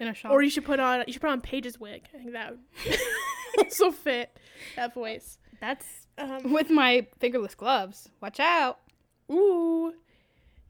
In 0.00 0.08
a 0.08 0.14
shawl. 0.14 0.32
Or 0.32 0.42
you 0.42 0.50
should 0.50 0.64
put 0.64 0.80
on 0.80 1.04
you 1.06 1.12
should 1.12 1.22
put 1.22 1.30
on 1.30 1.40
Paige's 1.40 1.78
wig. 1.78 2.06
I 2.14 2.18
think 2.18 2.32
that 2.32 2.56
would 2.86 2.98
also 3.64 3.90
fit 3.90 4.36
that 4.76 4.94
voice. 4.94 5.38
That's 5.60 5.86
Um, 6.16 6.52
with 6.52 6.70
my 6.70 7.06
fingerless 7.20 7.54
gloves. 7.54 8.08
Watch 8.20 8.40
out. 8.40 8.78
ooh, 9.30 9.92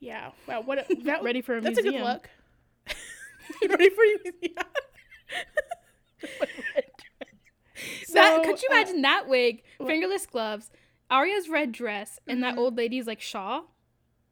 yeah. 0.00 0.30
Wow, 0.46 0.62
what 0.62 0.78
a, 0.90 0.94
that 1.04 1.22
Ready 1.22 1.40
for 1.42 1.56
a 1.56 1.60
that's 1.60 1.78
a 1.78 1.82
museum. 1.82 2.04
good 2.04 2.12
look. 2.12 2.30
Ready 3.70 3.90
for? 3.90 4.02
Yeah. 4.40 4.62
that, 6.74 6.92
So, 8.04 8.42
could 8.44 8.62
you 8.62 8.68
uh, 8.70 8.74
imagine 8.74 9.02
that 9.02 9.28
wig, 9.28 9.62
what? 9.78 9.88
fingerless 9.88 10.26
gloves, 10.26 10.70
Aria's 11.10 11.48
red 11.48 11.72
dress, 11.72 12.18
and 12.26 12.42
that 12.42 12.54
Mhm. 12.54 12.58
old 12.58 12.76
lady's 12.76 13.06
like 13.06 13.20
shawl? 13.20 13.72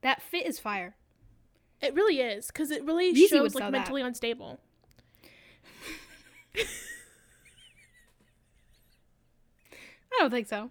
That 0.03 0.21
fit 0.23 0.47
is 0.47 0.59
fire. 0.59 0.97
It 1.81 1.95
really 1.95 2.21
is 2.21 2.47
because 2.49 2.71
it 2.71 2.85
really 2.85 3.13
Yeezy 3.15 3.29
shows 3.29 3.55
like 3.55 3.65
that. 3.65 3.71
mentally 3.73 4.03
unstable. 4.03 4.61
I 10.13 10.19
don't 10.21 10.31
think 10.31 10.47
so. 10.47 10.71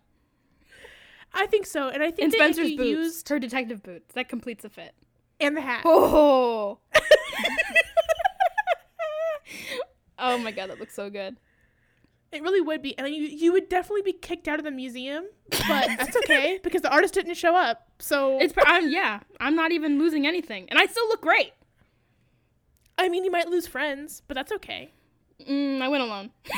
I 1.36 1.46
think 1.48 1.66
so, 1.66 1.90
and 1.90 2.02
I 2.02 2.08
think 2.12 2.22
And 2.24 2.32
that 2.32 2.38
Spencer's 2.38 2.72
boots, 2.76 2.90
used 2.90 3.30
her 3.30 3.40
detective 3.40 3.84
boots, 3.84 4.14
that 4.14 4.30
completes 4.30 4.64
the 4.64 4.70
fit. 4.70 4.94
and 5.40 5.56
the 5.58 5.62
hat. 5.62 5.82
Oh. 5.86 6.80
oh 10.20 10.38
my 10.38 10.52
god, 10.52 10.70
that 10.70 10.80
looks 10.80 10.96
so 10.96 11.10
good. 11.10 11.38
It 12.32 12.42
really 12.42 12.62
would 12.62 12.82
be, 12.82 12.98
and 12.98 13.08
you 13.08 13.24
you 13.24 13.52
would 13.54 13.70
definitely 13.70 14.02
be 14.02 14.14
kicked 14.14 14.48
out 14.48 14.60
of 14.60 14.66
the 14.66 14.72
museum, 14.72 15.26
but 15.52 15.88
that's 15.98 16.16
okay 16.18 16.60
because 16.64 16.82
the 16.82 16.90
artist 16.92 17.14
didn't 17.14 17.36
show 17.36 17.56
up. 17.56 17.88
So 18.00 18.40
It's 18.40 18.54
I'm, 18.66 18.90
yeah, 18.90 19.20
I'm 19.40 19.56
not 19.56 19.72
even 19.72 20.00
losing 20.00 20.26
anything, 20.28 20.68
and 20.70 20.80
I 20.80 20.86
still 20.88 21.08
look 21.08 21.22
great. 21.22 21.52
I 22.98 23.10
mean, 23.10 23.24
you 23.26 23.32
might 23.32 23.48
lose 23.50 23.68
friends, 23.68 24.22
but 24.28 24.36
that's 24.36 24.52
okay. 24.54 24.92
Mm, 25.50 25.82
I 25.82 25.88
went 25.90 26.02
alone. 26.04 26.32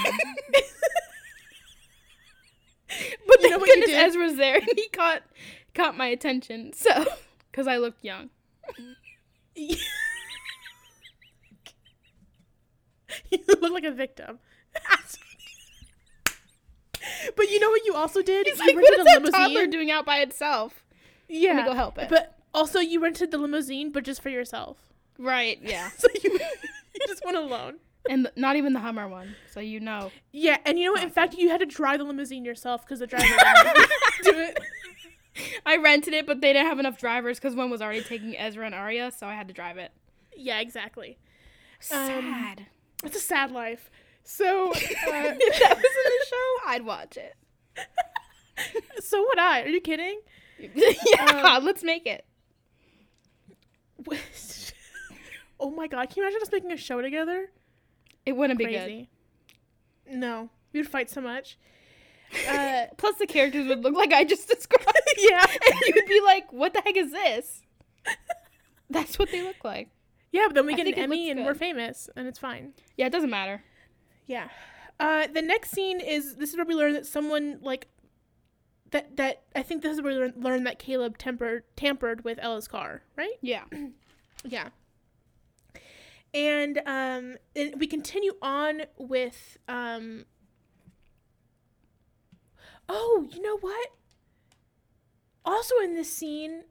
but 3.27 3.41
You 3.41 3.49
thank 3.49 3.51
know 3.51 3.57
what 3.59 3.67
goodness? 3.67 3.89
Ezra's 3.91 4.35
there, 4.35 4.55
and 4.55 4.69
he 4.75 4.87
caught 4.89 5.23
caught 5.73 5.97
my 5.97 6.07
attention. 6.07 6.73
So, 6.73 7.05
because 7.51 7.67
I 7.67 7.77
looked 7.77 8.03
young. 8.03 8.29
you 9.55 9.77
look 13.47 13.73
like 13.73 13.83
a 13.83 13.91
victim. 13.91 14.39
but 17.35 17.49
you 17.49 17.59
know 17.59 17.69
what 17.69 17.85
you 17.85 17.93
also 17.95 18.21
did? 18.21 18.47
He's 18.47 18.59
you 18.59 18.65
like, 18.65 18.75
rented 18.75 19.05
what 19.05 19.07
is 19.23 19.31
that 19.31 19.31
toddler 19.31 19.67
doing 19.67 19.91
out 19.91 20.05
by 20.05 20.19
itself? 20.19 20.83
Yeah, 21.27 21.53
Let 21.53 21.57
me 21.57 21.69
go 21.71 21.73
help 21.75 21.97
it. 21.97 22.09
But 22.09 22.37
also, 22.53 22.79
you 22.79 23.01
rented 23.01 23.31
the 23.31 23.37
limousine, 23.37 23.91
but 23.91 24.03
just 24.03 24.21
for 24.21 24.29
yourself. 24.29 24.77
Right? 25.19 25.59
Yeah, 25.61 25.89
So 25.97 26.07
you 26.23 26.31
you 26.31 27.07
just 27.07 27.23
went 27.25 27.37
alone. 27.37 27.79
And 28.09 28.31
not 28.35 28.55
even 28.55 28.73
the 28.73 28.79
Hummer 28.79 29.07
one. 29.07 29.35
So 29.51 29.59
you 29.59 29.79
know. 29.79 30.11
Yeah, 30.31 30.57
and 30.65 30.79
you 30.79 30.85
know 30.85 30.93
what? 30.93 31.03
In 31.03 31.09
fact, 31.09 31.33
you 31.35 31.49
had 31.49 31.59
to 31.59 31.65
drive 31.65 31.99
the 31.99 32.05
limousine 32.05 32.45
yourself 32.45 32.85
because 32.85 32.99
the 32.99 33.07
driver 33.07 33.25
do 34.23 34.31
it. 34.33 34.57
I 35.65 35.77
rented 35.77 36.13
it, 36.13 36.25
but 36.25 36.41
they 36.41 36.53
didn't 36.53 36.67
have 36.67 36.79
enough 36.79 36.97
drivers 36.97 37.37
because 37.37 37.55
one 37.55 37.69
was 37.69 37.81
already 37.81 38.01
taking 38.01 38.37
Ezra 38.37 38.65
and 38.65 38.73
Aria, 38.73 39.11
so 39.11 39.27
I 39.27 39.35
had 39.35 39.47
to 39.49 39.53
drive 39.53 39.77
it. 39.77 39.91
Yeah, 40.35 40.59
exactly. 40.59 41.17
Sad. 41.79 42.65
It's 43.03 43.15
a 43.15 43.19
sad 43.19 43.51
life. 43.51 43.91
So, 44.23 44.71
uh, 44.71 44.73
if 44.75 45.59
that 45.59 45.75
was 45.75 45.85
in 45.85 46.11
the 46.19 46.25
show, 46.29 46.55
I'd 46.67 46.85
watch 46.85 47.17
it. 47.17 47.35
so 49.03 49.21
would 49.21 49.39
I. 49.39 49.61
Are 49.63 49.67
you 49.67 49.81
kidding? 49.81 50.19
yeah, 50.59 51.59
let's 51.61 51.83
make 51.83 52.05
it. 52.07 52.25
oh 55.59 55.69
my 55.69 55.87
god, 55.87 56.09
can 56.09 56.17
you 56.17 56.23
imagine 56.23 56.41
us 56.41 56.51
making 56.51 56.71
a 56.71 56.77
show 56.77 57.01
together? 57.01 57.49
It 58.27 58.35
wouldn't 58.35 58.59
be 58.59 58.65
good. 58.65 59.07
No, 60.13 60.49
we 60.73 60.81
would 60.81 60.89
fight 60.89 61.09
so 61.09 61.21
much. 61.21 61.57
Uh, 62.49 62.87
Plus, 62.97 63.15
the 63.19 63.25
characters 63.25 63.69
would 63.69 63.81
look 63.83 63.95
like 63.95 64.11
I 64.11 64.25
just 64.25 64.49
described. 64.55 64.85
yeah, 65.17 65.45
and 65.45 65.79
you 65.85 65.93
would 65.95 66.05
be 66.09 66.19
like, 66.25 66.51
"What 66.51 66.73
the 66.73 66.81
heck 66.81 66.97
is 66.97 67.09
this?" 67.13 67.61
That's 68.89 69.17
what 69.17 69.31
they 69.31 69.41
look 69.43 69.63
like. 69.63 69.87
yeah, 70.33 70.43
but 70.47 70.55
then 70.55 70.65
we 70.65 70.73
I 70.73 70.75
get 70.75 70.87
an 70.87 70.93
Emmy 70.95 71.29
and 71.29 71.39
good. 71.39 71.45
we're 71.45 71.53
famous, 71.55 72.09
and 72.17 72.27
it's 72.27 72.37
fine. 72.37 72.73
Yeah, 72.97 73.05
it 73.05 73.11
doesn't 73.13 73.29
matter. 73.29 73.63
Yeah. 74.25 74.49
Uh, 74.99 75.27
the 75.27 75.41
next 75.41 75.71
scene 75.71 76.01
is 76.01 76.35
this 76.35 76.49
is 76.49 76.57
where 76.57 76.65
we 76.65 76.75
learn 76.75 76.91
that 76.95 77.05
someone 77.05 77.59
like 77.61 77.87
that 78.91 79.15
that 79.15 79.43
I 79.55 79.63
think 79.63 79.81
this 79.81 79.93
is 79.95 80.01
where 80.01 80.11
we 80.11 80.19
learn, 80.19 80.33
learn 80.35 80.63
that 80.65 80.79
Caleb 80.79 81.17
tempered 81.17 81.63
tampered 81.77 82.25
with 82.25 82.39
Ella's 82.41 82.67
car, 82.67 83.03
right? 83.15 83.35
Yeah. 83.41 83.63
Yeah. 84.43 84.67
And 86.37 86.77
um, 86.85 87.37
and 87.55 87.79
we 87.79 87.87
continue 87.87 88.33
on 88.43 88.83
with 88.99 89.57
um. 89.67 90.25
Oh, 92.87 93.27
you 93.33 93.41
know 93.41 93.57
what? 93.57 93.89
Also 95.43 95.73
in 95.83 95.95
this 95.95 96.13
scene, 96.15 96.63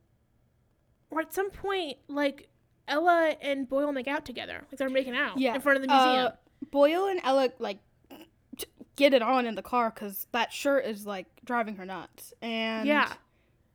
or 1.10 1.20
at 1.20 1.34
some 1.34 1.50
point, 1.50 1.96
like 2.08 2.48
Ella 2.86 3.34
and 3.42 3.68
Boyle 3.68 3.90
make 3.92 4.06
out 4.06 4.24
together, 4.24 4.62
like 4.70 4.78
they're 4.78 4.88
making 4.88 5.16
out 5.16 5.38
Yeah. 5.38 5.54
in 5.56 5.60
front 5.60 5.76
of 5.76 5.82
the 5.82 5.88
museum. 5.88 6.26
Uh, 6.26 6.30
Boyle 6.70 7.06
and 7.06 7.20
Ella 7.24 7.48
like 7.58 7.78
get 8.94 9.12
it 9.12 9.20
on 9.20 9.46
in 9.46 9.56
the 9.56 9.62
car 9.62 9.90
because 9.94 10.26
that 10.32 10.52
shirt 10.52 10.86
is 10.86 11.04
like 11.06 11.26
driving 11.44 11.74
her 11.76 11.84
nuts. 11.84 12.32
And 12.40 12.86
Yeah. 12.86 13.12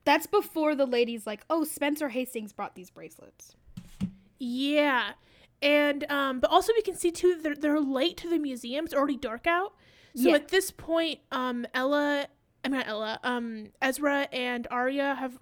that's 0.06 0.26
before 0.26 0.74
the 0.74 0.86
ladies 0.88 1.28
like, 1.28 1.42
"Oh, 1.50 1.64
Spencer 1.66 2.10
Hastings 2.10 2.54
brought 2.54 2.76
these 2.76 2.90
bracelets." 2.90 3.56
Yeah. 4.40 5.12
And 5.62 6.10
um 6.10 6.40
but 6.40 6.50
also 6.50 6.74
we 6.76 6.82
can 6.82 6.96
see 6.96 7.12
too 7.12 7.36
that 7.36 7.44
they're, 7.44 7.56
they're 7.56 7.80
late 7.80 8.18
to 8.18 8.30
the 8.30 8.40
museum. 8.40 8.86
It's 8.86 8.94
already 8.94 9.18
dark 9.18 9.46
out. 9.48 9.74
So 10.16 10.30
Yeah. 10.30 10.36
at 10.36 10.48
this 10.50 10.72
point, 10.72 11.20
um 11.32 11.66
Ella 11.74 12.28
I 12.64 12.68
mean 12.70 12.80
not 12.80 12.88
Ella, 12.88 13.20
um 13.24 13.68
Ezra 13.82 14.28
and 14.32 14.68
Aria 14.72 15.16
have 15.16 15.38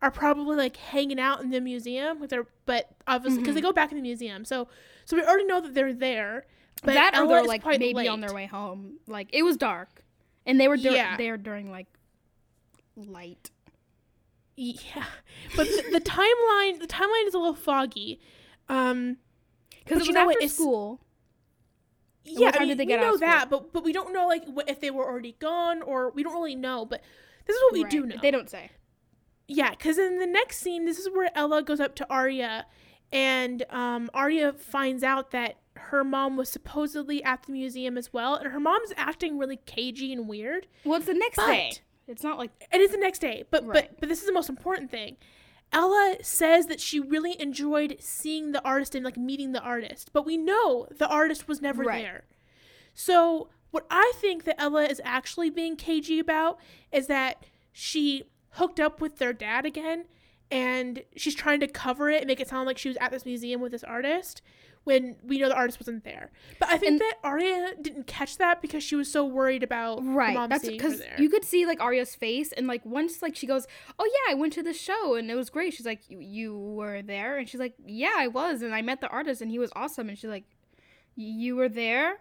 are 0.00 0.10
probably 0.10 0.56
like 0.56 0.76
hanging 0.76 1.18
out 1.20 1.42
in 1.42 1.50
the 1.50 1.60
museum 1.60 2.20
with 2.20 2.30
their 2.30 2.46
but 2.66 2.88
obviously 3.06 3.40
because 3.40 3.54
they 3.54 3.60
go 3.60 3.72
back 3.72 3.90
in 3.90 3.96
the 3.96 4.02
museum. 4.02 4.44
So 4.44 4.68
so 5.04 5.16
we 5.16 5.22
already 5.22 5.44
know 5.44 5.60
that 5.60 5.74
they're 5.74 5.92
there. 5.92 6.46
But 6.84 6.94
that 6.94 7.14
or 7.14 7.18
Ella 7.22 7.28
they're 7.28 7.44
like 7.44 7.64
maybe 7.66 8.06
on 8.08 8.20
their 8.20 8.32
way 8.32 8.46
home. 8.46 8.98
Like 9.08 9.28
it 9.32 9.42
was 9.42 9.56
dark, 9.56 10.04
and 10.46 10.60
they 10.60 10.68
were 10.68 10.76
dur- 10.76 10.92
Yeah. 10.92 11.16
there 11.16 11.36
during 11.36 11.70
like 11.70 11.88
light. 12.96 13.50
Yeah. 14.56 15.04
But 15.56 15.68
the, 15.68 15.84
the 15.92 16.00
timeline 16.00 16.80
the 16.80 16.86
timeline 16.88 17.26
is 17.26 17.34
a 17.34 17.38
little 17.38 17.54
foggy. 17.54 18.20
Um 18.68 19.18
Because 19.88 20.06
you 20.06 20.10
was 20.10 20.14
know 20.14 20.26
what? 20.26 20.36
It's- 20.36 20.54
school. 20.54 21.00
yeah, 22.24 22.46
what 22.46 22.60
I 22.60 22.64
mean, 22.66 22.76
we 22.78 22.84
know 22.86 23.16
that, 23.16 23.48
but 23.50 23.72
but 23.72 23.84
we 23.84 23.92
don't 23.92 24.12
know 24.12 24.26
like 24.26 24.44
what, 24.46 24.68
if 24.68 24.80
they 24.80 24.90
were 24.90 25.06
already 25.06 25.36
gone 25.38 25.82
or 25.82 26.10
we 26.10 26.22
don't 26.22 26.32
really 26.34 26.54
know. 26.56 26.84
But 26.84 27.02
this 27.46 27.56
is 27.56 27.62
what 27.62 27.72
we 27.72 27.84
do 27.84 28.04
know. 28.06 28.16
They 28.20 28.30
don't 28.30 28.50
say. 28.50 28.70
Yeah, 29.46 29.70
because 29.70 29.96
in 29.96 30.18
the 30.18 30.26
next 30.26 30.58
scene, 30.58 30.84
this 30.84 30.98
is 30.98 31.08
where 31.08 31.30
Ella 31.34 31.62
goes 31.62 31.80
up 31.80 31.94
to 31.96 32.06
Aria, 32.10 32.66
and 33.10 33.64
um, 33.70 34.10
Aria 34.12 34.52
finds 34.52 35.02
out 35.02 35.30
that 35.30 35.56
her 35.74 36.04
mom 36.04 36.36
was 36.36 36.50
supposedly 36.50 37.24
at 37.24 37.44
the 37.44 37.52
museum 37.52 37.96
as 37.96 38.12
well, 38.12 38.34
and 38.34 38.52
her 38.52 38.60
mom's 38.60 38.92
acting 38.96 39.38
really 39.38 39.56
cagey 39.64 40.12
and 40.12 40.28
weird. 40.28 40.66
Well, 40.84 40.96
it's 40.98 41.06
the 41.06 41.14
next 41.14 41.36
But- 41.36 41.46
day. 41.46 41.72
It's 42.06 42.22
not 42.22 42.38
like 42.38 42.50
It 42.72 42.80
is 42.80 42.90
the 42.90 42.96
next 42.96 43.18
day, 43.18 43.44
but 43.50 43.66
Right. 43.66 43.90
but 43.90 44.00
but 44.00 44.08
this 44.08 44.20
is 44.20 44.26
the 44.26 44.32
most 44.32 44.48
important 44.48 44.90
thing. 44.90 45.18
Ella 45.72 46.16
says 46.22 46.66
that 46.66 46.80
she 46.80 46.98
really 46.98 47.40
enjoyed 47.40 47.96
seeing 48.00 48.52
the 48.52 48.62
artist 48.64 48.94
and 48.94 49.04
like 49.04 49.16
meeting 49.16 49.52
the 49.52 49.60
artist, 49.60 50.10
but 50.12 50.24
we 50.24 50.36
know 50.36 50.86
the 50.96 51.08
artist 51.08 51.46
was 51.46 51.60
never 51.60 51.82
Right. 51.82 52.02
there. 52.02 52.24
So 52.94 53.48
what 53.70 53.86
I 53.90 54.12
think 54.16 54.44
that 54.44 54.60
Ella 54.60 54.84
is 54.86 55.00
actually 55.04 55.50
being 55.50 55.76
cagey 55.76 56.18
about 56.18 56.58
is 56.90 57.06
that 57.08 57.44
she 57.72 58.24
hooked 58.52 58.80
up 58.80 59.00
with 59.00 59.18
their 59.18 59.32
dad 59.34 59.66
again, 59.66 60.06
and 60.50 61.02
she's 61.16 61.34
trying 61.34 61.60
to 61.60 61.68
cover 61.68 62.08
it 62.10 62.22
and 62.22 62.26
make 62.28 62.40
it 62.40 62.48
sound 62.48 62.66
like 62.66 62.78
she 62.78 62.88
was 62.88 62.96
at 62.98 63.10
this 63.10 63.26
museum 63.26 63.60
with 63.60 63.72
this 63.72 63.84
artist 63.84 64.40
when 64.84 65.16
we 65.22 65.38
know 65.38 65.48
the 65.48 65.54
artist 65.56 65.78
wasn't 65.80 66.04
there. 66.04 66.30
But 66.58 66.68
I 66.70 66.78
think 66.78 66.92
And- 66.92 67.00
that 67.00 67.14
Aria 67.22 67.74
didn't 67.80 68.06
catch 68.06 68.38
that 68.38 68.62
because 68.62 68.82
she 68.82 68.96
was 68.96 69.10
so 69.10 69.24
worried 69.24 69.62
about 69.62 70.00
right. 70.04 70.34
mom 70.34 70.48
That's 70.48 70.66
because 70.68 71.02
you 71.18 71.28
could 71.28 71.44
see 71.44 71.66
like 71.66 71.80
Aria's 71.80 72.14
face, 72.14 72.52
and 72.52 72.66
like 72.66 72.84
once 72.86 73.20
like 73.22 73.36
she 73.36 73.46
goes, 73.46 73.66
"Oh 73.98 74.04
yeah, 74.04 74.32
I 74.32 74.34
went 74.34 74.52
to 74.54 74.62
the 74.62 74.72
show 74.72 75.14
and 75.14 75.30
it 75.30 75.34
was 75.34 75.50
great." 75.50 75.74
She's 75.74 75.86
like, 75.86 76.00
"You, 76.08 76.56
were 76.58 77.02
there?" 77.02 77.36
And 77.38 77.48
she's 77.48 77.60
like, 77.60 77.74
"Yeah, 77.86 78.14
I 78.16 78.28
was, 78.28 78.62
and 78.62 78.74
I 78.74 78.82
met 78.82 79.00
the 79.00 79.08
artist 79.08 79.42
and 79.42 79.50
he 79.50 79.58
was 79.58 79.70
awesome." 79.76 80.08
And 80.08 80.16
she's 80.18 80.30
like, 80.30 80.44
"You 81.16 81.56
were 81.56 81.68
there?" 81.68 82.20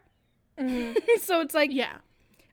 Mhm. 0.59 0.97
so 1.21 1.41
it's 1.41 1.53
like 1.55 1.71
yeah. 1.71 1.97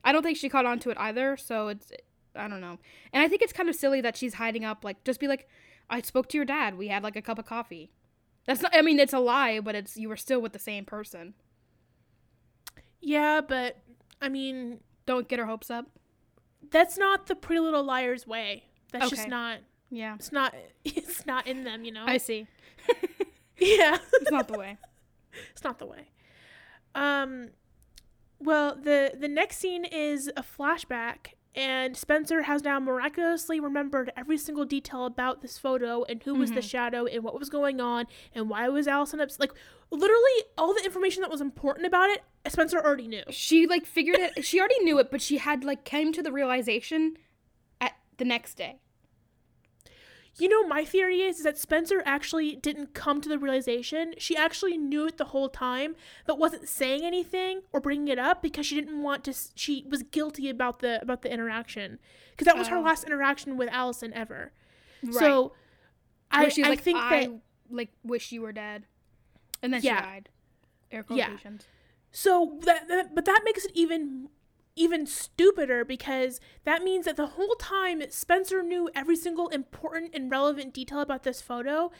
I 0.03 0.11
don't 0.11 0.21
think 0.21 0.37
she 0.37 0.49
caught 0.49 0.65
on 0.67 0.77
to 0.79 0.91
it 0.91 0.97
either. 0.99 1.35
So 1.35 1.67
it's 1.69 1.91
I 2.35 2.47
don't 2.47 2.61
know. 2.61 2.77
And 3.11 3.23
I 3.23 3.27
think 3.27 3.41
it's 3.41 3.53
kind 3.53 3.69
of 3.69 3.75
silly 3.75 4.01
that 4.01 4.15
she's 4.15 4.35
hiding 4.35 4.63
up. 4.63 4.83
Like 4.83 5.03
just 5.03 5.19
be 5.19 5.27
like, 5.27 5.47
I 5.89 6.01
spoke 6.01 6.29
to 6.29 6.37
your 6.37 6.45
dad. 6.45 6.77
We 6.77 6.89
had 6.89 7.01
like 7.03 7.15
a 7.15 7.21
cup 7.21 7.39
of 7.39 7.45
coffee. 7.45 7.91
That's 8.45 8.61
not. 8.61 8.75
I 8.75 8.81
mean, 8.81 8.99
it's 8.99 9.13
a 9.13 9.19
lie, 9.19 9.59
but 9.59 9.75
it's 9.75 9.97
you 9.97 10.07
were 10.09 10.17
still 10.17 10.39
with 10.41 10.53
the 10.53 10.59
same 10.59 10.85
person. 10.85 11.33
Yeah, 13.01 13.41
but 13.41 13.77
I 14.21 14.29
mean, 14.29 14.79
Don't 15.05 15.27
get 15.27 15.39
her 15.39 15.45
hopes 15.45 15.69
up. 15.69 15.85
that's 16.71 16.97
not 16.97 17.27
the 17.27 17.35
Pretty 17.35 17.59
Little 17.59 17.83
Liars 17.83 18.25
way. 18.25 18.63
That's 18.91 19.09
just 19.09 19.27
not. 19.27 19.59
Yeah, 19.91 20.15
It's 20.15 20.31
not. 20.31 20.53
It's 20.83 21.25
not 21.25 21.47
in 21.47 21.63
them, 21.63 21.85
you 21.85 21.91
know. 21.91 22.03
I 22.07 22.17
see. 22.17 22.47
yeah, 23.59 23.97
It's 24.13 24.31
not 24.31 24.47
the 24.47 24.57
way. 24.57 24.77
it's 25.51 25.63
not 25.63 25.79
the 25.79 25.85
way. 25.85 26.09
Um, 26.95 27.49
well, 28.39 28.75
the 28.75 29.13
the 29.19 29.27
next 29.27 29.57
scene 29.57 29.85
is 29.85 30.31
a 30.35 30.43
flashback, 30.43 31.34
and 31.55 31.95
Spencer 31.95 32.43
has 32.43 32.63
now 32.63 32.79
miraculously 32.79 33.59
remembered 33.59 34.11
every 34.17 34.37
single 34.37 34.65
detail 34.65 35.05
about 35.05 35.41
this 35.41 35.57
photo 35.57 36.03
and 36.03 36.21
who 36.23 36.35
was 36.35 36.51
the 36.51 36.59
Mhm. 36.59 36.69
shadow 36.69 37.05
and 37.05 37.23
what 37.23 37.37
was 37.39 37.49
going 37.49 37.79
on 37.79 38.05
and 38.33 38.49
why 38.49 38.67
was 38.69 38.87
Alison 38.87 39.21
upset. 39.21 39.39
Like 39.39 39.53
literally 39.89 40.43
all 40.57 40.73
the 40.73 40.83
information 40.83 41.21
that 41.21 41.31
was 41.31 41.41
important 41.41 41.87
about 41.87 42.09
it, 42.09 42.23
Spencer 42.49 42.79
already 42.79 43.07
knew. 43.07 43.23
She 43.29 43.65
like 43.67 43.85
figured 43.85 44.17
it. 44.19 44.43
She 44.45 44.59
already 44.59 44.79
knew 44.83 44.99
it, 44.99 45.09
but 45.09 45.21
she 45.21 45.37
had 45.37 45.63
like 45.63 45.85
came 45.85 46.11
to 46.13 46.21
the 46.21 46.31
realization 46.31 47.17
at 47.79 47.93
the 48.17 48.25
next 48.25 48.55
day. 48.55 48.79
You 50.37 50.49
know, 50.49 50.67
my 50.67 50.83
theory 50.83 51.21
is, 51.21 51.37
is 51.37 51.43
that 51.43 51.57
Spencer 51.57 52.01
actually 52.05 52.55
didn't 52.57 52.93
come 52.93 53.21
to 53.21 53.29
the 53.29 53.39
realization. 53.39 54.13
She 54.17 54.35
actually 54.35 54.77
knew 54.77 55.07
it 55.07 55.17
the 55.17 55.25
whole 55.25 55.47
time, 55.47 55.95
but 56.25 56.37
wasn't 56.37 56.67
saying 56.67 57.03
anything 57.03 57.61
or 57.71 57.79
bringing 57.79 58.09
it 58.09 58.19
up 58.19 58.41
because 58.41 58.65
she 58.65 58.75
didn't 58.75 59.01
want 59.01 59.23
to. 59.25 59.33
She 59.55 59.85
was 59.89 60.03
guilty 60.03 60.49
about 60.49 60.79
the 60.79 61.01
about 61.01 61.21
the 61.21 61.31
interaction 61.31 61.99
because 62.31 62.45
that 62.45 62.57
was 62.57 62.67
her 62.67 62.77
Oh. 62.77 62.81
last 62.81 63.05
interaction 63.05 63.55
with 63.55 63.69
Alison 63.71 64.11
ever. 64.13 64.51
Right. 65.01 65.13
So, 65.13 65.53
I, 66.31 66.43
Where 66.43 66.51
I 66.65 66.69
like, 66.69 66.81
think 66.81 66.97
I 66.99 67.19
that 67.27 67.39
like 67.69 67.91
wish 68.03 68.31
you 68.33 68.41
were 68.41 68.51
dead, 68.51 68.85
and 69.63 69.73
then 69.73 69.81
Yeah. 69.81 69.97
she 70.01 70.03
died. 70.05 70.29
Air 70.91 71.05
Yeah. 71.09 71.37
So 72.11 72.59
that, 72.63 72.87
that 72.89 73.15
but 73.15 73.25
that 73.25 73.41
makes 73.45 73.65
it 73.65 73.71
even 73.73 74.29
even 74.75 75.05
stupider 75.05 75.85
because 75.85 76.39
that 76.65 76.83
means 76.83 77.05
that 77.05 77.15
the 77.15 77.27
whole 77.27 77.55
time 77.55 78.01
Spencer 78.09 78.61
knew 78.61 78.89
every 78.93 79.15
single 79.15 79.47
important 79.49 80.11
and 80.13 80.29
relevant 80.29 80.73
detail 80.73 80.99
about 80.99 81.23
this 81.23 81.41
photo 81.41 81.91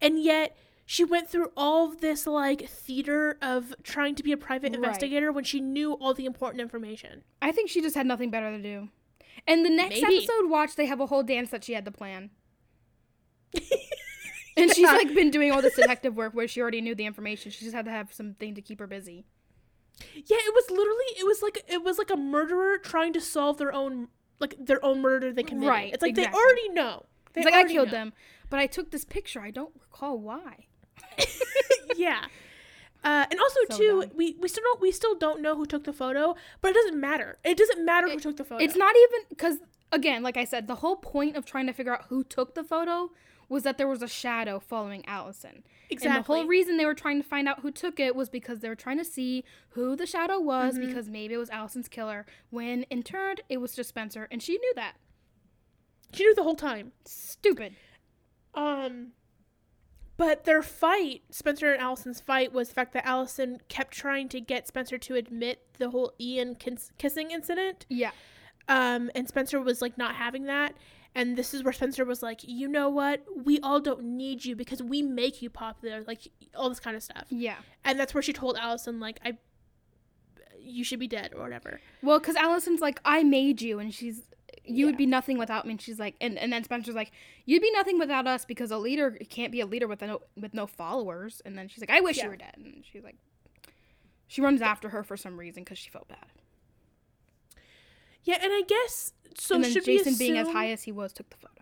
and 0.00 0.20
yet 0.22 0.56
she 0.86 1.04
went 1.04 1.28
through 1.30 1.50
all 1.56 1.86
of 1.88 2.00
this 2.00 2.26
like 2.26 2.68
theater 2.68 3.38
of 3.40 3.72
trying 3.82 4.14
to 4.16 4.22
be 4.22 4.32
a 4.32 4.36
private 4.36 4.70
Right. 4.72 4.76
investigator 4.76 5.32
when 5.32 5.44
she 5.44 5.60
knew 5.60 5.92
all 5.94 6.12
the 6.12 6.26
important 6.26 6.60
information. 6.60 7.22
I 7.40 7.52
think 7.52 7.70
she 7.70 7.80
just 7.80 7.94
had 7.94 8.06
nothing 8.06 8.30
better 8.30 8.50
to 8.50 8.62
do. 8.62 8.88
And 9.46 9.64
the 9.64 9.70
next 9.70 10.02
Maybe. 10.02 10.16
episode, 10.18 10.50
watch 10.50 10.74
they 10.76 10.86
have 10.86 11.00
a 11.00 11.06
whole 11.06 11.22
dance 11.22 11.50
that 11.50 11.64
she 11.64 11.72
had 11.72 11.84
to 11.84 11.90
plan. 11.90 12.30
And 14.56 14.72
she's 14.72 14.86
like 14.86 15.12
been 15.14 15.32
doing 15.32 15.50
all 15.50 15.60
this 15.60 15.74
detective 15.74 16.16
work 16.16 16.32
where 16.32 16.46
she 16.46 16.60
already 16.60 16.80
knew 16.80 16.94
the 16.94 17.06
information. 17.06 17.50
She 17.50 17.64
just 17.64 17.74
had 17.74 17.86
to 17.86 17.90
have 17.90 18.12
something 18.12 18.54
to 18.54 18.62
keep 18.62 18.78
her 18.78 18.86
busy. 18.86 19.24
Yeah, 20.14 20.36
it 20.40 20.54
was 20.54 20.70
literally 20.70 21.04
it 21.18 21.24
was 21.26 21.42
like 21.42 21.62
it 21.68 21.82
was 21.82 21.98
like 21.98 22.10
a 22.10 22.16
murderer 22.16 22.78
trying 22.78 23.12
to 23.12 23.20
solve 23.20 23.58
their 23.58 23.72
own 23.72 24.08
like 24.40 24.54
their 24.58 24.84
own 24.84 25.00
murder 25.00 25.32
they 25.32 25.42
committed. 25.42 25.68
Right, 25.68 25.92
It's 25.92 26.02
like 26.02 26.10
exactly. 26.10 26.32
they 26.32 26.44
already 26.44 26.68
know. 26.70 27.06
They 27.32 27.40
It's 27.42 27.50
like 27.50 27.54
I 27.66 27.68
killed 27.70 27.88
know. 27.88 27.92
them, 27.92 28.12
but 28.50 28.58
I 28.60 28.66
took 28.66 28.90
this 28.90 29.04
picture. 29.04 29.40
I 29.40 29.50
don't 29.50 29.72
recall 29.80 30.18
why. 30.18 30.66
yeah. 31.96 32.24
Uh, 33.02 33.26
and 33.30 33.38
also 33.38 33.60
So 33.70 33.76
too, 33.78 34.00
dumb. 34.02 34.10
we, 34.16 34.36
we 34.40 34.48
still 34.48 34.62
don't 34.64 34.80
we 34.80 34.90
still 34.90 35.14
don't 35.14 35.42
know 35.42 35.54
who 35.56 35.66
took 35.66 35.84
the 35.84 35.92
photo, 35.92 36.34
but 36.60 36.70
it 36.70 36.74
doesn't 36.74 36.98
matter. 37.00 37.38
It 37.44 37.56
doesn't 37.58 37.84
matter 37.84 38.08
who 38.08 38.18
took 38.18 38.36
the 38.36 38.44
photo. 38.44 38.64
It's 38.64 38.76
not 38.76 38.94
even 38.96 39.26
because 39.28 39.58
again, 39.92 40.22
like 40.22 40.36
I 40.36 40.44
said, 40.44 40.66
the 40.66 40.76
whole 40.76 40.96
point 40.96 41.36
of 41.36 41.44
trying 41.44 41.66
to 41.66 41.72
figure 41.72 41.92
out 41.94 42.06
who 42.08 42.24
took 42.24 42.54
the 42.54 42.64
photo 42.64 43.10
was 43.48 43.62
that 43.64 43.78
there 43.78 43.88
was 43.88 44.02
a 44.02 44.08
shadow 44.08 44.58
following 44.58 45.04
Alison. 45.06 45.62
exactly. 45.90 46.16
And 46.16 46.24
the 46.24 46.26
whole 46.26 46.46
reason 46.46 46.76
they 46.76 46.86
were 46.86 46.94
trying 46.94 47.22
to 47.22 47.28
find 47.28 47.48
out 47.48 47.60
who 47.60 47.70
took 47.70 47.98
it 48.00 48.14
was 48.16 48.28
because 48.28 48.60
they 48.60 48.68
were 48.68 48.74
trying 48.74 48.98
to 48.98 49.04
see 49.04 49.44
who 49.70 49.96
the 49.96 50.06
shadow 50.06 50.38
was 50.40 50.74
Mm-hmm. 50.76 50.86
because 50.86 51.08
maybe 51.08 51.34
it 51.34 51.38
was 51.38 51.50
Alison's 51.50 51.88
killer. 51.88 52.24
When 52.50 52.84
in 52.84 53.02
turn 53.02 53.36
it 53.48 53.58
was 53.58 53.74
just 53.74 53.88
Spencer, 53.90 54.26
and 54.30 54.42
she 54.42 54.52
knew 54.58 54.72
that. 54.76 54.94
she 56.12 56.24
knew 56.24 56.34
the 56.34 56.42
whole 56.42 56.54
time. 56.56 56.92
Stupid. 57.04 57.74
Um, 58.54 59.08
but 60.16 60.44
their 60.44 60.62
fight, 60.62 61.22
Spencer 61.30 61.72
and 61.72 61.82
Alison's 61.82 62.20
fight, 62.20 62.52
was 62.52 62.68
the 62.68 62.74
fact 62.74 62.92
that 62.92 63.04
Alison 63.04 63.58
kept 63.68 63.92
trying 63.92 64.28
to 64.28 64.40
get 64.40 64.68
Spencer 64.68 64.96
to 64.96 65.16
admit 65.16 65.60
the 65.78 65.90
whole 65.90 66.12
Ian 66.20 66.54
kiss- 66.54 66.92
kissing 66.98 67.32
incident. 67.32 67.84
Yeah. 67.88 68.12
Um, 68.68 69.10
and 69.16 69.28
Spencer 69.28 69.60
was 69.60 69.82
like 69.82 69.98
not 69.98 70.14
having 70.14 70.44
that. 70.44 70.74
And 71.16 71.36
this 71.36 71.54
is 71.54 71.62
where 71.62 71.72
Spencer 71.72 72.04
was 72.04 72.22
like, 72.22 72.40
you 72.42 72.66
know 72.66 72.88
what? 72.88 73.22
We 73.44 73.60
all 73.60 73.80
don't 73.80 74.02
need 74.02 74.44
you 74.44 74.56
because 74.56 74.82
we 74.82 75.00
make 75.00 75.40
you 75.42 75.48
popular, 75.50 76.02
like 76.06 76.26
all 76.56 76.68
this 76.68 76.80
kind 76.80 76.96
of 76.96 77.02
stuff. 77.04 77.26
Yeah. 77.30 77.56
and 77.84 77.98
that's 78.00 78.12
where 78.14 78.22
she 78.22 78.32
told 78.32 78.56
Alison 78.56 78.98
like 79.00 79.20
I 79.24 79.38
you 80.58 80.82
should 80.82 80.98
be 80.98 81.06
dead 81.08 81.32
or 81.36 81.42
whatever. 81.42 81.78
Well, 82.02 82.18
because 82.18 82.36
Alison's 82.36 82.80
like, 82.80 82.98
I 83.04 83.22
made 83.22 83.60
you, 83.60 83.78
and 83.78 83.92
she's, 83.92 84.22
you 84.64 84.76
Yeah. 84.76 84.86
would 84.86 84.96
be 84.96 85.04
nothing 85.04 85.36
without 85.36 85.66
me. 85.66 85.72
And 85.72 85.80
she's 85.82 85.98
like, 85.98 86.14
and, 86.22 86.38
and 86.38 86.50
then 86.50 86.64
Spencer's 86.64 86.94
like, 86.94 87.12
you'd 87.44 87.60
be 87.60 87.70
nothing 87.72 87.98
without 87.98 88.26
us 88.26 88.46
because 88.46 88.70
a 88.70 88.78
leader 88.78 89.10
can't 89.28 89.52
be 89.52 89.60
a 89.60 89.66
leader 89.66 89.86
with 89.86 90.00
no 90.00 90.22
with 90.40 90.54
no 90.54 90.66
followers. 90.66 91.42
And 91.44 91.58
then 91.58 91.68
she's 91.68 91.80
like, 91.80 91.90
I 91.90 92.00
wish 92.00 92.16
Yeah. 92.16 92.24
you 92.24 92.30
were 92.30 92.36
dead. 92.36 92.54
And 92.56 92.82
she's 92.90 93.04
like, 93.04 93.16
she 94.26 94.40
runs 94.40 94.62
after 94.62 94.88
her 94.88 95.04
for 95.04 95.18
some 95.18 95.38
reason 95.38 95.64
because 95.64 95.76
she 95.78 95.90
felt 95.90 96.08
bad. 96.08 96.26
Yeah, 98.24 98.38
and 98.42 98.52
I 98.52 98.62
guess 98.66 99.12
so. 99.36 99.54
and 99.54 99.64
then 99.64 99.72
should 99.72 99.84
Jason, 99.84 100.14
we 100.14 100.18
being 100.18 100.38
as 100.38 100.48
high 100.48 100.70
as 100.70 100.82
he 100.82 100.92
was, 100.92 101.12
took 101.12 101.30
the 101.30 101.36
photo 101.36 101.54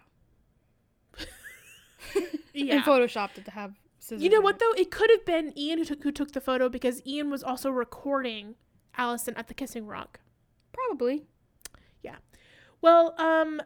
yeah. 2.53 2.77
and 2.77 2.85
photoshopped 2.85 3.39
it 3.39 3.45
to 3.45 3.51
have 3.51 3.75
scissors. 3.99 4.23
You 4.23 4.31
know 4.31 4.41
what 4.41 4.57
it. 4.57 4.61
though? 4.61 4.73
It 4.81 4.91
could 4.91 5.11
have 5.11 5.25
been 5.25 5.57
Ian 5.59 5.79
who 5.79 5.85
took 5.85 6.03
who 6.03 6.13
took 6.13 6.33
the 6.33 6.41
photo 6.41 6.69
because 6.69 7.05
Ian 7.07 7.31
was 7.31 7.43
also 7.43 7.71
recording 7.71 8.55
Alison 8.97 9.35
at 9.37 9.49
the 9.49 9.55
kissing 9.55 9.87
rock. 9.87 10.21
Probably. 10.73 11.25
Yeah. 12.03 12.17
Well, 12.81 13.15
um, 13.19 13.61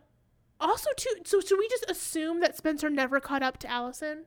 also 0.60 0.90
too. 0.96 1.10
So 1.24 1.40
should 1.40 1.58
we 1.58 1.68
just 1.68 1.88
assume 1.90 2.40
that 2.40 2.56
Spencer 2.56 2.90
never 2.90 3.20
caught 3.20 3.42
up 3.42 3.58
to 3.58 3.70
Alison? 3.70 4.24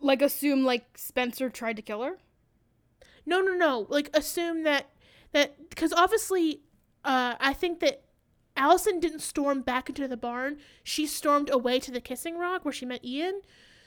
Like 0.00 0.22
assume 0.22 0.64
like 0.64 0.96
Spencer 0.96 1.50
tried 1.50 1.76
to 1.76 1.82
kill 1.82 2.02
her. 2.02 2.18
No, 3.26 3.40
no, 3.40 3.52
no. 3.52 3.86
Like 3.88 4.10
assume 4.14 4.62
that 4.62 4.90
that 5.32 5.68
because 5.70 5.92
obviously, 5.92 6.60
uh, 7.04 7.34
I 7.40 7.52
think 7.52 7.80
that 7.80 8.02
Alison 8.56 9.00
didn't 9.00 9.20
storm 9.20 9.62
back 9.62 9.88
into 9.88 10.06
the 10.08 10.16
barn. 10.16 10.58
She 10.82 11.06
stormed 11.06 11.50
away 11.50 11.78
to 11.80 11.90
the 11.90 12.00
kissing 12.00 12.36
rock 12.38 12.64
where 12.64 12.72
she 12.72 12.84
met 12.86 13.04
Ian. 13.04 13.40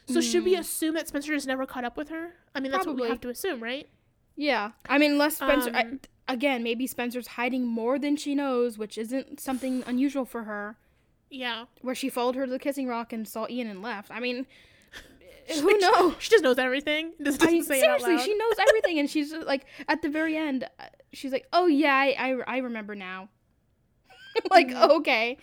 So 0.08 0.20
should 0.20 0.44
we 0.44 0.56
Hmm. 0.56 0.60
assume 0.62 0.96
that 0.96 1.08
Spencer 1.08 1.34
just 1.34 1.48
never 1.48 1.66
caught 1.66 1.86
up 1.86 1.96
with 1.96 2.10
her? 2.10 2.34
I 2.54 2.60
mean, 2.60 2.72
that's 2.72 2.86
what 2.86 2.96
we 2.98 3.08
have 3.08 3.22
to 3.22 3.30
assume, 3.30 3.62
right? 3.64 3.88
Yeah. 4.36 4.72
I 4.90 4.98
mean, 4.98 5.12
unless 5.12 5.38
Spencer. 5.38 5.72
I, 5.74 5.82
Um, 5.84 6.00
again, 6.28 6.62
maybe 6.64 6.88
Spencer's 6.88 7.28
hiding 7.28 7.66
more 7.66 7.98
than 8.00 8.16
she 8.18 8.36
knows, 8.36 8.78
which 8.78 8.98
isn't 8.98 9.40
something 9.40 9.84
unusual 9.88 10.26
for 10.26 10.44
her. 10.44 10.78
Yeah. 11.30 11.66
Where 11.82 11.96
she 11.96 12.10
followed 12.10 12.36
her 12.36 12.46
to 12.46 12.52
the 12.52 12.60
kissing 12.60 12.88
rock 12.88 13.14
and 13.14 13.28
saw 13.28 13.48
Ian 13.50 13.68
and 13.68 13.82
left. 13.82 14.12
I 14.12 14.20
mean, 14.20 14.46
who 15.62 15.78
knows? 15.80 16.16
She 16.20 16.30
just 16.32 16.44
knows 16.44 16.58
everything. 16.58 17.14
I 17.20 17.24
doesn't 17.24 17.52
mean, 17.52 17.64
say 17.64 17.80
seriously, 17.80 18.18
she 18.20 18.36
knows 18.36 18.56
everything, 18.60 19.00
and 19.00 19.10
she's 19.10 19.32
just, 19.32 19.46
like 19.48 19.66
at 19.88 20.02
the 20.02 20.10
very 20.10 20.36
end, 20.36 20.66
uh, 20.80 20.86
she's 21.14 21.32
like, 21.32 21.48
"Oh 21.54 21.68
yeah, 21.68 21.94
I 21.96 22.16
I, 22.18 22.56
I 22.56 22.58
remember 22.58 22.96
now." 22.96 23.30
like 24.52 24.68
Mhm. 24.70 24.90
okay, 24.98 25.38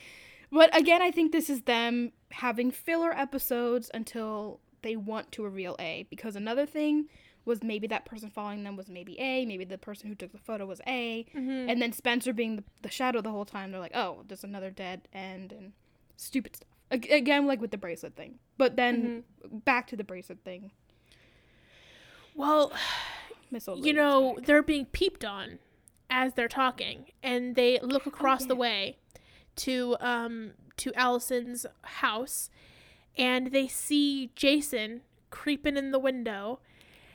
but 0.50 0.74
again, 0.76 1.00
I 1.02 1.10
think 1.10 1.32
this 1.32 1.48
is 1.48 1.62
them 1.62 2.12
having 2.32 2.70
filler 2.70 3.12
episodes 3.12 3.90
until 3.94 4.60
they 4.82 4.96
want 4.96 5.30
to 5.32 5.42
reveal 5.44 5.76
A. 5.78 6.06
Because 6.10 6.34
another 6.36 6.66
thing 6.66 7.08
was 7.44 7.62
maybe 7.62 7.86
that 7.86 8.04
person 8.04 8.30
following 8.30 8.64
them 8.64 8.76
was 8.76 8.88
maybe 8.88 9.18
A, 9.18 9.46
maybe 9.46 9.64
the 9.64 9.78
person 9.78 10.08
who 10.08 10.14
took 10.14 10.30
the 10.32 10.38
photo 10.38 10.66
was 10.66 10.80
A, 10.86 11.24
Mhm. 11.34 11.70
and 11.70 11.80
then 11.80 11.92
Spencer 11.92 12.32
being 12.32 12.56
the, 12.56 12.64
the 12.82 12.90
shadow 12.90 13.20
the 13.22 13.30
whole 13.30 13.44
time. 13.46 13.70
They're 13.70 13.80
like, 13.80 13.94
"Oh, 13.96 14.24
there's 14.28 14.44
another 14.44 14.70
dead 14.70 15.08
end," 15.12 15.52
and 15.52 15.72
stupid 16.16 16.56
stuff. 16.56 16.68
Again, 16.90 17.46
like 17.46 17.60
with 17.60 17.70
the 17.70 17.78
bracelet 17.78 18.16
thing, 18.16 18.40
but 18.58 18.74
then 18.76 19.24
Mm-hmm. 19.44 19.58
back 19.58 19.86
to 19.88 19.96
the 19.96 20.02
bracelet 20.04 20.40
thing. 20.44 20.72
well, 22.34 22.72
You 23.86 23.92
know, 23.92 24.34
back. 24.36 24.46
they're 24.46 24.62
being 24.62 24.86
peeped 24.86 25.24
on 25.24 25.58
as 26.08 26.34
they're 26.34 26.48
talking, 26.48 27.06
and 27.22 27.54
they 27.54 27.78
look 27.80 28.06
across 28.06 28.44
the 28.46 28.54
Oh, 28.54 28.56
yeah. 28.56 28.60
way 28.60 28.96
to 29.56 29.96
um 30.00 30.52
to 30.78 30.92
Alison's 30.94 31.66
house, 31.82 32.50
and 33.16 33.48
they 33.48 33.68
see 33.68 34.30
Jason 34.34 35.02
creeping 35.30 35.76
in 35.76 35.90
the 35.90 35.98
window, 35.98 36.60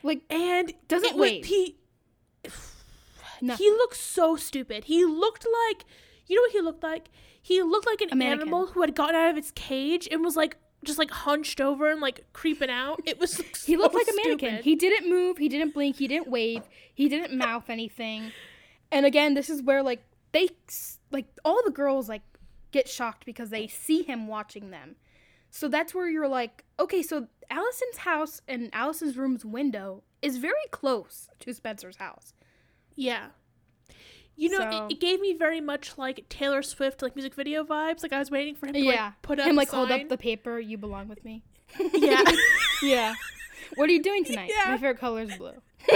like 0.02 0.22
and 0.30 0.72
Doesn't 0.88 1.10
it 1.10 1.16
was- 1.16 1.46
He 1.46 1.76
no, 3.42 3.54
he 3.56 3.68
looked 3.70 3.96
so 3.96 4.36
stupid. 4.36 4.84
He 4.84 5.04
looked 5.04 5.46
like 5.66 5.84
you 6.26 6.36
know 6.36 6.42
what 6.42 6.52
he 6.52 6.60
looked 6.60 6.82
like. 6.82 7.08
He 7.40 7.62
looked 7.62 7.86
like 7.86 8.00
an 8.00 8.20
animal 8.22 8.66
who 8.68 8.80
had 8.80 8.94
gotten 8.94 9.14
out 9.14 9.30
of 9.30 9.36
its 9.36 9.50
cage 9.52 10.08
and 10.10 10.24
was 10.24 10.36
like 10.36 10.56
just 10.84 10.98
like 10.98 11.10
hunched 11.10 11.60
over 11.60 11.90
and 11.90 12.00
like 12.00 12.24
creeping 12.32 12.70
out. 12.70 13.00
It 13.04 13.18
was 13.18 13.36
he 13.64 13.76
looked 13.76 13.94
so 13.94 13.98
like 13.98 14.08
a 14.08 14.16
mannequin. 14.16 14.50
stupid. 14.50 14.64
He 14.64 14.74
didn't 14.74 15.10
move. 15.10 15.38
He 15.38 15.48
didn't 15.48 15.74
blink. 15.74 15.96
He 15.96 16.08
didn't 16.08 16.28
wave. 16.28 16.62
He 16.94 17.08
didn't 17.08 17.36
mouth 17.36 17.68
anything. 17.68 18.32
And 18.90 19.04
again, 19.04 19.34
this 19.34 19.50
is 19.50 19.62
where 19.62 19.82
like 19.82 20.04
they 20.32 20.48
like 21.10 21.26
all 21.44 21.60
the 21.64 21.70
girls 21.70 22.08
like 22.08 22.22
get 22.70 22.88
shocked 22.88 23.24
because 23.24 23.50
they 23.50 23.66
see 23.66 24.02
him 24.02 24.28
watching 24.28 24.70
them. 24.70 24.96
So 25.50 25.68
that's 25.68 25.94
where 25.94 26.08
you're 26.08 26.28
like, 26.28 26.64
okay, 26.78 27.02
so 27.02 27.28
Alison's 27.50 27.98
house 27.98 28.42
and 28.46 28.68
Alison's 28.74 29.16
room's 29.16 29.44
window 29.44 30.02
is 30.20 30.36
very 30.36 30.54
close 30.70 31.28
to 31.40 31.54
Spencer's 31.54 31.96
house. 31.96 32.34
Yeah. 32.94 33.28
You 34.38 34.50
know, 34.50 34.58
So- 34.70 34.86
it, 34.86 34.92
it 34.92 35.00
gave 35.00 35.20
me 35.20 35.32
very 35.32 35.60
much 35.62 35.96
like 35.96 36.28
Taylor 36.28 36.62
Swift 36.62 37.00
like 37.02 37.16
music 37.16 37.34
video 37.34 37.64
vibes. 37.64 38.02
Like 38.02 38.12
I 38.12 38.18
was 38.18 38.30
waiting 38.30 38.54
for 38.54 38.66
him 38.66 38.74
to 38.74 38.84
like, 38.84 39.22
put 39.22 39.38
up 39.40 39.46
him 39.46 39.56
like 39.56 39.70
hold 39.70 39.90
up 39.90 40.08
the 40.08 40.18
paper. 40.18 40.58
You 40.60 40.76
belong 40.78 41.08
with 41.08 41.24
me. 41.24 41.42
Yeah. 41.94 42.22
yeah. 42.82 43.14
What 43.76 43.88
are 43.88 43.92
you 43.92 44.02
doing 44.02 44.24
tonight? 44.24 44.50
Yeah. 44.54 44.70
My 44.70 44.76
favorite 44.76 44.98
color 44.98 45.22
is 45.22 45.34
blue. 45.36 45.54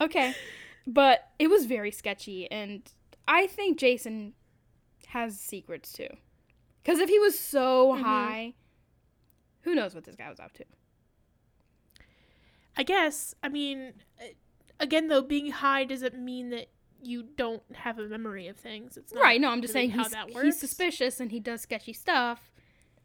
okay. 0.00 0.34
But 0.86 1.28
it 1.38 1.48
was 1.48 1.66
very 1.66 1.90
sketchy 1.90 2.50
and 2.50 2.82
I 3.26 3.46
think 3.46 3.78
Jason 3.78 4.34
has 5.08 5.38
secrets 5.40 5.92
too. 5.92 6.08
Cuz 6.84 6.98
if 6.98 7.08
he 7.08 7.18
was 7.18 7.38
so 7.38 7.94
Mhm. 7.94 8.02
high, 8.02 8.54
who 9.62 9.74
knows 9.74 9.94
what 9.94 10.04
this 10.04 10.16
guy 10.16 10.28
was 10.28 10.38
up 10.40 10.52
to. 10.54 10.64
I 12.76 12.82
guess. 12.82 13.34
I 13.42 13.48
mean, 13.48 13.94
again 14.80 15.08
though, 15.08 15.22
being 15.22 15.50
high 15.50 15.84
doesn't 15.84 16.18
mean 16.18 16.50
that 16.50 16.68
you 17.02 17.22
don't 17.36 17.62
have 17.74 17.98
a 17.98 18.08
memory 18.08 18.48
of 18.48 18.56
things. 18.56 18.96
It's 18.96 19.12
not 19.12 19.22
Right, 19.22 19.40
no, 19.40 19.50
I'm 19.50 19.60
just 19.60 19.72
saying 19.74 19.90
how 19.90 20.04
he's, 20.04 20.12
that 20.12 20.30
he's 20.30 20.58
suspicious 20.58 21.20
and 21.20 21.30
he 21.30 21.38
does 21.40 21.60
sketchy 21.60 21.92
stuff. 21.92 22.50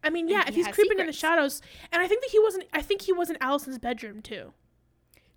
I 0.03 0.09
mean, 0.09 0.29
yeah, 0.29 0.43
he 0.43 0.49
if 0.49 0.55
he's 0.55 0.67
creeping 0.69 0.99
in 0.99 1.05
the 1.07 1.11
shadows, 1.11 1.61
and 1.91 2.01
I 2.01 2.07
think 2.07 2.21
that 2.21 2.29
he 2.31 2.39
wasn't. 2.39 2.63
I 2.71 2.81
think 2.81 3.01
he 3.01 3.11
was 3.11 3.29
in 3.29 3.37
Alison's 3.41 3.77
bedroom 3.79 4.21
too. 4.21 4.53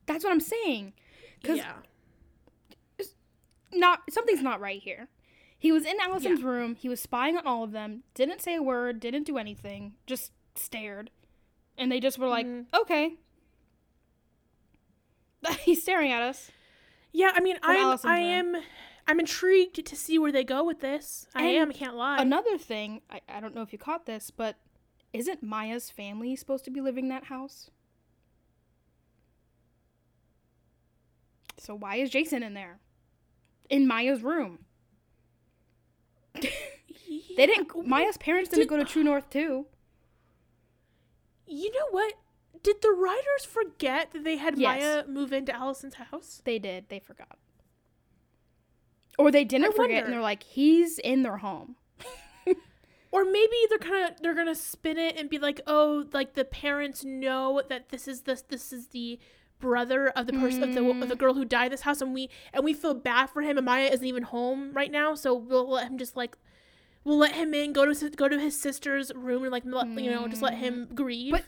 That's 0.07 0.23
what 0.25 0.33
I'm 0.33 0.39
saying. 0.41 0.93
'Cause- 1.43 1.57
Yeah. 1.59 1.73
not 3.73 4.01
something's 4.11 4.43
not 4.43 4.61
right 4.61 4.81
here. 4.81 5.09
He 5.59 5.73
was 5.73 5.85
in 5.87 5.97
Alison's 6.01 6.43
room. 6.43 6.75
He 6.75 6.89
was 6.89 7.01
spying 7.01 7.37
on 7.37 7.47
all 7.47 7.65
of 7.65 7.73
them. 7.73 8.03
Didn't 8.15 8.41
say 8.41 8.55
a 8.57 8.63
word. 8.63 9.01
Didn't 9.01 9.25
do 9.25 9.39
anything. 9.39 9.95
Just 10.07 10.33
stared, 10.55 11.11
and 11.79 11.91
they 11.91 12.01
just 12.01 12.19
were 12.19 12.27
like, 12.29 12.47
Mhm. 12.47 12.67
"Okay." 12.75 13.17
He's 15.61 15.83
staring 15.83 16.13
at 16.13 16.23
us. 16.23 16.51
Yeah, 17.13 17.33
I 17.35 17.41
mean, 17.41 17.59
I'm. 17.63 17.99
I 18.05 18.19
am. 18.19 18.57
I'm 19.07 19.19
intrigued 19.21 19.85
to 19.85 19.97
see 19.97 20.19
where 20.19 20.31
they 20.33 20.45
go 20.45 20.63
with 20.65 20.81
this. 20.81 21.27
I 21.35 21.43
And 21.45 21.57
am. 21.57 21.71
I 21.71 21.73
can't 21.73 21.97
lie. 21.97 22.21
Another 22.23 22.57
thing, 22.57 23.03
I, 23.11 23.21
I 23.29 23.41
don't 23.41 23.55
know 23.55 23.63
if 23.63 23.73
you 23.73 23.79
caught 23.79 24.07
this, 24.07 24.31
but 24.31 24.57
isn't 25.13 25.43
Maya's 25.43 25.91
family 25.91 26.37
supposed 26.37 26.65
to 26.67 26.71
be 26.71 26.81
living 26.81 27.07
in 27.07 27.11
that 27.11 27.25
house? 27.25 27.69
So 31.59 31.75
why 31.75 31.97
is 31.97 32.11
Jason 32.11 32.43
in 32.43 32.55
there? 32.55 32.79
In 33.71 33.87
Maya's 33.87 34.23
room. 34.23 34.61
They 37.35 37.47
didn't. 37.47 37.87
Maya's 37.87 38.19
parents 38.19 38.51
didn't 38.51 38.65
Did- 38.65 38.69
go 38.69 38.77
to 38.77 38.85
True 38.85 39.03
North 39.03 39.31
too. 39.31 39.65
You 41.47 41.73
know 41.73 41.87
what? 41.91 42.13
Did 42.63 42.77
the 42.83 42.91
writers 42.93 43.45
forget 43.49 44.13
that 44.13 44.23
they 44.25 44.37
had 44.37 44.57
Yes. 44.59 44.81
Maya 44.81 45.05
move 45.09 45.33
into 45.33 45.53
Alison's 45.55 45.95
house? 45.95 46.41
They 46.45 46.59
did. 46.59 46.89
They 46.89 46.99
forgot. 47.01 47.39
Or 49.19 49.31
they 49.31 49.45
didn't 49.45 49.67
I 49.67 49.71
forget, 49.71 49.79
wonder. 49.79 50.05
and 50.05 50.13
they're 50.13 50.21
like, 50.21 50.43
he's 50.43 50.99
in 50.99 51.23
their 51.23 51.39
home. 51.39 51.77
Or 53.15 53.27
maybe 53.27 53.53
they're 53.69 53.77
kind 53.77 54.11
of 54.11 54.23
they're 54.23 54.35
gonna 54.35 54.55
spin 54.55 54.97
it 54.97 55.19
and 55.19 55.29
be 55.29 55.39
like, 55.39 55.61
oh, 55.67 56.07
like 56.15 56.33
the 56.33 56.47
parents 56.47 57.05
know 57.05 57.61
that 57.69 57.91
this 57.91 58.09
is 58.09 58.23
this 58.23 58.41
this 58.41 58.73
is 58.73 58.87
the 58.89 59.19
brother 59.61 60.09
of 60.09 60.27
the 60.27 60.33
person 60.33 60.63
of, 60.63 60.73
the, 60.75 60.81
of 60.83 60.97
Mm. 60.97 61.09
the 61.11 61.15
girl 61.17 61.35
who 61.35 61.45
died 61.45 61.67
in 61.67 61.71
this 61.73 61.83
house, 61.83 62.01
and 62.01 62.15
we 62.15 62.31
and 62.55 62.65
we 62.65 62.73
feel 62.73 62.95
bad 62.95 63.27
for 63.27 63.43
him, 63.43 63.59
and 63.59 63.67
Maya 63.67 63.91
isn't 63.93 64.07
even 64.07 64.23
home 64.23 64.73
right 64.73 64.91
now, 64.91 65.15
so 65.15 65.35
we'll 65.35 65.69
let 65.69 65.89
him 65.91 65.99
just 65.99 66.17
like. 66.17 66.39
We'll 67.05 67.19
let 67.19 67.33
him 67.35 67.53
in. 67.53 67.75
Go 67.75 67.85
to 67.85 67.91
his- 67.91 68.15
go 68.17 68.29
to 68.29 68.39
his 68.41 68.59
sister's 68.59 69.13
room 69.15 69.43
and 69.43 69.53
like 69.53 69.65
let, 69.67 69.89
you 69.89 70.11
know 70.11 70.27
just 70.27 70.41
let 70.41 70.55
him 70.55 70.89
grieve. 70.95 71.33
But 71.33 71.45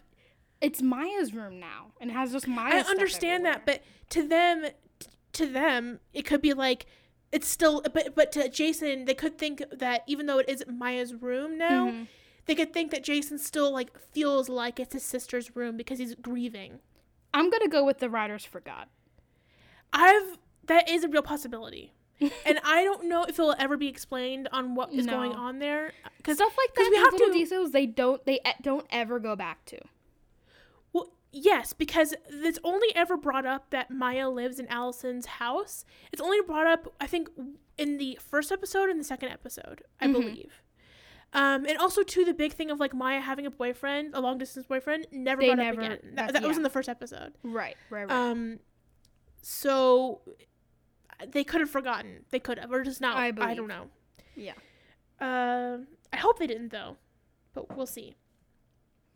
It's 0.65 0.82
Maya's 0.82 1.32
room 1.35 1.61
now, 1.61 1.93
and 2.01 2.11
it 2.11 2.15
has 2.15 2.32
just 2.32 2.49
Maya. 2.49 2.77
I 2.86 2.91
understand 2.91 3.45
that, 3.45 3.65
but 3.66 3.82
to 4.11 4.27
them, 4.27 4.66
t- 4.99 5.07
to 5.35 5.47
them, 5.47 6.01
it 6.12 6.23
could 6.23 6.41
be 6.43 6.53
like 6.55 6.86
it's 7.32 7.47
still. 7.49 7.82
But 7.93 8.15
but 8.15 8.32
to 8.32 8.49
Jason, 8.49 9.05
they 9.05 9.15
could 9.15 9.39
think 9.39 9.62
that 9.73 10.03
even 10.07 10.27
though 10.27 10.39
it 10.39 10.49
is 10.49 10.65
Maya's 10.66 11.15
room 11.15 11.59
now, 11.59 11.86
Mhm. 11.89 12.07
they 12.47 12.55
could 12.55 12.73
think 12.73 12.91
that 12.93 13.03
Jason 13.05 13.39
still 13.39 13.70
like 13.73 13.99
feels 14.12 14.49
like 14.49 14.78
it's 14.81 14.93
his 14.95 15.03
sister's 15.03 15.55
room 15.57 15.77
because 15.77 15.99
he's 15.99 16.15
grieving. 16.15 16.81
I'm 17.32 17.51
gonna 17.51 17.69
go 17.69 17.85
with 17.85 17.99
the 17.99 18.09
writers 18.09 18.45
forgot. 18.45 18.89
I've 19.93 20.39
that 20.66 20.89
is 20.89 21.05
a 21.05 21.09
real 21.09 21.23
possibility, 21.23 21.93
and 22.20 22.59
I 22.65 22.85
don't 22.85 23.05
know 23.09 23.24
if 23.24 23.39
it 23.39 23.43
will 23.43 23.55
ever 23.59 23.77
be 23.77 23.89
explained 23.89 24.49
on 24.53 24.74
what 24.74 24.93
is 24.93 25.07
going 25.07 25.32
on 25.32 25.59
there. 25.59 25.93
Because 26.16 26.36
Stuff 26.39 26.57
like 26.57 26.74
that. 26.74 26.89
we 26.91 26.97
have 26.97 27.16
to- 27.16 27.32
details 27.32 27.73
they 27.73 27.86
don't 27.86 28.24
they 28.24 28.41
don't 28.62 28.86
ever 28.91 29.19
go 29.19 29.36
back 29.36 29.65
to. 29.66 29.78
Yes, 31.36 31.73
because 31.73 32.15
it's 32.28 32.61
only 32.62 32.89
ever 32.94 33.16
brought 33.16 33.44
up 33.44 33.70
that 33.70 33.90
Maya 33.90 34.28
lives 34.31 34.61
in 34.61 34.66
Alison's 34.69 35.27
house. 35.27 35.85
It's 36.12 36.23
only 36.23 36.40
brought 36.47 36.66
up, 36.69 36.94
I 37.01 37.06
think, 37.09 37.28
in 37.77 37.98
the 37.98 38.16
first 38.23 38.52
episode 38.52 38.89
and 38.89 39.01
the 39.01 39.05
second 39.05 39.31
episode, 39.31 39.82
I 40.01 40.06
Mhm. 40.06 40.12
believe. 40.12 40.62
Um, 41.32 41.66
and 41.66 41.77
also 41.78 42.05
too, 42.05 42.24
the 42.24 42.32
big 42.35 42.52
thing 42.52 42.70
of 42.70 42.78
like 42.78 42.94
Maya 42.94 43.19
having 43.20 43.47
a 43.47 43.51
boyfriend, 43.51 44.15
a 44.15 44.20
long 44.20 44.39
distance 44.39 44.66
boyfriend, 44.66 45.09
never 45.11 45.40
They 45.40 45.48
brought 45.48 45.59
never- 45.59 45.82
up 45.82 45.86
again. 45.98 46.15
That, 46.15 46.32
that- 46.35 46.40
that 46.43 46.47
was 46.48 46.56
in 46.56 46.62
the 46.62 46.70
first 46.70 46.89
episode. 46.89 47.35
Right, 47.43 47.77
right, 47.90 48.05
right. 48.09 48.12
Um, 48.12 48.61
so 49.43 50.20
they 51.27 51.43
could 51.43 51.61
have 51.61 51.70
forgotten. 51.70 52.24
They 52.31 52.39
could 52.39 52.59
have, 52.61 52.70
or 52.70 52.82
just 52.85 53.01
not. 53.01 53.16
I 53.16 53.27
I, 53.39 53.55
don't 53.55 53.66
know. 53.69 53.90
yeah. 54.36 54.55
Uh, 55.20 55.78
I 56.12 56.16
hope 56.19 56.39
they 56.39 56.47
didn't 56.47 56.69
though, 56.70 56.97
but 57.52 57.77
we'll 57.77 57.86
see. 57.86 58.15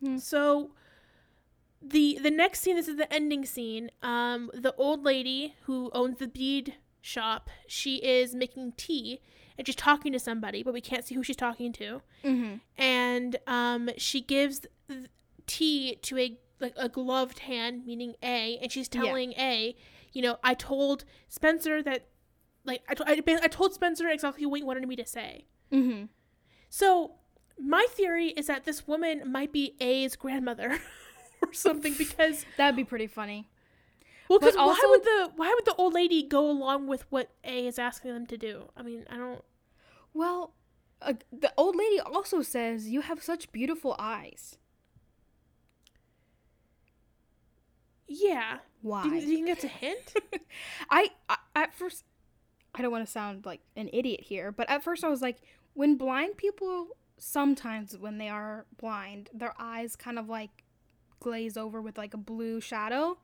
Hmm. 0.03 0.17
So 0.17 0.71
the 1.81 2.19
the 2.21 2.31
next 2.31 2.61
scene, 2.61 2.75
this 2.75 2.87
is 2.87 2.97
the 2.97 3.11
ending 3.13 3.45
scene. 3.45 3.89
Um, 4.03 4.49
the 4.53 4.73
old 4.75 5.03
lady 5.03 5.55
who 5.63 5.89
owns 5.93 6.17
the 6.17 6.27
bead 6.27 6.75
shop, 7.01 7.49
she 7.67 7.97
is 7.97 8.35
making 8.35 8.73
tea 8.77 9.21
and 9.57 9.65
she's 9.67 9.75
talking 9.75 10.11
to 10.13 10.19
somebody, 10.19 10.63
but 10.63 10.73
we 10.73 10.81
can't 10.81 11.05
see 11.05 11.15
who 11.15 11.23
she's 11.23 11.35
talking 11.35 11.71
to. 11.73 12.01
Mm-hmm. 12.23 12.55
And 12.77 13.37
um, 13.47 13.89
she 13.97 14.21
gives 14.21 14.61
tea 15.47 15.95
to 16.03 16.17
a 16.17 16.37
like 16.59 16.73
a 16.75 16.89
gloved 16.89 17.39
hand, 17.39 17.85
meaning 17.85 18.15
A, 18.21 18.57
and 18.61 18.71
she's 18.71 18.89
Yeah. 18.93 19.01
telling 19.01 19.31
A, 19.33 19.75
you 20.11 20.21
know, 20.21 20.37
I 20.43 20.53
told 20.55 21.05
Spencer 21.29 21.81
that, 21.83 22.07
like, 22.65 22.81
I, 22.89 22.93
to- 22.95 23.07
I, 23.07 23.21
I 23.43 23.47
told 23.47 23.73
Spencer 23.73 24.09
exactly 24.09 24.45
what 24.45 24.57
he 24.59 24.63
wanted 24.65 24.85
me 24.85 24.97
to 24.97 25.05
say. 25.05 25.45
Mm-hmm. 25.71 26.05
So 26.69 27.13
my 27.57 27.87
theory 27.91 28.27
is 28.29 28.47
that 28.47 28.65
this 28.65 28.87
woman 28.87 29.31
might 29.31 29.53
be 29.53 29.75
A's 29.79 30.17
grandmother 30.17 30.79
or 31.45 31.53
something 31.53 31.93
because 31.97 32.45
That'd 32.57 32.75
be 32.75 32.83
pretty 32.83 33.07
funny. 33.07 33.47
well, 34.29 34.39
because 34.39 34.55
why 34.55 34.79
would 34.83 35.03
the 35.03 35.31
why 35.35 35.53
would 35.53 35.65
the 35.65 35.75
old 35.75 35.93
lady 35.93 36.23
go 36.23 36.49
along 36.49 36.87
with 36.87 37.05
what 37.09 37.31
A 37.43 37.67
is 37.67 37.79
asking 37.79 38.13
them 38.13 38.25
to 38.27 38.37
do? 38.37 38.69
I 38.75 38.83
mean, 38.83 39.05
I 39.09 39.17
don't. 39.17 39.43
Well, 40.13 40.53
uh, 41.01 41.13
the 41.31 41.53
old 41.57 41.75
lady 41.75 41.99
also 41.99 42.41
says 42.41 42.89
you 42.89 43.01
have 43.01 43.23
such 43.23 43.51
beautiful 43.51 43.95
eyes. 43.99 44.57
Yeah. 48.07 48.57
Why? 48.81 49.03
Do 49.03 49.09
you, 49.09 49.21
do 49.21 49.27
you 49.27 49.35
think 49.35 49.47
that's 49.47 49.63
a 49.63 49.67
hint? 49.67 50.13
I, 50.89 51.09
I 51.27 51.37
at 51.55 51.73
first 51.75 52.03
I 52.75 52.81
don't 52.81 52.91
want 52.91 53.05
to 53.05 53.11
sound 53.11 53.45
like 53.45 53.61
an 53.75 53.89
idiot 53.93 54.21
here, 54.21 54.51
but 54.51 54.69
at 54.69 54.83
first 54.83 55.03
I 55.03 55.09
was 55.09 55.21
like 55.21 55.37
when 55.73 55.95
blind 55.95 56.37
people 56.37 56.87
sometimes 57.17 57.97
when 57.97 58.17
they 58.17 58.29
are 58.29 58.65
blind, 58.77 59.29
their 59.33 59.53
eyes 59.59 59.95
kind 59.95 60.17
of 60.17 60.29
like 60.29 60.63
glaze 61.19 61.57
over 61.57 61.81
with 61.81 61.97
like 61.97 62.13
a 62.13 62.17
blue 62.17 62.59
shadow. 62.61 63.17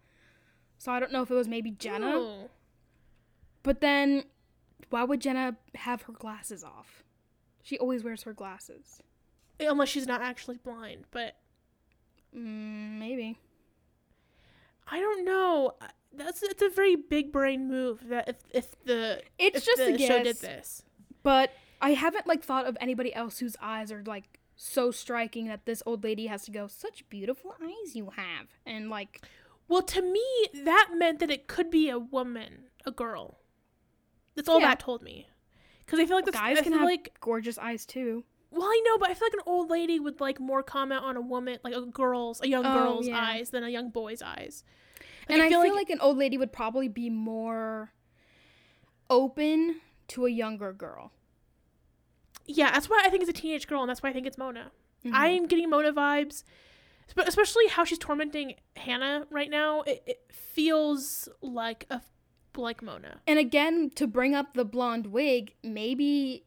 So 0.77 0.91
I 0.91 0.99
don't 0.99 1.11
know 1.11 1.22
if 1.22 1.31
it 1.31 1.35
was 1.35 1.47
maybe 1.47 1.72
Jenna, 1.72 2.11
Oh. 2.17 2.49
but 3.63 3.81
then 3.81 4.26
why 4.89 5.03
would 5.03 5.22
Jenna 5.22 5.55
have 5.76 6.03
her 6.03 6.13
glasses 6.13 6.63
off? 6.63 7.03
She 7.63 7.77
always 7.77 8.03
wears 8.03 8.23
her 8.23 8.34
glasses. 8.34 9.01
Unless 9.59 9.89
she's 9.89 10.05
not 10.07 10.22
actually 10.22 10.57
blind, 10.57 11.05
but 11.11 11.35
Mm, 12.35 12.99
maybe. 12.99 13.38
I 14.88 14.99
don't 14.99 15.23
know. 15.23 15.73
That's 16.13 16.43
it's 16.43 16.61
a 16.61 16.69
very 16.69 16.95
big 16.97 17.31
brain 17.31 17.67
move. 17.69 18.07
That 18.09 18.27
if 18.30 18.35
if 18.51 18.84
the 18.85 19.22
It's 19.39 19.59
if 19.59 19.65
just 19.65 19.77
the 19.77 19.93
a 19.95 19.97
show 19.97 20.23
did 20.23 20.38
this. 20.41 20.84
But 21.23 21.51
I 21.81 21.91
haven't 21.91 22.27
like 22.27 22.43
thought 22.43 22.65
of 22.65 22.77
anybody 22.81 23.13
else 23.15 23.39
whose 23.39 23.55
eyes 23.61 23.91
are 23.91 24.03
like 24.05 24.35
so 24.56 24.90
striking 24.91 25.48
that 25.48 25.65
this 25.65 25.84
old 25.86 26.03
lady 26.03 26.27
has 26.27 26.45
to 26.45 26.52
go, 26.52 26.68
such 26.68 27.07
beautiful 27.10 27.56
eyes 27.61 27.95
you 27.95 28.11
have. 28.15 28.48
And 28.65 28.90
like 28.90 29.22
Well, 29.68 29.82
to 29.82 30.02
me, 30.02 30.23
that 30.64 30.90
meant 30.95 31.19
that 31.19 31.32
it 31.32 31.48
could 31.48 31.69
be 31.72 31.90
a 31.90 31.98
woman, 31.99 32.65
a 32.86 32.91
girl. 32.91 33.40
That's 34.36 34.48
all 34.48 34.60
Yeah. 34.60 34.68
that 34.68 34.80
told 34.80 35.02
me. 35.02 35.27
Because 35.86 35.99
I 35.99 36.06
feel 36.06 36.15
like 36.15 36.26
that's, 36.26 36.38
guys 36.38 36.57
I 36.57 36.61
can 36.61 36.73
have 36.73 36.84
like 36.84 37.15
gorgeous 37.19 37.57
eyes 37.57 37.86
too. 37.86 38.23
well, 38.52 38.64
I 38.68 38.82
know, 38.86 38.98
but 38.98 39.10
I 39.10 39.14
feel 39.14 39.26
like 39.27 39.34
an 39.34 39.41
old 39.45 39.69
lady 39.69 39.99
would 39.99 40.19
like 40.22 40.40
more 40.40 40.64
comment 40.64 41.03
on 41.03 41.18
a 41.18 41.22
woman, 41.22 41.60
like 41.64 41.73
a 41.76 41.82
girl's, 41.82 42.41
a 42.41 42.48
young 42.48 42.65
Oh, 42.65 42.73
girl's 42.73 43.07
yeah. 43.07 43.19
eyes 43.19 43.49
than 43.49 43.64
a 43.64 43.69
young 43.69 43.90
boy's 43.90 44.22
eyes. 44.22 44.64
and 45.27 45.41
I 45.41 45.49
feel, 45.49 45.73
like, 45.73 45.90
an 45.90 45.99
old 45.99 46.18
lady 46.18 46.38
would 46.38 46.53
probably 46.53 46.88
be 46.88 47.10
more 47.10 47.91
open 49.10 49.82
to 50.10 50.26
a 50.26 50.30
younger 50.30 50.72
girl. 50.73 51.11
Yeah, 52.45 52.72
that's 52.72 52.89
why 52.89 53.01
I 53.05 53.09
think 53.09 53.22
it's 53.22 53.30
a 53.30 53.34
teenage 53.34 53.67
girl, 53.67 53.81
and 53.81 53.89
that's 53.89 54.03
why 54.03 54.09
I 54.09 54.13
think 54.13 54.27
it's 54.27 54.38
Mona. 54.38 54.72
Mhm. 55.05 55.13
I 55.13 55.27
am 55.30 55.47
getting 55.47 55.69
Mona 55.69 55.91
vibes, 55.93 56.43
Spe- 57.07 57.19
especially 57.27 57.67
how 57.67 57.84
she's 57.84 57.99
tormenting 57.99 58.55
Hanna 58.76 59.27
right 59.30 59.49
now. 59.49 59.81
It, 59.81 60.03
it 60.05 60.26
feels 60.31 61.30
like 61.41 61.85
a 61.89 62.01
like 62.57 62.81
Mona. 62.81 63.19
And 63.27 63.38
again, 63.38 63.89
to 63.95 64.07
bring 64.07 64.34
up 64.34 64.53
the 64.53 64.63
blonde 64.65 65.07
wig, 65.07 65.53
maybe 65.61 66.45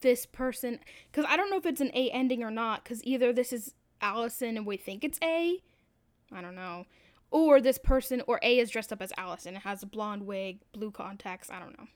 this 0.00 0.26
person, 0.26 0.80
because 1.10 1.24
I 1.28 1.36
don't 1.36 1.48
know 1.50 1.56
if 1.58 1.64
it's 1.66 1.80
an 1.80 1.90
A 1.94 2.10
ending 2.10 2.42
or 2.42 2.50
not, 2.50 2.82
because 2.82 3.02
either 3.04 3.32
this 3.32 3.52
is 3.52 3.74
Alison 4.00 4.56
and 4.56 4.66
we 4.66 4.76
think 4.76 5.04
it's 5.04 5.18
A, 5.22 5.62
I 6.32 6.40
don't 6.40 6.54
know, 6.56 6.86
or 7.30 7.60
this 7.60 7.78
person, 7.78 8.20
or 8.26 8.40
A 8.42 8.58
is 8.58 8.70
dressed 8.70 8.92
up 8.92 9.00
as 9.00 9.12
Alison 9.16 9.54
and 9.54 9.62
has 9.62 9.82
a 9.82 9.86
blonde 9.86 10.24
wig, 10.26 10.60
blue 10.72 10.90
contacts, 10.90 11.50
I 11.50 11.58
don't 11.60 11.78
know. 11.78 11.86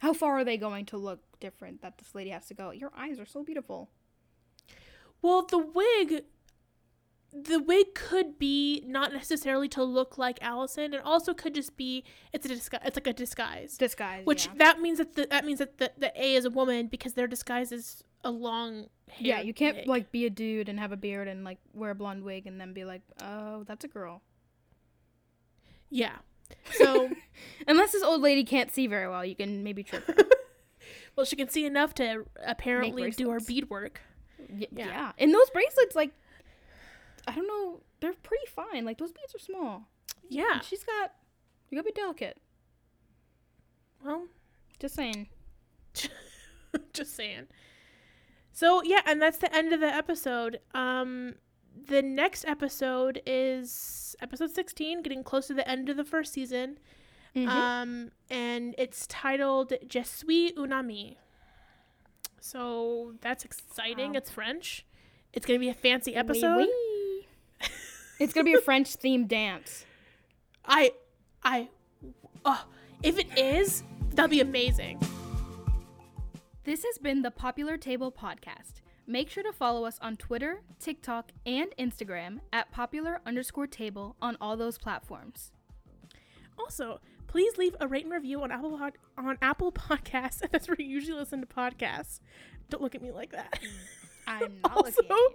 How 0.00 0.12
far 0.12 0.38
are 0.38 0.44
they 0.44 0.56
going 0.56 0.84
to 0.86 0.96
look 0.96 1.20
different 1.40 1.82
that 1.82 1.98
this 1.98 2.14
lady 2.14 2.30
has 2.30 2.46
to 2.46 2.54
go? 2.54 2.70
Your 2.70 2.90
eyes 2.96 3.18
are 3.18 3.26
so 3.26 3.42
beautiful. 3.42 3.90
Well, 5.22 5.42
the 5.42 5.58
wig, 5.58 6.24
the 7.32 7.58
wig 7.58 7.94
could 7.94 8.38
be 8.38 8.82
not 8.86 9.12
necessarily 9.12 9.68
to 9.70 9.82
look 9.82 10.18
like 10.18 10.38
Alison. 10.42 10.92
It 10.94 11.00
also 11.04 11.32
could 11.34 11.54
just 11.54 11.76
be 11.76 12.04
it's 12.32 12.44
a 12.44 12.48
disguise. 12.48 12.82
It's 12.84 12.96
like 12.96 13.06
a 13.06 13.12
disguise, 13.12 13.76
Disguise. 13.78 14.26
which 14.26 14.46
yeah. 14.46 14.52
that 14.58 14.80
means 14.80 14.98
that 14.98 15.14
the, 15.14 15.26
that 15.30 15.44
means 15.44 15.58
that 15.58 15.78
the, 15.78 15.90
the 15.96 16.12
A 16.22 16.34
is 16.34 16.44
a 16.44 16.50
woman 16.50 16.86
because 16.88 17.14
their 17.14 17.26
disguise 17.26 17.72
is 17.72 18.04
a 18.22 18.30
long 18.30 18.86
hair. 19.08 19.38
Yeah, 19.38 19.40
you 19.40 19.54
can't 19.54 19.76
wig. 19.78 19.88
like 19.88 20.12
be 20.12 20.26
a 20.26 20.30
dude 20.30 20.68
and 20.68 20.78
have 20.78 20.92
a 20.92 20.96
beard 20.96 21.26
and 21.28 21.42
like 21.44 21.58
wear 21.72 21.90
a 21.90 21.94
blonde 21.94 22.22
wig 22.22 22.46
and 22.46 22.60
then 22.60 22.72
be 22.74 22.84
like, 22.84 23.02
oh, 23.22 23.64
that's 23.64 23.84
a 23.84 23.88
girl. 23.88 24.22
yeah. 25.90 26.16
So 26.72 27.10
Unless 27.68 27.92
this 27.92 28.02
old 28.02 28.20
lady 28.22 28.44
can't 28.44 28.70
see 28.72 28.86
very 28.86 29.08
well, 29.08 29.24
you 29.24 29.34
can 29.36 29.62
maybe 29.64 29.82
trip 29.82 30.06
her. 30.06 30.14
well, 31.16 31.26
she 31.26 31.36
can 31.36 31.48
see 31.48 31.66
enough 31.66 31.94
to 31.94 32.24
apparently 32.44 33.10
do 33.10 33.30
her 33.30 33.40
beadwork. 33.40 34.00
Y- 34.38 34.66
Yeah. 34.70 34.86
yeah. 34.86 35.12
And 35.18 35.32
those 35.34 35.50
bracelets, 35.50 35.96
like, 35.96 36.12
I 37.26 37.34
don't 37.34 37.46
know, 37.48 37.80
they're 38.00 38.12
pretty 38.12 38.46
fine. 38.46 38.84
Like, 38.84 38.98
those 38.98 39.12
beads 39.12 39.34
are 39.34 39.38
small. 39.38 39.88
Yeah. 40.28 40.54
And 40.54 40.64
she's 40.64 40.84
got, 40.84 41.12
you 41.70 41.76
gotta 41.78 41.86
be 41.86 41.92
delicate. 41.92 42.38
Well, 44.04 44.26
Just 44.78 44.94
saying. 44.94 45.28
just 46.92 47.14
saying. 47.16 47.46
So 48.52 48.82
yeah, 48.82 49.00
and 49.06 49.20
that's 49.20 49.38
the 49.38 49.54
end 49.54 49.72
of 49.72 49.80
the 49.80 49.86
episode. 49.86 50.60
Um, 50.74 51.34
the 51.88 52.02
next 52.02 52.44
episode 52.46 53.20
is 53.26 54.16
episode 54.20 54.50
sixteen, 54.50 55.02
getting 55.02 55.22
close 55.22 55.46
to 55.48 55.54
the 55.54 55.68
end 55.68 55.88
of 55.88 55.96
the 55.96 56.04
first 56.04 56.32
season. 56.32 56.78
Mhm. 57.34 57.48
Um, 57.48 58.10
and 58.30 58.74
it's 58.78 59.06
titled 59.06 59.72
Je 59.86 60.02
suis 60.02 60.52
un 60.56 60.72
ami. 60.72 61.18
So 62.40 63.14
that's 63.20 63.44
exciting. 63.44 64.12
Wow. 64.12 64.18
It's 64.18 64.30
French. 64.30 64.86
It's 65.32 65.44
gonna 65.44 65.58
be 65.58 65.68
a 65.68 65.74
fancy 65.74 66.12
Oui, 66.12 66.16
episode. 66.16 66.56
oui. 66.68 67.26
it's 68.20 68.32
gonna 68.32 68.44
be 68.44 68.54
a 68.54 68.60
French 68.60 68.96
themed 68.96 69.28
dance. 69.28 69.84
I, 70.64 70.92
I, 71.44 71.68
oh, 72.44 72.64
if 73.02 73.18
it 73.18 73.26
is, 73.38 73.82
that'll 74.10 74.28
be 74.30 74.40
amazing. 74.40 75.00
This 76.64 76.82
has 76.84 76.98
been 76.98 77.22
the 77.22 77.30
Popular 77.30 77.76
Table 77.76 78.10
Podcast. 78.10 78.80
Make 79.06 79.30
sure 79.30 79.44
to 79.44 79.52
follow 79.52 79.84
us 79.84 79.98
on 80.02 80.16
Twitter, 80.16 80.62
TikTok, 80.80 81.30
and 81.44 81.68
Instagram 81.78 82.40
at 82.52 82.72
popular 82.72 83.20
underscore 83.24 83.66
table 83.68 84.16
on 84.20 84.36
all 84.40 84.56
those 84.56 84.78
platforms. 84.78 85.52
Also, 86.58 87.00
please 87.28 87.56
leave 87.56 87.76
a 87.80 87.86
rate 87.86 88.04
and 88.04 88.12
review 88.12 88.42
on 88.42 88.50
Apple 88.50 88.76
Pod- 88.76 88.98
on 89.16 89.38
Apple 89.40 89.70
Podcasts. 89.70 90.42
That's 90.50 90.66
where 90.68 90.76
you 90.78 90.86
usually 90.86 91.18
listen 91.18 91.40
to 91.40 91.46
podcasts. 91.46 92.20
Don't 92.68 92.82
look 92.82 92.94
at 92.96 93.02
me 93.02 93.12
like 93.12 93.30
that. 93.32 93.60
I'm 94.26 94.60
not 94.64 94.76
Also- 94.76 95.02
looking 95.08 95.16
at 95.16 95.34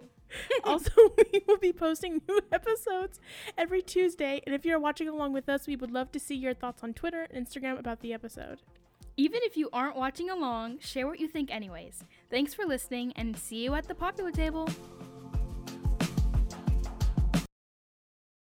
you. 0.49 0.59
also, 0.65 0.91
we 1.31 1.41
will 1.47 1.57
be 1.57 1.71
posting 1.73 2.21
new 2.27 2.39
episodes 2.51 3.19
every 3.57 3.81
Tuesday, 3.81 4.41
and 4.45 4.53
if 4.55 4.65
you're 4.65 4.79
watching 4.79 5.07
along 5.07 5.31
with 5.33 5.47
us, 5.47 5.67
we 5.67 5.75
would 5.77 5.91
love 5.91 6.11
to 6.13 6.19
see 6.19 6.35
your 6.35 6.53
thoughts 6.53 6.83
on 6.83 6.93
Twitter 6.93 7.25
and 7.29 7.47
Instagram 7.47 7.77
about 7.79 8.01
the 8.01 8.13
episode. 8.13 8.61
Even 9.17 9.41
if 9.43 9.57
you 9.57 9.69
aren't 9.73 9.95
watching 9.95 10.29
along, 10.29 10.79
share 10.79 11.05
what 11.05 11.19
you 11.19 11.27
think 11.27 11.51
anyways. 11.51 12.03
Thanks 12.29 12.53
for 12.53 12.65
listening 12.65 13.13
and 13.15 13.37
see 13.37 13.63
you 13.63 13.73
at 13.75 13.87
the 13.87 13.95
popular 13.95 14.31
table. 14.31 14.69